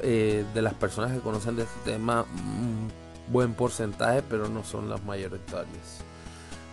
de 0.00 0.62
las 0.62 0.74
personas 0.74 1.10
que 1.10 1.18
conocen 1.18 1.56
de 1.56 1.64
este 1.64 1.90
tema 1.90 2.22
un 2.22 2.88
buen 3.32 3.54
porcentaje, 3.54 4.22
pero 4.22 4.48
no 4.48 4.62
son 4.62 4.88
las 4.88 5.02
mayoritarias. 5.04 6.02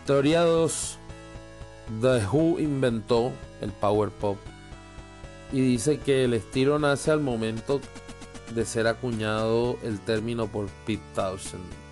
Teoría 0.06 0.42
2. 0.42 0.98
The 2.00 2.26
Who 2.26 2.60
inventó 2.60 3.32
el 3.60 3.72
power 3.72 4.10
pop 4.10 4.38
y 5.52 5.60
dice 5.60 5.98
que 5.98 6.24
el 6.24 6.34
estilo 6.34 6.78
nace 6.78 7.10
al 7.10 7.20
momento 7.20 7.80
de 8.54 8.64
ser 8.64 8.86
acuñado 8.86 9.78
el 9.82 10.00
término 10.00 10.46
por 10.46 10.66
Pete 10.86 11.02
Townshend 11.14 11.86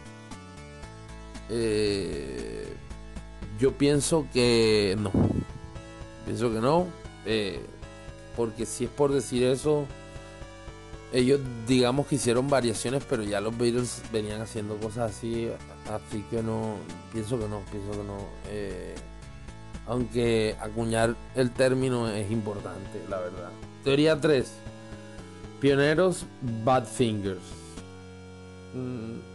eh, 1.48 2.74
yo 3.58 3.72
pienso 3.72 4.26
que 4.32 4.96
no. 4.98 5.12
Pienso 6.24 6.52
que 6.52 6.60
no. 6.60 6.86
Eh, 7.26 7.60
porque 8.36 8.66
si 8.66 8.84
es 8.84 8.90
por 8.90 9.12
decir 9.12 9.44
eso, 9.44 9.86
ellos 11.12 11.40
digamos 11.66 12.06
que 12.06 12.16
hicieron 12.16 12.48
variaciones, 12.48 13.04
pero 13.08 13.22
ya 13.22 13.40
los 13.40 13.56
Beatles 13.56 14.02
venían 14.12 14.40
haciendo 14.40 14.76
cosas 14.76 15.12
así. 15.12 15.48
Así 15.90 16.24
que 16.30 16.42
no. 16.42 16.76
Pienso 17.12 17.38
que 17.38 17.48
no. 17.48 17.60
Pienso 17.70 17.90
que 17.92 18.04
no. 18.04 18.18
Eh, 18.48 18.94
aunque 19.86 20.56
acuñar 20.60 21.14
el 21.34 21.50
término 21.50 22.08
es 22.08 22.30
importante, 22.30 23.02
la 23.08 23.18
verdad. 23.18 23.50
Teoría 23.82 24.20
3. 24.20 24.50
Pioneros 25.60 26.26
Badfingers. 26.64 27.42
Mm, 28.74 29.34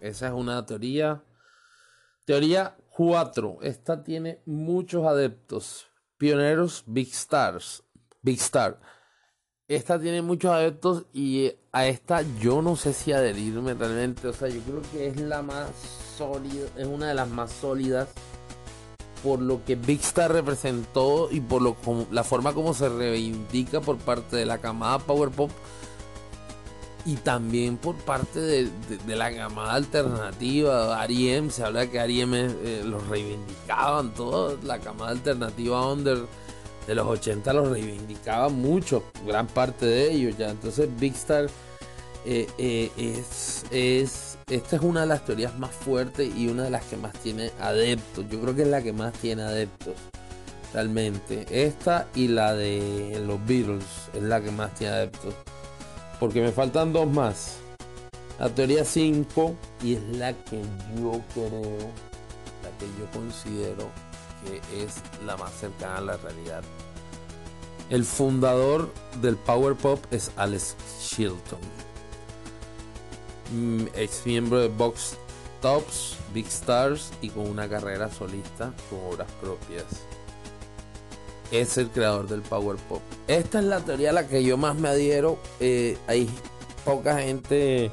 esa 0.00 0.28
es 0.28 0.32
una 0.32 0.64
teoría. 0.64 1.22
Teoría 2.24 2.76
4. 2.90 3.58
Esta 3.62 4.02
tiene 4.02 4.40
muchos 4.46 5.06
adeptos. 5.06 5.86
Pioneros 6.16 6.84
Big 6.86 7.08
Stars. 7.08 7.82
Big 8.22 8.38
Star. 8.38 8.80
Esta 9.66 9.98
tiene 10.00 10.22
muchos 10.22 10.50
adeptos 10.50 11.06
y 11.12 11.52
a 11.72 11.86
esta 11.86 12.22
yo 12.40 12.62
no 12.62 12.76
sé 12.76 12.92
si 12.92 13.12
adherirme 13.12 13.74
realmente. 13.74 14.28
O 14.28 14.32
sea, 14.32 14.48
yo 14.48 14.60
creo 14.62 14.82
que 14.92 15.08
es 15.08 15.20
la 15.20 15.42
más 15.42 15.70
sólida, 16.16 16.68
es 16.76 16.86
una 16.86 17.08
de 17.08 17.14
las 17.14 17.28
más 17.28 17.52
sólidas 17.52 18.08
por 19.22 19.40
lo 19.40 19.64
que 19.64 19.74
Big 19.74 20.00
Star 20.00 20.32
representó 20.32 21.28
y 21.30 21.40
por 21.40 21.62
lo, 21.62 21.76
la 22.10 22.24
forma 22.24 22.52
como 22.52 22.74
se 22.74 22.88
reivindica 22.88 23.80
por 23.80 23.96
parte 23.98 24.36
de 24.36 24.46
la 24.46 24.58
camada 24.58 24.98
Power 24.98 25.30
Pop 25.30 25.50
y 27.04 27.16
también 27.16 27.78
por 27.78 27.96
parte 27.96 28.38
de, 28.40 29.16
la 29.16 29.30
gamada 29.30 29.74
alternativa, 29.74 31.00
Ariem, 31.00 31.50
se 31.50 31.64
habla 31.64 31.86
que 31.86 31.98
Ariem 31.98 32.34
eh, 32.34 32.82
los 32.84 33.06
reivindicaban, 33.08 34.12
toda 34.12 34.56
la 34.62 34.78
camada 34.78 35.12
alternativa 35.12 35.90
under 35.90 36.18
de 36.86 36.94
los 36.94 37.06
80 37.06 37.52
los 37.52 37.68
reivindicaban 37.68 38.54
mucho, 38.54 39.04
gran 39.26 39.46
parte 39.46 39.86
de 39.86 40.12
ellos 40.12 40.36
ya. 40.38 40.50
Entonces 40.50 40.88
Big 40.98 41.14
Star 41.14 41.48
eh, 42.24 42.48
eh, 42.58 43.22
es, 43.70 44.37
esta 44.50 44.76
es 44.76 44.82
una 44.82 45.02
de 45.02 45.06
las 45.06 45.24
teorías 45.24 45.58
más 45.58 45.70
fuertes 45.70 46.34
y 46.34 46.48
una 46.48 46.64
de 46.64 46.70
las 46.70 46.84
que 46.84 46.96
más 46.96 47.12
tiene 47.14 47.50
adeptos. 47.60 48.24
Yo 48.30 48.40
creo 48.40 48.54
que 48.54 48.62
es 48.62 48.68
la 48.68 48.82
que 48.82 48.92
más 48.92 49.12
tiene 49.14 49.42
adeptos. 49.42 49.94
Realmente. 50.72 51.46
Esta 51.50 52.08
y 52.14 52.28
la 52.28 52.54
de 52.54 53.22
los 53.26 53.44
Beatles 53.46 53.84
es 54.14 54.22
la 54.22 54.40
que 54.40 54.50
más 54.50 54.74
tiene 54.74 54.94
adeptos. 54.94 55.34
Porque 56.18 56.40
me 56.40 56.52
faltan 56.52 56.92
dos 56.92 57.10
más. 57.10 57.58
La 58.38 58.48
teoría 58.48 58.84
5 58.84 59.56
y 59.82 59.94
es 59.94 60.02
la 60.16 60.32
que 60.32 60.62
yo 60.96 61.20
creo, 61.34 61.78
la 62.62 62.70
que 62.78 62.86
yo 62.98 63.10
considero 63.12 63.90
que 64.44 64.84
es 64.84 64.94
la 65.26 65.36
más 65.36 65.52
cercana 65.52 65.96
a 65.96 66.00
la 66.00 66.16
realidad. 66.18 66.62
El 67.90 68.04
fundador 68.04 68.92
del 69.20 69.36
Power 69.36 69.74
Pop 69.74 70.04
es 70.10 70.30
Alex 70.36 70.76
Chilton, 71.00 71.58
mm, 73.52 73.86
ex 73.94 74.26
miembro 74.26 74.60
de 74.60 74.68
Box 74.68 75.16
Tops, 75.60 76.16
Big 76.32 76.46
Stars 76.46 77.10
y 77.20 77.30
con 77.30 77.48
una 77.48 77.68
carrera 77.68 78.10
solista 78.10 78.72
con 78.90 79.00
obras 79.12 79.30
propias. 79.40 79.84
Es 81.50 81.78
el 81.78 81.88
creador 81.88 82.28
del 82.28 82.42
Power 82.42 82.76
Pop. 82.88 83.00
Esta 83.26 83.58
es 83.60 83.64
la 83.64 83.80
teoría 83.80 84.10
a 84.10 84.12
la 84.12 84.28
que 84.28 84.44
yo 84.44 84.56
más 84.56 84.76
me 84.76 84.88
adhiero. 84.88 85.38
Eh, 85.60 85.96
hay 86.06 86.28
poca 86.84 87.18
gente 87.18 87.90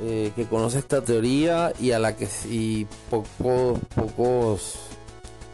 eh, 0.00 0.32
que 0.34 0.46
conoce 0.46 0.78
esta 0.78 1.02
teoría 1.02 1.72
y 1.78 1.90
a 1.90 1.98
la 1.98 2.16
que 2.16 2.26
sí 2.26 2.86
pocos 3.10 3.78
pocos 3.94 4.74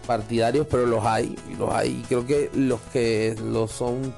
partidarios, 0.06 0.66
pero 0.70 0.86
los 0.86 1.05
hay, 1.05 1.36
y 1.51 1.55
los 1.55 1.70
hay. 1.70 2.02
Creo 2.09 2.26
que 2.26 2.51
los 2.55 2.80
que 2.93 3.36
lo 3.43 3.68
son 3.68 4.14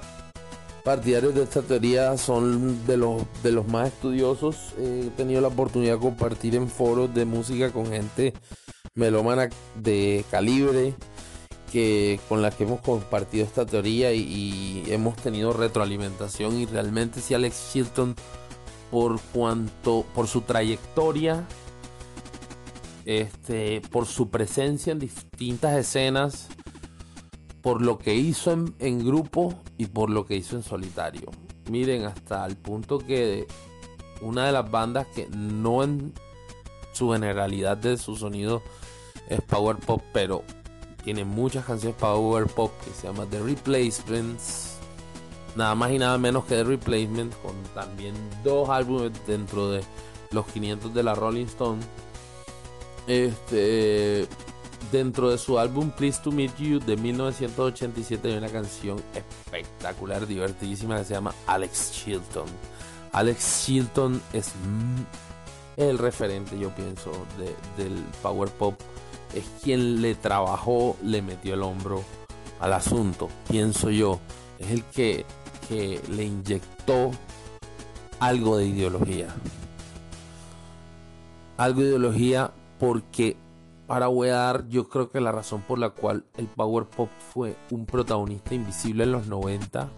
partidarios 0.84 1.34
de 1.34 1.42
esta 1.42 1.62
teoría 1.62 2.16
son 2.16 2.86
de 2.86 2.96
los, 2.96 3.22
de 3.42 3.52
los 3.52 3.66
más 3.68 3.88
estudiosos. 3.88 4.74
He 4.78 5.10
tenido 5.16 5.40
la 5.40 5.48
oportunidad 5.48 5.94
de 5.94 6.00
compartir 6.00 6.54
en 6.54 6.68
foros 6.68 7.14
de 7.14 7.24
música 7.24 7.70
con 7.70 7.86
gente 7.86 8.34
melómana 8.94 9.48
de 9.76 10.24
calibre 10.30 10.94
que 11.70 12.18
con 12.28 12.42
la 12.42 12.50
que 12.50 12.64
hemos 12.64 12.80
compartido 12.80 13.44
esta 13.44 13.64
teoría 13.64 14.12
y, 14.12 14.84
hemos 14.88 15.16
tenido 15.16 15.52
retroalimentación 15.52 16.58
y 16.58 16.66
realmente 16.66 17.20
si 17.20 17.34
Alex 17.34 17.70
Chilton 17.72 18.16
por 18.90 19.20
cuanto 19.32 20.04
por 20.14 20.26
su 20.26 20.40
trayectoria 20.40 21.46
este, 23.04 23.82
por 23.90 24.06
su 24.06 24.30
presencia 24.30 24.92
en 24.92 24.98
distintas 24.98 25.76
escenas, 25.76 26.48
por 27.62 27.82
lo 27.82 27.98
que 27.98 28.14
hizo 28.14 28.52
en, 28.78 29.04
grupo 29.04 29.54
y 29.76 29.86
por 29.86 30.10
lo 30.10 30.26
que 30.26 30.36
hizo 30.36 30.56
en 30.56 30.62
solitario. 30.62 31.30
Miren, 31.70 32.04
hasta 32.04 32.46
el 32.46 32.56
punto 32.56 32.98
que 32.98 33.46
una 34.20 34.46
de 34.46 34.52
las 34.52 34.70
bandas 34.70 35.06
que 35.08 35.28
no 35.28 35.82
en 35.82 36.12
su 36.92 37.10
generalidad 37.10 37.76
de 37.76 37.96
su 37.96 38.16
sonido 38.16 38.62
es 39.28 39.40
power 39.42 39.76
pop, 39.76 40.02
pero 40.12 40.42
tiene 41.04 41.24
muchas 41.24 41.64
canciones 41.64 41.96
power 41.98 42.46
pop 42.46 42.72
que 42.84 42.90
se 42.90 43.06
llama 43.06 43.26
The 43.30 43.40
Replacements. 43.40 44.76
Nada 45.56 45.74
más 45.74 45.90
y 45.92 45.98
nada 45.98 46.16
menos 46.18 46.44
que 46.44 46.56
The 46.56 46.64
Replacement, 46.64 47.34
con 47.42 47.54
también 47.74 48.14
dos 48.44 48.68
álbumes 48.68 49.12
dentro 49.26 49.70
de 49.70 49.82
los 50.30 50.46
500 50.46 50.94
de 50.94 51.02
la 51.02 51.14
Rolling 51.14 51.46
Stone 51.46 51.80
este, 53.10 54.28
dentro 54.92 55.30
de 55.30 55.38
su 55.38 55.58
álbum 55.58 55.90
Please 55.90 56.20
to 56.22 56.32
Meet 56.32 56.56
You 56.58 56.80
de 56.80 56.96
1987 56.96 58.28
hay 58.28 58.38
una 58.38 58.48
canción 58.48 59.00
espectacular, 59.14 60.26
divertidísima 60.26 60.98
que 60.98 61.04
se 61.04 61.14
llama 61.14 61.34
Alex 61.46 61.92
Chilton. 61.92 62.46
Alex 63.12 63.64
Chilton 63.64 64.20
es 64.32 64.52
el 65.76 65.98
referente, 65.98 66.58
yo 66.58 66.70
pienso, 66.74 67.12
del 67.76 68.04
power 68.22 68.48
pop. 68.50 68.74
Es 69.34 69.44
quien 69.62 70.02
le 70.02 70.14
trabajó, 70.14 70.96
le 71.02 71.22
metió 71.22 71.54
el 71.54 71.62
hombro 71.62 72.02
al 72.60 72.72
asunto, 72.72 73.28
pienso 73.48 73.90
yo. 73.90 74.20
Es 74.58 74.70
el 74.70 74.84
que, 74.84 75.24
que 75.68 76.00
le 76.10 76.24
inyectó 76.24 77.12
algo 78.18 78.58
de 78.58 78.66
ideología. 78.66 79.28
Algo 81.56 81.80
de 81.80 81.88
ideología 81.88 82.52
porque 82.78 83.36
ahora 83.90 84.06
voy 84.06 84.28
a 84.28 84.36
dar 84.36 84.68
yo 84.68 84.88
creo 84.88 85.10
que 85.10 85.20
la 85.20 85.32
razón 85.32 85.62
por 85.62 85.80
la 85.80 85.90
cual 85.90 86.24
el 86.36 86.46
power 86.46 86.84
pop 86.84 87.10
fue 87.32 87.56
un 87.72 87.86
protagonista 87.86 88.54
invisible 88.54 89.02
en 89.02 89.10
los 89.10 89.26
90 89.26 89.90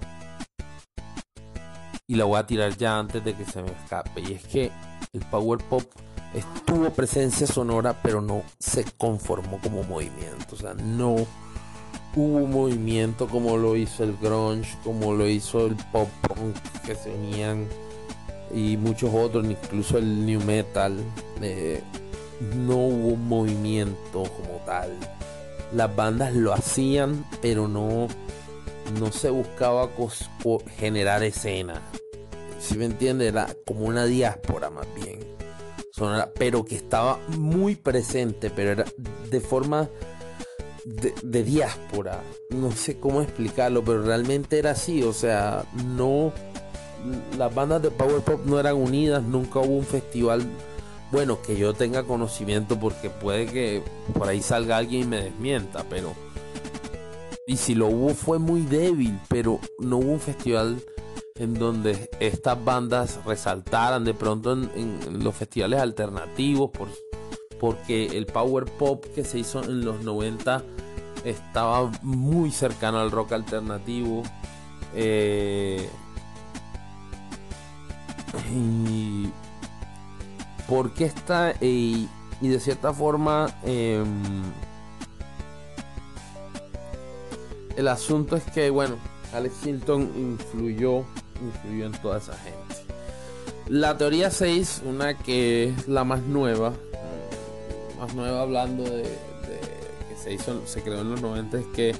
y 2.06 2.14
la 2.14 2.24
voy 2.24 2.38
a 2.38 2.46
tirar 2.46 2.74
ya 2.74 2.98
antes 2.98 3.22
de 3.22 3.34
que 3.34 3.44
se 3.44 3.62
me 3.62 3.70
escape 3.70 4.22
y 4.22 4.32
es 4.32 4.44
que 4.46 4.72
el 5.12 5.20
power 5.26 5.62
pop 5.64 5.82
estuvo 6.32 6.88
presencia 6.88 7.46
sonora 7.46 7.94
pero 8.02 8.22
no 8.22 8.44
se 8.58 8.84
conformó 8.96 9.60
como 9.62 9.82
movimiento 9.82 10.54
o 10.54 10.56
sea 10.56 10.72
no 10.72 11.16
hubo 12.16 12.46
movimiento 12.46 13.28
como 13.28 13.58
lo 13.58 13.76
hizo 13.76 14.04
el 14.04 14.16
grunge 14.16 14.74
como 14.84 15.12
lo 15.12 15.28
hizo 15.28 15.66
el 15.66 15.76
pop 15.92 16.08
punk 16.22 16.56
que 16.86 16.94
se 16.94 17.10
unían 17.10 17.68
y 18.54 18.78
muchos 18.78 19.12
otros 19.12 19.44
incluso 19.44 19.98
el 19.98 20.24
new 20.24 20.40
metal 20.44 20.98
eh, 21.42 21.82
no 22.56 22.76
hubo 22.76 23.08
un 23.08 23.28
movimiento 23.28 24.22
como 24.22 24.60
tal. 24.66 24.90
Las 25.74 25.94
bandas 25.94 26.34
lo 26.34 26.52
hacían, 26.52 27.24
pero 27.40 27.68
no, 27.68 28.08
no 28.98 29.12
se 29.12 29.30
buscaba 29.30 29.88
generar 30.76 31.22
escena. 31.22 31.80
Si 32.58 32.76
me 32.76 32.84
entiende, 32.84 33.28
era 33.28 33.48
como 33.66 33.86
una 33.86 34.04
diáspora 34.04 34.70
más 34.70 34.86
bien. 34.94 35.20
pero 36.38 36.64
que 36.64 36.76
estaba 36.76 37.18
muy 37.38 37.76
presente, 37.76 38.50
pero 38.50 38.72
era 38.72 38.84
de 39.30 39.40
forma 39.40 39.88
de, 40.84 41.14
de, 41.22 41.42
diáspora. 41.42 42.20
No 42.50 42.72
sé 42.72 42.98
cómo 42.98 43.22
explicarlo, 43.22 43.82
pero 43.84 44.02
realmente 44.02 44.58
era 44.58 44.72
así. 44.72 45.02
O 45.02 45.12
sea, 45.12 45.64
no. 45.96 46.32
Las 47.36 47.52
bandas 47.52 47.82
de 47.82 47.90
Power 47.90 48.20
Pop 48.20 48.42
no 48.44 48.60
eran 48.60 48.76
unidas, 48.76 49.24
nunca 49.24 49.58
hubo 49.58 49.76
un 49.78 49.84
festival 49.84 50.46
bueno, 51.12 51.42
que 51.42 51.58
yo 51.58 51.74
tenga 51.74 52.04
conocimiento 52.04 52.80
porque 52.80 53.10
puede 53.10 53.46
que 53.46 53.82
por 54.14 54.28
ahí 54.28 54.40
salga 54.40 54.78
alguien 54.78 55.02
y 55.02 55.06
me 55.06 55.22
desmienta, 55.24 55.84
pero... 55.88 56.14
Y 57.46 57.58
si 57.58 57.74
lo 57.74 57.88
hubo 57.88 58.14
fue 58.14 58.38
muy 58.38 58.62
débil, 58.62 59.18
pero 59.28 59.60
no 59.78 59.98
hubo 59.98 60.12
un 60.12 60.20
festival 60.20 60.80
en 61.34 61.54
donde 61.54 62.08
estas 62.18 62.64
bandas 62.64 63.18
resaltaran 63.26 64.04
de 64.04 64.14
pronto 64.14 64.52
en, 64.52 65.22
los 65.22 65.34
festivales 65.34 65.80
alternativos, 65.80 66.70
por, 66.70 66.88
porque 67.60 68.06
el 68.06 68.26
power 68.26 68.64
pop 68.64 69.04
que 69.14 69.24
se 69.24 69.40
hizo 69.40 69.62
en 69.62 69.84
los 69.84 70.02
90 70.02 70.62
estaba 71.24 71.90
muy 72.00 72.52
cercano 72.52 73.00
al 73.00 73.10
rock 73.10 73.32
alternativo. 73.32 74.22
Eh, 74.94 75.88
y 78.54 79.30
porque 80.72 81.04
está 81.04 81.52
y 81.60 82.08
de 82.40 82.58
cierta 82.58 82.94
forma 82.94 83.54
em, 83.62 84.22
el 87.76 87.88
asunto 87.88 88.36
es 88.36 88.44
que 88.44 88.70
bueno 88.70 88.96
Alex 89.34 89.66
Hilton 89.66 90.10
influyó 90.16 91.04
influyó 91.42 91.84
en 91.84 91.92
toda 91.92 92.16
esa 92.16 92.32
gente 92.38 92.74
la 93.68 93.98
teoría 93.98 94.30
6 94.30 94.84
una 94.86 95.18
que 95.18 95.64
es 95.64 95.88
la 95.88 96.04
más 96.04 96.22
nueva 96.22 96.72
más 98.00 98.14
nueva 98.14 98.40
hablando 98.40 98.82
de, 98.82 99.02
que 99.02 100.16
se 100.16 100.32
hizo 100.32 100.66
se 100.66 100.82
creó 100.82 101.02
en 101.02 101.10
los 101.10 101.20
90 101.20 101.58
es 101.58 101.66
que 101.66 101.94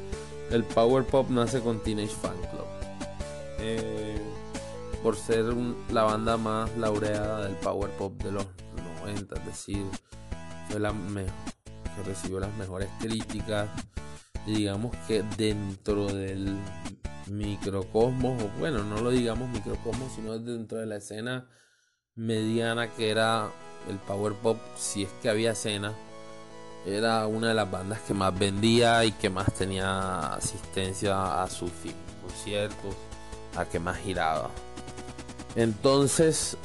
el 0.51 0.65
power 0.65 1.05
pop 1.05 1.29
nace 1.29 1.61
con 1.61 1.83
Teenage 1.83 2.15
Fan 2.15 2.37
Club. 2.51 2.67
Eh, 3.59 4.32
por 5.03 5.17
ser 5.17 5.45
la 5.91 6.05
banda 6.05 6.37
más 6.37 6.77
laureada 6.77 7.45
del 7.45 7.57
power 7.57 7.91
pop 7.93 8.23
de 8.23 8.33
los 8.33 8.47
90, 9.05 9.35
es 9.35 9.47
decir, 9.47 9.85
fue 10.69 10.79
la 10.79 10.93
que 10.93 12.03
recibió 12.05 12.41
las 12.41 12.55
mejores 12.55 12.89
críticas. 13.01 13.69
digamos 14.47 14.95
que 15.07 15.23
dentro 15.37 16.07
del 16.07 16.57
microcosmos, 17.29 18.43
o 18.43 18.49
bueno, 18.59 18.83
no 18.85 19.01
lo 19.01 19.11
digamos 19.11 19.49
microcosmos, 19.51 20.13
sino 20.15 20.39
dentro 20.39 20.79
de 20.79 20.87
la 20.87 20.97
escena 20.97 21.49
mediana 22.15 22.89
que 22.89 23.11
era 23.11 23.51
el 23.89 23.99
power 23.99 24.35
pop, 24.35 24.59
si 24.77 25.05
es 25.05 25.11
que 25.21 25.29
había 25.29 25.53
escena, 25.53 25.93
era 26.87 27.27
una 27.27 27.49
de 27.49 27.55
las 27.55 27.71
bandas 27.71 28.01
que 28.01 28.15
más 28.15 28.37
vendía 28.37 29.05
y 29.05 29.13
que 29.13 29.31
más 29.31 29.53
tenía 29.55 30.35
asistencia 30.35 31.43
a 31.43 31.49
sus 31.49 31.71
conciertos, 32.21 32.95
a 33.57 33.65
que 33.65 33.79
más 33.79 33.99
giraba. 33.99 34.51
Entonces, 35.57 36.57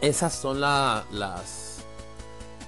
esas 0.00 0.34
son 0.34 0.60
las 0.60 1.04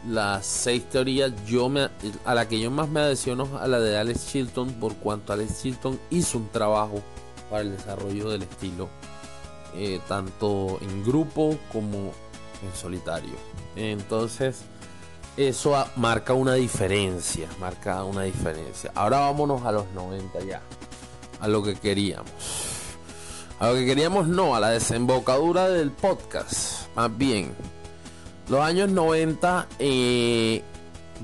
las 0.06 0.46
seis 0.46 0.88
teorías. 0.88 1.32
Yo 1.46 1.68
me, 1.68 1.88
a 2.24 2.34
la 2.34 2.48
que 2.48 2.58
yo 2.58 2.70
más 2.70 2.88
me 2.88 3.00
adhesiono 3.00 3.58
a 3.58 3.66
la 3.66 3.80
de 3.80 3.98
Alex 3.98 4.28
Chilton, 4.28 4.72
por 4.74 4.96
cuanto 4.96 5.32
Alex 5.32 5.62
Chilton 5.62 6.00
hizo 6.10 6.38
un 6.38 6.48
trabajo 6.48 7.02
para 7.50 7.62
el 7.62 7.76
desarrollo 7.76 8.30
del 8.30 8.42
estilo 8.42 8.88
eh, 9.74 10.00
tanto 10.08 10.78
en 10.80 11.04
grupo 11.04 11.56
como 11.72 12.12
en 12.62 12.74
solitario. 12.74 13.34
Entonces, 13.76 14.62
eso 15.36 15.76
marca 15.96 16.32
una 16.32 16.54
diferencia, 16.54 17.48
marca 17.60 18.02
una 18.04 18.22
diferencia. 18.22 18.90
Ahora 18.94 19.20
vámonos 19.20 19.64
a 19.64 19.72
los 19.72 19.90
90 19.92 20.40
ya, 20.40 20.60
a 21.40 21.48
lo 21.48 21.62
que 21.62 21.76
queríamos. 21.76 22.69
A 23.60 23.68
lo 23.68 23.74
que 23.74 23.84
queríamos 23.84 24.26
no, 24.26 24.54
a 24.54 24.60
la 24.60 24.70
desembocadura 24.70 25.68
del 25.68 25.90
podcast, 25.90 26.86
más 26.96 27.14
bien. 27.18 27.52
Los 28.48 28.60
años 28.62 28.88
90, 28.88 29.68
eh, 29.78 30.62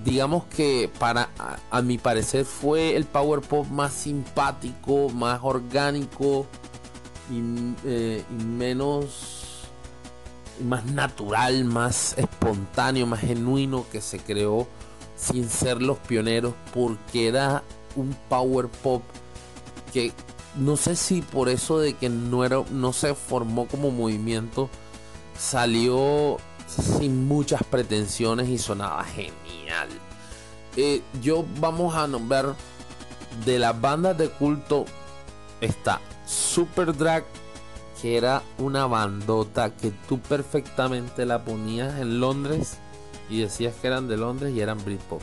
digamos 0.05 0.45
que 0.45 0.91
para, 0.99 1.31
a, 1.71 1.81
mi 1.81 1.97
parecer, 1.97 2.45
fue 2.45 2.95
el 2.95 3.07
power 3.07 3.41
pop 3.41 3.67
más 3.69 3.95
simpático, 3.95 5.09
más 5.09 5.41
orgánico 5.43 6.47
eh, 7.87 8.23
y 8.31 8.45
menos 8.45 9.71
más 10.63 10.85
natural, 10.85 11.65
más 11.65 12.19
espontáneo, 12.19 13.07
más 13.07 13.21
genuino 13.21 13.87
que 13.91 14.03
se 14.03 14.19
creó 14.19 14.69
sin 15.17 15.49
ser 15.49 15.81
los 15.81 15.97
pioneros 16.01 16.53
porque 16.75 17.29
era 17.29 17.63
un 17.97 18.15
power 18.29 18.69
pop 18.69 19.03
que 19.95 20.13
no 20.57 20.77
sé 20.77 20.97
si 20.97 21.23
por 21.23 21.49
eso 21.49 21.79
de 21.79 21.95
que 21.95 22.09
no 22.09 22.45
era 22.45 22.63
no 22.71 22.93
se 22.93 23.15
formó 23.15 23.67
como 23.67 23.91
movimiento 23.91 24.71
salió 25.39 26.39
sin 26.67 27.27
muchas 27.27 27.63
pretensiones 27.65 28.49
y 28.49 28.59
sonaba 28.59 29.05
genial. 29.05 29.89
Eh, 30.77 31.03
yo 31.23 31.45
vamos 31.61 31.95
a 31.95 32.07
nombrar 32.07 32.55
de 33.45 33.59
las 33.59 33.79
bandas 33.81 34.17
de 34.19 34.29
culto 34.29 34.85
está 35.61 36.01
Super 36.27 36.97
Drag 36.97 37.25
que 38.01 38.17
era 38.17 38.43
una 38.59 38.87
bandota 38.87 39.75
que 39.75 39.91
tú 40.09 40.21
perfectamente 40.21 41.25
la 41.25 41.45
ponías 41.45 41.99
en 41.99 42.21
Londres 42.21 42.77
y 43.31 43.41
decías 43.41 43.75
que 43.77 43.87
eran 43.87 44.09
de 44.09 44.17
Londres 44.17 44.55
y 44.55 44.61
eran 44.61 44.83
Britpop. 44.85 45.23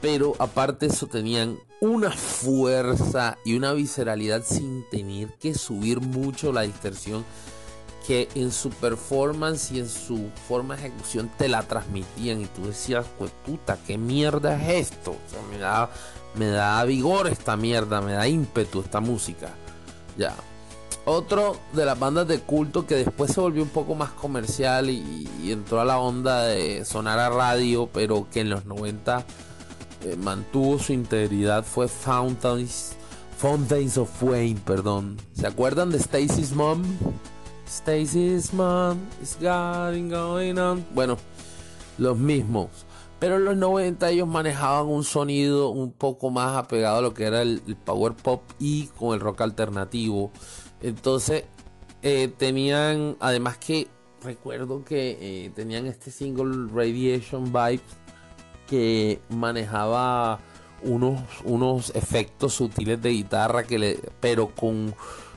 Pero 0.00 0.34
aparte 0.38 0.86
eso 0.86 1.06
tenían 1.06 1.58
una 1.80 2.10
fuerza 2.10 3.38
y 3.44 3.56
una 3.56 3.72
visceralidad 3.72 4.42
sin 4.44 4.88
tener 4.90 5.28
que 5.34 5.54
subir 5.54 6.00
mucho 6.00 6.52
la 6.52 6.62
distorsión 6.62 7.24
que 8.06 8.28
en 8.34 8.52
su 8.52 8.70
performance 8.70 9.72
y 9.72 9.80
en 9.80 9.88
su 9.88 10.30
forma 10.46 10.76
de 10.76 10.86
ejecución 10.86 11.30
te 11.38 11.48
la 11.48 11.62
transmitían 11.62 12.40
y 12.42 12.46
tú 12.46 12.66
decías, 12.66 13.06
pues 13.18 13.30
puta, 13.44 13.78
¿qué 13.86 13.96
mierda 13.96 14.60
es 14.60 14.92
esto? 14.92 15.16
me 15.50 15.58
da, 15.58 15.90
me 16.34 16.48
da 16.48 16.84
vigor 16.84 17.28
esta 17.28 17.56
mierda, 17.56 18.00
me 18.00 18.12
da 18.12 18.28
ímpetu 18.28 18.80
esta 18.80 19.00
música. 19.00 19.54
Ya, 20.18 20.34
otro 21.06 21.56
de 21.72 21.84
las 21.84 21.98
bandas 21.98 22.26
de 22.28 22.40
culto 22.40 22.86
que 22.86 22.96
después 22.96 23.32
se 23.32 23.40
volvió 23.40 23.62
un 23.62 23.68
poco 23.68 23.94
más 23.94 24.10
comercial 24.10 24.88
y, 24.88 25.28
entró 25.44 25.80
a 25.80 25.84
la 25.84 25.98
onda 25.98 26.44
de 26.44 26.84
sonar 26.86 27.18
a 27.18 27.28
radio, 27.28 27.88
pero 27.92 28.26
que 28.30 28.40
en 28.40 28.48
los 28.48 28.64
90 28.64 29.24
eh, 30.04 30.16
mantuvo 30.16 30.78
su 30.78 30.92
integridad 30.92 31.64
fue 31.64 31.88
Fountains, 31.88 32.92
Fountains 33.38 33.98
of 33.98 34.22
Wayne, 34.22 34.60
perdón. 34.64 35.16
¿Se 35.32 35.46
acuerdan 35.46 35.90
de 35.90 35.98
Stacy's 35.98 36.52
Mom? 36.52 36.82
Stacy's 37.66 38.52
Mom 38.52 38.98
is 39.22 39.36
going, 39.40 40.58
on. 40.58 40.84
Bueno, 40.94 41.16
los 41.98 42.18
mismos. 42.18 42.68
Pero 43.18 43.36
en 43.36 43.44
los 43.46 43.56
90 43.56 44.10
ellos 44.10 44.28
manejaban 44.28 44.86
un 44.86 45.04
sonido 45.04 45.70
un 45.70 45.92
poco 45.92 46.30
más 46.30 46.56
apegado 46.56 46.98
a 46.98 47.02
lo 47.02 47.14
que 47.14 47.24
era 47.24 47.40
el 47.42 47.60
power 47.84 48.12
pop 48.14 48.42
y 48.58 48.88
con 48.88 49.14
el 49.14 49.20
rock 49.20 49.40
alternativo. 49.40 50.30
Entonces, 50.82 51.44
eh, 52.02 52.30
tenían, 52.36 53.16
además 53.18 53.56
que 53.56 53.88
recuerdo 54.22 54.84
que 54.84 55.16
eh, 55.20 55.50
tenían 55.54 55.86
este 55.86 56.10
single 56.10 56.68
Radiation 56.70 57.46
Vibes 57.46 57.80
que 58.66 59.20
manejaba 59.28 60.40
unos, 60.82 61.20
unos 61.44 61.90
efectos 61.94 62.54
sutiles 62.54 63.00
de 63.00 63.10
guitarra 63.10 63.64
que 63.64 63.78
le, 63.78 64.00
pero 64.20 64.48
con, 64.48 64.94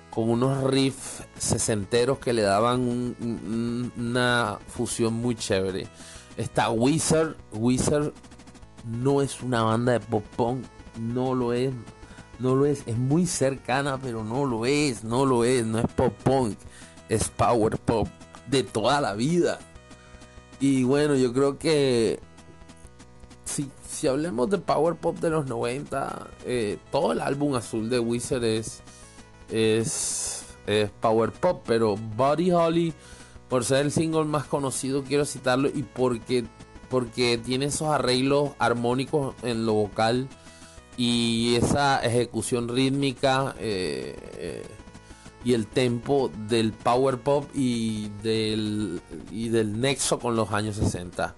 con 0.10 0.30
unos 0.30 0.64
riffs 0.64 1.24
sesenteros 1.38 2.20
que 2.20 2.34
le 2.34 2.41
daban 2.41 3.16
una 3.98 4.60
fusión 4.68 5.14
muy 5.14 5.36
chévere. 5.36 5.88
Está 6.38 6.70
Wizard, 6.70 7.36
Wizard 7.52 8.14
no 8.86 9.22
es 9.22 9.41
una 9.41 9.64
banda 9.64 9.94
de 9.94 9.99
pop 9.99 10.24
punk, 10.36 10.66
no 10.99 11.34
lo 11.34 11.54
es, 11.54 11.74
no 12.40 12.56
lo 12.56 12.66
es, 12.66 12.84
es 12.86 12.98
muy 12.98 13.26
cercana, 13.26 13.98
pero 13.98 14.24
no 14.24 14.45
lo 14.45 14.66
es, 14.66 15.04
no 15.04 15.26
lo 15.26 15.44
es, 15.44 15.66
no 15.66 15.80
es 15.80 15.88
pop 15.95 16.14
punk, 16.24 16.58
es 17.10 17.30
power 17.30 17.78
pop 17.78 18.08
de 18.48 18.64
toda 18.64 19.02
la 19.02 19.14
vida. 19.14 19.60
Y 20.60 20.84
bueno, 20.84 21.16
yo 21.16 21.34
creo 21.34 21.58
que 21.58 22.20
si, 23.48 23.72
si 23.90 24.07
hablemos 24.07 24.49
de 24.49 24.57
power 24.57 24.95
pop 24.95 25.18
de 25.18 25.30
los 25.30 25.48
90, 25.48 26.28
eh, 26.45 26.78
todo 26.91 27.14
el 27.14 27.22
álbum 27.22 27.56
azul 27.56 27.90
de 27.90 27.99
Wizard 27.99 28.44
es, 28.44 28.82
es, 29.49 30.44
power 30.99 31.32
pop, 31.32 31.64
pero 31.65 31.95
Buddy 31.95 32.52
Holly, 32.52 32.94
por 33.49 33.64
ser 33.64 33.86
el 33.86 33.91
single 33.91 34.26
más 34.26 34.45
conocido, 34.45 35.03
quiero 35.03 35.26
citarlo 35.26 35.69
y 35.69 35.84
porque, 35.84 36.45
porque 36.90 37.38
tiene 37.38 37.65
esos 37.65 37.88
arreglos 37.88 38.52
armónicos 38.60 39.34
en 39.44 39.65
lo 39.65 39.74
vocal 39.74 40.28
y 40.98 41.56
esa 41.56 41.99
ejecución 42.03 42.68
rítmica 42.68 43.56
eh, 43.60 44.15
eh, 44.38 44.65
y 45.45 45.53
el 45.53 45.68
tempo 45.68 46.30
del 46.49 46.74
power 46.74 47.19
pop 47.19 47.45
y 47.53 48.10
del, 48.24 49.02
y 49.32 49.48
del 49.48 49.80
nexo 49.80 50.19
con 50.19 50.36
los 50.36 50.52
años 50.52 50.76
60. 50.76 51.36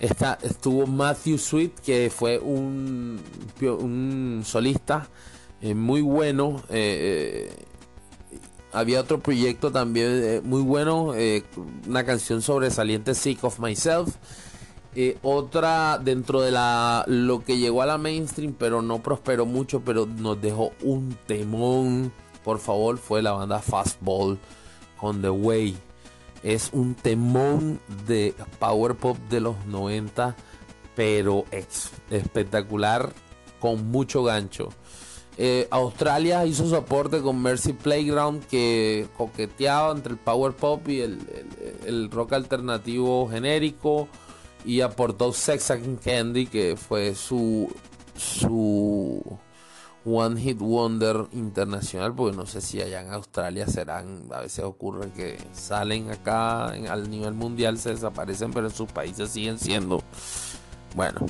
Estuvo 0.00 0.86
Matthew 0.86 1.38
Sweet, 1.38 1.80
que 1.80 2.10
fue 2.10 2.38
un, 2.38 3.20
solista 4.44 5.08
eh, 5.60 5.74
muy 5.74 6.00
bueno. 6.00 6.62
había 8.72 9.00
otro 9.00 9.20
proyecto 9.20 9.70
también 9.70 10.42
muy 10.44 10.62
bueno, 10.62 11.12
una 11.86 12.04
canción 12.04 12.40
sobresaliente, 12.42 13.14
Sick 13.14 13.44
of 13.44 13.58
Myself. 13.60 14.16
Eh, 14.96 15.18
otra 15.22 16.00
dentro 16.02 16.40
de 16.40 16.50
la 16.50 17.04
lo 17.06 17.44
que 17.44 17.58
llegó 17.58 17.82
a 17.82 17.86
la 17.86 17.96
mainstream, 17.96 18.54
pero 18.58 18.82
no 18.82 19.00
prosperó 19.00 19.46
mucho, 19.46 19.82
pero 19.82 20.06
nos 20.06 20.40
dejó 20.40 20.72
un 20.82 21.16
temón. 21.26 22.12
Por 22.42 22.58
favor, 22.58 22.98
fue 22.98 23.22
la 23.22 23.32
banda 23.32 23.60
Fastball 23.60 24.38
on 25.00 25.22
the 25.22 25.30
Way. 25.30 25.76
Es 26.42 26.70
un 26.72 26.94
temón 26.94 27.80
de 28.06 28.34
power 28.58 28.94
pop 28.94 29.18
de 29.28 29.40
los 29.40 29.56
90, 29.66 30.34
pero 30.96 31.44
espectacular, 32.10 33.12
con 33.60 33.90
mucho 33.90 34.22
gancho. 34.22 34.70
Eh, 35.36 35.68
Australia 35.70 36.44
hizo 36.46 36.68
su 36.68 37.22
con 37.22 37.40
Mercy 37.40 37.72
Playground 37.72 38.44
que 38.46 39.06
coqueteaba 39.16 39.92
entre 39.92 40.12
el 40.12 40.18
power 40.18 40.52
pop 40.52 40.86
y 40.88 41.00
el 41.00 42.10
rock 42.10 42.34
alternativo 42.34 43.28
genérico 43.28 44.08
y 44.64 44.80
aportó 44.80 45.32
Sex 45.32 45.70
and 45.70 46.00
Candy, 46.00 46.46
que 46.46 46.76
fue 46.76 47.14
su, 47.14 47.72
su 48.16 49.22
One 50.04 50.40
Hit 50.40 50.58
Wonder 50.58 51.26
internacional, 51.32 52.14
porque 52.14 52.36
no 52.36 52.46
sé 52.46 52.60
si 52.60 52.80
allá 52.80 53.02
en 53.02 53.12
Australia 53.12 53.66
serán, 53.66 54.24
a 54.32 54.40
veces 54.40 54.64
ocurre 54.64 55.10
que 55.10 55.36
salen 55.52 56.10
acá 56.10 56.66
al 56.66 57.10
nivel 57.10 57.34
mundial, 57.34 57.78
se 57.78 57.90
desaparecen, 57.90 58.52
pero 58.52 58.68
en 58.68 58.74
sus 58.74 58.90
países 58.90 59.30
siguen 59.30 59.58
siendo. 59.58 60.02
Bueno, 60.96 61.20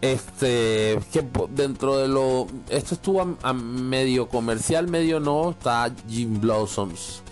este, 0.00 0.98
que 1.12 1.26
dentro 1.50 1.98
de 1.98 2.08
lo, 2.08 2.46
esto 2.70 2.94
estuvo 2.94 3.36
a, 3.42 3.52
medio 3.52 4.28
comercial, 4.28 4.88
medio 4.88 5.20
no, 5.20 5.50
está 5.50 5.92
Jim 6.08 6.40
Blossoms. 6.40 7.22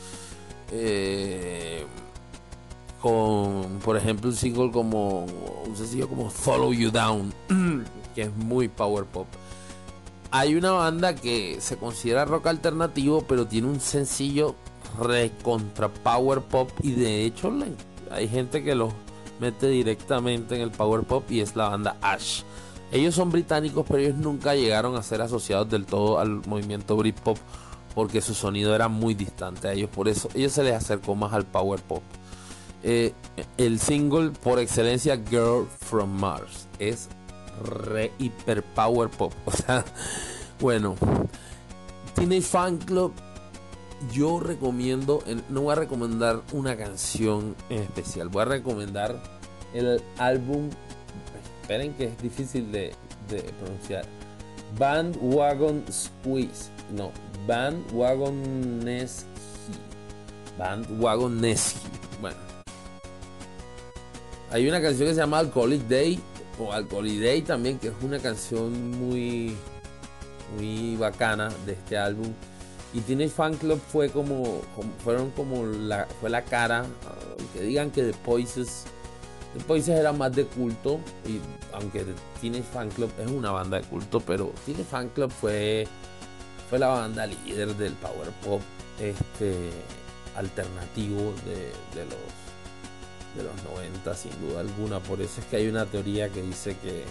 Eh, 0.73 1.86
con, 3.01 3.78
por 3.85 3.97
ejemplo, 3.97 4.28
un 4.28 4.36
single 4.36 4.70
como 4.73 5.24
un 5.65 5.77
sencillo 5.77 6.09
como 6.09 6.28
Follow 6.28 6.73
You 6.73 6.90
Down, 6.90 7.32
que 8.15 8.23
es 8.23 8.36
muy 8.36 8.69
power 8.69 9.05
pop. 9.05 9.27
Hay 10.39 10.55
una 10.55 10.73
banda 10.73 11.15
que 11.15 11.63
se 11.63 11.79
considera 11.79 12.27
rock 12.27 12.49
alternativo, 12.49 13.25
pero 13.27 13.47
tiene 13.47 13.69
un 13.69 13.81
sencillo 13.81 14.55
recontra 15.01 15.89
power 15.89 16.43
pop 16.43 16.71
y 16.83 16.93
de 16.93 17.25
hecho 17.25 17.51
hay 18.11 18.29
gente 18.29 18.63
que 18.63 18.75
lo 18.75 18.93
mete 19.41 19.69
directamente 19.69 20.55
en 20.55 20.61
el 20.61 20.71
power 20.71 21.05
pop 21.05 21.25
y 21.31 21.41
es 21.41 21.57
la 21.57 21.71
banda 21.71 21.97
Ash. 22.03 22.43
Ellos 22.93 23.15
son 23.15 23.31
británicos, 23.31 23.87
pero 23.89 24.01
ellos 24.01 24.17
nunca 24.17 24.55
llegaron 24.55 24.95
a 24.97 25.03
ser 25.03 25.23
asociados 25.23 25.71
del 25.71 25.87
todo 25.87 26.19
al 26.19 26.47
movimiento 26.47 26.99
Britpop 26.99 27.39
porque 27.95 28.21
su 28.21 28.35
sonido 28.35 28.75
era 28.75 28.89
muy 28.89 29.15
distante 29.15 29.69
a 29.69 29.73
ellos, 29.73 29.89
por 29.89 30.07
eso 30.07 30.29
ellos 30.35 30.53
se 30.53 30.65
les 30.65 30.75
acercó 30.75 31.15
más 31.15 31.33
al 31.33 31.47
power 31.47 31.81
pop. 31.81 32.03
Eh, 32.83 33.15
el 33.57 33.81
single 33.81 34.33
por 34.33 34.59
excelencia 34.59 35.17
Girl 35.17 35.67
from 35.81 36.11
Mars 36.11 36.69
es 36.79 37.09
re 37.62 38.12
hiper 38.19 38.62
power 38.62 39.09
pop. 39.09 39.33
O 39.47 39.51
sea, 39.53 39.85
bueno, 40.61 40.97
Teenage 42.15 42.43
Fan 42.43 42.78
Club 42.78 43.12
yo 44.12 44.41
recomiendo, 44.41 45.23
no 45.49 45.62
voy 45.62 45.73
a 45.73 45.77
recomendar 45.77 46.43
una 46.53 46.77
canción 46.77 47.57
en 47.70 47.83
especial, 47.83 48.28
voy 48.28 48.43
a 48.43 48.47
recomendar 48.47 49.23
el 49.74 50.03
álbum, 50.19 50.70
esperen 51.62 51.95
que 51.95 52.05
es 52.05 52.23
difícil 52.23 52.70
de, 52.73 52.93
de 53.31 53.43
pronunciar, 53.61 54.05
Bandwagon 54.78 55.85
Squeeze, 55.91 56.70
no, 56.95 57.11
Bandwagonesky, 57.47 59.27
Bandwagonesky, 60.59 61.89
bueno. 62.20 62.37
Hay 64.51 64.69
una 64.69 64.81
canción 64.81 65.09
que 65.09 65.15
se 65.15 65.20
llama 65.20 65.39
Alcoholic 65.39 65.83
Day, 65.89 66.20
o 66.59 66.73
Alcoholic 66.73 67.20
Day 67.20 67.43
también, 67.43 67.78
que 67.78 67.89
es 67.89 67.95
una 68.03 68.19
canción 68.19 68.91
muy, 68.93 69.57
muy 70.57 70.97
bacana 70.97 71.51
de 71.65 71.73
este 71.73 71.97
álbum. 71.97 72.33
Y 72.95 73.01
Teenage 73.01 73.31
Fan 73.31 73.55
Club 73.57 73.81
fue 73.93 74.09
como, 74.09 74.62
fueron 75.05 75.31
como 75.33 75.66
la, 75.66 76.07
fue 76.20 76.31
la 76.31 76.43
cara, 76.43 76.87
que 77.53 77.61
digan 77.61 77.91
que 77.91 78.03
The 78.03 78.15
Poises, 78.24 78.85
The 79.57 79.65
Poises 79.65 79.99
era 79.99 80.12
más 80.12 80.35
de 80.35 80.47
culto, 80.47 81.01
y 81.27 81.41
aunque 81.74 82.07
Teenage 82.41 82.65
Fan 82.65 82.91
Club 82.91 83.11
es 83.19 83.31
una 83.31 83.51
banda 83.51 83.78
de 83.78 83.85
culto, 83.85 84.20
pero 84.20 84.53
Teenage 84.65 84.89
Fan 84.89 85.09
Club 85.11 85.31
fue, 85.31 85.87
fue 86.70 86.78
la 86.78 86.89
banda 86.89 87.27
líder 87.27 87.74
del 87.77 87.93
power 87.95 88.31
pop 88.43 88.62
este, 89.01 89.70
alternativo 90.37 91.35
de, 91.45 92.05
los 92.05 92.15
de 93.37 93.43
los 93.45 93.63
90 93.65 94.15
sin 94.15 94.33
duda 94.41 94.61
alguna. 94.61 95.01
Por 95.01 95.21
eso 95.21 95.41
es 95.41 95.47
que 95.47 95.57
hay 95.57 95.69
una 95.69 95.87
teoría 95.87 96.29
que 96.29 96.43
dice 96.43 96.77
que, 96.79 97.05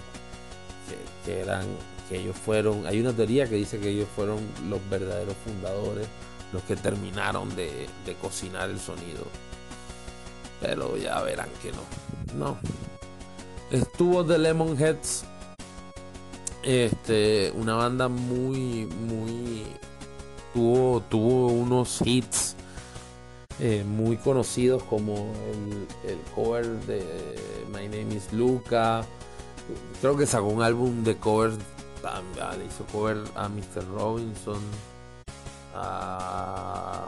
que 1.25 1.39
eran 1.39 1.65
que 2.09 2.19
ellos 2.19 2.35
fueron, 2.35 2.85
hay 2.85 2.99
una 2.99 3.13
teoría 3.13 3.47
que 3.47 3.55
dice 3.55 3.79
que 3.79 3.89
ellos 3.89 4.07
fueron 4.15 4.39
los 4.69 4.79
verdaderos 4.89 5.35
fundadores, 5.43 6.07
los 6.53 6.61
que 6.63 6.75
terminaron 6.75 7.55
de, 7.55 7.87
cocinar 8.21 8.69
el 8.69 8.79
sonido. 8.79 9.23
Pero 10.61 10.97
ya 10.97 11.21
verán 11.21 11.49
que 11.61 11.71
no. 11.71 12.35
No. 12.35 12.57
Estuvo 13.71 14.25
The 14.25 14.37
Lemonheads. 14.37 15.25
Este. 16.63 17.51
Una 17.55 17.75
banda 17.75 18.07
muy. 18.07 18.85
muy. 18.85 19.63
Tuvo. 20.53 21.01
Tuvo 21.01 21.47
unos 21.47 22.01
hits. 22.05 22.55
Eh, 23.59 23.85
muy 23.85 24.17
conocidos 24.17 24.83
como 24.83 25.31
el, 26.05 26.17
cover 26.35 26.65
de 26.85 27.03
My 27.71 27.87
Name 27.87 28.15
is 28.15 28.33
Luca. 28.33 29.05
Creo 30.01 30.17
que 30.17 30.25
sacó 30.25 30.47
un 30.47 30.61
álbum 30.61 31.03
de 31.03 31.15
covers 31.17 31.57
le 32.57 32.65
hizo 32.65 32.85
cover 32.91 33.17
a 33.35 33.49
Mr. 33.49 33.87
Robinson, 33.93 34.61
a. 35.73 37.05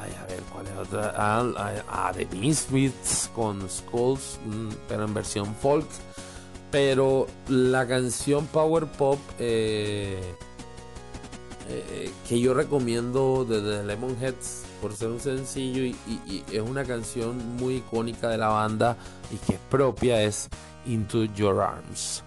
Ay, 0.00 0.12
a 0.18 0.26
ver, 0.26 0.40
¿cuál 0.52 0.66
es 0.66 0.76
otra? 0.76 1.12
A, 1.16 2.12
The 2.12 2.26
Misfits 2.36 3.30
con 3.34 3.68
Skulls, 3.68 4.38
mm, 4.46 4.68
pero 4.88 5.04
en 5.04 5.14
versión 5.14 5.54
folk. 5.54 5.86
Pero 6.70 7.26
la 7.48 7.86
canción 7.86 8.46
Power 8.46 8.86
Pop 8.86 9.18
eh, 9.38 10.34
eh, 11.72 12.10
que 12.28 12.40
yo 12.40 12.52
recomiendo 12.52 13.44
de 13.44 13.60
The 13.60 13.84
Lemonheads 13.84 14.64
por 14.82 14.92
ser 14.92 15.08
un 15.08 15.20
sencillo 15.20 15.84
y, 15.84 16.42
es 16.52 16.60
una 16.60 16.84
canción 16.84 17.56
muy 17.56 17.76
icónica 17.76 18.28
de 18.28 18.38
la 18.38 18.48
banda 18.48 18.96
y 19.30 19.36
que 19.36 19.54
es 19.54 19.60
propia 19.70 20.20
es 20.22 20.48
Into 20.86 21.24
Your 21.26 21.60
Arms. 21.60 22.24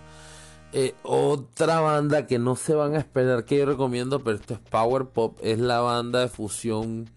Eh, 0.72 0.96
otra 1.04 1.82
banda 1.82 2.26
que 2.26 2.40
no 2.40 2.56
se 2.56 2.74
van 2.74 2.96
a 2.96 3.00
esperar 3.00 3.44
que 3.44 3.58
yo 3.58 3.66
recomiendo, 3.66 4.24
pero 4.24 4.38
esto 4.38 4.54
es 4.54 4.60
Power 4.62 5.08
Pop, 5.08 5.38
es 5.42 5.60
la 5.60 5.82
banda 5.82 6.22
de 6.22 6.30
fusión, 6.30 7.10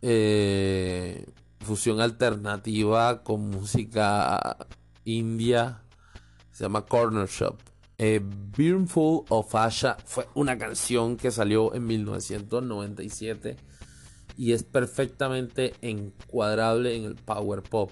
eh, 0.00 1.26
fusión 1.60 2.00
alternativa 2.00 3.24
con 3.24 3.50
música 3.50 4.56
india, 5.04 5.82
se 6.52 6.64
llama 6.64 6.86
Corner 6.86 7.26
Shop. 7.26 7.56
Eh, 8.00 8.20
of 9.28 9.54
Asha 9.56 9.96
fue 10.04 10.28
una 10.34 10.56
canción 10.56 11.16
que 11.16 11.32
salió 11.32 11.74
en 11.74 11.84
1997 11.84 13.56
y 14.36 14.52
es 14.52 14.62
perfectamente 14.62 15.74
encuadrable 15.82 16.94
en 16.94 17.04
el 17.04 17.16
Power 17.16 17.62
Pop. 17.62 17.90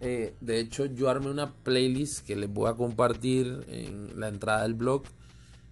Eh, 0.00 0.34
de 0.42 0.60
hecho, 0.60 0.84
yo 0.84 1.08
armé 1.08 1.30
una 1.30 1.54
playlist 1.54 2.26
que 2.26 2.36
les 2.36 2.52
voy 2.52 2.68
a 2.68 2.74
compartir 2.74 3.64
en 3.68 4.20
la 4.20 4.28
entrada 4.28 4.64
del 4.64 4.74
blog 4.74 5.04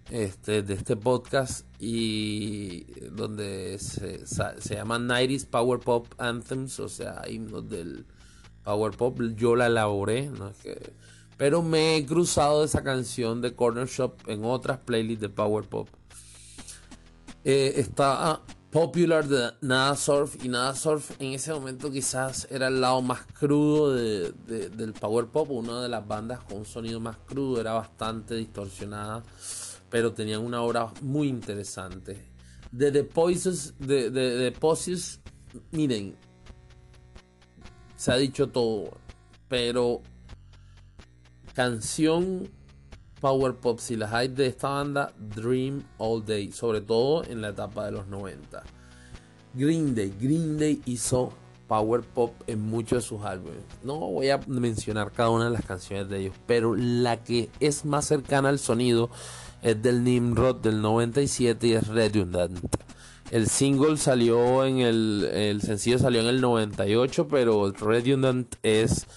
este, 0.09 0.63
de 0.63 0.73
este 0.73 0.95
podcast 0.95 1.67
y 1.79 2.85
donde 3.11 3.77
se, 3.77 4.25
se 4.25 4.75
llama 4.75 4.97
90 4.97 5.51
Power 5.51 5.79
Pop 5.79 6.07
Anthems, 6.17 6.79
o 6.79 6.89
sea, 6.89 7.21
himnos 7.29 7.69
del 7.69 8.07
Power 8.63 8.97
Pop. 8.97 9.21
Yo 9.35 9.55
la 9.55 9.67
elaboré, 9.67 10.31
pero 11.37 11.61
me 11.61 11.97
he 11.97 12.05
cruzado 12.05 12.63
esa 12.63 12.83
canción 12.83 13.41
de 13.41 13.53
Corner 13.55 13.87
Shop 13.87 14.13
en 14.27 14.45
otras 14.45 14.79
playlists 14.79 15.21
de 15.21 15.29
Power 15.29 15.65
Pop. 15.65 15.89
Eh, 17.43 17.73
está 17.77 18.41
popular 18.71 19.25
de 19.25 19.51
Nada 19.61 19.95
Surf 19.95 20.43
y 20.43 20.49
Nada 20.49 20.75
Surf 20.75 21.11
en 21.21 21.33
ese 21.33 21.53
momento 21.53 21.89
quizás 21.89 22.45
era 22.51 22.67
el 22.67 22.81
lado 22.81 23.01
más 23.01 23.25
crudo 23.39 23.93
del 23.93 24.93
power 24.99 25.27
pop, 25.27 25.49
una 25.51 25.81
de 25.81 25.87
las 25.87 26.05
bandas 26.05 26.41
con 26.43 26.57
un 26.57 26.65
sonido 26.65 26.99
más 26.99 27.15
crudo, 27.25 27.61
era 27.61 27.71
bastante 27.71 28.35
distorsionada, 28.35 29.23
pero 29.89 30.11
tenían 30.11 30.41
una 30.41 30.61
obra 30.61 30.91
muy 31.01 31.29
interesante. 31.29 32.21
De 32.69 32.91
The 32.91 33.05
Poises, 33.05 33.75
de, 33.79 34.09
de, 34.09 34.53
miren, 35.71 36.17
se 37.95 38.11
ha 38.11 38.17
dicho 38.17 38.49
todo, 38.49 38.89
pero 39.47 40.01
canción 41.55 42.49
power 43.21 43.55
pop, 43.55 43.79
si 43.79 43.95
las 43.95 44.13
hay 44.13 44.27
de 44.27 44.45
esta 44.45 44.69
banda, 44.69 45.13
Dream 45.17 45.83
All 45.97 46.23
Day, 46.23 46.51
sobre 46.51 46.81
todo 46.81 47.23
en 47.23 47.41
la 47.41 47.49
etapa 47.49 47.85
de 47.85 47.91
los 47.93 48.07
90. 48.07 48.61
Green 49.55 49.95
Day, 49.95 50.13
Green 50.19 50.59
Day 50.59 50.81
hizo 50.85 51.31
power 51.67 52.01
pop 52.01 52.33
en 52.45 52.61
muchos 52.61 53.03
de 53.03 53.07
sus 53.07 53.23
álbumes. 53.23 53.63
No 53.83 53.97
voy 53.97 54.29
a 54.29 54.39
mencionar 54.47 55.11
cada 55.11 55.29
una 55.29 55.45
de 55.45 55.51
las 55.51 55.65
canciones 55.65 56.09
de 56.09 56.19
ellos, 56.19 56.35
pero 56.45 56.75
la 56.75 57.23
que 57.23 57.49
es 57.59 57.85
más 57.85 58.05
cercana 58.05 58.49
al 58.49 58.59
sonido 58.59 59.09
es 59.63 59.81
del 59.81 60.03
Nimrod 60.03 60.57
del 60.57 60.81
97 60.81 61.67
y 61.67 61.73
es 61.73 61.87
Redundant. 61.87 62.59
El 63.31 63.47
single 63.47 63.97
salió 63.97 64.65
en 64.65 64.79
el, 64.79 65.27
el 65.33 65.61
sencillo 65.61 65.97
salió 65.97 66.19
en 66.21 66.27
el 66.27 66.41
98, 66.41 67.27
pero 67.27 67.71
Redundant 67.71 68.55
es 68.61 69.07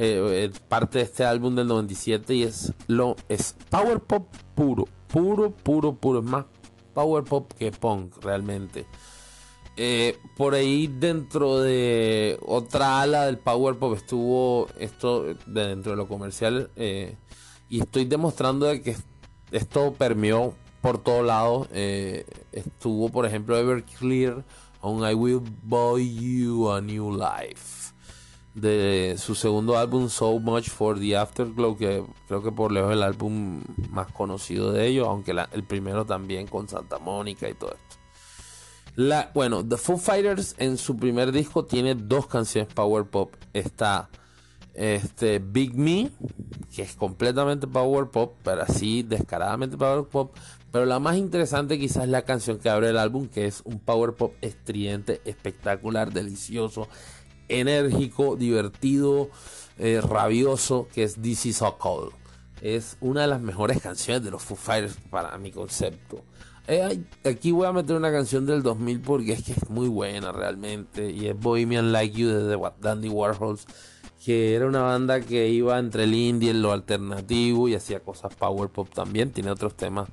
eh, 0.00 0.52
parte 0.68 0.98
de 0.98 1.04
este 1.04 1.24
álbum 1.24 1.56
del 1.56 1.66
97 1.66 2.32
y 2.32 2.44
es 2.44 2.72
lo 2.86 3.16
es 3.28 3.56
power 3.68 3.98
pop 3.98 4.28
puro, 4.54 4.84
puro, 5.08 5.50
puro, 5.50 5.96
puro, 5.96 6.20
es 6.20 6.24
más 6.24 6.44
power 6.94 7.24
pop 7.24 7.52
que 7.58 7.72
punk 7.72 8.14
realmente. 8.22 8.86
Eh, 9.76 10.16
por 10.36 10.54
ahí 10.54 10.86
dentro 10.86 11.58
de 11.58 12.38
otra 12.46 13.00
ala 13.02 13.26
del 13.26 13.38
power 13.38 13.74
pop 13.74 13.94
estuvo 13.96 14.68
esto 14.78 15.34
dentro 15.46 15.92
de 15.92 15.96
lo 15.96 16.06
comercial 16.06 16.70
eh, 16.76 17.16
y 17.68 17.80
estoy 17.80 18.04
demostrando 18.04 18.66
de 18.66 18.82
que 18.82 18.96
esto 19.50 19.94
permeó 19.94 20.54
por 20.80 21.02
todos 21.02 21.26
lados. 21.26 21.68
estuvo 21.72 23.08
por 23.08 23.26
ejemplo 23.26 23.56
Everclear 23.56 24.44
on 24.80 25.08
I 25.08 25.14
Will 25.14 25.42
Buy 25.64 26.14
You 26.14 26.70
a 26.70 26.80
New 26.80 27.16
Life 27.16 27.77
de 28.54 29.16
su 29.18 29.34
segundo 29.34 29.78
álbum 29.78 30.08
So 30.08 30.38
Much 30.38 30.68
for 30.68 30.98
the 30.98 31.16
Afterglow, 31.16 31.76
que 31.76 32.04
creo 32.26 32.42
que 32.42 32.52
por 32.52 32.72
lejos 32.72 32.90
es 32.90 32.96
el 32.96 33.02
álbum 33.02 33.62
más 33.90 34.10
conocido 34.12 34.72
de 34.72 34.86
ellos, 34.86 35.06
aunque 35.06 35.34
el 35.52 35.64
primero 35.64 36.04
también 36.04 36.46
con 36.46 36.68
Santa 36.68 36.98
Mónica 36.98 37.48
y 37.48 37.54
todo 37.54 37.70
esto. 37.70 37.98
La, 38.96 39.30
bueno, 39.32 39.64
The 39.64 39.76
Foo 39.76 39.96
Fighters 39.96 40.56
en 40.58 40.76
su 40.76 40.96
primer 40.96 41.30
disco 41.30 41.64
tiene 41.64 41.94
dos 41.94 42.26
canciones 42.26 42.72
power 42.74 43.04
pop. 43.04 43.32
Está 43.52 44.08
este 44.74 45.38
Big 45.38 45.76
Me, 45.76 46.10
que 46.74 46.82
es 46.82 46.96
completamente 46.96 47.68
power 47.68 48.08
pop, 48.08 48.34
pero 48.42 48.62
así 48.62 49.04
descaradamente 49.04 49.76
power 49.76 50.04
pop. 50.04 50.34
Pero 50.72 50.84
la 50.84 50.98
más 50.98 51.16
interesante 51.16 51.78
quizás 51.78 52.04
es 52.04 52.10
la 52.10 52.22
canción 52.22 52.58
que 52.58 52.68
abre 52.68 52.90
el 52.90 52.98
álbum, 52.98 53.28
que 53.28 53.46
es 53.46 53.62
un 53.64 53.78
power 53.78 54.14
pop 54.14 54.34
estridente, 54.40 55.20
espectacular, 55.24 56.12
delicioso 56.12 56.88
enérgico, 57.48 58.36
divertido, 58.36 59.30
eh, 59.78 60.00
rabioso, 60.00 60.88
que 60.92 61.04
es 61.04 61.16
This 61.16 61.46
Is 61.46 61.56
So 61.58 61.78
Cold. 61.78 62.12
Es 62.60 62.96
una 63.00 63.22
de 63.22 63.28
las 63.28 63.40
mejores 63.40 63.80
canciones 63.80 64.24
de 64.24 64.30
los 64.30 64.42
Foo 64.42 64.56
Fighters 64.56 64.96
para 65.10 65.36
mi 65.38 65.52
concepto. 65.52 66.24
Eh, 66.66 67.02
aquí 67.24 67.50
voy 67.50 67.66
a 67.66 67.72
meter 67.72 67.96
una 67.96 68.12
canción 68.12 68.44
del 68.44 68.62
2000 68.62 69.00
porque 69.00 69.32
es 69.32 69.42
que 69.42 69.52
es 69.52 69.70
muy 69.70 69.88
buena 69.88 70.32
realmente. 70.32 71.10
Y 71.10 71.26
es 71.26 71.38
Bohemian 71.38 71.92
Like 71.92 72.18
You 72.18 72.28
de 72.28 72.58
Dandy 72.80 73.08
Warhols. 73.08 73.66
Que 74.24 74.54
era 74.54 74.66
una 74.66 74.82
banda 74.82 75.20
que 75.20 75.48
iba 75.48 75.78
entre 75.78 76.04
el 76.04 76.12
indie 76.12 76.50
y 76.50 76.54
lo 76.54 76.72
alternativo 76.72 77.68
y 77.68 77.74
hacía 77.74 78.00
cosas 78.00 78.34
power 78.34 78.68
pop 78.68 78.88
también. 78.92 79.32
Tiene 79.32 79.50
otros 79.50 79.74
temas 79.74 80.08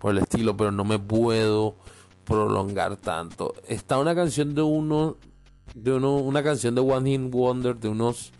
por 0.00 0.12
el 0.12 0.18
estilo, 0.18 0.56
pero 0.56 0.72
no 0.72 0.84
me 0.84 0.98
puedo 0.98 1.76
prolongar 2.24 2.96
tanto. 2.96 3.54
Está 3.68 3.98
una 3.98 4.14
canción 4.14 4.54
de 4.54 4.62
uno, 4.62 5.16
de 5.74 5.92
uno, 5.92 6.16
una 6.16 6.42
canción 6.42 6.74
de 6.74 6.80
One 6.80 7.10
Hit 7.10 7.30
Wonder 7.30 7.76
de 7.76 7.88
unos, 7.88 8.32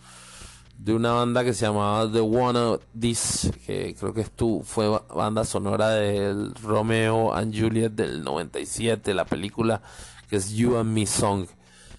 de 0.78 0.94
una 0.94 1.12
banda 1.12 1.44
que 1.44 1.52
se 1.52 1.66
llamaba 1.66 2.10
The 2.10 2.20
One 2.20 2.78
This, 2.98 3.50
que 3.66 3.94
creo 3.98 4.14
que 4.14 4.22
estu, 4.22 4.62
fue 4.64 4.88
banda 5.14 5.44
sonora 5.44 5.90
del 5.90 6.54
Romeo 6.54 7.34
and 7.34 7.54
Juliet 7.54 7.92
del 7.92 8.22
97, 8.24 9.14
la 9.14 9.24
película 9.24 9.82
que 10.28 10.36
es 10.36 10.52
You 10.52 10.76
and 10.76 10.92
Me 10.92 11.06
Song. 11.06 11.46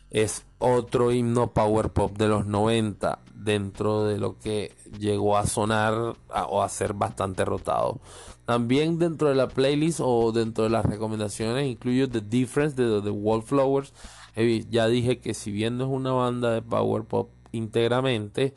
Es 0.10 0.44
otro 0.58 1.12
himno 1.12 1.52
power 1.52 1.90
pop 1.90 2.18
de 2.18 2.28
los 2.28 2.46
90 2.46 3.20
dentro 3.34 4.04
de 4.04 4.18
lo 4.18 4.38
que 4.38 4.76
llegó 5.00 5.38
a 5.38 5.48
sonar 5.48 6.16
o 6.50 6.62
a 6.62 6.70
ser 6.70 6.94
bastante 6.94 7.46
rotado. 7.46 8.00
También 8.46 9.00
dentro 9.00 9.30
de 9.30 9.36
la 9.36 9.48
playlist 9.48 10.00
o 10.02 10.32
dentro 10.32 10.66
de 10.66 10.70
las 10.70 10.86
recomendaciones 10.86 11.68
incluyo 11.68 12.10
The 12.10 12.22
Difference 12.22 12.76
de 12.76 13.02
The 13.02 13.10
Wallflowers. 13.10 13.94
Ya 14.36 14.88
dije 14.88 15.20
que 15.20 15.34
si 15.34 15.52
bien 15.52 15.78
no 15.78 15.86
es 15.86 15.90
una 15.90 16.12
banda 16.12 16.52
de 16.52 16.62
power 16.62 17.04
pop 17.04 17.32
íntegramente, 17.52 18.56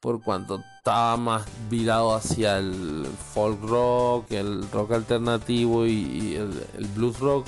por 0.00 0.22
cuanto 0.22 0.60
estaba 0.78 1.16
más 1.16 1.44
virado 1.68 2.14
hacia 2.14 2.58
el 2.58 3.06
folk 3.34 3.60
rock, 3.62 4.30
el 4.30 4.70
rock 4.70 4.92
alternativo 4.92 5.86
y, 5.86 6.36
el, 6.36 6.86
blues 6.94 7.18
rock, 7.18 7.46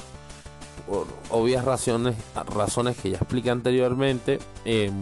por 0.89 1.07
obvias 1.31 1.65
razones, 1.65 2.17
razones 2.55 2.97
que 2.97 3.11
ya 3.11 3.19
expliqué 3.19 3.51
anteriormente. 3.51 4.41
Em, 4.65 5.01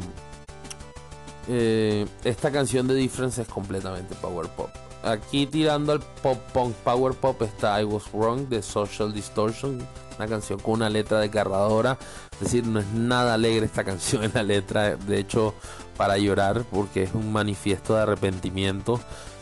eh, 1.48 2.06
esta 2.24 2.50
canción 2.52 2.86
de 2.86 2.94
Difference 2.94 3.40
es 3.40 3.48
completamente 3.48 4.14
power 4.16 4.48
pop. 4.48 4.68
Aquí 5.02 5.46
tirando 5.46 5.92
al 5.92 6.00
pop 6.00 6.38
punk 6.52 6.74
power 6.84 7.14
pop 7.14 7.40
está 7.42 7.80
I 7.80 7.84
Was 7.84 8.12
Wrong 8.12 8.48
de 8.48 8.62
Social 8.62 9.12
Distortion, 9.12 9.78
una 10.18 10.28
canción 10.28 10.58
con 10.58 10.74
una 10.74 10.90
letra 10.90 11.20
desgarradora. 11.20 11.96
Es 12.40 12.52
decir, 12.52 12.66
no 12.66 12.80
es 12.80 12.86
nada 12.92 13.34
alegre 13.34 13.66
esta 13.66 13.84
canción 13.84 14.24
en 14.24 14.32
la 14.34 14.42
letra, 14.42 14.96
de 14.96 15.18
hecho, 15.18 15.54
para 15.96 16.18
llorar, 16.18 16.64
porque 16.70 17.02
es 17.02 17.14
un 17.14 17.32
manifiesto 17.32 17.94
de 17.94 18.02
arrepentimiento 18.02 19.00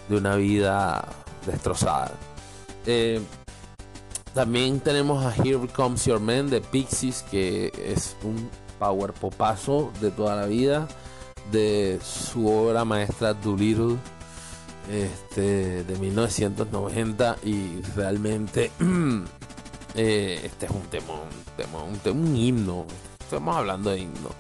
de 0.09 0.17
una 0.17 0.37
vida 0.37 1.05
destrozada. 1.47 2.13
Eh, 2.87 3.21
también 4.35 4.81
tenemos 4.81 5.25
a 5.25 5.35
Here 5.35 5.67
Comes 5.69 6.05
Your 6.05 6.21
Man 6.21 6.51
de 6.51 6.61
Pixies, 6.61 7.25
que 7.31 7.73
es 7.87 8.17
un 8.23 8.51
power 8.79 9.13
popazo 9.13 9.93
de 10.01 10.11
toda 10.11 10.37
la 10.37 10.47
vida 10.47 10.87
de 11.51 11.99
su 12.03 12.47
obra 12.49 12.85
maestra 12.85 13.35
Doolittle 13.35 13.97
este, 14.91 15.85
de 15.85 15.99
1990 15.99 17.37
y 17.45 17.81
realmente 17.95 18.71
eh, 19.95 20.41
este 20.45 20.67
es 20.67 20.73
un 20.73 20.83
un, 21.65 21.99
tema, 21.99 22.19
un, 22.21 22.37
himno, 22.37 22.87
estamos 23.21 23.57
hablando 23.57 23.91
de 23.91 24.01
himno. 24.01 24.31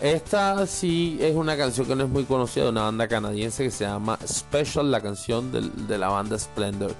Esta 0.00 0.66
sí 0.66 1.18
es 1.20 1.34
una 1.36 1.56
canción 1.56 1.86
que 1.86 1.94
no 1.94 2.04
es 2.04 2.10
muy 2.10 2.24
conocida 2.24 2.64
de 2.64 2.70
una 2.70 2.82
banda 2.82 3.06
canadiense 3.06 3.64
que 3.64 3.70
se 3.70 3.84
llama 3.84 4.18
Special, 4.26 4.90
la 4.90 5.00
canción 5.00 5.52
de, 5.52 5.98
la 5.98 6.08
banda 6.08 6.38
Splendor. 6.38 6.94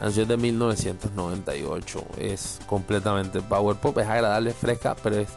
Canción 0.00 0.28
de 0.28 0.36
1998. 0.36 2.04
Es 2.18 2.60
completamente 2.66 3.40
power 3.42 3.76
pop, 3.76 3.98
es 3.98 4.06
agradable, 4.06 4.52
fresca, 4.52 4.96
pero 5.02 5.16
es 5.16 5.28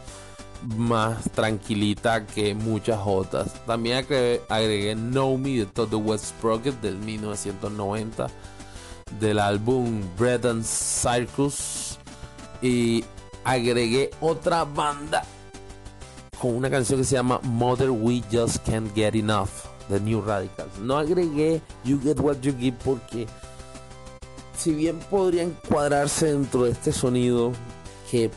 más 0.77 1.23
tranquilita 1.31 2.25
que 2.25 2.53
muchas 2.53 2.99
otras. 3.03 3.53
También 3.65 3.97
agregué, 4.49 4.95
Know 4.95 5.37
Me 5.37 5.57
de 5.57 5.65
Todd 5.65 5.93
West 5.93 6.25
Sprocket 6.25 6.79
del 6.81 6.97
1990 6.97 8.27
del 9.19 9.39
álbum 9.39 10.01
Bread 10.17 10.45
and 10.45 10.63
Circus 10.63 11.97
y 12.61 13.03
agregué 13.43 14.11
otra 14.21 14.63
banda 14.63 15.23
con 16.39 16.55
una 16.55 16.69
canción 16.69 16.99
que 16.99 17.05
se 17.05 17.15
llama 17.15 17.39
Mother 17.43 17.91
We 17.91 18.23
Just 18.31 18.65
Can't 18.67 18.93
Get 18.95 19.15
Enough 19.15 19.49
de 19.89 19.99
New 19.99 20.21
Radicals. 20.21 20.79
No 20.79 20.97
agregué 20.97 21.61
You 21.83 21.99
Get 22.01 22.19
What 22.19 22.37
You 22.41 22.55
Give 22.57 22.77
porque 22.83 23.27
si 24.57 24.73
bien 24.73 24.99
podrían 25.09 25.57
cuadrarse 25.67 26.27
dentro 26.33 26.63
de 26.63 26.71
este 26.71 26.91
sonido 26.91 27.53
que, 28.11 28.29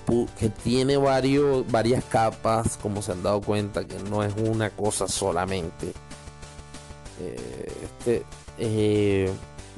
tiene 0.63 0.97
varios, 0.97 1.71
varias 1.71 2.05
capas, 2.05 2.77
como 2.77 3.03
se 3.03 3.13
han 3.13 3.23
dado 3.23 3.41
cuenta, 3.41 3.85
que 3.85 3.99
no 4.09 4.23
es 4.23 4.33
una 4.37 4.71
cosa 4.71 5.09
solamente. 5.09 5.93
Eh, 7.21 7.73
este, 7.83 8.25
eh, 8.59 9.33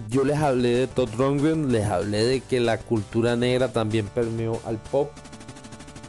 yo 0.08 0.24
les 0.24 0.38
hablé 0.38 0.70
de 0.70 0.86
Todd 0.86 1.10
Rundgren, 1.16 1.72
les 1.72 1.84
hablé 1.86 2.24
de 2.24 2.40
que 2.40 2.60
la 2.60 2.78
cultura 2.78 3.36
negra 3.36 3.68
también 3.68 4.06
permeó 4.06 4.60
al 4.64 4.78
pop. 4.78 5.10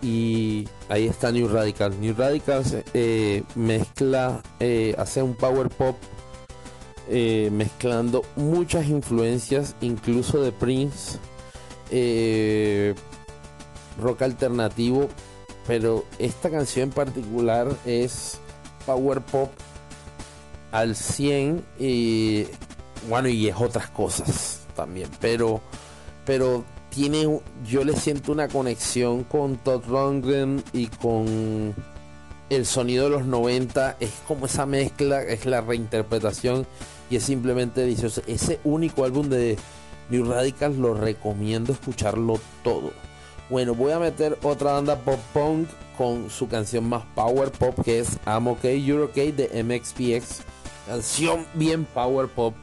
Y 0.02 0.68
ahí 0.90 1.08
está 1.08 1.32
New 1.32 1.48
Radicals. 1.48 1.98
New 1.98 2.14
Radicals 2.16 2.76
eh, 2.94 3.44
mezcla, 3.56 4.42
hace 4.98 5.24
un 5.24 5.36
power 5.36 5.70
pop 5.70 5.96
mezclando 7.10 8.24
muchas 8.36 8.88
influencias, 8.88 9.76
incluso 9.82 10.42
de 10.42 10.52
Prince 10.52 11.18
rock 14.00 14.22
alternativo, 14.22 15.10
pero 15.66 16.06
esta 16.20 16.50
canción 16.50 16.90
en 16.90 16.92
particular 16.92 17.68
es 17.86 18.40
power 18.86 19.22
pop 19.22 19.52
al 20.72 20.96
100 20.96 21.66
y 21.80 22.46
bueno, 23.08 23.28
y 23.28 23.48
es 23.48 23.56
otras 23.58 23.90
cosas 23.90 24.62
también, 24.76 25.10
pero 25.20 25.62
pero 26.26 26.66
tiene 26.90 27.40
yo 27.66 27.84
le 27.84 27.96
siento 27.96 28.32
una 28.32 28.48
conexión 28.48 29.24
con 29.24 29.58
Todd 29.58 29.84
Rundgren 29.88 30.64
y 30.74 30.88
con 30.88 31.74
el 32.50 32.66
sonido 32.66 33.06
de 33.06 33.10
los 33.10 33.26
90 33.26 33.98
es 34.00 34.12
como 34.28 34.46
esa 34.46 34.66
mezcla, 34.66 35.22
es 35.22 35.46
la 35.46 35.62
reinterpretación 35.62 36.66
y 37.10 37.18
es 37.18 37.24
simplemente 37.24 37.82
delicioso. 37.82 38.22
Ese 38.28 38.60
único 38.64 39.04
álbum 39.04 39.30
de 39.30 39.58
New 40.10 40.26
Radicals 40.26 40.78
lo 40.78 40.94
recomiendo 40.94 41.74
escucharlo 41.74 42.40
todo. 42.64 42.92
Bueno, 43.50 43.76
voy 43.76 43.92
a 43.92 44.00
meter 44.00 44.38
otra 44.44 44.74
banda 44.74 44.98
pop 44.98 45.20
punk 45.34 45.70
con 45.98 46.30
su 46.30 46.48
canción 46.48 46.88
más 46.88 47.04
power 47.16 47.52
pop 47.52 47.76
que 47.84 48.00
es 48.00 48.18
I'm 48.26 48.48
OK, 48.48 48.64
You're 48.64 49.04
OK 49.04 49.16
de 49.16 49.64
MXPX. 49.64 50.42
Canción 50.86 51.46
bien 51.54 51.86
power 51.86 52.28
pop. 52.28 52.54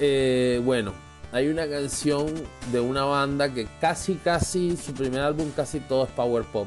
Eh, 0.00 0.60
bueno, 0.64 0.92
hay 1.30 1.48
una 1.48 1.68
canción 1.68 2.32
de 2.72 2.80
una 2.80 3.04
banda 3.04 3.52
que 3.52 3.68
casi, 3.80 4.14
casi, 4.14 4.76
su 4.76 4.92
primer 4.94 5.20
álbum 5.20 5.50
casi 5.54 5.80
todo 5.80 6.04
es 6.04 6.10
power 6.10 6.44
pop, 6.44 6.66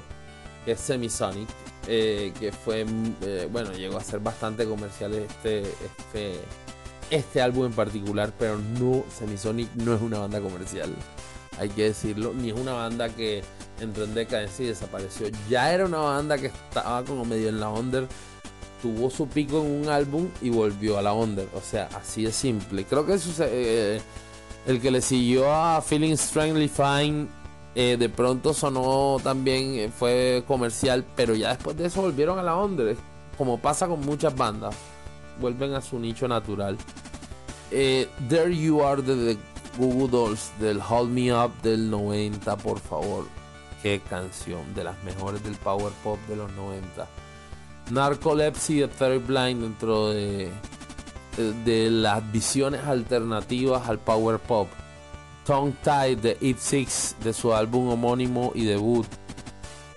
que 0.65 0.73
es 0.73 0.79
Semisonic. 0.79 1.49
Eh, 1.85 2.31
que 2.39 2.53
fue, 2.53 2.85
eh, 3.23 3.49
bueno, 3.51 3.73
llegó 3.73 3.97
a 3.97 4.03
ser 4.03 4.21
bastante 4.21 4.63
comercial 4.63 5.13
este, 5.15 5.63
este, 5.63 6.39
este 7.09 7.41
álbum 7.41 7.65
en 7.65 7.73
particular, 7.73 8.31
pero 8.39 8.57
no, 8.57 9.03
Semisonic 9.09 9.69
no 9.75 9.93
es 9.93 10.01
una 10.01 10.19
banda 10.19 10.39
comercial 10.39 10.95
hay 11.59 11.69
que 11.69 11.83
decirlo, 11.83 12.33
ni 12.33 12.49
es 12.49 12.59
una 12.59 12.73
banda 12.73 13.09
que 13.09 13.43
entró 13.79 14.03
en 14.05 14.13
decadencia 14.13 14.65
y 14.65 14.67
desapareció. 14.69 15.27
Ya 15.49 15.73
era 15.73 15.85
una 15.85 15.99
banda 15.99 16.37
que 16.37 16.47
estaba 16.47 17.03
como 17.03 17.25
medio 17.25 17.49
en 17.49 17.59
la 17.59 17.69
under, 17.69 18.07
tuvo 18.83 19.09
su 19.09 19.27
pico 19.29 19.61
en 19.61 19.83
un 19.83 19.89
álbum 19.89 20.27
y 20.41 20.49
volvió 20.49 20.97
a 20.97 21.01
la 21.01 21.13
under. 21.13 21.47
O 21.55 21.61
sea, 21.61 21.87
así 21.95 22.23
de 22.23 22.33
simple. 22.33 22.83
Creo 22.83 23.05
que 23.05 23.13
eso, 23.13 23.31
eh, 23.47 24.01
el 24.67 24.81
que 24.81 24.91
le 24.91 25.01
siguió 25.01 25.51
a 25.51 25.81
Feeling 25.81 26.17
Strangely 26.17 26.67
Fine 26.67 27.27
eh, 27.75 27.95
de 27.97 28.09
pronto 28.09 28.53
sonó 28.53 29.17
también, 29.23 29.75
eh, 29.75 29.89
fue 29.89 30.43
comercial, 30.45 31.05
pero 31.15 31.33
ya 31.33 31.49
después 31.55 31.77
de 31.77 31.85
eso 31.85 32.01
volvieron 32.01 32.37
a 32.37 32.43
la 32.43 32.57
under. 32.57 32.97
Como 33.37 33.57
pasa 33.57 33.87
con 33.87 34.01
muchas 34.01 34.35
bandas, 34.35 34.75
vuelven 35.39 35.73
a 35.73 35.81
su 35.81 35.97
nicho 35.97 36.27
natural. 36.27 36.77
There 37.71 38.55
You 38.55 38.83
Are 38.83 39.01
de 39.01 39.37
Google 39.77 40.09
Dolls 40.09 40.51
del 40.59 40.79
Hold 40.87 41.09
Me 41.09 41.33
Up 41.33 41.53
del 41.63 41.89
90, 41.89 42.57
por 42.57 42.79
favor. 42.79 43.27
Qué 43.81 44.01
canción, 44.09 44.75
de 44.75 44.83
las 44.83 45.01
mejores 45.03 45.41
del 45.41 45.55
Power 45.55 45.91
Pop 46.03 46.19
de 46.27 46.35
los 46.35 46.51
90. 46.51 47.22
Narcolepsy 47.93 48.79
de 48.79 48.87
Third 48.87 49.27
Blind 49.27 49.61
dentro 49.61 50.09
de, 50.09 50.49
de, 51.63 51.89
las 51.91 52.31
visiones 52.31 52.81
alternativas 52.85 53.87
al 53.87 53.99
Power 53.99 54.39
Pop. 54.39 54.67
Tongue 55.45 55.75
Tied 55.83 56.17
de 56.19 56.37
It 56.41 56.57
Six 56.57 57.15
de 57.23 57.33
su 57.33 57.53
álbum 57.53 57.89
homónimo 57.89 58.51
y 58.55 58.65
debut. 58.65 59.05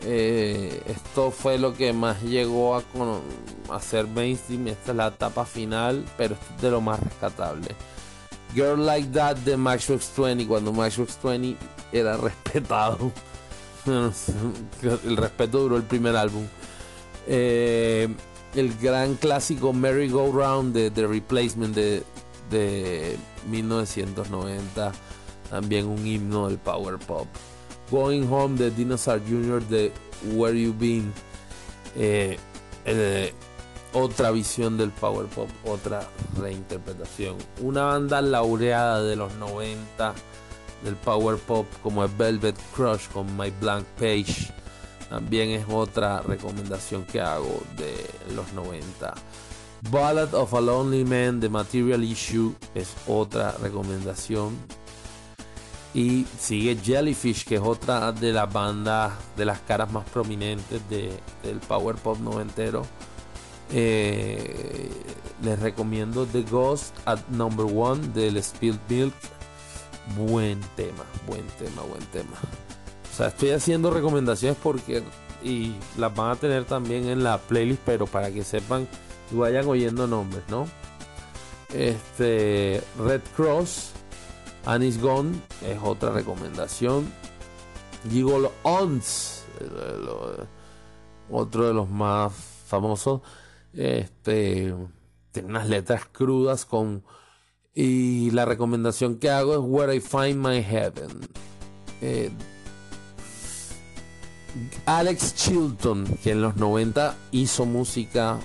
Eh, 0.01 0.83
esto 0.87 1.31
fue 1.31 1.59
lo 1.59 1.75
que 1.75 1.93
más 1.93 2.23
llegó 2.23 2.77
a, 2.77 2.83
a 3.71 3.81
ser 3.81 4.07
mainstream. 4.07 4.69
Esta 4.69 4.91
es 4.91 4.97
la 4.97 5.07
etapa 5.09 5.47
final, 5.47 6.05
pero 6.19 6.35
es 6.35 6.63
de 6.63 6.71
lo 6.71 6.81
más 6.81 7.01
rescatable. 7.01 7.75
Girl 8.55 8.85
Like 8.85 9.09
That 9.09 9.37
de 9.39 9.57
Matchbox 9.57 10.13
20, 10.17 10.47
cuando 10.47 10.73
Matchbox 10.73 11.19
20 11.23 11.57
era 11.93 12.17
respetado. 12.19 13.11
el 13.87 15.17
respeto 15.17 15.61
duró 15.61 15.77
el 15.77 15.85
primer 15.85 16.17
álbum. 16.17 16.47
Eh, 17.27 18.09
el 18.55 18.77
gran 18.79 19.15
clásico 19.15 19.73
Merry 19.73 20.09
Go 20.09 20.33
Round 20.33 20.75
de 20.75 20.91
The 20.91 21.07
Replacement 21.07 21.75
de, 21.75 22.03
de 22.51 23.17
1990. 23.51 24.93
También 25.51 25.87
un 25.87 26.07
himno 26.07 26.49
del 26.49 26.59
Power 26.59 26.99
Pop. 26.99 27.27
Going 27.91 28.27
Home 28.31 28.59
de 28.59 28.71
Dinosaur 28.71 29.21
Jr. 29.21 29.63
de 29.69 29.93
Where 30.35 30.61
You 30.61 30.75
Been. 30.77 31.13
Eh, 31.97 32.37
eh, 32.85 33.33
otra 33.93 34.31
visión 34.31 34.77
del 34.77 34.91
power 34.91 35.27
pop, 35.27 35.49
otra 35.65 36.07
reinterpretación. 36.39 37.37
Una 37.63 37.85
banda 37.85 38.21
laureada 38.21 39.03
de 39.03 39.17
los 39.17 39.35
90 39.37 40.15
del 40.85 40.97
power 40.97 41.39
pop 41.39 41.67
como 41.83 42.05
es 42.05 42.17
Velvet 42.17 42.57
Crush 42.75 43.09
con 43.09 43.37
My 43.37 43.51
Blank 43.61 43.87
Page. 43.99 44.53
También 45.09 45.51
es 45.51 45.65
otra 45.69 46.21
recomendación 46.23 47.05
que 47.05 47.21
hago 47.21 47.63
de 47.77 48.35
los 48.35 48.53
90. 48.53 49.15
Ballad 49.91 50.35
of 50.35 50.53
a 50.55 50.61
Lonely 50.61 51.05
Man 51.05 51.39
de 51.39 51.49
Material 51.49 52.03
Issue 52.03 52.55
es 52.75 52.95
otra 53.07 53.53
recomendación. 53.53 54.57
Y 55.95 56.27
sigue 56.39 56.77
Jellyfish, 56.77 57.45
que 57.45 57.55
es 57.55 57.61
otra 57.61 58.13
de 58.13 58.33
las 58.33 58.53
bandas, 58.53 59.13
de 59.37 59.45
las 59.45 59.61
caras 59.61 59.91
más 59.93 60.05
prominentes 60.11 60.83
del 60.91 61.59
power 61.69 61.97
pop 61.97 62.19
noventero. 62.19 62.85
Eh, 63.73 64.91
les 65.43 65.59
recomiendo 65.59 66.27
The 66.27 66.43
Ghost 66.43 66.95
at 67.07 67.21
Number 67.31 67.67
One 67.67 68.09
del 68.09 68.43
Spilled 68.43 68.81
Milk. 68.89 69.15
Buen 70.17 70.61
tema, 70.77 71.05
buen 71.27 71.47
tema, 71.59 71.83
buen 71.83 72.05
tema. 72.07 72.66
Sea, 73.17 73.29
estoy 73.29 73.51
haciendo 73.51 73.91
recomendaciones 73.91 74.59
porque 74.63 75.03
y 75.43 75.75
las 75.97 76.15
van 76.15 76.33
a 76.33 76.37
tener 76.37 76.67
también 76.67 77.09
en 77.09 77.25
la 77.25 77.39
playlist, 77.39 77.81
pero 77.87 78.07
para 78.07 78.31
que 78.31 78.45
sepan 78.45 78.87
y 79.33 79.37
vayan 79.37 79.67
oyendo 79.67 80.07
nombres, 80.07 80.43
¿no? 80.49 80.67
Este 81.73 82.83
Red 82.99 83.23
Cross, 83.35 83.93
Anis 84.67 85.01
Gone 85.01 85.35
es 85.65 85.79
otra 85.83 86.11
recomendación. 86.11 87.11
Gigolo 88.11 88.53
Ons, 88.63 89.45
otro 91.31 91.69
de 91.69 91.73
los 91.73 91.89
más 91.89 92.35
famosos. 92.67 93.23
Este 93.73 94.75
tiene 95.33 95.49
unas 95.49 95.71
letras 95.71 96.03
crudas 96.13 96.67
con 96.67 97.03
y 97.75 98.31
la 98.33 98.45
recomendación 98.45 99.17
que 99.17 99.31
hago 99.31 99.55
es 99.55 99.61
Where 99.63 99.95
I 99.97 100.01
Find 100.01 100.37
My 100.37 100.63
Heaven. 100.63 101.21
Eh, 102.03 102.31
Alex 104.87 105.35
Chilton, 105.35 106.07
que 106.23 106.33
en 106.33 106.43
los 106.43 106.57
90 106.57 107.17
hizo 107.33 107.67
música 107.67 108.39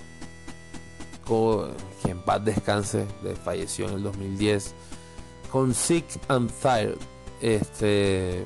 que 2.04 2.12
en 2.12 2.20
paz 2.20 2.44
descanse, 2.44 3.06
falleció 3.44 3.88
en 3.88 3.96
el 3.96 4.04
2010, 4.04 4.74
con 5.52 5.74
Sick 5.74 6.06
and 6.28 6.52
Tired, 6.62 6.98
este, 7.42 8.46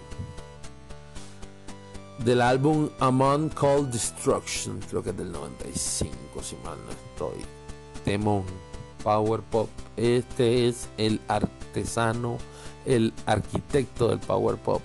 del 2.19 2.41
álbum 2.41 2.89
Among 2.99 3.49
Cold 3.49 3.91
Destruction, 3.91 4.79
creo 4.89 5.03
que 5.03 5.09
es 5.09 5.17
del 5.17 5.31
95, 5.31 6.43
si 6.43 6.55
mal 6.57 6.77
no 6.85 6.91
estoy. 6.91 7.43
Demon, 8.05 8.43
Power 9.03 9.41
Pop. 9.41 9.69
Este 9.97 10.67
es 10.67 10.87
el 10.97 11.19
artesano, 11.27 12.37
el 12.85 13.13
arquitecto 13.25 14.09
del 14.09 14.19
Power 14.19 14.57
Pop. 14.57 14.81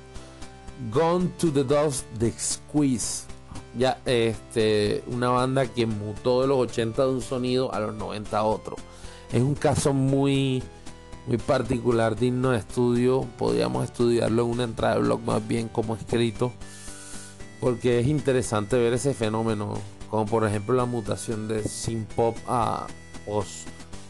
Gone 0.90 1.30
to 1.38 1.52
the 1.52 1.64
Dust 1.64 2.06
The 2.18 2.32
Squeeze 2.32 3.30
ya 3.76 4.00
este, 4.04 5.04
una 5.06 5.28
banda 5.30 5.66
que 5.66 5.86
mutó 5.86 6.42
de 6.42 6.48
los 6.48 6.58
80 6.58 7.04
de 7.04 7.10
un 7.10 7.22
sonido 7.22 7.72
a 7.72 7.80
los 7.80 7.94
90 7.94 8.38
a 8.38 8.44
otro. 8.44 8.76
Es 9.32 9.42
un 9.42 9.54
caso 9.54 9.92
muy, 9.92 10.62
muy 11.26 11.38
particular, 11.38 12.16
digno 12.16 12.50
de 12.50 12.58
estudio. 12.58 13.26
Podríamos 13.38 13.84
estudiarlo 13.84 14.44
en 14.44 14.50
una 14.50 14.64
entrada 14.64 14.96
de 14.96 15.02
blog 15.02 15.20
más 15.20 15.46
bien 15.46 15.68
como 15.68 15.94
escrito, 15.94 16.52
porque 17.60 18.00
es 18.00 18.08
interesante 18.08 18.76
ver 18.76 18.94
ese 18.94 19.14
fenómeno, 19.14 19.74
como 20.10 20.26
por 20.26 20.44
ejemplo 20.44 20.74
la 20.74 20.86
mutación 20.86 21.46
de 21.46 21.62
synth 21.62 22.12
pop 22.14 22.36
a 22.48 22.86
post 23.26 23.68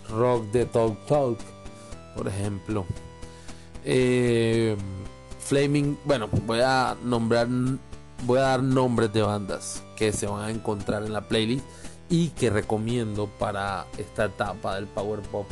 rock 0.09 0.51
de 0.52 0.64
Talk 0.64 1.06
Talk, 1.06 1.38
por 2.16 2.28
ejemplo. 2.28 2.86
Eh, 3.84 4.76
Flaming, 5.41 5.99
bueno, 6.05 6.29
voy 6.47 6.61
a 6.62 6.97
nombrar 7.03 7.49
voy 8.27 8.39
a 8.39 8.43
dar 8.43 8.62
nombres 8.62 9.12
de 9.12 9.23
bandas 9.23 9.83
que 9.97 10.12
se 10.12 10.27
van 10.27 10.45
a 10.45 10.51
encontrar 10.51 11.05
en 11.05 11.12
la 11.12 11.23
playlist 11.23 11.65
y 12.09 12.29
que 12.29 12.51
recomiendo 12.51 13.29
para 13.39 13.87
esta 13.99 14.27
etapa 14.27 14.75
del 14.75 14.87
Power 14.87 15.21
Pop. 15.21 15.47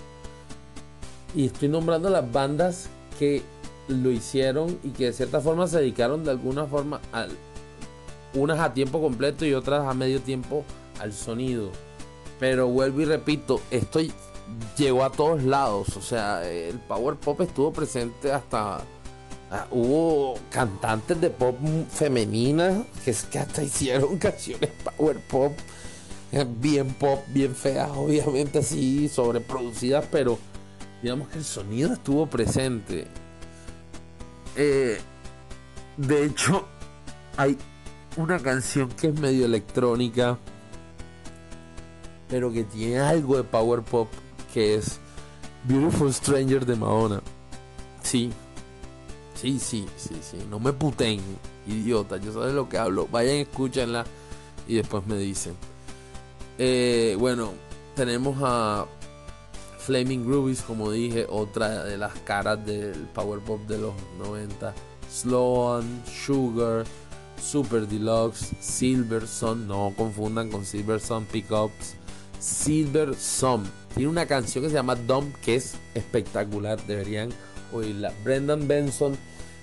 Y 1.34 1.46
estoy 1.46 1.68
nombrando 1.68 2.10
las 2.10 2.30
bandas 2.30 2.88
que 3.18 3.42
lo 3.88 4.10
hicieron 4.10 4.78
y 4.82 4.90
que 4.90 5.06
de 5.06 5.12
cierta 5.12 5.40
forma 5.40 5.66
se 5.66 5.78
dedicaron 5.78 6.24
de 6.24 6.30
alguna 6.30 6.66
forma 6.66 7.00
al 7.12 7.30
unas 8.34 8.60
a 8.60 8.74
tiempo 8.74 9.00
completo 9.00 9.46
y 9.46 9.54
otras 9.54 9.86
a 9.86 9.94
medio 9.94 10.20
tiempo 10.20 10.64
al 11.00 11.12
sonido. 11.12 11.70
Pero 12.38 12.68
vuelvo 12.68 13.00
y 13.00 13.04
repito, 13.06 13.60
esto 13.70 14.00
llegó 14.76 15.04
a 15.04 15.10
todos 15.10 15.42
lados, 15.42 15.96
o 15.96 16.02
sea, 16.02 16.48
el 16.48 16.78
Power 16.78 17.16
Pop 17.16 17.40
estuvo 17.40 17.72
presente 17.72 18.32
hasta 18.32 18.80
Ah, 19.50 19.66
hubo 19.70 20.38
cantantes 20.50 21.18
de 21.22 21.30
pop 21.30 21.56
femeninas 21.90 22.84
que, 23.02 23.14
que 23.30 23.38
hasta 23.38 23.62
hicieron 23.62 24.18
canciones 24.18 24.70
power 24.84 25.18
pop, 25.20 25.52
eh, 26.32 26.44
bien 26.46 26.92
pop, 26.94 27.24
bien 27.28 27.54
feas, 27.54 27.90
obviamente 27.94 28.58
así, 28.58 29.08
sobreproducidas, 29.08 30.04
pero 30.12 30.38
digamos 31.02 31.28
que 31.28 31.38
el 31.38 31.44
sonido 31.44 31.94
estuvo 31.94 32.26
presente. 32.26 33.06
Eh, 34.54 34.98
de 35.96 36.24
hecho, 36.24 36.66
hay 37.38 37.56
una 38.18 38.38
canción 38.40 38.90
que 38.90 39.08
es 39.08 39.18
medio 39.18 39.46
electrónica, 39.46 40.38
pero 42.28 42.52
que 42.52 42.64
tiene 42.64 42.98
algo 42.98 43.38
de 43.38 43.44
power 43.44 43.82
pop, 43.82 44.08
que 44.52 44.74
es 44.74 44.98
Beautiful 45.64 46.12
Stranger 46.12 46.66
de 46.66 46.76
Madonna. 46.76 47.22
Sí, 48.02 48.30
Sí, 49.40 49.60
sí, 49.60 49.86
sí, 49.96 50.16
sí. 50.20 50.38
No 50.50 50.58
me 50.58 50.72
puten, 50.72 51.20
idiota. 51.68 52.16
Yo 52.16 52.44
de 52.44 52.52
lo 52.52 52.68
que 52.68 52.76
hablo. 52.76 53.06
Vayan, 53.06 53.36
escúchenla 53.36 54.04
y 54.66 54.74
después 54.74 55.06
me 55.06 55.16
dicen. 55.16 55.54
Eh, 56.58 57.14
bueno, 57.20 57.52
tenemos 57.94 58.36
a 58.42 58.86
Flaming 59.78 60.26
Groovies, 60.26 60.62
como 60.62 60.90
dije, 60.90 61.24
otra 61.30 61.84
de 61.84 61.96
las 61.96 62.14
caras 62.20 62.66
del 62.66 63.06
power 63.14 63.38
pop 63.38 63.60
de 63.68 63.78
los 63.78 63.94
90. 64.18 64.74
Slow 65.08 65.54
On, 65.54 66.02
Sugar, 66.04 66.84
Super 67.40 67.86
Deluxe, 67.86 68.56
Silver 68.58 69.28
Sun. 69.28 69.68
No 69.68 69.94
confundan 69.96 70.50
con 70.50 70.64
Silver 70.64 71.00
Sun 71.00 71.26
Pickups. 71.26 71.94
Silver 72.40 73.14
Sun. 73.14 73.62
Tiene 73.94 74.10
una 74.10 74.26
canción 74.26 74.64
que 74.64 74.70
se 74.70 74.74
llama 74.74 74.96
Dumb 74.96 75.32
que 75.44 75.54
es 75.54 75.74
espectacular. 75.94 76.84
Deberían 76.86 77.30
Brendan 78.24 78.66
Benson 78.66 79.16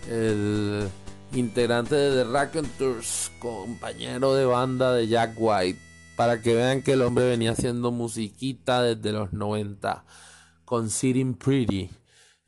el 0.10 0.88
integrante 1.34 1.96
de 1.96 2.24
The 2.24 2.32
Raconteurs, 2.32 3.32
compañero 3.40 4.36
de 4.36 4.46
banda 4.46 4.94
de 4.94 5.08
Jack 5.08 5.34
White, 5.38 5.80
para 6.16 6.42
que 6.42 6.56
vean 6.56 6.82
que 6.82 6.94
el 6.94 7.02
hombre 7.02 7.28
venía 7.28 7.52
haciendo 7.52 7.92
musiquita 7.92 8.82
desde 8.84 9.12
los 9.12 9.34
90 9.34 10.06
con 10.64 10.90
Sitting 10.90 11.36
Pretty, 11.36 11.90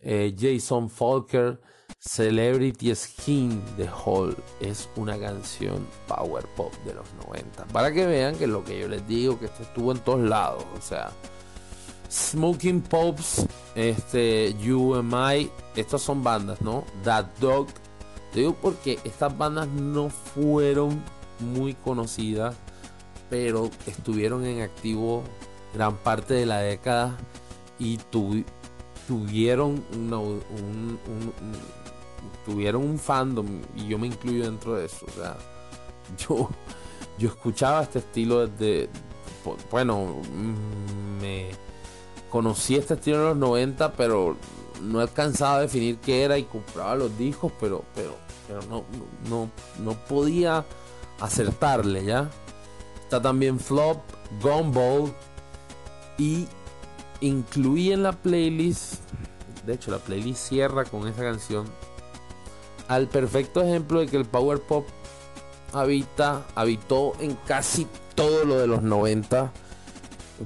eh, 0.01 0.35
Jason 0.37 0.89
Falker, 0.89 1.59
Celebrity 1.99 2.93
Skin 2.95 3.61
de 3.75 3.89
Hall 3.89 4.35
es 4.61 4.87
una 4.95 5.19
canción 5.19 5.85
power 6.07 6.45
pop 6.55 6.73
de 6.85 6.93
los 6.93 7.05
90 7.25 7.65
para 7.65 7.91
que 7.91 8.05
vean 8.05 8.35
que 8.35 8.45
lo 8.45 8.63
que 8.63 8.79
yo 8.79 8.87
les 8.87 9.05
digo 9.07 9.39
que 9.39 9.45
esto 9.45 9.63
estuvo 9.63 9.91
en 9.91 9.99
todos 9.99 10.21
lados 10.21 10.63
o 10.77 10.81
sea 10.81 11.11
Smoking 12.09 12.81
Pops, 12.81 13.45
este, 13.75 14.55
UMI, 14.63 15.49
estas 15.75 16.01
son 16.01 16.23
bandas, 16.23 16.61
¿no? 16.61 16.85
That 17.03 17.25
Dog. 17.39 17.67
Te 18.31 18.39
digo 18.39 18.55
porque 18.61 18.99
estas 19.03 19.37
bandas 19.37 19.67
no 19.67 20.09
fueron 20.09 21.03
muy 21.39 21.73
conocidas, 21.73 22.55
pero 23.29 23.69
estuvieron 23.85 24.45
en 24.45 24.61
activo 24.61 25.23
gran 25.73 25.97
parte 25.97 26.33
de 26.33 26.45
la 26.45 26.59
década 26.59 27.17
y 27.79 27.99
tuvieron 29.07 29.83
un, 29.93 30.99
tuvieron 32.45 32.83
un 32.83 32.97
fandom 32.97 33.61
y 33.75 33.87
yo 33.87 33.97
me 33.97 34.07
incluyo 34.07 34.45
dentro 34.45 34.75
de 34.75 34.85
eso. 34.85 35.05
O 35.05 35.11
sea, 35.11 35.37
yo, 36.17 36.49
yo 37.17 37.29
escuchaba 37.29 37.83
este 37.83 37.99
estilo 37.99 38.47
desde, 38.47 38.89
bueno, 39.69 40.15
me 41.21 41.51
conocí 42.29 42.75
este 42.75 42.95
estilo 42.95 43.17
en 43.17 43.23
los 43.23 43.37
90, 43.37 43.93
pero 43.93 44.35
no 44.81 44.99
alcanzaba 44.99 45.57
a 45.57 45.61
definir 45.61 45.97
qué 45.97 46.23
era 46.23 46.37
y 46.37 46.43
compraba 46.43 46.95
los 46.95 47.17
discos, 47.17 47.51
pero, 47.59 47.83
pero, 47.95 48.15
pero 48.47 48.61
no, 48.63 48.83
no, 49.29 49.49
no 49.79 49.93
podía 50.05 50.65
acertarle, 51.19 52.05
¿ya? 52.05 52.29
Está 53.01 53.21
también 53.21 53.59
Flop, 53.59 53.97
Gumball 54.41 55.13
y 56.17 56.47
incluí 57.21 57.91
en 57.91 58.03
la 58.03 58.11
playlist, 58.11 58.95
de 59.65 59.73
hecho 59.73 59.91
la 59.91 59.99
playlist 59.99 60.49
cierra 60.49 60.85
con 60.85 61.07
esa 61.07 61.21
canción, 61.21 61.65
al 62.87 63.07
perfecto 63.07 63.61
ejemplo 63.61 63.99
de 63.99 64.07
que 64.07 64.17
el 64.17 64.25
power 64.25 64.61
pop 64.61 64.85
habita, 65.73 66.45
habitó 66.55 67.13
en 67.19 67.35
casi 67.45 67.87
todo 68.15 68.45
lo 68.45 68.59
de 68.59 68.67
los 68.67 68.81
90 68.81 69.51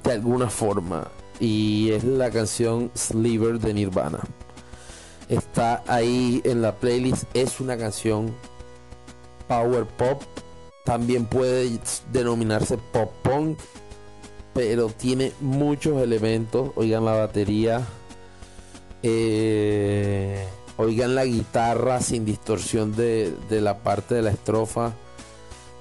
de 0.04 0.12
alguna 0.12 0.50
forma. 0.50 1.08
Y 1.42 1.92
es 1.92 2.04
la 2.04 2.30
canción 2.30 2.92
Sliver 2.96 3.60
de 3.60 3.74
Nirvana. 3.74 4.20
Está 5.28 5.84
ahí 5.88 6.40
en 6.46 6.62
la 6.62 6.76
playlist. 6.76 7.24
Es 7.34 7.60
una 7.60 7.78
canción 7.78 8.34
power 9.48 9.86
pop. 9.86 10.22
También 10.86 11.26
puede 11.26 11.80
denominarse 12.14 12.78
pop 12.78 13.12
punk. 13.24 13.58
Pero 14.54 14.90
tiene 14.90 15.34
muchos 15.42 16.00
elementos. 16.02 16.72
Oigan 16.76 17.06
la 17.06 17.14
batería. 17.14 17.82
Eh, 19.02 20.46
oigan 20.78 21.16
la 21.16 21.26
guitarra 21.26 22.02
sin 22.02 22.24
distorsión 22.24 22.96
de, 22.96 23.34
de 23.50 23.62
la 23.62 23.80
parte 23.80 24.14
de 24.14 24.22
la 24.22 24.30
estrofa 24.30 24.94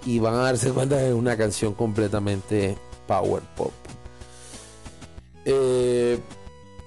y 0.07 0.19
van 0.20 0.35
a 0.35 0.39
darse 0.39 0.70
cuenta 0.70 0.97
que 0.97 1.09
es 1.09 1.15
una 1.15 1.37
canción 1.37 1.74
completamente 1.74 2.78
power 3.07 3.43
pop. 3.57 3.73
Eh, 5.45 6.21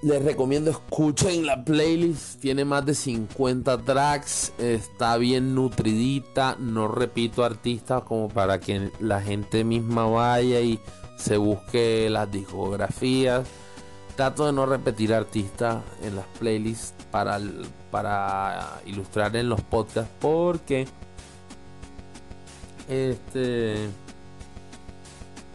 les 0.03 0.23
recomiendo 0.23 0.69
escuchen 0.69 1.45
la 1.45 1.63
playlist, 1.63 2.41
tiene 2.41 2.65
más 2.65 2.85
de 2.85 2.93
50 2.93 3.77
tracks, 3.84 4.51
está 4.57 5.15
bien 5.17 5.55
nutridita, 5.55 6.57
no 6.59 6.89
repito 6.89 7.45
artistas 7.45 8.03
como 8.03 8.27
para 8.27 8.59
que 8.59 8.91
la 8.99 9.21
gente 9.21 9.63
misma 9.63 10.05
vaya 10.05 10.59
y 10.59 10.80
se 11.17 11.38
busque 11.38 12.09
las 12.09 12.30
discografías. 12.30 13.47
Trato 14.17 14.45
de 14.45 14.51
no 14.51 14.65
repetir 14.65 15.13
artistas 15.13 15.81
en 16.03 16.17
las 16.17 16.25
playlists 16.38 16.93
para, 17.09 17.39
para 17.89 18.81
ilustrar 18.85 19.35
en 19.38 19.49
los 19.49 19.61
podcasts 19.61 20.11
porque 20.19 20.85
este. 22.89 23.89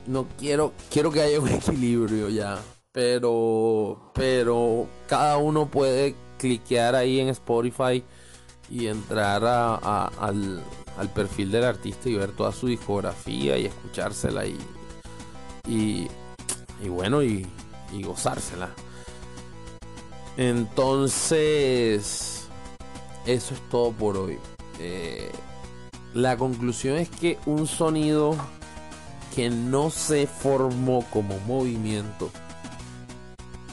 No 0.07 0.27
quiero. 0.39 0.73
Quiero 0.91 1.11
que 1.11 1.21
haya 1.21 1.39
un 1.41 1.49
equilibrio 1.51 2.29
ya. 2.29 2.59
Pero. 2.99 4.11
Pero. 4.13 4.89
Cada 5.07 5.37
uno 5.37 5.67
puede 5.67 6.17
cliquear 6.37 6.97
ahí 6.97 7.21
en 7.21 7.29
Spotify. 7.29 8.03
Y 8.71 8.89
entrar 8.89 9.45
al, 9.45 10.65
perfil 11.15 11.53
del 11.53 11.63
artista 11.63 12.09
y 12.09 12.17
ver 12.17 12.33
toda 12.33 12.51
su 12.51 12.67
discografía 12.67 13.57
y 13.57 13.67
escuchársela 13.67 14.47
y. 14.47 14.59
Y, 15.69 16.09
bueno, 16.89 17.23
y, 17.23 17.47
y 17.93 18.03
gozársela. 18.03 18.71
Entonces, 20.37 21.39
eso 23.27 23.55
es 23.55 23.69
todo 23.71 23.93
por 23.93 24.17
hoy. 24.17 24.39
Eh, 24.81 25.31
la 26.15 26.37
conclusión 26.37 26.97
es 26.97 27.09
que 27.09 27.39
un 27.47 27.69
sonido 27.69 28.35
que 29.37 29.51
no 29.51 29.91
se 29.91 30.27
formó 30.27 31.05
como 31.13 31.39
movimiento 31.41 32.33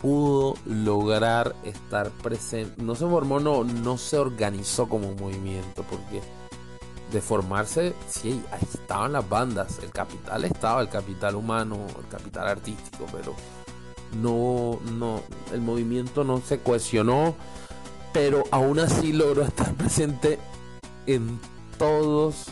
pudo 0.05 0.53
lograr 0.67 1.55
estar 1.63 2.11
presente. 2.11 2.79
No 2.79 2.93
se 2.93 3.07
formó, 3.07 3.39
no, 3.39 3.63
no 3.63 3.97
se 3.97 4.19
organizó 4.19 4.87
como 4.87 5.15
movimiento, 5.15 5.83
porque 5.89 6.21
de 7.11 7.21
formarse, 7.21 7.95
sí, 8.07 8.39
ahí 8.51 8.59
estaban 8.71 9.13
las 9.13 9.27
bandas, 9.27 9.79
el 9.81 9.89
capital 9.89 10.45
estaba, 10.45 10.81
el 10.81 10.89
capital 10.89 11.33
humano, 11.33 11.87
el 11.99 12.07
capital 12.07 12.47
artístico, 12.47 13.07
pero 13.11 13.33
no, 14.21 14.79
no, 14.91 15.23
el 15.51 15.61
movimiento 15.61 16.23
no 16.23 16.39
se 16.39 16.59
cohesionó, 16.59 17.33
pero 18.13 18.43
aún 18.51 18.77
así 18.77 19.11
logró 19.11 19.41
estar 19.41 19.73
presente 19.75 20.37
en 21.07 21.39
todos, 21.79 22.45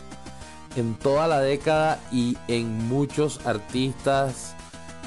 en 0.74 0.96
toda 0.96 1.28
la 1.28 1.38
década 1.38 2.00
y 2.10 2.36
en 2.48 2.88
muchos 2.88 3.46
artistas, 3.46 4.56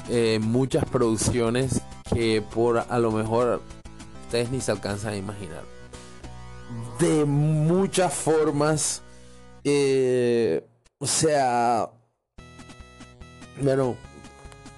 eh, 0.08 0.38
muchas 0.40 0.84
producciones 0.86 1.82
que 2.14 2.42
por 2.42 2.78
a 2.78 2.98
lo 2.98 3.12
mejor 3.12 3.62
ustedes 4.24 4.50
ni 4.50 4.60
se 4.60 4.72
alcanzan 4.72 5.14
a 5.14 5.16
imaginar. 5.16 5.62
De 6.98 7.24
muchas 7.24 8.12
formas, 8.12 9.02
eh, 9.64 10.66
o 10.98 11.06
sea, 11.06 11.90
bueno, 13.60 13.96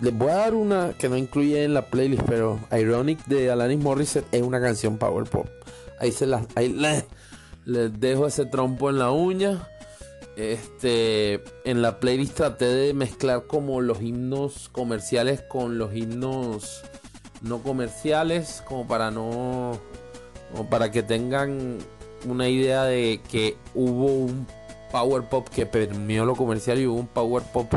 les 0.01 0.17
voy 0.17 0.31
a 0.31 0.37
dar 0.37 0.55
una 0.55 0.95
que 0.99 1.09
no 1.09 1.17
incluye 1.17 1.65
en 1.65 1.75
la 1.75 1.87
playlist, 1.87 2.23
pero 2.27 2.59
Ironic 2.73 3.25
de 3.27 3.51
Alanis 3.51 3.79
Morissette 3.79 4.27
es 4.33 4.43
una 4.43 4.61
canción 4.61 4.99
power 4.99 5.29
pop. 5.29 5.47
Ahí 5.99 6.13
se 6.13 6.27
las, 6.27 6.47
ahí 6.55 6.69
les 7.65 8.01
dejo 8.01 8.27
ese 8.27 8.47
trompo 8.47 8.89
en 8.89 8.99
la 8.99 9.11
uña. 9.11 9.69
Este, 10.41 11.45
en 11.65 11.83
la 11.83 12.01
playlist 12.01 12.37
traté 12.37 12.65
de 12.65 12.95
mezclar 12.95 13.47
como 13.47 13.83
los 13.83 14.01
himnos 14.01 14.71
comerciales 14.71 15.43
con 15.43 15.77
los 15.77 15.95
himnos 15.95 16.83
no 17.43 17.63
comerciales, 17.63 18.63
como 18.67 18.87
para 18.89 19.11
no, 19.11 19.79
para 20.71 20.91
que 20.91 21.03
tengan 21.03 21.77
una 22.27 22.49
idea 22.49 22.85
de 22.85 23.21
que 23.31 23.59
hubo 23.75 24.07
un 24.07 24.47
power 24.91 25.25
pop 25.25 25.47
que 25.49 25.67
permeó 25.67 26.25
lo 26.25 26.35
comercial 26.35 26.79
y 26.79 26.87
hubo 26.87 27.01
un 27.01 27.07
power 27.09 27.43
pop 27.43 27.75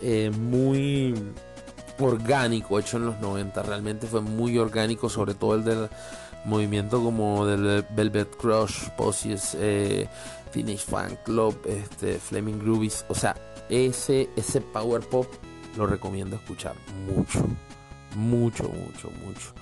eh, 0.00 0.30
muy 0.30 1.12
orgánico 1.98 2.78
hecho 2.78 2.98
en 2.98 3.06
los 3.06 3.18
90. 3.18 3.64
Realmente 3.64 4.06
fue 4.06 4.20
muy 4.20 4.56
orgánico, 4.58 5.08
sobre 5.08 5.34
todo 5.34 5.56
el 5.56 5.64
del 5.64 5.88
movimiento 6.44 7.02
como 7.02 7.46
del 7.46 7.84
Velvet 7.90 8.36
Crush, 8.36 8.88
Posies, 8.96 9.56
eh, 9.58 10.08
Finish 10.50 10.84
Fan 10.84 11.18
Club, 11.24 11.56
este, 11.66 12.18
Flaming 12.18 12.58
Groovies. 12.58 13.04
O 13.08 13.14
sea, 13.14 13.36
ese, 13.68 14.28
ese 14.36 14.60
power 14.60 15.00
pop 15.00 15.26
lo 15.76 15.86
recomiendo 15.86 16.36
escuchar 16.36 16.74
mucho. 17.06 17.46
Mucho, 18.16 18.64
mucho, 18.64 19.10
mucho. 19.24 19.54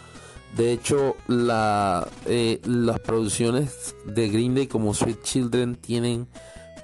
De 0.56 0.72
hecho, 0.72 1.16
la, 1.26 2.08
eh, 2.26 2.60
las 2.64 3.00
producciones 3.00 3.94
de 4.06 4.28
Green 4.28 4.54
Day 4.54 4.66
como 4.66 4.94
Sweet 4.94 5.22
Children 5.22 5.76
tienen 5.76 6.26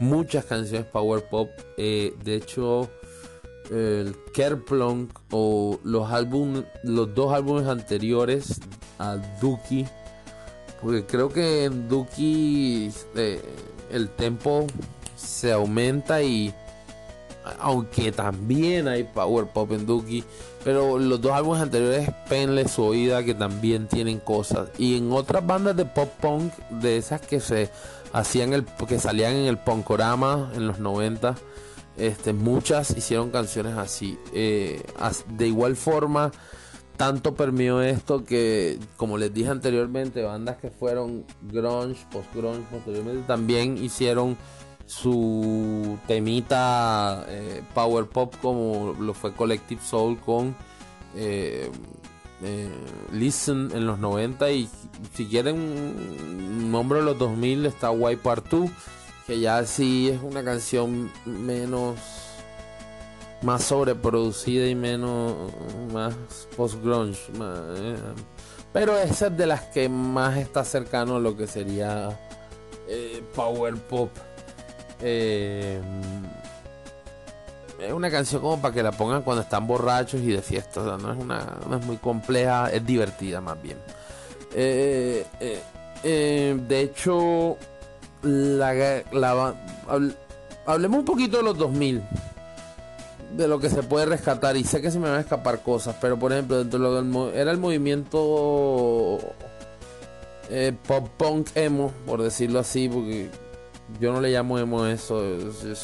muchas 0.01 0.45
canciones 0.45 0.87
power 0.87 1.25
pop. 1.29 1.49
Eh, 1.79 2.15
de 2.23 2.37
hecho, 2.37 2.91
el 3.71 4.17
Kerplunk 4.35 5.19
o 5.31 5.81
los 5.83 6.11
álbumes, 6.11 6.65
los 6.83 7.15
dos 7.15 7.33
álbumes 7.33 7.67
anteriores 7.67 8.61
a 8.99 9.17
Duki, 9.41 9.87
porque 10.83 11.07
creo 11.07 11.31
que 11.31 11.65
en 11.65 11.89
Duki 11.89 12.91
eh, 13.17 13.41
el 13.95 14.09
tempo 14.11 14.67
se 15.17 15.53
aumenta 15.53 16.23
y 16.23 16.53
aunque 17.61 18.11
también 18.11 18.89
hay 18.89 19.05
power 19.05 19.47
pop 19.47 19.71
en 19.73 19.87
Duki, 19.87 20.25
pero 20.65 20.99
los 20.99 21.21
dos 21.21 21.33
álbumes 21.33 21.61
anteriores 21.61 22.11
Penless 22.29 22.79
Oída 22.79 23.23
que 23.23 23.35
también 23.35 23.87
tienen 23.87 24.19
cosas 24.19 24.71
y 24.79 24.97
en 24.97 25.13
otras 25.13 25.47
bandas 25.47 25.77
de 25.77 25.85
pop 25.85 26.09
punk 26.21 26.53
de 26.71 26.97
esas 26.97 27.21
que 27.21 27.41
se 27.41 27.71
hacían 28.13 28.53
el 28.53 28.65
que 28.65 28.99
salían 28.99 29.35
en 29.35 29.47
el 29.47 29.59
Punkorama 29.59 30.51
en 30.55 30.67
los 30.67 30.79
90 30.79 31.35
este, 31.97 32.33
muchas 32.33 32.91
hicieron 32.97 33.31
canciones 33.31 33.77
así. 33.77 34.19
Eh, 34.33 34.83
de 35.29 35.47
igual 35.47 35.77
forma, 35.77 36.33
tanto 36.97 37.35
permeó 37.35 37.83
esto 37.83 38.25
que, 38.25 38.79
como 38.97 39.19
les 39.19 39.33
dije 39.33 39.51
anteriormente, 39.51 40.23
bandas 40.23 40.57
que 40.59 40.71
fueron 40.71 41.25
grunge, 41.43 42.07
post-grunge, 42.11 42.65
posteriormente 42.71 43.27
también 43.27 43.83
hicieron 43.83 44.37
su 44.87 45.99
temita 46.07 47.25
eh, 47.29 47.63
power 47.75 48.05
pop 48.07 48.35
como 48.43 48.95
lo 49.01 49.15
fue 49.15 49.33
Collective 49.33 49.81
Soul 49.83 50.19
con 50.21 50.55
eh, 51.17 51.71
Listen 53.11 53.71
en 53.73 53.87
los 53.87 53.99
90 53.99 54.51
y 54.51 54.69
si 55.15 55.25
quieren 55.27 56.71
nombre 56.71 56.99
de 56.99 57.05
los 57.07 57.19
2000 57.19 57.65
está 57.65 57.91
White 57.91 58.21
Part 58.23 58.51
2 58.51 58.71
que 59.27 59.41
ya 59.41 59.65
sí 59.65 60.11
es 60.11 60.21
una 60.23 60.45
canción 60.45 61.11
menos 61.25 61.99
más 63.45 63.65
sobreproducida 63.65 64.67
y 64.67 64.75
menos 64.75 65.35
más 65.93 66.15
post 66.57 66.83
grunge 66.83 67.21
eh, 67.41 67.97
pero 68.73 68.99
esa 68.99 69.27
es 69.27 69.37
de 69.37 69.47
las 69.47 69.61
que 69.67 69.89
más 69.89 70.37
está 70.39 70.65
cercano 70.65 71.17
a 71.17 71.21
lo 71.21 71.37
que 71.37 71.47
sería 71.47 72.19
eh, 72.89 73.23
power 73.37 73.77
pop. 73.77 74.11
Eh, 75.01 75.81
es 77.79 77.93
una 77.93 78.11
canción 78.11 78.43
como 78.43 78.61
para 78.61 78.75
que 78.75 78.83
la 78.83 78.91
pongan 78.91 79.23
cuando 79.23 79.43
están 79.43 79.67
borrachos 79.67 80.21
y 80.21 80.33
de 80.33 80.43
fiesta 80.43 80.81
no 80.81 81.13
es 81.13 81.19
una 81.19 81.59
no 81.69 81.77
es 81.77 81.87
muy 81.87 81.99
compleja 81.99 82.69
es 82.73 82.85
divertida 82.85 83.41
más 83.41 83.63
bien. 83.63 83.79
De 86.03 86.81
hecho 86.81 87.57
la, 88.23 89.55
hablemos 90.67 90.99
un 90.99 91.05
poquito 91.05 91.37
de 91.37 91.43
los 91.45 91.57
2000 91.59 92.03
de 93.37 93.49
lo 93.49 93.59
que 93.59 93.71
se 93.71 93.83
puede 93.83 94.07
rescatar 94.07 94.57
y 94.57 94.65
sé 94.65 94.81
que 94.81 94.91
se 94.91 94.99
me 94.99 95.09
van 95.09 95.19
a 95.19 95.21
escapar 95.21 95.63
cosas 95.63 95.97
pero 96.01 96.19
por 96.19 96.33
ejemplo 96.33 96.59
dentro 96.59 96.79
de 96.79 97.03
lo 97.03 97.33
era 97.33 97.51
el 97.51 97.59
movimiento 97.59 99.19
eh, 100.51 100.73
pop 100.87 101.09
punk 101.17 101.49
emo, 101.55 101.93
por 102.07 102.23
decirlo 102.23 102.59
así, 102.59 102.89
porque 102.89 103.31
yo 104.01 104.13
no 104.13 104.21
le 104.21 104.31
llamo 104.31 104.59
emo 104.59 104.87
eso, 104.87 105.23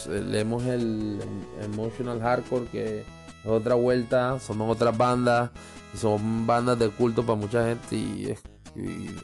leemos 0.08 0.64
el, 0.64 1.18
emotional 1.62 2.20
hardcore 2.20 2.66
que 2.66 3.00
es 3.00 3.06
otra 3.46 3.74
vuelta, 3.74 4.38
son 4.38 4.60
otras 4.60 4.96
bandas, 4.96 5.50
y 5.94 5.96
son 5.96 6.46
bandas 6.46 6.78
de 6.78 6.90
culto 6.90 7.24
para 7.24 7.38
mucha 7.38 7.66
gente 7.66 7.96
y, 7.96 8.34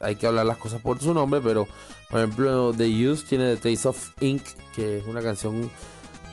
hay 0.01 0.17
que 0.17 0.27
hablar 0.27 0.45
las 0.45 0.57
cosas 0.57 0.83
por 0.83 1.01
su 1.01 1.15
nombre, 1.15 1.41
pero 1.41 1.69
por 2.11 2.21
ejemplo 2.21 2.73
The 2.73 3.09
Used 3.09 3.29
tiene 3.29 3.55
The 3.55 3.75
Taste 3.75 3.89
of 3.89 4.11
Ink, 4.21 4.43
que 4.75 4.99
es 4.99 5.07
una 5.07 5.23
canción 5.23 5.71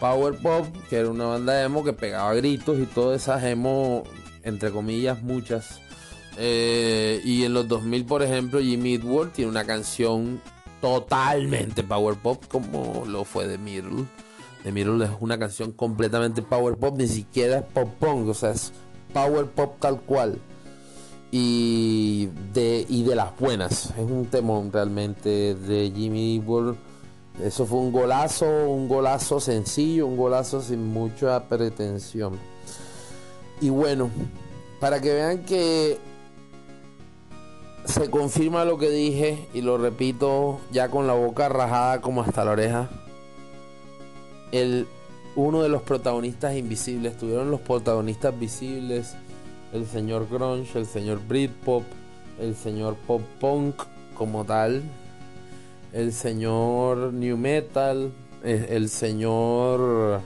power 0.03 0.35
pop, 0.35 0.65
que 0.89 0.97
era 0.97 1.09
una 1.09 1.27
banda 1.27 1.63
emo 1.63 1.81
que 1.81 1.93
pegaba 1.93 2.33
gritos 2.33 2.77
y 2.77 2.85
todas 2.85 3.21
esas 3.21 3.41
emo, 3.45 4.03
entre 4.43 4.69
comillas, 4.69 5.23
muchas. 5.23 5.79
Eh, 6.35 7.21
y 7.23 7.45
en 7.45 7.53
los 7.53 7.69
2000, 7.69 8.03
por 8.03 8.21
ejemplo, 8.21 8.59
Jimmy 8.59 8.95
Eat 8.95 9.31
tiene 9.31 9.49
una 9.49 9.63
canción 9.63 10.41
totalmente 10.81 11.83
power 11.83 12.17
pop 12.17 12.43
como 12.49 13.05
lo 13.07 13.23
fue 13.23 13.47
The 13.47 13.57
Middle. 13.57 14.03
The 14.63 14.73
Middle 14.73 15.05
es 15.05 15.11
una 15.21 15.39
canción 15.39 15.71
completamente 15.71 16.41
power 16.41 16.75
pop, 16.75 16.97
ni 16.97 17.07
siquiera 17.07 17.59
es 17.59 17.63
pop 17.63 17.87
punk, 17.97 18.27
o 18.27 18.33
sea, 18.33 18.51
es 18.51 18.73
power 19.13 19.45
pop 19.45 19.77
tal 19.79 20.01
cual. 20.01 20.37
Y 21.31 22.27
de, 22.53 22.85
y 22.89 23.03
de 23.03 23.15
las 23.15 23.39
buenas, 23.39 23.91
es 23.91 24.03
un 24.03 24.25
temón 24.25 24.69
realmente 24.69 25.55
de 25.55 25.93
Jimmy 25.95 26.39
World. 26.39 26.75
Eso 27.41 27.65
fue 27.65 27.79
un 27.79 27.91
golazo, 27.91 28.45
un 28.69 28.87
golazo 28.87 29.39
sencillo, 29.39 30.05
un 30.05 30.17
golazo 30.17 30.61
sin 30.61 30.85
mucha 30.85 31.47
pretensión. 31.47 32.37
Y 33.59 33.69
bueno, 33.69 34.11
para 34.79 35.01
que 35.01 35.13
vean 35.13 35.39
que 35.43 35.97
se 37.85 38.09
confirma 38.09 38.65
lo 38.65 38.77
que 38.77 38.89
dije 38.89 39.47
y 39.53 39.61
lo 39.61 39.77
repito 39.77 40.59
ya 40.71 40.89
con 40.89 41.07
la 41.07 41.13
boca 41.13 41.49
rajada 41.49 42.01
como 42.01 42.21
hasta 42.21 42.45
la 42.45 42.51
oreja. 42.51 42.89
El, 44.51 44.87
uno 45.35 45.63
de 45.63 45.69
los 45.69 45.81
protagonistas 45.81 46.55
invisibles, 46.55 47.17
tuvieron 47.17 47.49
los 47.49 47.61
protagonistas 47.61 48.37
visibles, 48.39 49.15
el 49.73 49.87
señor 49.87 50.27
grunge, 50.29 50.77
el 50.77 50.85
señor 50.85 51.19
Britpop, 51.27 51.83
el 52.39 52.55
señor 52.55 52.95
pop 53.07 53.21
punk 53.39 53.75
como 54.15 54.45
tal, 54.45 54.83
el 55.93 56.11
señor 56.11 57.13
new 57.13 57.37
metal, 57.37 58.11
eh, 58.43 58.67
el 58.71 58.89
señor 58.89 60.21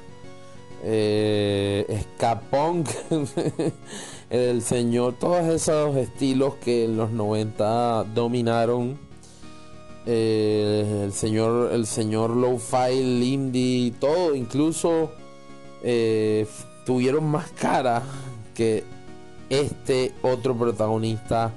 eh, 0.84 2.04
el 4.30 4.62
señor, 4.62 5.16
todos 5.20 5.46
esos 5.48 5.96
estilos 5.96 6.56
que 6.56 6.86
en 6.86 6.98
los 6.98 7.12
90 7.12 8.06
dominaron. 8.14 8.98
Eh, 10.06 11.04
el 11.04 11.12
señor, 11.12 11.74
el 11.74 11.86
señor 11.86 12.30
low-fi, 12.30 12.94
indie, 13.34 13.92
todo, 14.00 14.36
incluso 14.36 15.12
eh, 15.84 16.48
tuvieron 16.86 17.26
más 17.26 17.52
cara 17.52 18.04
que 18.56 18.86
este 19.50 20.14
otro 20.22 20.56
protagonista 20.58 21.52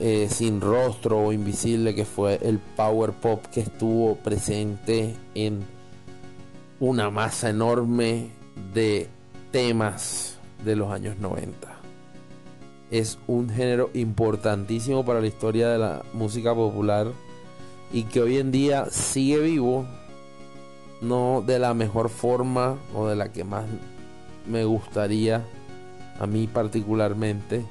eh, 0.00 0.28
sin 0.30 0.60
rostro 0.60 1.18
o 1.18 1.32
invisible 1.32 1.94
que 1.94 2.04
fue 2.04 2.38
el 2.42 2.58
power 2.58 3.12
pop 3.12 3.44
que 3.52 3.60
estuvo 3.60 4.14
presente 4.16 5.14
en 5.34 5.64
una 6.80 7.10
masa 7.10 7.50
enorme 7.50 8.30
de 8.72 9.08
temas 9.50 10.38
de 10.64 10.76
los 10.76 10.92
años 10.92 11.18
90. 11.18 11.68
Es 12.90 13.18
un 13.26 13.50
género 13.50 13.90
importantísimo 13.94 15.04
para 15.04 15.20
la 15.20 15.26
historia 15.26 15.68
de 15.68 15.78
la 15.78 16.02
música 16.12 16.54
popular 16.54 17.08
y 17.92 18.04
que 18.04 18.20
hoy 18.20 18.38
en 18.38 18.52
día 18.52 18.86
sigue 18.90 19.40
vivo, 19.40 19.86
no 21.00 21.42
de 21.44 21.58
la 21.58 21.74
mejor 21.74 22.08
forma 22.08 22.78
o 22.94 23.08
de 23.08 23.16
la 23.16 23.32
que 23.32 23.44
más 23.44 23.64
me 24.46 24.64
gustaría 24.64 25.44
a 26.18 26.26
mí 26.26 26.46
particularmente, 26.46 27.64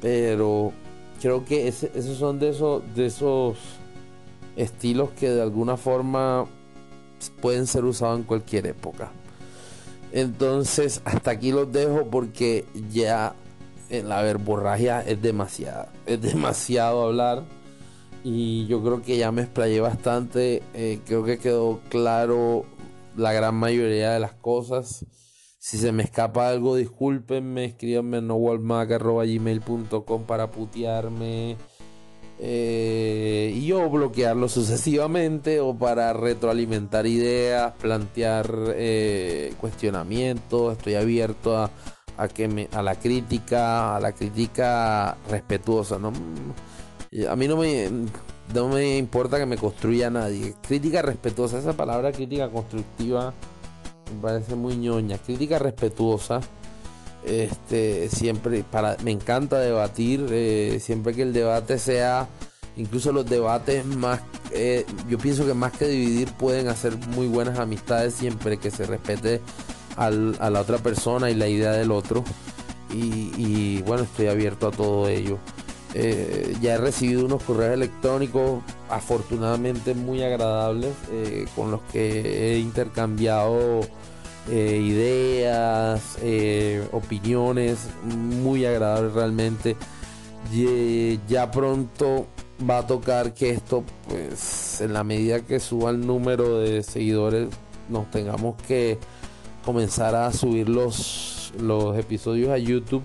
pero 0.00 0.72
creo 1.20 1.44
que 1.44 1.68
esos 1.68 2.16
son 2.18 2.38
de 2.38 2.50
esos, 2.50 2.82
de 2.94 3.06
esos 3.06 3.56
estilos 4.56 5.10
que 5.10 5.30
de 5.30 5.42
alguna 5.42 5.76
forma 5.76 6.46
pueden 7.40 7.66
ser 7.66 7.84
usados 7.84 8.18
en 8.18 8.24
cualquier 8.24 8.66
época. 8.66 9.10
Entonces, 10.12 11.02
hasta 11.04 11.30
aquí 11.30 11.52
los 11.52 11.70
dejo 11.70 12.06
porque 12.10 12.64
ya 12.90 13.34
en 13.90 14.08
la 14.08 14.22
verborragia 14.22 15.02
es 15.02 15.20
demasiado. 15.20 15.86
Es 16.06 16.20
demasiado 16.20 17.04
hablar. 17.04 17.44
Y 18.24 18.66
yo 18.66 18.82
creo 18.82 19.02
que 19.02 19.16
ya 19.16 19.30
me 19.32 19.42
explayé 19.42 19.80
bastante. 19.80 20.62
Eh, 20.74 21.00
creo 21.06 21.24
que 21.24 21.38
quedó 21.38 21.80
claro 21.88 22.64
la 23.16 23.32
gran 23.32 23.54
mayoría 23.54 24.12
de 24.12 24.20
las 24.20 24.32
cosas. 24.32 25.04
Si 25.62 25.76
se 25.76 25.92
me 25.92 26.02
escapa 26.02 26.48
algo, 26.48 26.74
discúlpenme. 26.74 27.66
Escríbanme 27.66 28.16
a 28.16 28.22
nowalmac.gmail.com 28.22 30.24
para 30.24 30.50
putearme 30.50 31.58
eh, 32.38 33.52
y 33.54 33.66
yo 33.66 33.90
bloquearlo 33.90 34.48
sucesivamente 34.48 35.60
o 35.60 35.76
para 35.76 36.14
retroalimentar 36.14 37.06
ideas, 37.06 37.74
plantear 37.78 38.50
eh, 38.74 39.52
cuestionamientos. 39.60 40.78
Estoy 40.78 40.94
abierto 40.94 41.58
a, 41.58 41.70
a, 42.16 42.28
que 42.28 42.68
a 42.72 42.82
la 42.82 42.94
crítica, 42.94 43.96
a 43.96 44.00
la 44.00 44.12
crítica 44.12 45.18
respetuosa. 45.28 45.98
¿no? 45.98 46.10
A 47.28 47.36
mí 47.36 47.48
no 47.48 47.58
me, 47.58 47.90
no 48.54 48.68
me 48.68 48.96
importa 48.96 49.38
que 49.38 49.44
me 49.44 49.58
construya 49.58 50.08
nadie. 50.08 50.54
Crítica 50.66 51.02
respetuosa, 51.02 51.58
esa 51.58 51.74
palabra 51.74 52.12
crítica 52.12 52.48
constructiva 52.48 53.34
me 54.14 54.20
parece 54.22 54.54
muy 54.54 54.76
ñoña. 54.76 55.18
Crítica 55.18 55.58
respetuosa 55.58 56.40
este, 57.24 58.08
siempre, 58.08 58.64
para, 58.64 58.96
me 59.04 59.10
encanta 59.10 59.58
debatir, 59.58 60.26
eh, 60.30 60.78
siempre 60.80 61.14
que 61.14 61.22
el 61.22 61.32
debate 61.32 61.78
sea, 61.78 62.28
incluso 62.76 63.12
los 63.12 63.26
debates 63.26 63.84
más, 63.84 64.20
eh, 64.52 64.86
yo 65.08 65.18
pienso 65.18 65.46
que 65.46 65.54
más 65.54 65.72
que 65.72 65.86
dividir 65.86 66.32
pueden 66.32 66.68
hacer 66.68 66.96
muy 67.08 67.26
buenas 67.26 67.58
amistades 67.58 68.14
siempre 68.14 68.58
que 68.58 68.70
se 68.70 68.86
respete 68.86 69.40
a 69.96 70.10
la 70.10 70.60
otra 70.60 70.78
persona 70.78 71.30
y 71.30 71.34
la 71.34 71.46
idea 71.46 71.72
del 71.72 71.90
otro. 71.90 72.24
Y, 72.92 73.82
bueno, 73.82 74.02
estoy 74.02 74.28
abierto 74.28 74.68
a 74.68 74.70
todo 74.70 75.08
ello. 75.08 75.38
Eh, 75.94 76.56
ya 76.60 76.74
he 76.74 76.78
recibido 76.78 77.24
unos 77.24 77.42
correos 77.42 77.74
electrónicos 77.74 78.62
afortunadamente 78.88 79.94
muy 79.94 80.22
agradables 80.22 80.94
con 81.56 81.72
los 81.72 81.80
que 81.92 82.54
he 82.54 82.58
intercambiado 82.58 83.80
eh, 84.48 84.80
ideas, 84.82 86.18
eh, 86.22 86.84
opiniones 86.92 87.88
muy 88.04 88.64
agradables 88.64 89.12
realmente. 89.12 89.76
Y, 90.52 91.20
ya 91.28 91.50
pronto 91.50 92.26
va 92.68 92.78
a 92.78 92.86
tocar 92.86 93.34
que 93.34 93.50
esto, 93.50 93.84
pues 94.08 94.80
en 94.80 94.92
la 94.92 95.04
medida 95.04 95.40
que 95.40 95.60
suba 95.60 95.90
el 95.90 96.04
número 96.06 96.58
de 96.58 96.82
seguidores, 96.82 97.48
nos 97.88 98.10
tengamos 98.10 98.56
que 98.66 98.98
comenzar 99.64 100.14
a 100.14 100.32
subir 100.32 100.68
los, 100.68 101.52
los 101.60 101.96
episodios 101.98 102.50
a 102.50 102.58
YouTube. 102.58 103.04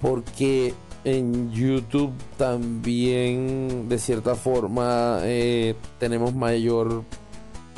Porque 0.00 0.72
en 1.04 1.50
YouTube 1.50 2.12
también 2.36 3.88
de 3.88 3.98
cierta 3.98 4.34
forma 4.34 5.20
eh, 5.22 5.74
tenemos 5.98 6.34
mayor 6.34 7.04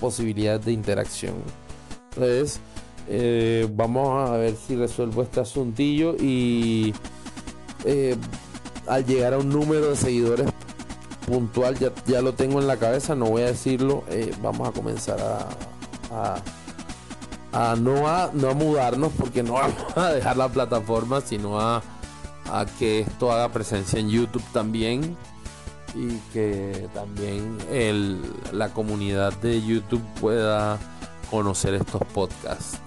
posibilidad 0.00 0.58
de 0.58 0.72
interacción. 0.72 1.34
Entonces, 2.10 2.60
eh, 3.08 3.68
vamos 3.72 4.28
a 4.28 4.36
ver 4.36 4.56
si 4.56 4.76
resuelvo 4.76 5.22
este 5.22 5.40
asuntillo 5.40 6.16
y 6.18 6.92
eh, 7.84 8.16
al 8.86 9.06
llegar 9.06 9.34
a 9.34 9.38
un 9.38 9.48
número 9.48 9.90
de 9.90 9.96
seguidores 9.96 10.48
puntual, 11.26 11.76
ya, 12.06 12.20
lo 12.20 12.34
tengo 12.34 12.60
en 12.60 12.66
la 12.66 12.76
cabeza, 12.76 13.14
no 13.14 13.26
voy 13.26 13.42
a 13.42 13.46
decirlo, 13.46 14.02
vamos 14.42 14.68
a 14.68 14.72
comenzar 14.72 15.20
a, 15.20 16.42
a, 17.52 17.76
no 17.76 18.08
a 18.08 18.30
no 18.32 18.50
a 18.50 18.54
mudarnos 18.54 19.12
porque 19.16 19.44
no 19.44 19.52
vamos 19.54 19.96
a 19.96 20.10
dejar 20.10 20.36
la 20.36 20.48
plataforma, 20.48 21.20
sino 21.20 21.60
a, 21.60 21.80
a 22.52 22.66
que 22.66 23.00
esto 23.00 23.32
haga 23.32 23.48
presencia 23.50 23.98
en 23.98 24.10
YouTube 24.10 24.44
también 24.52 25.16
y 25.94 26.16
que 26.32 26.88
también 26.94 27.56
el, 27.70 28.20
la 28.52 28.72
comunidad 28.74 29.32
de 29.38 29.62
YouTube 29.62 30.02
pueda 30.20 30.78
conocer 31.30 31.74
estos 31.74 32.02
podcasts. 32.12 32.78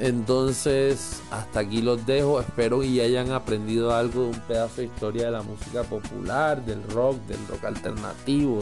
Entonces, 0.00 1.20
hasta 1.30 1.60
aquí 1.60 1.80
los 1.80 2.06
dejo. 2.06 2.40
Espero 2.40 2.82
y 2.82 3.00
hayan 3.00 3.32
aprendido 3.32 3.94
algo 3.94 4.22
de 4.22 4.28
un 4.30 4.40
pedazo 4.40 4.80
de 4.80 4.86
historia 4.86 5.26
de 5.26 5.30
la 5.32 5.42
música 5.42 5.82
popular, 5.84 6.64
del 6.64 6.82
rock, 6.90 7.20
del 7.26 7.44
rock 7.48 7.64
alternativo 7.64 8.60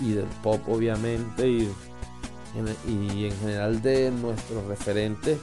y 0.00 0.12
del 0.12 0.26
pop, 0.42 0.60
obviamente, 0.68 1.48
y, 1.48 1.68
y 2.88 3.26
en 3.26 3.38
general 3.38 3.82
de 3.82 4.10
nuestros 4.10 4.64
referentes. 4.66 5.38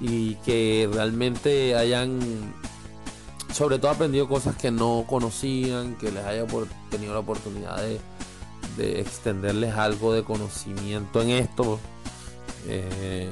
Y 0.00 0.34
que 0.36 0.88
realmente 0.92 1.74
hayan 1.74 2.18
sobre 3.56 3.78
todo 3.78 3.90
aprendido 3.90 4.28
cosas 4.28 4.54
que 4.54 4.70
no 4.70 5.06
conocían, 5.08 5.96
que 5.96 6.12
les 6.12 6.22
haya 6.26 6.44
tenido 6.90 7.14
la 7.14 7.20
oportunidad 7.20 7.78
de, 8.76 9.00
extenderles 9.00 9.74
algo 9.74 10.12
de 10.12 10.22
conocimiento 10.22 11.22
en 11.22 11.30
esto, 11.30 11.80
eh, 12.66 13.30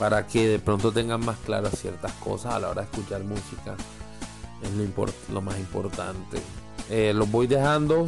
para 0.00 0.26
que 0.26 0.48
de 0.48 0.58
pronto 0.58 0.90
tengan 0.90 1.24
más 1.24 1.38
claras 1.38 1.78
ciertas 1.78 2.10
cosas 2.14 2.54
a 2.54 2.58
la 2.58 2.70
hora 2.70 2.82
de 2.82 2.88
escuchar 2.90 3.22
música. 3.22 3.76
Es 4.62 5.32
lo, 5.32 5.40
más 5.40 5.56
importante. 5.60 6.42
Eh, 6.90 7.12
los 7.14 7.30
voy 7.30 7.46
dejando. 7.46 8.06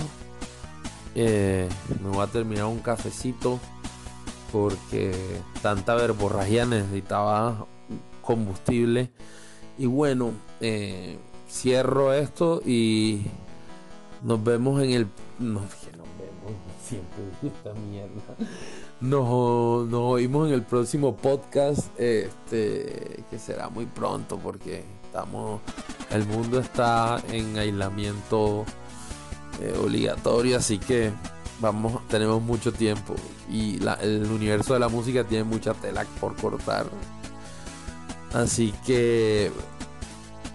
Eh, 1.14 1.68
me 2.02 2.08
voy 2.08 2.24
a 2.24 2.26
terminar 2.26 2.64
un 2.64 2.80
cafecito 2.80 3.60
porque 4.50 5.14
tanta 5.62 5.94
verborragia 5.94 6.66
necesitaba 6.66 7.64
combustible. 8.22 9.12
Y 9.82 9.86
bueno, 9.86 10.30
eh, 10.60 11.18
cierro 11.50 12.12
esto 12.12 12.62
y 12.64 13.22
nos 14.22 14.44
vemos 14.44 14.80
en 14.80 14.90
el. 14.92 15.08
No, 15.40 15.58
que 15.58 15.96
nos 15.96 16.06
vemos 16.20 16.54
siempre 16.88 17.24
esta 17.42 17.74
mierda. 17.74 18.36
Nos, 19.00 19.88
nos, 19.88 20.00
oímos 20.00 20.46
en 20.46 20.54
el 20.54 20.62
próximo 20.62 21.16
podcast. 21.16 21.88
Este 21.98 23.24
que 23.28 23.40
será 23.40 23.70
muy 23.70 23.86
pronto 23.86 24.38
porque 24.38 24.84
estamos. 25.04 25.60
El 26.12 26.26
mundo 26.26 26.60
está 26.60 27.20
en 27.32 27.58
aislamiento 27.58 28.64
eh, 29.60 29.76
obligatorio, 29.82 30.58
así 30.58 30.78
que 30.78 31.10
vamos, 31.60 32.06
tenemos 32.06 32.40
mucho 32.40 32.72
tiempo. 32.72 33.16
Y 33.50 33.80
el 34.00 34.30
universo 34.30 34.74
de 34.74 34.78
la 34.78 34.88
música 34.88 35.24
tiene 35.24 35.42
mucha 35.42 35.74
tela 35.74 36.06
por 36.20 36.36
cortar. 36.36 36.86
Así 38.32 38.72
que 38.86 39.52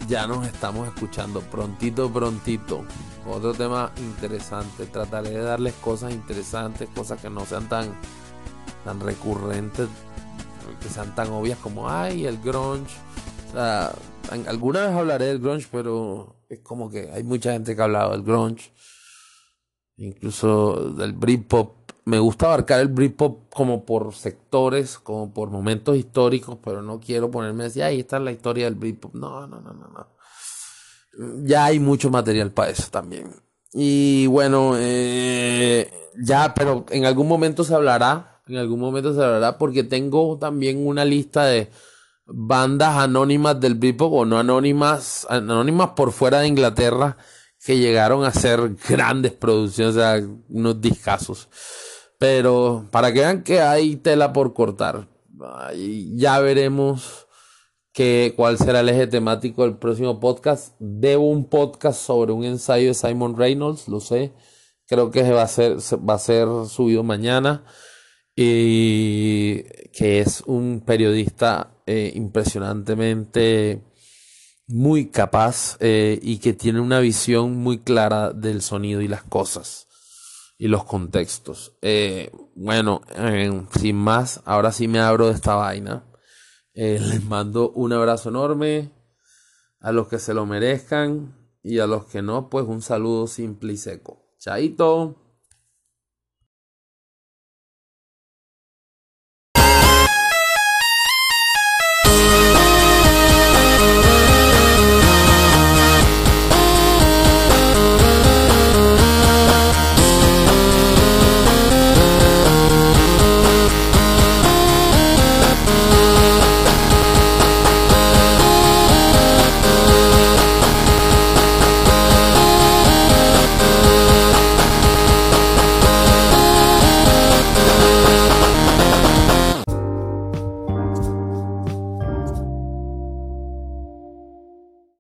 ya 0.08 0.28
nos 0.28 0.46
estamos 0.48 0.88
escuchando 0.88 1.42
prontito, 1.42 2.12
prontito. 2.12 2.86
Otro 3.28 3.54
tema 3.54 3.92
interesante. 3.98 4.86
Trataré 4.86 5.32
de 5.32 5.42
darles 5.42 5.74
cosas 5.76 6.14
interesantes, 6.14 6.88
cosas 6.96 7.20
que 7.22 7.30
no 7.30 7.46
sean 7.46 7.68
tan, 7.68 7.94
tan 8.86 9.00
recurrentes, 9.00 9.90
que 10.82 10.90
sean 10.90 11.14
tan 11.16 11.30
obvias 11.30 11.60
como, 11.60 11.90
ay, 11.90 12.26
el 12.26 12.38
grunge. 12.38 12.96
O 13.50 13.54
sea, 13.54 13.94
alguna 14.48 14.88
vez 14.88 14.96
hablaré 14.96 15.26
del 15.26 15.40
grunge, 15.40 15.68
pero 15.72 16.38
es 16.48 16.60
como 16.60 16.90
que 16.90 17.12
hay 17.12 17.24
mucha 17.24 17.52
gente 17.52 17.76
que 17.76 17.82
ha 17.82 17.86
hablado 17.86 18.12
del 18.12 18.24
grunge. 18.24 18.72
Incluso 19.98 20.92
del 20.92 21.14
Britpop 21.14 21.92
me 22.08 22.20
gusta 22.20 22.46
abarcar 22.46 22.80
el 22.80 22.88
Britpop 22.88 23.54
como 23.54 23.84
por 23.84 24.14
sectores, 24.14 24.98
como 24.98 25.34
por 25.34 25.50
momentos 25.50 25.98
históricos, 25.98 26.58
pero 26.64 26.82
no 26.82 27.02
quiero 27.02 27.30
ponerme 27.30 27.66
así, 27.66 27.82
ahí 27.82 28.00
está 28.00 28.18
la 28.18 28.32
historia 28.32 28.64
del 28.64 28.76
Britpop. 28.76 29.14
No, 29.14 29.46
no, 29.46 29.60
no, 29.60 29.74
no, 29.74 29.88
no. 29.90 30.08
Ya 31.46 31.66
hay 31.66 31.82
mucho 31.82 32.10
material 32.10 32.52
para 32.52 32.72
eso 32.72 32.88
también. 32.90 33.36
Y 33.74 34.26
bueno, 34.28 34.76
eh, 34.78 35.92
ya, 36.24 36.54
pero 36.54 36.86
en 36.92 37.06
algún 37.06 37.28
momento 37.28 37.66
se 37.66 37.76
hablará, 37.76 38.40
en 38.48 38.56
algún 38.56 38.80
momento 38.80 39.14
se 39.14 39.22
hablará, 39.22 39.58
porque 39.58 39.84
tengo 39.84 40.38
también 40.38 40.88
una 40.88 41.04
lista 41.04 41.44
de 41.44 41.70
bandas 42.26 42.96
anónimas 42.96 43.60
del 43.60 43.76
Britpop 43.76 44.14
o 44.14 44.26
no 44.26 44.40
anónimas, 44.40 45.28
anónimas 45.30 45.90
por 45.90 46.14
fuera 46.14 46.40
de 46.40 46.48
Inglaterra 46.48 47.18
que 47.66 47.78
llegaron 47.78 48.24
a 48.24 48.32
ser 48.32 48.78
grandes 48.88 49.34
producciones, 49.34 49.94
o 49.94 50.00
sea, 50.00 50.26
unos 50.48 50.80
discazos. 50.80 51.50
Pero 52.18 52.88
para 52.92 53.14
que 53.14 53.20
vean 53.20 53.44
que 53.44 53.62
hay 53.62 53.96
tela 53.98 54.34
por 54.34 54.54
cortar, 54.54 55.08
ya 56.16 56.40
veremos 56.40 57.28
que, 57.94 58.34
cuál 58.36 58.58
será 58.58 58.80
el 58.80 58.90
eje 58.90 59.08
temático 59.08 59.64
del 59.64 59.78
próximo 59.78 60.20
podcast. 60.20 60.76
Debo 60.80 61.30
un 61.30 61.48
podcast 61.50 62.02
sobre 62.02 62.32
un 62.32 62.44
ensayo 62.44 62.88
de 62.88 62.94
Simon 62.96 63.38
Reynolds, 63.38 63.88
lo 63.88 64.00
sé. 64.00 64.34
Creo 64.88 65.12
que 65.12 65.24
va 65.32 65.44
a 65.44 65.48
ser, 65.48 65.78
va 65.78 66.16
a 66.16 66.20
ser 66.20 66.48
subido 66.68 67.04
mañana. 67.04 67.66
Y 68.36 69.64
que 69.94 70.20
es 70.20 70.44
un 70.46 70.84
periodista 70.86 71.72
eh, 71.88 72.12
impresionantemente 72.16 73.84
muy 74.68 75.10
capaz 75.10 75.78
eh, 75.80 76.20
y 76.22 76.38
que 76.38 76.54
tiene 76.54 76.80
una 76.80 77.00
visión 77.00 77.56
muy 77.58 77.80
clara 77.80 78.32
del 78.34 78.62
sonido 78.62 79.02
y 79.02 79.08
las 79.08 79.24
cosas 79.24 79.87
y 80.58 80.68
los 80.68 80.86
contextos. 80.86 81.78
Eh, 81.82 82.32
bueno, 82.56 83.02
sin 83.80 83.96
más, 83.96 84.42
ahora 84.46 84.72
sí 84.72 84.88
me 84.88 85.00
abro 85.00 85.28
de 85.28 85.34
esta 85.34 85.56
vaina. 85.56 86.06
Eh, 86.74 87.00
les 87.02 87.24
mando 87.24 87.72
un 87.72 87.94
abrazo 87.94 88.30
enorme 88.30 88.92
a 89.80 89.92
los 89.92 90.08
que 90.08 90.20
se 90.20 90.34
lo 90.34 90.46
merezcan 90.46 91.36
y 91.62 91.80
a 91.80 91.88
los 91.88 92.06
que 92.06 92.22
no, 92.22 92.50
pues 92.50 92.66
un 92.66 92.82
saludo 92.82 93.28
simple 93.28 93.74
y 93.74 93.78
seco. 93.78 94.34
Chaito. 94.40 95.27